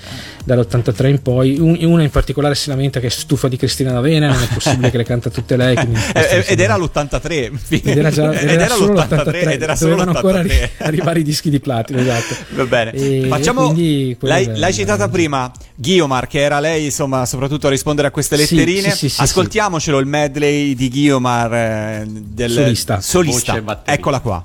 dall'83 0.44 1.06
in 1.08 1.22
poi, 1.22 1.58
un- 1.58 1.76
una 1.82 2.02
in 2.02 2.10
particolare 2.10 2.54
si 2.54 2.68
lamenta 2.68 3.00
che 3.00 3.06
è 3.06 3.10
stufa 3.10 3.48
di 3.48 3.56
Cristina 3.56 3.90
D'Avena, 3.92 4.28
non 4.32 4.42
è 4.42 4.46
possibile 4.52 4.90
che 4.90 4.96
le 4.98 5.04
canta 5.04 5.30
tutte 5.30 5.56
lei. 5.56 5.76
Eh, 6.14 6.20
eh, 6.20 6.36
mi 6.38 6.44
ed 6.46 6.60
era 6.60 6.76
sembra- 6.76 7.02
l'83 7.04 7.52
ed 7.82 7.96
era, 7.98 8.10
già, 8.10 8.32
ed 8.32 8.48
era 8.50 8.68
solo 8.74 8.92
l'83 8.92 9.08
l'83 9.08 9.50
ed 9.52 9.62
era 9.62 9.76
solo 9.76 9.90
dovevano 9.94 10.16
ancora 10.16 10.42
l'83 10.42 10.46
arri- 10.50 10.70
arrivare 10.78 11.20
i 11.20 11.22
dischi 11.22 11.50
di 11.50 11.58
platino 11.60 12.00
esatto 12.00 12.34
Va 12.50 12.66
bene, 12.66 12.92
E- 12.92 13.26
facciamo. 13.28 13.74
e 13.76 14.16
L'hai, 14.20 14.44
è- 14.46 14.56
l'hai 14.56 14.72
citata 14.72 15.08
prima, 15.08 15.50
Guiomar, 15.74 16.26
che 16.26 16.40
era 16.40 16.60
lei, 16.60 16.84
insomma, 16.86 17.24
soprattutto 17.26 17.66
a 17.66 17.70
rispondere 17.70 18.08
a 18.08 18.10
queste 18.10 18.36
letterine. 18.36 18.90
sì, 18.90 18.96
sì, 18.96 19.08
sì, 19.08 19.20
Ascoltiamocelo 19.22 19.98
il 19.98 20.06
medley 20.06 20.74
di 20.74 20.88
Guiomar 20.90 21.54
eh, 21.54 22.06
del 22.08 22.50
Solista. 22.50 23.00
solista. 23.00 23.31
Batteria. 23.40 23.82
Eccola 23.84 24.20
qua. 24.20 24.44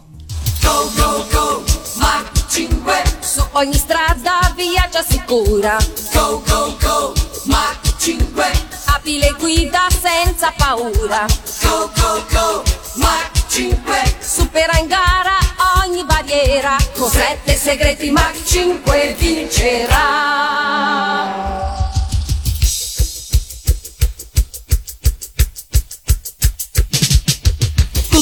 Go, 0.62 0.90
go, 0.96 1.26
go, 1.32 1.64
Mach 1.96 2.32
5 2.48 3.04
Su 3.20 3.44
ogni 3.52 3.74
strada 3.76 4.54
viaggia 4.56 5.04
sicura. 5.08 5.78
Go, 6.14 6.42
go, 6.48 6.76
go, 6.82 7.14
Mach 7.46 7.80
5 7.98 8.52
Apri 8.86 9.20
le 9.20 9.36
guida 9.40 9.88
senza 9.90 10.54
paura. 10.58 11.26
Go, 11.62 11.90
go, 11.96 12.24
go, 12.32 12.64
Mach 12.96 13.32
5 13.48 14.16
Supera 14.20 14.78
in 14.80 14.88
gara 14.88 15.38
ogni 15.84 16.04
barriera. 16.04 16.76
Con 16.96 17.10
sette 17.10 17.56
segreti 17.56 18.10
Mach 18.12 18.36
5 18.44 19.16
vincerà 19.18 20.06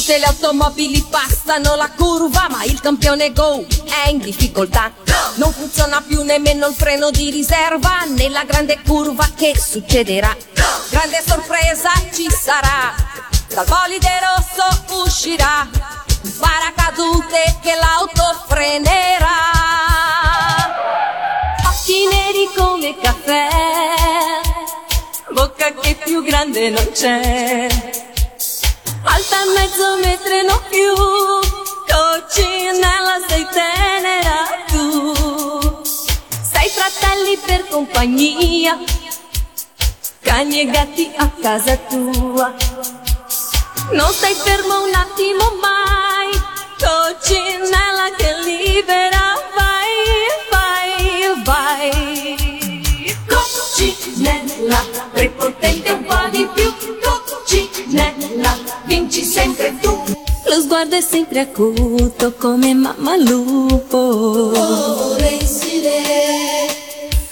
Tutte 0.06 0.20
le 0.20 0.26
automobili 0.26 1.04
passano 1.10 1.76
la 1.76 1.90
curva, 1.90 2.48
ma 2.52 2.64
il 2.64 2.80
campione 2.80 3.34
Go 3.34 3.66
è 4.04 4.10
in 4.10 4.20
difficoltà. 4.20 4.94
Non 5.38 5.52
funziona 5.52 6.00
più 6.00 6.22
nemmeno 6.22 6.68
il 6.68 6.76
freno 6.76 7.10
di 7.10 7.32
riserva 7.32 8.04
nella 8.10 8.44
grande 8.44 8.80
curva 8.86 9.28
che 9.36 9.58
succederà. 9.58 10.38
Grande 10.92 11.24
sorpresa 11.26 11.90
ci 12.14 12.30
sarà. 12.30 12.94
Dal 13.48 13.66
bolide 13.66 14.12
rosso 14.22 15.04
uscirà 15.06 15.68
un 16.22 16.32
paracadute 16.38 17.58
che 17.64 17.74
l'auto 17.74 18.46
frenerà. 18.48 19.28
Occhi 21.66 22.06
neri 22.12 22.48
come 22.56 22.96
caffè, 23.02 23.48
bocca 25.32 25.74
che 25.74 25.96
più 25.96 26.22
grande 26.22 26.70
non 26.70 26.92
c'è. 26.92 28.14
Alta 29.08 29.46
mezzo 29.54 29.98
metro 30.02 30.34
e 30.34 30.42
non 30.42 30.60
più, 30.68 30.94
coccinella 31.86 33.20
sei 33.28 33.48
tenera 33.52 34.38
tu. 34.68 35.84
Sei 36.42 36.70
fratelli 36.70 37.38
per 37.46 37.68
compagnia, 37.68 38.78
cani 40.22 40.62
e 40.62 40.66
gatti 40.66 41.14
a 41.18 41.30
casa 41.40 41.78
tua. 41.78 42.54
Non 43.92 44.12
stai 44.12 44.34
fermo 44.34 44.84
un 44.84 44.94
attimo 44.96 45.52
mai, 45.62 46.32
coccinella 46.80 48.10
che 48.18 48.34
libera, 48.44 49.40
vai, 49.56 49.94
vai, 50.50 51.44
vai. 51.44 53.18
Coccinella, 53.28 54.84
prepotente 55.14 55.92
un 55.92 56.04
po' 56.04 56.28
di 56.32 56.48
più. 56.54 56.74
Coccinella, 57.48 58.58
vinci 58.86 59.24
sempre 59.24 59.76
tu. 59.80 59.92
Lo 60.48 60.62
sguardo 60.62 60.96
è 60.96 61.02
sempre 61.02 61.42
acuto 61.42 62.34
come 62.34 62.74
mamma 62.74 63.16
lupo. 63.18 64.52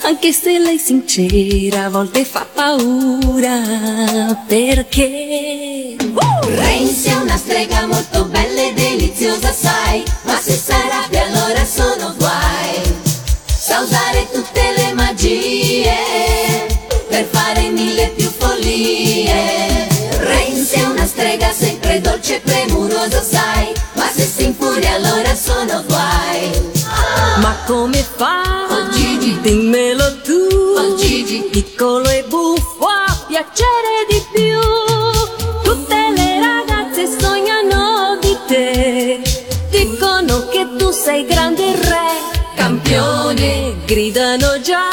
Anche 0.02 0.32
se 0.32 0.60
lei 0.60 0.78
sincera 0.78 1.86
a 1.86 1.90
volte 1.90 2.26
fa 2.26 2.46
paura 2.54 4.44
perché 4.46 5.96
Renzi 6.42 7.08
è 7.10 7.16
una 7.16 7.38
strega 7.38 7.88
molto 7.88 8.26
bella 8.26 8.62
e 8.62 8.74
deliziosa, 8.74 9.52
sai. 9.52 10.04
Ma 10.26 10.38
se 10.40 10.54
sai 10.54 10.90
rabbia 10.90 11.26
allora 11.26 11.66
sono 11.66 12.14
guai. 12.18 12.82
Sa 13.48 13.80
usare 13.80 14.28
tutte 14.32 14.62
le 14.78 14.94
magie 14.94 15.63
strega 21.14 21.52
sempre 21.52 22.02
dolce 22.02 22.38
e 22.38 22.40
premurosa, 22.40 23.22
sai. 23.22 23.72
Ma 23.94 24.08
se 24.10 24.26
si 24.26 24.46
infuria 24.46 24.94
allora 24.96 25.36
sono 25.36 25.84
guai. 25.88 26.72
Ma 27.38 27.56
come 27.66 28.04
fa? 28.04 28.42
Oh, 28.70 28.90
Gigi. 28.90 29.40
Dimmelo 29.42 30.22
tu 30.22 30.40
Oh, 30.78 30.96
Gigi. 30.96 31.48
Piccolo 31.52 32.10
e 32.10 32.24
buffo 32.28 32.86
a 32.86 33.26
piacere 33.28 34.06
di 34.10 34.22
più 34.32 34.60
Tutte 35.64 35.96
le 36.16 36.40
ragazze 36.40 37.08
sognano 37.20 38.18
di 38.22 38.38
te 38.48 39.22
Dicono 39.70 40.48
che 40.48 40.68
tu 40.78 40.92
sei 40.92 41.26
grande 41.26 41.76
re 41.76 42.12
Campione 42.56 43.76
Gridano 43.86 44.60
già 44.62 44.90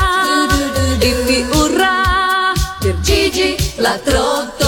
Dimmi 0.99 1.47
urrà 1.53 2.53
Per 2.81 2.99
Gigi 3.01 3.57
la 3.77 3.99
trottola. 3.99 4.60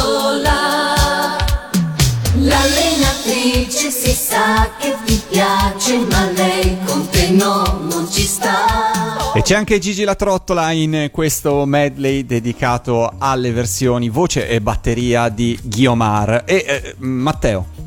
Che 4.78 4.96
ti 5.04 5.20
piace, 5.28 5.98
ma 6.10 6.30
lei 6.30 6.76
con 6.84 7.08
te 7.08 7.30
no, 7.30 7.80
non 7.90 8.08
ci 8.10 8.22
sta. 8.22 9.32
E 9.34 9.42
c'è 9.42 9.54
anche 9.54 9.78
Gigi 9.78 10.04
La 10.04 10.14
Trottola 10.14 10.70
in 10.72 11.08
questo 11.10 11.64
medley 11.64 12.26
dedicato 12.26 13.14
alle 13.18 13.50
versioni 13.50 14.08
voce 14.08 14.48
e 14.48 14.60
batteria 14.60 15.28
di 15.28 15.58
Guiomar. 15.62 16.42
E 16.44 16.64
eh, 16.66 16.94
Matteo. 16.98 17.81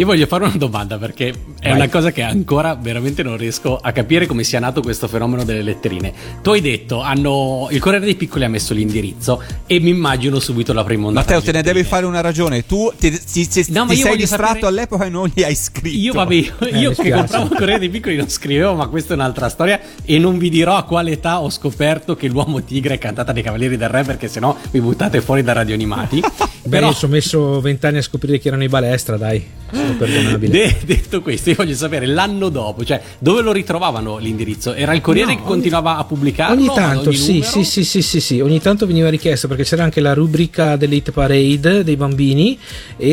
Io 0.00 0.06
voglio 0.06 0.24
fare 0.24 0.44
una 0.44 0.56
domanda 0.56 0.96
perché 0.96 1.28
è 1.60 1.68
Vai. 1.68 1.72
una 1.76 1.88
cosa 1.90 2.10
che 2.10 2.22
ancora 2.22 2.74
veramente 2.74 3.22
non 3.22 3.36
riesco 3.36 3.76
a 3.76 3.92
capire 3.92 4.24
come 4.24 4.44
sia 4.44 4.58
nato 4.58 4.80
questo 4.80 5.08
fenomeno 5.08 5.44
delle 5.44 5.60
letterine. 5.60 6.10
Tu 6.40 6.48
hai 6.52 6.62
detto, 6.62 7.02
hanno, 7.02 7.68
il 7.70 7.80
Corriere 7.80 8.06
dei 8.06 8.14
Piccoli 8.14 8.44
ha 8.44 8.48
messo 8.48 8.72
l'indirizzo 8.72 9.42
e 9.66 9.78
mi 9.78 9.90
immagino 9.90 10.38
subito 10.38 10.72
la 10.72 10.84
prima 10.84 11.08
ondata. 11.08 11.34
Matteo, 11.34 11.44
te 11.44 11.52
ne 11.52 11.62
devi 11.62 11.84
fare 11.84 12.06
una 12.06 12.22
ragione. 12.22 12.64
Tu 12.64 12.90
ti, 12.98 13.10
ti- 13.10 13.46
ti- 13.46 13.66
No, 13.72 13.84
ti 13.84 13.96
sei 13.96 14.16
distratto 14.16 14.46
sapere- 14.46 14.66
all'epoca 14.68 15.04
e 15.04 15.10
non 15.10 15.30
li 15.34 15.44
hai 15.44 15.54
scritto. 15.54 15.94
Io, 15.98 16.12
vabbè, 16.14 16.34
io, 16.34 16.52
Eh, 16.60 16.78
io 16.78 16.90
che 16.92 17.10
compravo 17.10 17.44
il 17.44 17.50
Corriere 17.58 17.78
dei 17.80 17.90
Piccoli 17.90 18.16
non 18.16 18.30
scrivevo, 18.30 18.72
ma 18.76 18.86
questa 18.86 19.12
è 19.12 19.16
un'altra 19.16 19.50
storia. 19.50 19.78
E 20.02 20.18
non 20.18 20.38
vi 20.38 20.48
dirò 20.48 20.76
a 20.76 20.84
quale 20.84 21.10
età 21.10 21.42
ho 21.42 21.50
scoperto 21.50 22.16
che 22.16 22.26
l'uomo 22.28 22.62
tigre 22.64 22.94
è 22.94 22.98
cantata 22.98 23.32
dei 23.32 23.42
Cavalieri 23.42 23.76
del 23.76 23.90
Re, 23.90 24.02
perché 24.04 24.28
sennò 24.28 24.56
mi 24.70 24.80
buttate 24.80 25.20
fuori 25.20 25.42
da 25.42 25.52
Radio 25.52 25.74
Animati. 25.74 26.22
Beh, 26.64 26.94
ci 26.94 27.04
ho 27.04 27.08
messo 27.08 27.60
vent'anni 27.60 27.98
a 27.98 28.02
scoprire 28.02 28.38
che 28.38 28.48
erano 28.48 28.62
i 28.62 28.68
balestra 28.68 29.16
dai 29.18 29.44
sono 29.92 30.12
perdonabili 30.12 30.52
De- 30.52 30.76
detto 30.84 31.20
questo, 31.22 31.50
io 31.50 31.56
voglio 31.56 31.74
sapere 31.74 32.06
l'anno 32.06 32.48
dopo, 32.48 32.84
cioè 32.84 33.00
dove 33.18 33.42
lo 33.42 33.52
ritrovavano 33.52 34.18
l'indirizzo? 34.18 34.74
Era 34.74 34.92
il 34.94 35.00
Corriere 35.00 35.32
No, 35.34 35.38
che 35.40 35.44
continuava 35.46 35.96
a 35.96 36.04
pubblicarlo? 36.04 36.54
Ogni 36.56 36.70
tanto, 36.74 37.08
ogni 37.08 37.16
sì, 37.18 37.42
sì, 37.42 37.64
sì, 37.64 37.84
sì, 37.84 38.02
sì, 38.02 38.20
sì, 38.20 38.40
ogni 38.40 38.60
tanto 38.60 38.86
veniva 38.86 39.08
richiesto 39.08 39.48
perché 39.48 39.64
c'era 39.64 39.82
anche 39.84 40.00
la 40.00 40.14
rubrica 40.14 40.76
dell'Hit 40.76 41.10
Parade 41.12 41.84
dei 41.84 41.96
bambini 41.96 42.58
e 42.96 43.08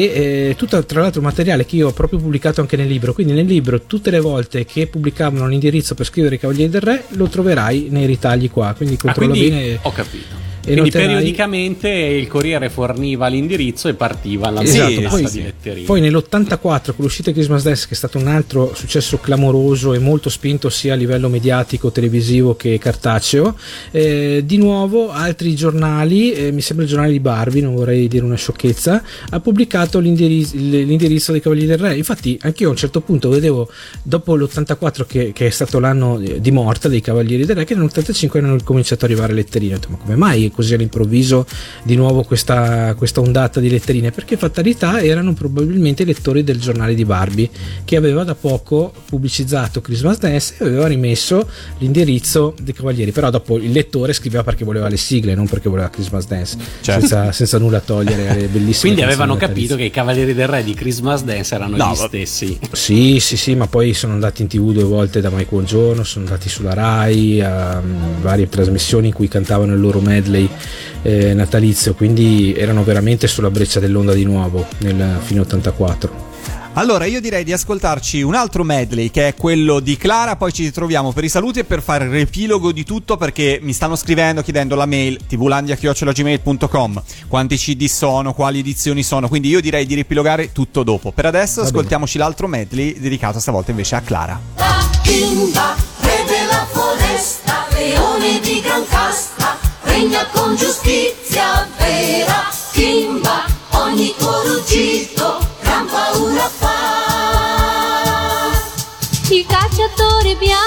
eh, 0.50 0.56
tutto 0.58 0.84
tra 0.86 1.02
l'altro 1.02 1.22
materiale 1.22 1.66
che 1.66 1.76
io 1.76 1.88
ho 1.88 1.92
proprio 1.94 2.20
pubblicato 2.20 2.62
anche 2.62 2.76
nel 2.78 2.88
libro. 2.88 3.14
Quindi 3.14 3.34
nel 3.34 3.46
libro 3.46 3.82
tutte 3.84 4.10
le 4.12 4.20
volte 4.20 4.66
che 4.66 4.88
pubblicavano 4.88 5.48
l'indirizzo 5.48 5.96
per 5.96 6.06
scrivere 6.06 6.36
i 6.36 6.40
Cavalieri 6.40 6.70
del 6.72 6.82
Re 6.82 7.04
lo 7.10 7.28
troverai 7.28 7.88
nei 7.90 8.06
ritagli 8.06 8.50
qua. 8.50 8.74
Quindi 8.76 8.96
Ah, 8.96 9.02
controlla 9.02 9.30
quindi 9.34 9.50
bene. 9.50 9.80
ho 9.82 9.92
capito. 9.92 10.46
E 10.68 10.74
Quindi 10.74 10.92
noterai- 10.92 11.08
periodicamente 11.08 11.90
il 11.90 12.28
Corriere 12.28 12.70
forniva 12.70 13.28
l'indirizzo 13.28 13.88
e 13.88 13.94
partiva 13.94 14.50
la 14.50 14.62
Esatto, 14.62 15.02
massa 15.02 15.10
poi 15.10 15.32
di 15.32 15.42
letterine. 15.42 15.86
Poi 15.86 16.02
nell'84 16.02 16.60
con 16.60 16.96
l'uscita 16.98 17.30
di 17.30 17.38
Christmas 17.38 17.64
Dance 17.64 17.88
che 17.88 17.94
è 17.94 17.96
stato 17.96 18.18
un 18.18 18.28
altro 18.28 18.74
successo 18.76 19.18
clamoroso 19.18 19.94
e 19.94 20.00
molto 20.00 20.30
spinto 20.30 20.68
sia 20.70 20.92
a 20.92 20.98
livello 20.98 21.30
mediatico, 21.30 21.90
televisivo 21.90 22.58
che 22.58 22.78
cartaceo, 22.80 23.58
eh, 23.92 24.44
di 24.46 24.58
nuovo 24.58 25.10
altri 25.10 25.56
giornali, 25.56 26.34
eh, 26.34 26.52
mi 26.52 26.60
sembra 26.60 26.84
il 26.84 26.92
giornale 26.92 27.14
di 27.14 27.22
Barbie, 27.22 27.62
non 27.62 27.74
vorrei 27.74 28.10
dire 28.10 28.26
una 28.26 28.36
sciocchezza, 28.36 29.02
ha 29.30 29.40
pubblicato 29.40 30.00
l'indirizzo, 30.00 30.54
l'indirizzo 30.58 31.32
dei 31.32 31.40
Cavalieri 31.40 31.70
del 31.70 31.78
Re. 31.78 31.96
Infatti 31.96 32.38
anch'io 32.42 32.68
a 32.68 32.72
un 32.72 32.78
certo 32.78 33.00
punto 33.00 33.30
vedevo, 33.30 33.70
dopo 34.04 34.36
l'84 34.36 35.06
che, 35.08 35.32
che 35.32 35.46
è 35.46 35.50
stato 35.50 35.80
l'anno 35.80 36.20
di 36.20 36.52
morte 36.52 36.90
dei 36.90 37.00
Cavalieri 37.00 37.46
del 37.46 37.56
Re, 37.56 37.64
che 37.64 37.74
nell'85 37.74 38.36
erano 38.36 38.58
cominciato 38.66 39.06
ad 39.06 39.12
arrivare 39.12 39.32
letterine. 39.32 39.76
Ho 39.76 39.78
detto, 39.78 39.92
ma 39.92 39.98
come 39.98 40.16
mai 40.18 40.52
così 40.58 40.74
all'improvviso 40.74 41.46
di 41.84 41.96
nuovo 41.96 42.24
questa, 42.24 42.96
questa 42.96 43.22
ondata 43.22 43.60
di 43.60 43.70
letterine? 43.70 44.10
Perché 44.10 44.38
fatalità 44.38 45.00
erano 45.02 45.34
probabilmente 45.34 46.02
i 46.02 46.06
lettori 46.08 46.44
del 46.44 46.60
giornale 46.60 46.96
di 46.96 47.06
Barbie 47.06 47.48
che 47.86 47.96
aveva 47.96 48.24
da 48.24 48.34
poco 48.34 48.92
pubblicizzato 49.06 49.82
Christmas 49.82 50.18
Dance 50.18 50.56
e 50.58 50.66
aveva 50.66 50.88
rimesso 50.88 51.48
l'indirizzo 51.78 52.56
dei 52.60 52.74
Cavalieri. 52.74 53.12
Però 53.12 53.30
dopo 53.30 53.58
il 53.58 53.72
lettore 53.72 54.14
scriveva 54.14 54.44
perché 54.44 54.66
voleva 54.66 54.88
le 54.88 54.98
sigle, 54.98 55.36
non 55.36 55.48
perché 55.48 55.70
voleva 55.70 55.90
Christmas 55.90 56.26
Dance, 56.26 56.58
Certo. 56.82 57.02
senza, 57.06 57.32
senza 57.32 57.60
nulla 57.60 57.80
togliere 57.80 58.30
alle 58.30 58.48
bellissime 58.48 58.94
Quindi 58.94 59.04
avevano 59.04 59.36
capito 59.36 59.76
che 59.76 59.84
i 59.84 59.92
Cavalieri 59.92 60.34
del 60.34 60.48
Re 60.48 60.64
di 60.64 60.74
Christmas 60.74 61.24
Dance 61.24 61.54
erano 61.54 61.78
No, 61.78 61.92
gli 61.92 61.96
stessi. 61.96 62.60
Sì, 62.72 63.20
sì, 63.20 63.38
sì, 63.38 63.54
ma 63.54 63.68
poi 63.68 63.94
sono 63.94 64.14
andati 64.14 64.42
in 64.42 64.48
tv 64.48 64.72
due 64.72 64.84
volte 64.84 65.22
da 65.22 65.30
Mike 65.30 65.46
Buongiorno, 65.50 66.04
sono 66.04 66.26
andati 66.26 66.50
sulla 66.50 66.74
Rai, 66.74 67.42
a 67.42 67.82
varie 68.22 68.50
trasmissioni 68.50 69.08
in 69.08 69.14
cui 69.14 69.28
cantavano 69.28 69.74
il 69.74 69.80
loro 69.80 70.00
medley 70.00 70.47
eh, 71.02 71.34
natalizio, 71.34 71.94
quindi 71.94 72.54
erano 72.56 72.84
veramente 72.84 73.28
sulla 73.28 73.50
breccia 73.50 73.80
dell'onda 73.80 74.14
di 74.14 74.24
nuovo 74.24 74.66
nel 74.80 75.20
fine 75.24 75.42
84. 75.42 76.28
Allora, 76.78 77.06
io 77.06 77.20
direi 77.20 77.44
di 77.44 77.52
ascoltarci 77.52 78.22
un 78.22 78.36
altro 78.36 78.64
medley 78.64 79.10
che 79.10 79.30
è 79.30 79.34
quello 79.34 79.80
di 79.80 79.98
Clara, 79.98 80.36
poi 80.36 80.54
ci 80.54 80.62
ritroviamo 80.64 81.12
per 81.12 81.24
i 81.24 81.30
saluti 81.30 81.58
e 81.58 81.64
per 81.64 81.82
fare 81.82 82.06
il 82.06 82.12
riepilogo 82.12 82.72
di 82.72 82.84
tutto 82.84 83.18
perché 83.18 83.58
mi 83.64 83.74
stanno 83.74 83.96
scrivendo 83.96 84.44
chiedendo 84.44 84.76
la 84.76 84.86
mail 84.86 85.18
tvlandia.gmail.com 85.28 87.02
quanti 87.28 87.58
CD 87.58 87.88
sono, 87.88 88.34
quali 88.34 88.60
edizioni 88.60 89.02
sono, 89.02 89.28
quindi 89.28 89.48
io 89.50 89.60
direi 89.60 89.88
di 89.88 89.96
riepilogare 89.96 90.52
tutto 90.52 90.84
dopo. 90.84 91.12
Per 91.12 91.26
adesso 91.26 91.62
bene. 91.62 91.68
ascoltiamoci 91.70 92.20
l'altro 92.20 92.46
medley 92.46 93.00
dedicato 93.00 93.40
stavolta 93.40 93.72
invece 93.72 93.96
a 93.96 94.02
Clara. 94.02 94.40
La 94.58 94.88
bimba, 95.02 95.76
re 96.02 96.26
della 96.28 96.68
foresta, 96.70 97.66
leone 97.72 98.40
di 98.40 98.62
gran 98.62 98.86
regna 100.08 100.26
con 100.32 100.56
giustizia 100.56 101.68
vera. 101.78 102.50
Kimba, 102.72 103.46
ogni 103.72 104.16
tuo 104.18 104.42
ruggito, 104.44 105.40
gran 105.62 105.86
paura 105.88 106.48
fa. 106.48 106.76
Il 109.30 109.46
cacciatore 109.46 110.36
bianco 110.36 110.67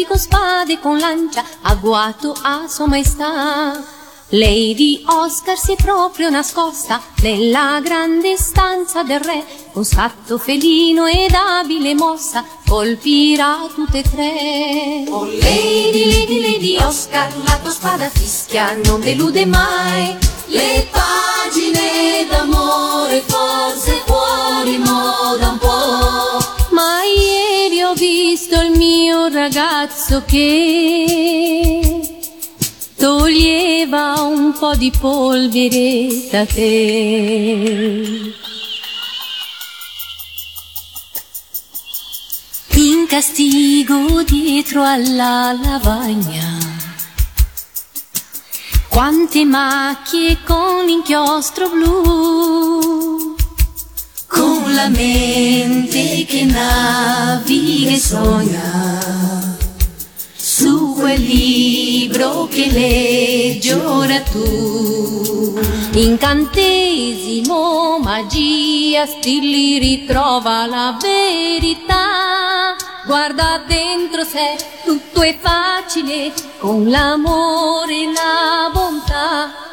briganti 0.00 0.06
con 0.06 0.18
spade 0.18 0.72
e 0.74 0.80
con 0.80 0.98
lancia 0.98 1.44
agguato 1.62 2.34
a 2.42 2.66
sua 2.68 2.86
maestà. 2.86 3.98
Lady 4.32 5.02
Oscar 5.06 5.58
si 5.58 5.72
è 5.72 5.76
proprio 5.76 6.30
nascosta 6.30 7.02
nella 7.22 7.80
grande 7.82 8.36
stanza 8.36 9.02
del 9.02 9.18
re, 9.18 9.44
con 9.72 9.84
scatto 9.84 10.38
felino 10.38 11.06
ed 11.06 11.34
abile 11.34 11.94
mossa 11.94 12.44
colpirà 12.66 13.58
tutte 13.74 13.98
e 13.98 14.02
tre. 14.02 15.04
Oh 15.10 15.24
Lady, 15.24 16.12
Lady, 16.12 16.40
Lady 16.40 16.76
Oscar, 16.76 17.28
la 17.44 17.58
tua 17.58 17.72
spada 17.72 18.08
fischia 18.08 18.78
non 18.84 19.00
delude 19.00 19.44
mai. 19.46 20.16
Le 20.46 20.88
pagine 20.90 22.26
d'amore 22.28 23.22
forse 23.26 24.02
fuori 24.06 24.78
moda 24.78 25.48
un 25.48 25.58
po'. 25.58 26.29
Mio 28.80 29.28
ragazzo 29.28 30.22
che 30.24 32.00
toglieva 32.96 34.22
un 34.22 34.54
po' 34.58 34.74
di 34.74 34.90
polvere 34.98 36.08
da 36.30 36.46
te. 36.46 38.32
In 42.76 43.06
castigo 43.06 44.22
dietro 44.22 44.82
alla 44.82 45.52
lavagna, 45.62 46.56
quante 48.88 49.44
macchie 49.44 50.38
con 50.42 50.86
l'inchiostro 50.86 51.68
blu. 51.68 53.29
Con 54.30 54.74
la 54.74 54.88
mente 54.88 56.24
che 56.24 56.44
naviga 56.44 57.90
e 57.90 57.98
sogna 57.98 59.58
su 60.36 60.94
quel 60.96 61.20
libro 61.20 62.46
che 62.46 62.70
leggi 62.70 63.72
ora 63.72 64.20
tu. 64.20 65.58
Incantesimo, 65.92 67.98
magia, 67.98 69.04
stilli 69.06 69.78
ritrova 69.78 70.66
la 70.66 70.96
verità. 71.00 72.76
Guarda 73.06 73.62
dentro 73.66 74.22
sé, 74.22 74.56
tutto 74.84 75.22
è 75.22 75.36
facile, 75.40 76.32
con 76.58 76.88
l'amore 76.88 78.02
e 78.02 78.12
la 78.12 78.70
bontà. 78.72 79.69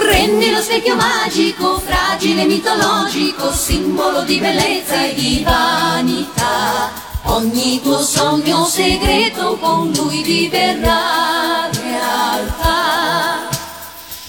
Prendi 0.00 0.50
lo 0.50 0.60
specchio 0.60 0.94
magico, 0.94 1.80
fragile, 1.80 2.44
mitologico, 2.44 3.52
simbolo 3.52 4.22
di 4.22 4.38
bellezza 4.38 5.04
e 5.04 5.14
di 5.14 5.42
vanità. 5.44 6.90
Ogni 7.24 7.80
tuo 7.82 8.00
sogno 8.00 8.64
segreto 8.64 9.56
con 9.58 9.90
lui 9.96 10.22
diverrà 10.22 11.68
realtà. 11.72 13.48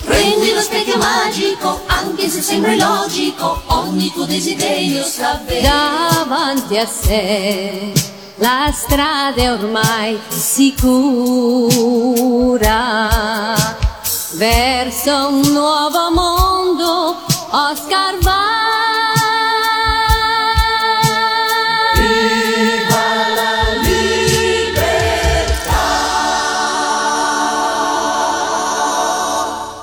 Prendi 0.04 0.54
lo 0.54 0.62
specchio 0.62 0.98
magico, 0.98 1.84
anche 1.86 2.30
se 2.30 2.42
sembra 2.42 2.74
illogico, 2.74 3.62
ogni 3.68 4.12
tuo 4.12 4.26
desiderio 4.26 5.04
sta 5.04 5.40
davanti 5.46 6.78
a 6.78 6.88
sé. 6.88 7.92
La 8.38 8.74
strada 8.74 9.40
è 9.40 9.52
ormai 9.52 10.20
sicura 10.30 12.00
verso 14.34 15.30
un 15.30 15.42
nuovo 15.54 16.12
mondo. 16.12 17.18
Oscar 17.52 18.20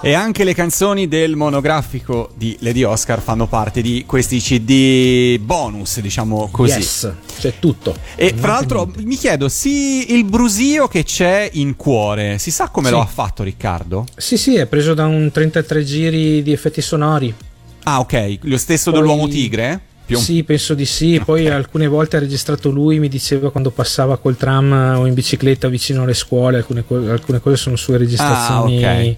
E 0.07 0.13
anche 0.15 0.45
le 0.45 0.55
canzoni 0.55 1.09
del 1.09 1.35
monografico 1.35 2.31
di 2.37 2.57
Lady 2.61 2.85
Oscar 2.85 3.21
fanno 3.21 3.49
parte 3.49 3.83
di 3.83 4.05
questi 4.07 4.39
CD 4.39 5.37
bonus, 5.41 5.99
diciamo 5.99 6.49
così. 6.53 6.79
Yes, 6.79 7.13
c'è 7.41 7.55
tutto. 7.59 7.97
E 8.15 8.31
manca 8.35 8.47
l'altro 8.47 8.93
mi 8.99 9.17
chiedo, 9.17 9.49
sì, 9.49 10.15
il 10.15 10.23
brusio 10.25 10.87
che 10.87 11.03
c'è 11.03 11.51
in 11.55 11.75
cuore, 11.75 12.39
si 12.39 12.53
sa 12.53 12.69
come 12.69 12.87
Sì. 12.87 12.93
lo 12.95 13.01
ha 13.01 13.07
fatto 13.07 13.43
Riccardo? 13.43 14.07
Sì, 14.17 14.37
sì, 14.37 14.55
è 14.55 14.67
preso 14.67 14.95
da 14.95 15.07
un 15.07 15.29
33 15.33 15.83
giri 15.83 16.41
di 16.41 16.53
effetti 16.53 16.81
sonori. 16.81 17.35
Ah, 17.83 17.99
ok, 17.99 18.39
lo 18.43 18.59
stesso 18.59 18.93
Poi- 18.93 19.01
dell'uomo 19.01 19.27
tigre? 19.27 19.81
Più 20.07 20.19
o- 20.19 20.21
Sì, 20.21 20.45
penso 20.45 20.75
di 20.75 20.85
sì. 20.87 21.21
Poi 21.25 21.49
alcune 21.49 21.89
volte 21.89 22.17
ha 22.17 22.21
registrato 22.21 22.71
lui, 22.71 23.01
mi 23.01 23.09
diceva 23.09 23.51
quando 23.51 23.73
passava 23.73 24.19
col 24.19 24.37
tram 24.37 24.71
o 24.99 25.05
in 25.07 25.15
bicicletta 25.15 25.67
vicino 25.67 26.05
alle 26.05 26.15
scuole, 26.15 26.59
alcune, 26.59 26.85
co- 26.87 27.11
alcune 27.11 27.41
cose 27.41 27.57
sono 27.57 27.75
sue 27.75 27.97
registrazioni 27.99 28.85
Ah, 28.85 28.93
ok. 28.93 29.17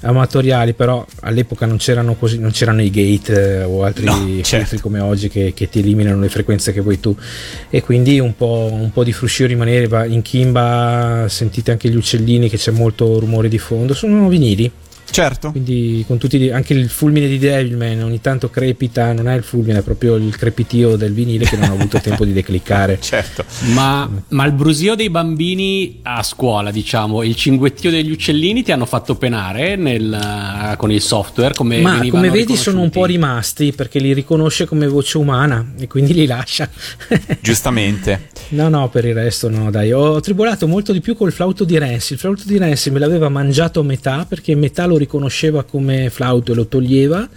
Amatoriali, 0.00 0.72
però 0.74 1.04
all'epoca 1.20 1.66
non 1.66 1.76
c'erano, 1.76 2.14
così, 2.14 2.38
non 2.38 2.50
c'erano 2.50 2.82
i 2.82 2.90
gate 2.90 3.60
eh, 3.60 3.62
o 3.64 3.84
altri 3.84 4.04
No, 4.04 4.14
filtri 4.14 4.42
certo. 4.44 4.80
come 4.80 5.00
oggi 5.00 5.28
che, 5.28 5.52
che 5.54 5.68
ti 5.68 5.80
eliminano 5.80 6.20
le 6.20 6.28
frequenze 6.28 6.72
che 6.72 6.80
vuoi 6.80 7.00
tu. 7.00 7.14
E 7.70 7.82
quindi 7.82 8.18
un 8.20 8.36
po', 8.36 8.68
un 8.70 8.90
po' 8.92 9.04
di 9.04 9.12
fruscio 9.12 9.46
rimaneva. 9.46 10.04
In 10.04 10.22
Kimba 10.22 11.26
sentite 11.28 11.70
anche 11.70 11.88
gli 11.88 11.96
uccellini 11.96 12.48
che 12.48 12.56
c'è 12.56 12.70
molto 12.70 13.18
rumore 13.18 13.48
di 13.48 13.58
fondo. 13.58 13.94
Sono 13.94 14.28
vinili. 14.28 14.70
Certo. 15.10 15.50
Quindi 15.50 16.04
con 16.06 16.18
tutti 16.18 16.50
anche 16.50 16.74
il 16.74 16.88
fulmine 16.88 17.28
di 17.28 17.38
Devilman 17.38 18.02
ogni 18.02 18.20
tanto 18.20 18.50
crepita, 18.50 19.12
non 19.12 19.28
è 19.28 19.34
il 19.34 19.42
fulmine, 19.42 19.78
è 19.78 19.82
proprio 19.82 20.16
il 20.16 20.36
crepitio 20.36 20.96
del 20.96 21.12
vinile 21.12 21.44
che 21.44 21.56
non 21.56 21.70
ho 21.70 21.74
avuto 21.74 21.98
tempo 22.02 22.24
di 22.24 22.32
decliccare. 22.32 22.98
Certo. 23.00 23.44
Ma, 23.72 24.08
ma 24.28 24.44
il 24.44 24.52
brusio 24.52 24.94
dei 24.94 25.10
bambini 25.10 26.00
a 26.02 26.22
scuola, 26.22 26.70
diciamo, 26.70 27.22
il 27.22 27.34
cinguettio 27.34 27.90
degli 27.90 28.10
uccellini 28.10 28.62
ti 28.62 28.72
hanno 28.72 28.86
fatto 28.86 29.16
penare 29.16 29.76
nel, 29.76 30.12
eh, 30.12 30.76
con 30.76 30.92
il 30.92 31.00
software? 31.00 31.54
Come 31.54 31.80
Ma 31.80 31.98
come 32.08 32.30
vedi 32.30 32.56
sono 32.56 32.80
un 32.80 32.90
po' 32.90 33.04
rimasti 33.04 33.72
perché 33.72 33.98
li 33.98 34.12
riconosce 34.12 34.66
come 34.66 34.86
voce 34.86 35.18
umana 35.18 35.72
e 35.78 35.86
quindi 35.86 36.12
li 36.12 36.26
lascia. 36.26 36.68
Giustamente. 37.40 38.28
No, 38.50 38.68
no, 38.68 38.88
per 38.88 39.04
il 39.04 39.14
resto 39.14 39.48
no, 39.48 39.70
dai. 39.70 39.92
Ho 39.92 40.20
tribolato 40.20 40.66
molto 40.66 40.92
di 40.92 41.00
più 41.00 41.16
col 41.16 41.32
flauto 41.32 41.64
di 41.64 41.78
Renzi. 41.78 42.14
Il 42.14 42.18
flauto 42.18 42.42
di 42.46 42.58
Renzi 42.58 42.90
me 42.90 42.98
l'aveva 42.98 43.28
mangiato 43.28 43.80
a 43.80 43.82
metà 43.82 44.24
perché 44.28 44.54
metà 44.54 44.86
lo 44.86 44.96
riconosceva 44.98 45.64
come 45.64 46.10
flauto 46.10 46.52
e 46.52 46.54
lo 46.54 46.66
toglieva. 46.66 47.28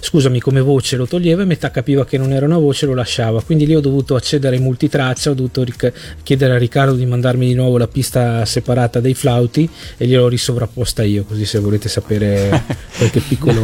Scusami, 0.00 0.40
come 0.40 0.60
voce 0.60 0.96
lo 0.96 1.06
toglieva 1.06 1.42
e 1.42 1.44
metà 1.44 1.70
capiva 1.70 2.04
che 2.04 2.18
non 2.18 2.32
era 2.32 2.46
una 2.46 2.58
voce 2.58 2.84
e 2.84 2.88
lo 2.88 2.94
lasciava. 2.94 3.42
Quindi 3.42 3.66
lì 3.66 3.74
ho 3.74 3.80
dovuto 3.80 4.14
accedere 4.14 4.56
ai 4.56 4.62
multitraccia, 4.62 5.30
ho 5.30 5.34
dovuto 5.34 5.62
ric- 5.64 5.92
chiedere 6.22 6.54
a 6.54 6.58
Riccardo 6.58 6.94
di 6.94 7.06
mandarmi 7.06 7.46
di 7.46 7.54
nuovo 7.54 7.78
la 7.78 7.88
pista 7.88 8.44
separata 8.44 9.00
dei 9.00 9.14
flauti 9.14 9.68
e 9.96 10.06
gliel'ho 10.06 10.28
risovrapposta 10.28 11.02
io, 11.02 11.24
così 11.24 11.44
se 11.44 11.58
volete 11.58 11.88
sapere 11.88 12.64
qualche 12.96 13.20
piccolo 13.20 13.62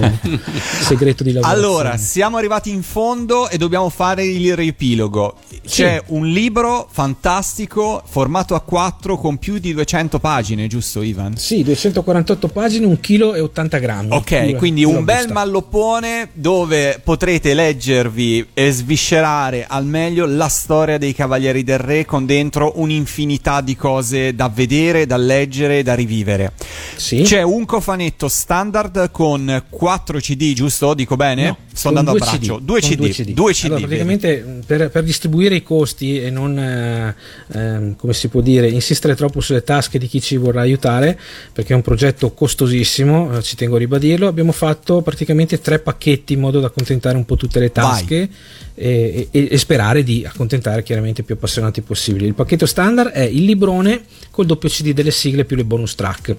segreto 0.81 1.23
di 1.23 1.33
lavoro. 1.33 1.53
Allora, 1.53 1.97
siamo 1.97 2.37
arrivati 2.37 2.71
in 2.71 2.83
fondo 2.83 3.49
e 3.49 3.59
dobbiamo 3.59 3.89
fare 3.89 4.25
il 4.25 4.55
riepilogo. 4.57 5.37
C'è 5.67 6.03
un 6.09 6.27
libro 6.27 6.89
fantastico, 6.91 8.03
formato 8.05 8.55
A4 8.55 9.17
con 9.17 9.39
più 9.39 9.59
di 9.59 9.73
200 9.73 10.19
pagine, 10.19 10.67
giusto 10.67 11.03
Ivan? 11.03 11.37
Sì, 11.37 11.63
248 11.63 12.49
pagine, 12.49 12.87
1 12.87 12.99
kg 13.01 13.35
e 13.35 13.41
80 13.41 13.79
grammi. 13.79 14.09
Ok, 14.13 14.57
quindi 14.57 14.85
un 14.85 15.05
bel 15.05 15.17
busta. 15.19 15.33
malloppone 15.33 16.24
dove 16.33 17.01
potrete 17.03 17.55
leggervi 17.55 18.49
e 18.55 18.71
sviscerare 18.71 19.67
al 19.69 19.85
meglio 19.85 20.27
la 20.27 20.49
storia 20.49 20.99
dei 20.99 21.15
Cavalieri 21.15 21.63
del 21.63 21.79
Re 21.79 22.05
con 22.05 22.27
dentro 22.27 22.73
un'infinità 22.77 23.61
di 23.61 23.77
cose 23.77 24.35
da 24.35 24.49
vedere, 24.49 25.07
da 25.07 25.17
leggere, 25.17 25.83
da 25.83 25.95
rivivere. 25.95 26.53
Sì. 26.97 27.23
C'è 27.23 27.43
un 27.43 27.65
cofanetto 27.65 28.29
standard 28.29 29.11
con 29.11 29.65
4 29.69 30.19
CD, 30.19 30.53
giusto? 30.55 30.95
Dico 30.95 31.17
bene? 31.17 31.47
No, 31.47 31.59
Sto 31.73 31.89
andando 31.89 32.11
a 32.11 32.15
due 32.15 32.23
braccio. 32.23 32.57
CD, 32.57 32.65
2 32.65 32.81
con 32.81 32.91
CD. 33.11 33.31
Due 33.33 33.53
CD. 33.53 33.65
Allora, 33.65 33.81
praticamente 33.81 34.61
per, 34.65 34.91
per 34.91 35.03
distribuire 35.03 35.57
i 35.57 35.63
costi 35.63 36.21
e 36.21 36.31
non, 36.31 36.59
eh, 36.59 37.15
ehm, 37.53 37.97
come 37.97 38.13
si 38.13 38.29
può 38.29 38.41
dire, 38.41 38.69
insistere 38.69 39.15
troppo 39.15 39.41
sulle 39.41 39.63
tasche 39.63 39.99
di 39.99 40.07
chi 40.07 40.21
ci 40.21 40.37
vorrà 40.37 40.61
aiutare, 40.61 41.19
perché 41.53 41.73
è 41.73 41.77
un 41.77 41.83
progetto 41.83 42.33
costosissimo, 42.33 43.37
eh, 43.37 43.43
ci 43.43 43.57
tengo 43.57 43.77
a 43.77 43.79
ribadirlo, 43.79 44.29
abbiamo 44.29 44.53
fatto 44.53 45.03
praticamente 45.03 45.61
tre 45.61 45.79
pacchetti 45.79 46.14
in 46.27 46.41
modo 46.41 46.61
da 46.61 46.67
accontentare 46.67 47.17
un 47.17 47.25
po' 47.25 47.37
tutte 47.37 47.61
le 47.61 47.73
tasche 47.73 48.29
e, 48.75 49.29
e- 49.31 49.49
e 49.51 49.59
sperare 49.59 50.03
di 50.03 50.25
accontentare 50.27 50.83
chiaramente 50.83 51.23
più 51.23 51.35
appassionati 51.35 51.81
possibili. 51.81 52.27
Il 52.27 52.35
pacchetto 52.35 52.67
standard 52.67 53.11
è 53.11 53.23
il 53.23 53.45
librone 53.45 54.05
col 54.31 54.47
doppio 54.47 54.69
CD 54.69 54.93
delle 54.93 55.11
sigle 55.11 55.45
più 55.45 55.57
le 55.57 55.65
bonus 55.65 55.95
track, 55.95 56.37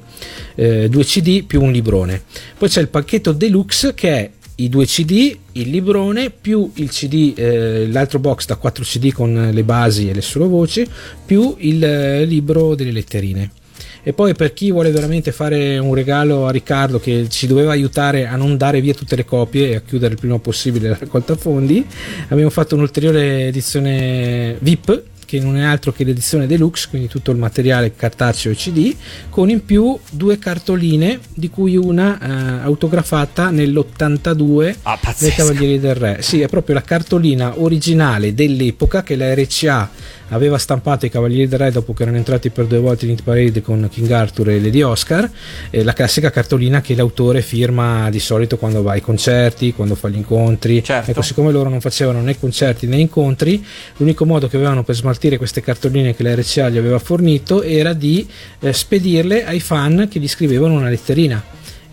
eh, 0.56 0.90
due 0.90 1.04
CD 1.04 1.44
più 1.44 1.62
un 1.62 1.72
librone. 1.72 2.24
Poi 2.58 2.70
c'è 2.70 2.82
il 2.82 2.90
pacchetto 2.90 3.32
deluxe 3.32 3.94
che 3.94 4.10
è 4.10 4.30
i 4.58 4.70
due 4.70 4.86
CD, 4.86 5.38
il 5.54 5.70
librone 5.70 6.30
più 6.30 6.72
il 6.76 6.90
CD, 6.90 7.34
eh, 7.36 7.88
l'altro 7.88 8.20
box 8.20 8.46
da 8.46 8.56
4 8.56 8.84
CD 8.84 9.12
con 9.12 9.50
le 9.52 9.64
basi 9.64 10.10
e 10.10 10.14
le 10.14 10.22
solo 10.22 10.48
voci, 10.48 10.88
più 11.26 11.56
il 11.60 11.84
eh, 11.84 12.26
libro 12.26 12.76
delle 12.76 12.92
letterine. 12.92 13.52
E 14.08 14.14
poi 14.14 14.36
per 14.36 14.54
chi 14.54 14.72
vuole 14.72 14.92
veramente 14.92 15.32
fare 15.32 15.80
un 15.80 15.96
regalo 15.96 16.46
a 16.46 16.52
Riccardo 16.52 17.00
che 17.00 17.26
ci 17.28 17.48
doveva 17.48 17.72
aiutare 17.72 18.28
a 18.28 18.36
non 18.36 18.56
dare 18.56 18.80
via 18.80 18.94
tutte 18.94 19.16
le 19.16 19.26
copie 19.26 19.70
e 19.70 19.76
a 19.78 19.82
chiudere 19.82 20.14
il 20.14 20.20
prima 20.20 20.38
possibile 20.38 20.90
la 20.90 20.98
raccolta 21.00 21.36
fondi, 21.36 21.84
abbiamo 22.28 22.52
fatto 22.52 22.76
un'ulteriore 22.76 23.48
edizione 23.48 24.58
VIP 24.60 25.02
che 25.26 25.40
non 25.40 25.58
è 25.58 25.64
altro 25.64 25.92
che 25.92 26.04
l'edizione 26.04 26.46
deluxe, 26.46 26.88
quindi 26.88 27.08
tutto 27.08 27.32
il 27.32 27.38
materiale 27.38 27.96
cartaceo 27.96 28.52
e 28.52 28.56
CD, 28.56 28.96
con 29.30 29.50
in 29.50 29.66
più 29.66 29.98
due 30.12 30.38
cartoline, 30.38 31.20
di 31.34 31.50
cui 31.50 31.76
una 31.76 32.20
eh, 32.20 32.64
autografata 32.64 33.50
nell'82 33.50 34.76
Ah, 34.84 35.00
dei. 35.18 35.32
Cavalieri 35.32 35.80
del 35.80 35.96
Re. 35.96 36.18
Sì, 36.22 36.42
è 36.42 36.48
proprio 36.48 36.76
la 36.76 36.84
cartolina 36.84 37.60
originale 37.60 38.36
dell'epoca 38.36 39.02
che 39.02 39.16
la 39.16 39.34
RCA 39.34 39.90
aveva 40.30 40.58
stampato 40.58 41.06
i 41.06 41.10
Cavalieri 41.10 41.48
del 41.48 41.60
Re 41.60 41.72
dopo 41.72 41.94
che 41.94 42.04
erano 42.04 42.18
entrati 42.18 42.50
per 42.50 42.66
due 42.66 42.80
volte 42.80 43.06
in 43.06 43.12
Hit 43.12 43.24
Parade 43.24 43.62
con 43.62 43.88
King 43.92 44.10
Arthur 44.12 44.50
e 44.50 44.62
Lady 44.62 44.82
Oscar. 44.82 45.30
eh, 45.70 45.84
la 45.84 45.94
classica 45.94 46.30
cartolina 46.30 46.82
che 46.82 46.96
l'autore 46.96 47.42
firma 47.42 48.10
di 48.10 48.20
solito 48.20 48.58
quando 48.58 48.82
va 48.82 48.94
ai 48.94 49.02
concerti, 49.02 49.74
quando 49.74 49.96
fa 49.96 50.10
gli 50.10 50.18
incontri. 50.18 50.84
Certo. 50.84 51.12
Ecco, 51.12 51.22
siccome 51.22 51.52
loro 51.52 51.70
non 51.70 51.82
facevano 51.82 52.22
né 52.22 52.38
concerti 52.38 52.88
né 52.88 52.98
incontri, 52.98 53.64
l'unico 53.98 54.26
modo 54.26 54.48
che 54.48 54.56
avevano 54.58 54.84
per 54.84 54.96
smaltire 54.96 55.38
queste 55.38 55.62
cartoline 55.62 56.16
che 56.16 56.24
la 56.24 56.36
RCA 56.36 56.70
gli 56.70 56.78
aveva 56.78 57.00
fornito 57.00 57.62
era 57.62 57.94
di 57.94 58.28
eh, 58.60 58.74
spedirle 58.74 59.46
ai 59.46 59.60
fan 59.60 60.08
che 60.10 60.20
gli 60.20 60.28
scrivevano 60.28 60.74
una 60.74 60.90
letterina 60.90 61.44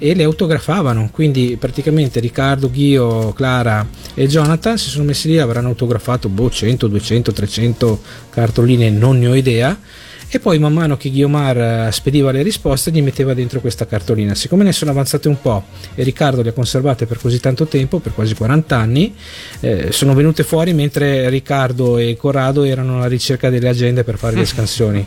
e 0.02 0.14
le 0.16 0.24
autografavano. 0.24 1.10
Quindi 1.12 1.56
praticamente 1.58 2.18
Riccardo, 2.18 2.68
Ghio, 2.68 3.32
Clara 3.32 3.86
e 4.14 4.26
Jonathan 4.26 4.76
si 4.76 4.90
sono 4.90 5.04
messi 5.04 5.28
lì, 5.28 5.38
avranno 5.38 5.68
autografato 5.68 6.28
boh, 6.28 6.50
100, 6.50 6.88
200, 6.88 7.32
300 7.32 8.02
cartoline, 8.30 8.90
non 8.90 9.20
ne 9.20 9.28
ho 9.28 9.34
idea. 9.36 9.78
E 10.34 10.40
poi 10.40 10.58
man 10.58 10.72
mano 10.72 10.96
che 10.96 11.10
Guiomar 11.10 11.58
eh, 11.58 11.92
spediva 11.92 12.30
le 12.30 12.40
risposte 12.40 12.90
gli 12.90 13.02
metteva 13.02 13.34
dentro 13.34 13.60
questa 13.60 13.86
cartolina. 13.86 14.34
Siccome 14.34 14.64
ne 14.64 14.72
sono 14.72 14.90
avanzate 14.90 15.28
un 15.28 15.38
po' 15.38 15.62
e 15.94 16.02
Riccardo 16.02 16.40
le 16.40 16.48
ha 16.48 16.52
conservate 16.52 17.04
per 17.04 17.18
così 17.18 17.38
tanto 17.38 17.66
tempo, 17.66 17.98
per 17.98 18.14
quasi 18.14 18.34
40 18.34 18.74
anni, 18.74 19.14
eh, 19.60 19.92
sono 19.92 20.14
venute 20.14 20.42
fuori 20.42 20.72
mentre 20.72 21.28
Riccardo 21.28 21.98
e 21.98 22.16
Corrado 22.16 22.62
erano 22.62 22.96
alla 22.96 23.08
ricerca 23.08 23.50
delle 23.50 23.68
agende 23.68 24.04
per 24.04 24.16
fare 24.16 24.36
le 24.36 24.46
scansioni. 24.48 25.06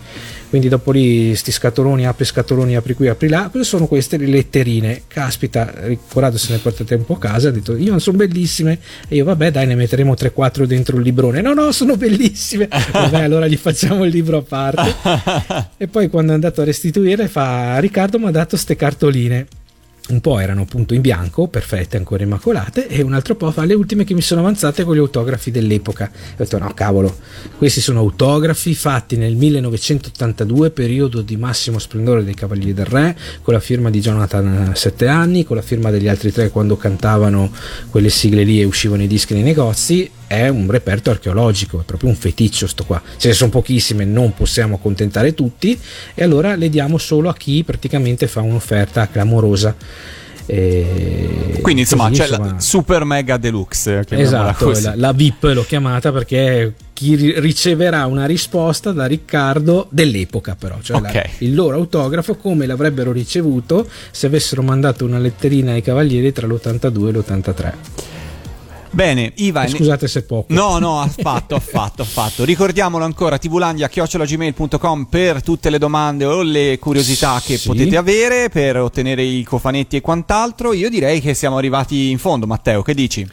Quindi 0.56 0.72
dopo 0.72 0.91
lì 0.91 1.36
sti 1.36 1.52
scatoloni, 1.52 2.07
apri 2.07 2.23
scatoloni, 2.23 2.77
apri 2.77 2.94
qui, 2.94 3.10
apri 3.10 3.27
là. 3.27 3.52
Sono 3.60 3.88
queste? 3.88 4.15
Le 4.15 4.27
letterine. 4.27 5.02
Caspita, 5.06 5.73
Corrado 6.07 6.38
se 6.38 6.52
ne 6.52 6.60
è 6.60 6.61
portate 6.61 6.95
un 6.95 7.03
po' 7.03 7.15
a 7.15 7.19
casa, 7.19 7.49
ha 7.49 7.52
detto 7.52 7.76
io 7.76 7.90
non 7.91 7.99
sono 7.99 8.15
bellissime. 8.15 8.80
E 9.10 9.15
io 9.15 9.26
vabbè 9.26 9.52
dai 9.52 9.68
ne 9.68 9.76
metteremo 9.76 10.14
3-4 10.14 10.64
dentro 10.64 10.95
il 10.95 11.03
librone. 11.03 11.41
No 11.41 11.53
no 11.53 11.73
sono 11.73 11.98
bellissime. 11.98 12.69
Vabbè 12.69 13.23
allora 13.23 13.48
gli 13.48 13.57
facciamo 13.57 14.06
il 14.06 14.11
libro 14.11 14.38
a 14.38 14.44
parte. 14.44 14.95
e 15.76 15.90
poi 15.90 16.07
quando 16.07 16.32
è 16.32 16.36
andato 16.36 16.61
a 16.61 16.64
restituire 16.64 17.27
fa 17.27 17.77
Riccardo 17.80 18.18
mi 18.18 18.27
ha 18.27 18.32
dato 18.32 18.56
ste 18.56 18.77
cartoline 18.77 19.48
un 20.10 20.22
po' 20.22 20.40
erano 20.40 20.61
appunto 20.61 20.94
in 20.94 21.02
bianco, 21.02 21.48
perfette, 21.48 21.98
ancora 21.98 22.23
immacolate, 22.23 22.88
e 22.88 23.02
un 23.02 23.14
altro 23.14 23.36
po' 23.36 23.52
fa 23.52 23.65
le 23.65 23.73
ultime 23.73 24.03
che 24.03 24.14
mi 24.14 24.22
sono 24.22 24.41
avanzate 24.41 24.84
con 24.84 24.95
gli 24.95 24.99
autografi 24.99 25.52
dell'epoca. 25.52 26.11
Ho 26.11 26.36
detto: 26.38 26.57
no, 26.57 26.72
cavolo, 26.73 27.15
questi 27.57 27.82
sono 27.82 27.99
autografi 27.99 28.76
fatti 28.76 29.18
nel 29.18 29.36
1982, 29.36 30.69
periodo 30.72 31.22
di 31.22 31.38
massimo 31.38 31.80
splendore 31.80 32.23
dei 32.23 32.34
Cavalieri 32.34 32.73
del 32.73 32.86
Re, 32.86 33.18
con 33.41 33.53
la 33.53 33.60
firma 33.60 33.90
di 33.90 33.99
Jonathan 33.99 34.72
eh, 34.72 34.76
Sette 34.76 35.07
Anni, 35.07 35.44
con 35.44 35.56
la 35.56 35.61
firma 35.61 35.90
degli 35.90 36.07
altri 36.07 36.32
tre 36.32 36.49
quando 36.49 36.77
cantavano 36.77 37.52
quelle 37.90 38.10
sigle 38.10 38.44
lì 38.44 38.61
e 38.61 38.65
uscivano 38.65 39.03
i 39.03 39.07
dischi 39.07 39.34
nei 39.34 39.44
negozi. 39.44 40.10
È 40.27 40.47
un 40.47 40.69
reperto 40.69 41.11
archeologico, 41.11 41.81
è 41.81 41.84
proprio 41.84 42.10
un 42.10 42.15
feticcio 42.15 42.65
sto 42.68 42.84
qua. 42.84 43.02
Ce 43.18 43.27
ne 43.27 43.34
sono 43.34 43.52
pochissime, 43.52 44.06
non 44.06 44.34
possiamo 44.34 44.76
accontentare 44.76 45.34
tutti, 45.34 45.80
e 46.14 46.23
allora 46.23 46.56
le 46.56 46.69
diamo 46.69 46.97
solo 46.97 47.30
a 47.30 47.35
chi 47.35 47.64
praticamente 47.64 48.27
fa 48.27 48.41
un'offerta 48.41 49.07
clamorosa. 49.10 49.76
E 50.47 51.60
Quindi 51.61 51.81
insomma 51.81 52.07
così, 52.10 52.22
c'è 52.22 52.27
la 52.27 52.35
insomma, 52.38 52.60
super 52.60 53.03
mega 53.03 53.38
deluxe. 53.38 54.03
Esatto, 54.10 54.72
la, 54.80 54.93
la 54.95 55.11
VIP 55.11 55.43
l'ho 55.53 55.65
chiamata 55.65 56.11
perché 56.11 56.73
chi 56.93 57.15
ri- 57.15 57.39
riceverà 57.39 58.06
una 58.06 58.26
risposta 58.27 58.91
da 58.91 59.06
Riccardo 59.07 59.88
dell'epoca 59.89 60.56
però, 60.56 60.77
cioè 60.81 61.02
la- 61.02 61.10
Ok. 61.10 61.30
il 61.39 61.56
loro 61.56 61.77
autografo 61.77 62.35
come 62.35 62.68
l'avrebbero 62.68 63.11
ricevuto 63.11 63.88
se 64.11 64.27
avessero 64.27 64.61
mandato 64.61 65.03
una 65.03 65.18
letterina 65.18 65.72
ai 65.72 65.81
cavalieri 65.81 66.31
tra 66.31 66.45
l'82 66.45 67.07
e 67.07 67.11
l'83. 67.11 67.73
Bene, 68.95 69.34
Ivan. 69.35 69.67
Scusate 69.67 70.07
se 70.07 70.23
poco. 70.23 70.53
No, 70.53 70.80
no, 70.80 71.01
affatto, 71.01 71.53
affatto, 71.55 72.01
affatto. 72.01 72.45
Ricordiamolo 72.45 73.03
ancora, 73.03 73.38
tvlandia.gmail.com 73.38 75.05
per 75.09 75.43
tutte 75.43 75.69
le 75.69 75.77
domande 75.77 76.23
o 76.23 76.41
le 76.41 76.80
curiosità 76.80 77.41
che 77.43 77.57
Sì. 77.57 77.67
potete 77.67 77.97
avere, 77.97 78.47
per 78.49 78.77
ottenere 78.77 79.22
i 79.22 79.43
cofanetti 79.43 79.97
e 79.97 80.01
quant'altro. 80.01 80.72
Io 80.72 80.89
direi 80.89 81.19
che 81.19 81.34
siamo 81.34 81.57
arrivati 81.57 82.09
in 82.09 82.17
fondo, 82.19 82.47
Matteo, 82.47 82.81
che 82.84 82.93
dici? 82.93 83.27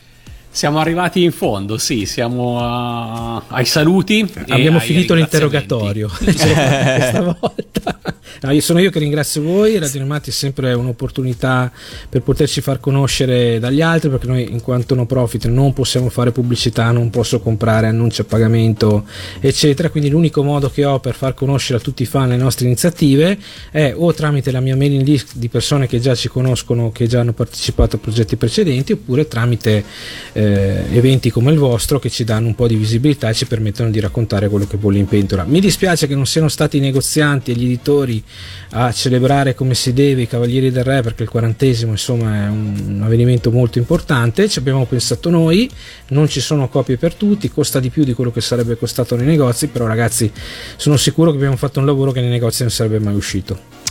Siamo 0.55 0.81
arrivati 0.81 1.23
in 1.23 1.33
fondo, 1.33 1.79
sì, 1.79 2.05
siamo 2.05 2.61
a- 2.61 3.43
ai 3.49 3.65
saluti. 3.65 4.31
Abbiamo 4.49 4.81
finito 4.81 5.15
l'interrogatorio 5.15 6.11
questa 6.12 7.37
volta. 7.41 7.99
No, 8.43 8.61
sono 8.61 8.79
io 8.81 8.91
che 8.91 8.99
ringrazio 8.99 9.41
voi. 9.41 9.79
Radio 9.79 10.01
Animati 10.01 10.29
è 10.29 10.33
sempre 10.33 10.74
un'opportunità 10.74 11.73
per 12.07 12.20
poterci 12.20 12.61
far 12.61 12.81
conoscere 12.81 13.59
dagli 13.61 13.81
altri 13.81 14.11
perché 14.11 14.27
noi, 14.27 14.53
in 14.53 14.61
quanto 14.61 14.95
no 14.95 15.07
profit, 15.07 15.47
non 15.47 15.73
possiamo 15.73 16.11
fare 16.11 16.33
pubblicità, 16.33 16.91
non 16.91 17.09
posso 17.09 17.41
comprare 17.41 17.87
annunci 17.87 18.20
a 18.20 18.24
pagamento, 18.24 19.07
eccetera. 19.41 19.89
Quindi 19.89 20.11
l'unico 20.11 20.43
modo 20.43 20.69
che 20.70 20.85
ho 20.85 21.01
per 21.01 21.15
far 21.15 21.33
conoscere 21.33 21.79
a 21.79 21.81
tutti 21.81 22.03
i 22.03 22.07
fan 22.07 22.29
le 22.29 22.37
nostre 22.37 22.66
iniziative 22.66 23.39
è 23.70 23.95
o 23.97 24.12
tramite 24.12 24.51
la 24.51 24.61
mia 24.61 24.77
mailing 24.77 25.03
list 25.07 25.37
di 25.37 25.49
persone 25.49 25.87
che 25.87 25.99
già 25.99 26.15
ci 26.15 26.29
conoscono, 26.29 26.93
che 26.93 27.07
già 27.07 27.20
hanno 27.20 27.33
partecipato 27.33 27.97
a 27.97 27.99
progetti 28.01 28.37
precedenti, 28.37 28.93
oppure 28.93 29.29
tramite 29.29 29.85
eh, 30.33 30.41
eventi 30.43 31.31
come 31.31 31.52
il 31.52 31.59
vostro 31.59 31.98
che 31.98 32.10
ci 32.10 32.24
danno 32.24 32.48
un 32.48 32.55
po' 32.55 32.66
di 32.66 32.77
visibilità 32.77 33.28
e 33.28 33.35
ci 33.35 33.47
permettono 33.47 33.90
di 33.90 34.01
raccontare 34.01 34.48
quello 34.48 34.66
che 34.66 34.77
bolle 34.77 34.98
in 34.98 35.06
pentola. 35.06 35.44
Mi 35.44 35.60
dispiace 35.60 36.06
che 36.06 36.14
non 36.14 36.27
siano 36.27 36.48
stati 36.48 36.77
i 36.77 36.81
negozianti 36.81 37.51
e 37.51 37.55
gli 37.55 37.64
editori 37.64 38.23
a 38.70 38.93
celebrare 38.93 39.55
come 39.55 39.74
si 39.74 39.93
deve 39.93 40.23
i 40.23 40.27
Cavalieri 40.27 40.70
del 40.70 40.85
Re 40.85 41.02
perché 41.02 41.24
il 41.24 41.28
quarantesimo 41.28 41.93
insomma 41.93 42.44
è 42.44 42.48
un, 42.48 42.74
un 42.86 43.02
avvenimento 43.02 43.51
molto 43.51 43.78
importante, 43.78 44.48
ci 44.48 44.59
abbiamo 44.59 44.85
pensato 44.86 45.31
noi, 45.31 45.70
non 46.09 46.28
ci 46.28 46.40
sono 46.40 46.69
copie 46.69 46.97
per 46.97 47.14
tutti, 47.14 47.51
costa 47.51 47.81
di 47.81 47.90
più 47.90 48.05
di 48.05 48.12
quello 48.12 48.31
che 48.31 48.40
sarebbe 48.40 48.77
costato 48.77 49.16
nei 49.16 49.27
negozi, 49.27 49.69
però 49.69 49.86
ragazzi 49.86 50.31
sono 50.77 50.97
sicuro 50.97 51.31
che 51.31 51.36
abbiamo 51.36 51.56
fatto 51.56 51.81
un 51.81 51.86
lavoro 51.86 52.12
che 52.12 52.20
nei 52.20 52.31
negozi 52.31 52.62
non 52.62 52.70
sarebbe 52.70 52.98
mai 52.98 53.14
uscito. 53.14 53.82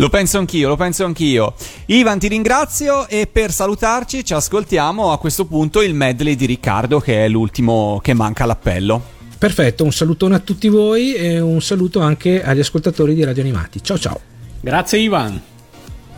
Lo 0.00 0.08
penso 0.08 0.38
anch'io, 0.38 0.66
lo 0.66 0.76
penso 0.76 1.04
anch'io. 1.04 1.52
Ivan, 1.86 2.18
ti 2.18 2.26
ringrazio 2.28 3.06
e 3.06 3.28
per 3.30 3.52
salutarci 3.52 4.24
ci 4.24 4.32
ascoltiamo 4.32 5.12
a 5.12 5.18
questo 5.18 5.44
punto 5.44 5.82
il 5.82 5.92
medley 5.92 6.36
di 6.36 6.46
Riccardo 6.46 7.00
che 7.00 7.26
è 7.26 7.28
l'ultimo 7.28 8.00
che 8.02 8.14
manca 8.14 8.44
all'appello. 8.44 9.18
Perfetto, 9.36 9.84
un 9.84 9.92
salutone 9.92 10.36
a 10.36 10.38
tutti 10.38 10.68
voi 10.68 11.12
e 11.12 11.38
un 11.38 11.60
saluto 11.60 12.00
anche 12.00 12.42
agli 12.42 12.60
ascoltatori 12.60 13.14
di 13.14 13.22
Radio 13.24 13.42
Animati. 13.42 13.82
Ciao 13.82 13.98
ciao! 13.98 14.20
Grazie 14.62 15.00
Ivan. 15.00 15.38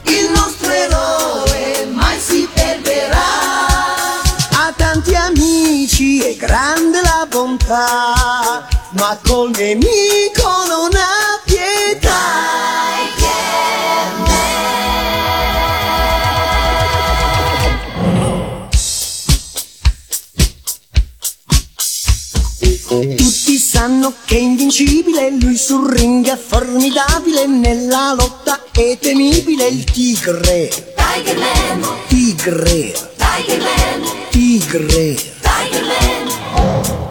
Il 0.04 0.30
nostro 0.32 0.70
eroe 0.70 1.84
mai 1.92 2.20
si 2.20 2.48
perderà. 2.54 3.66
Ha 4.59 4.74
tanti 4.76 5.12
amici 5.16 6.20
e 6.20 6.36
grande 6.36 7.00
la 7.02 7.26
bontà, 7.28 8.68
ma 8.90 9.18
col 9.26 9.50
nemico 9.50 10.48
non 10.68 10.90
ha 10.94 11.40
pietà. 11.44 12.72
Sanno 24.02 24.14
che 24.24 24.36
è 24.36 24.40
invincibile, 24.40 25.30
lui 25.30 25.56
sul 25.56 25.88
ring 25.92 26.26
è 26.26 26.36
formidabile, 26.36 27.46
nella 27.46 28.14
lotta 28.14 28.64
è 28.72 28.98
temibile 28.98 29.66
il 29.68 29.84
tigre. 29.84 30.68
Tiger 30.96 31.38
Man, 31.38 31.86
Tigre, 32.08 32.92
Tiger 33.16 33.60
Man, 33.60 34.10
tigre. 34.30 35.14
Tiger 35.40 35.84
Man. 35.84 37.10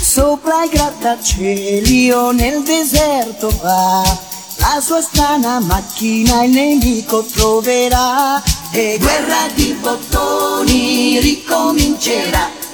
Sopra 0.00 0.64
i 0.64 0.68
grattacieli 0.68 2.12
o 2.12 2.30
nel 2.30 2.62
deserto 2.62 3.52
va. 3.60 4.02
La 4.58 4.80
sua 4.80 5.02
strana 5.02 5.58
macchina 5.60 6.44
il 6.44 6.50
nemico 6.52 7.24
troverà. 7.24 8.40
E 8.72 8.96
guerra 8.98 9.48
di 9.54 9.76
bottoni 9.80 11.18
ricomincerà. 11.18 12.65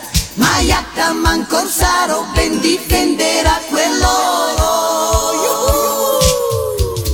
Ma 0.42 0.58
Yattaman 0.58 1.46
Corsaro 1.46 2.26
ben 2.34 2.58
difenderà 2.58 3.60
quell'oro. 3.70 4.70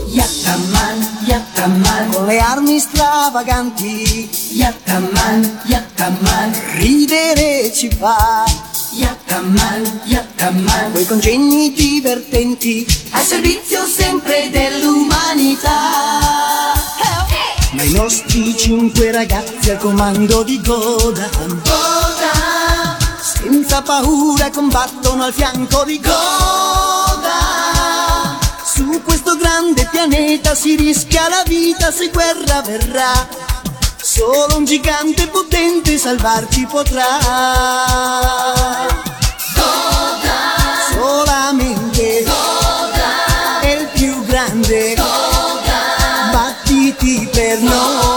Yattaman, 0.07 0.97
Yattaman 1.27 2.11
Con 2.11 2.25
le 2.25 2.39
armi 2.39 2.81
stravaganti. 2.81 4.31
Yattaman, 4.53 5.61
Yattaman 5.67 6.59
Ridere 6.79 7.71
ci 7.75 7.91
fa. 7.91 8.47
Yattaman, 8.93 10.01
Yattaman 10.05 10.93
Quei 10.93 11.07
congegni 11.07 11.73
divertenti. 11.75 12.87
Al 13.11 13.25
servizio 13.25 13.85
sempre 13.87 14.49
dell'umanità. 14.51 15.77
Ma 17.73 17.83
i 17.83 17.93
nostri 17.93 18.57
cinque 18.57 19.13
ragazzi 19.13 19.71
al 19.71 19.77
comando 19.77 20.43
di 20.43 20.59
Godan 20.63 21.61
Senza 23.51 23.81
paura 23.81 24.51
combattono 24.51 25.25
al 25.25 25.33
fianco 25.33 25.83
di 25.85 25.99
Godan 25.99 26.19
Su 28.63 29.01
questo 29.03 29.39
grande 29.39 29.89
pianeta 29.91 30.55
si 30.55 30.77
rischia 30.77 31.31
la 31.31 31.43
vita 31.47 31.91
se 31.91 32.11
guerra 32.11 32.61
verrà. 32.61 33.27
Solo 34.03 34.59
un 34.59 34.67
gigante 34.67 35.29
potente 35.29 35.97
salvarci 35.97 36.67
potrà. 36.67 37.07
Solamente 40.93 42.25
è 43.63 43.79
il 43.81 43.89
più 43.95 44.27
grande. 44.27 44.95
Battiti 46.33 47.27
per 47.33 47.61
noi 47.61 48.08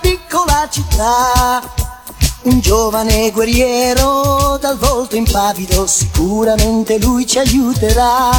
piccola 0.00 0.68
città 0.70 1.62
un 2.42 2.60
giovane 2.60 3.30
guerriero 3.32 4.56
dal 4.60 4.78
volto 4.78 5.16
impavido, 5.16 5.86
sicuramente 5.86 6.98
lui 6.98 7.26
ci 7.26 7.38
aiuterà. 7.38 8.30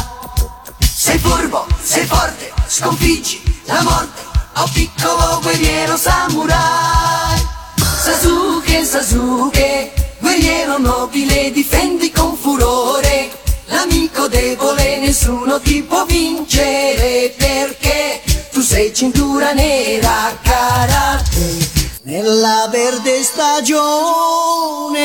Sei 0.78 1.18
furbo, 1.18 1.66
sei 1.82 2.06
forte, 2.06 2.52
sconfiggi 2.66 3.42
la 3.64 3.82
morte, 3.82 4.22
oh 4.56 4.68
piccolo 4.72 5.40
guerriero 5.42 5.96
samurai. 5.96 7.46
Sasuke, 7.76 8.84
Sasuke, 8.84 10.16
guerriero 10.20 10.78
nobile, 10.78 11.50
difendi 11.50 12.10
con 12.10 12.34
furore. 12.34 13.30
L'amico 13.66 14.26
debole 14.28 14.98
nessuno 15.00 15.60
ti 15.60 15.82
può 15.82 16.06
vincere 16.06 17.34
perché 17.36 18.22
sei 18.68 18.92
cintura 18.92 19.54
nera 19.54 20.38
karate. 20.42 21.96
Nella 22.02 22.68
verde 22.70 23.22
stagione, 23.22 24.98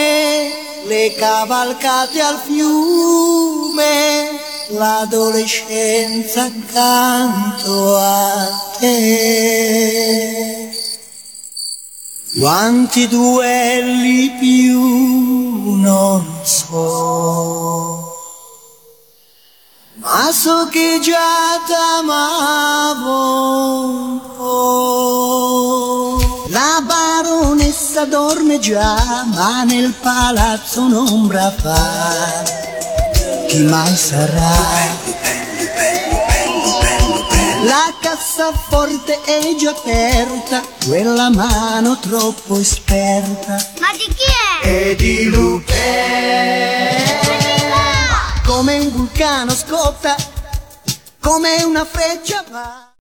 le 0.85 1.15
cavalcate 1.15 2.19
al 2.19 2.41
fiume, 2.43 4.31
l'adolescenza 4.67 6.43
accanto 6.43 7.95
a 7.97 8.73
te. 8.79 10.71
Quanti 12.37 13.07
duelli 13.07 14.29
più 14.41 15.75
non 15.75 16.25
so, 16.43 18.12
ma 20.03 20.31
so 20.33 20.67
che 20.69 20.99
già 21.01 21.59
t'amavo. 21.65 22.21
La 26.49 26.83
baronessa 26.85 28.05
dorme 28.05 28.59
già, 28.59 29.23
ma 29.33 29.63
nel 29.63 29.93
palazzo 29.93 30.81
un'ombra 30.81 31.51
fa. 31.51 32.43
Chi 33.47 33.59
mai 33.63 33.95
sarà? 33.95 35.11
La 37.63 37.93
cassaforte 38.01 39.21
è 39.23 39.55
già 39.57 39.69
aperta, 39.69 40.61
quella 40.85 41.29
mano 41.29 41.97
troppo 41.99 42.57
esperta. 42.57 43.53
Ma 43.79 43.91
di 43.93 44.13
chi 44.13 44.25
è? 44.61 44.67
E 44.67 44.95
di 44.95 45.23
Lupe 45.29 47.22
Come 48.63 48.79
un 48.79 48.91
vulcano 48.91 49.51
scoppia 49.51 50.15
Come 51.19 51.63
una 51.63 51.83
freccia 51.83 52.45
va 52.49 52.87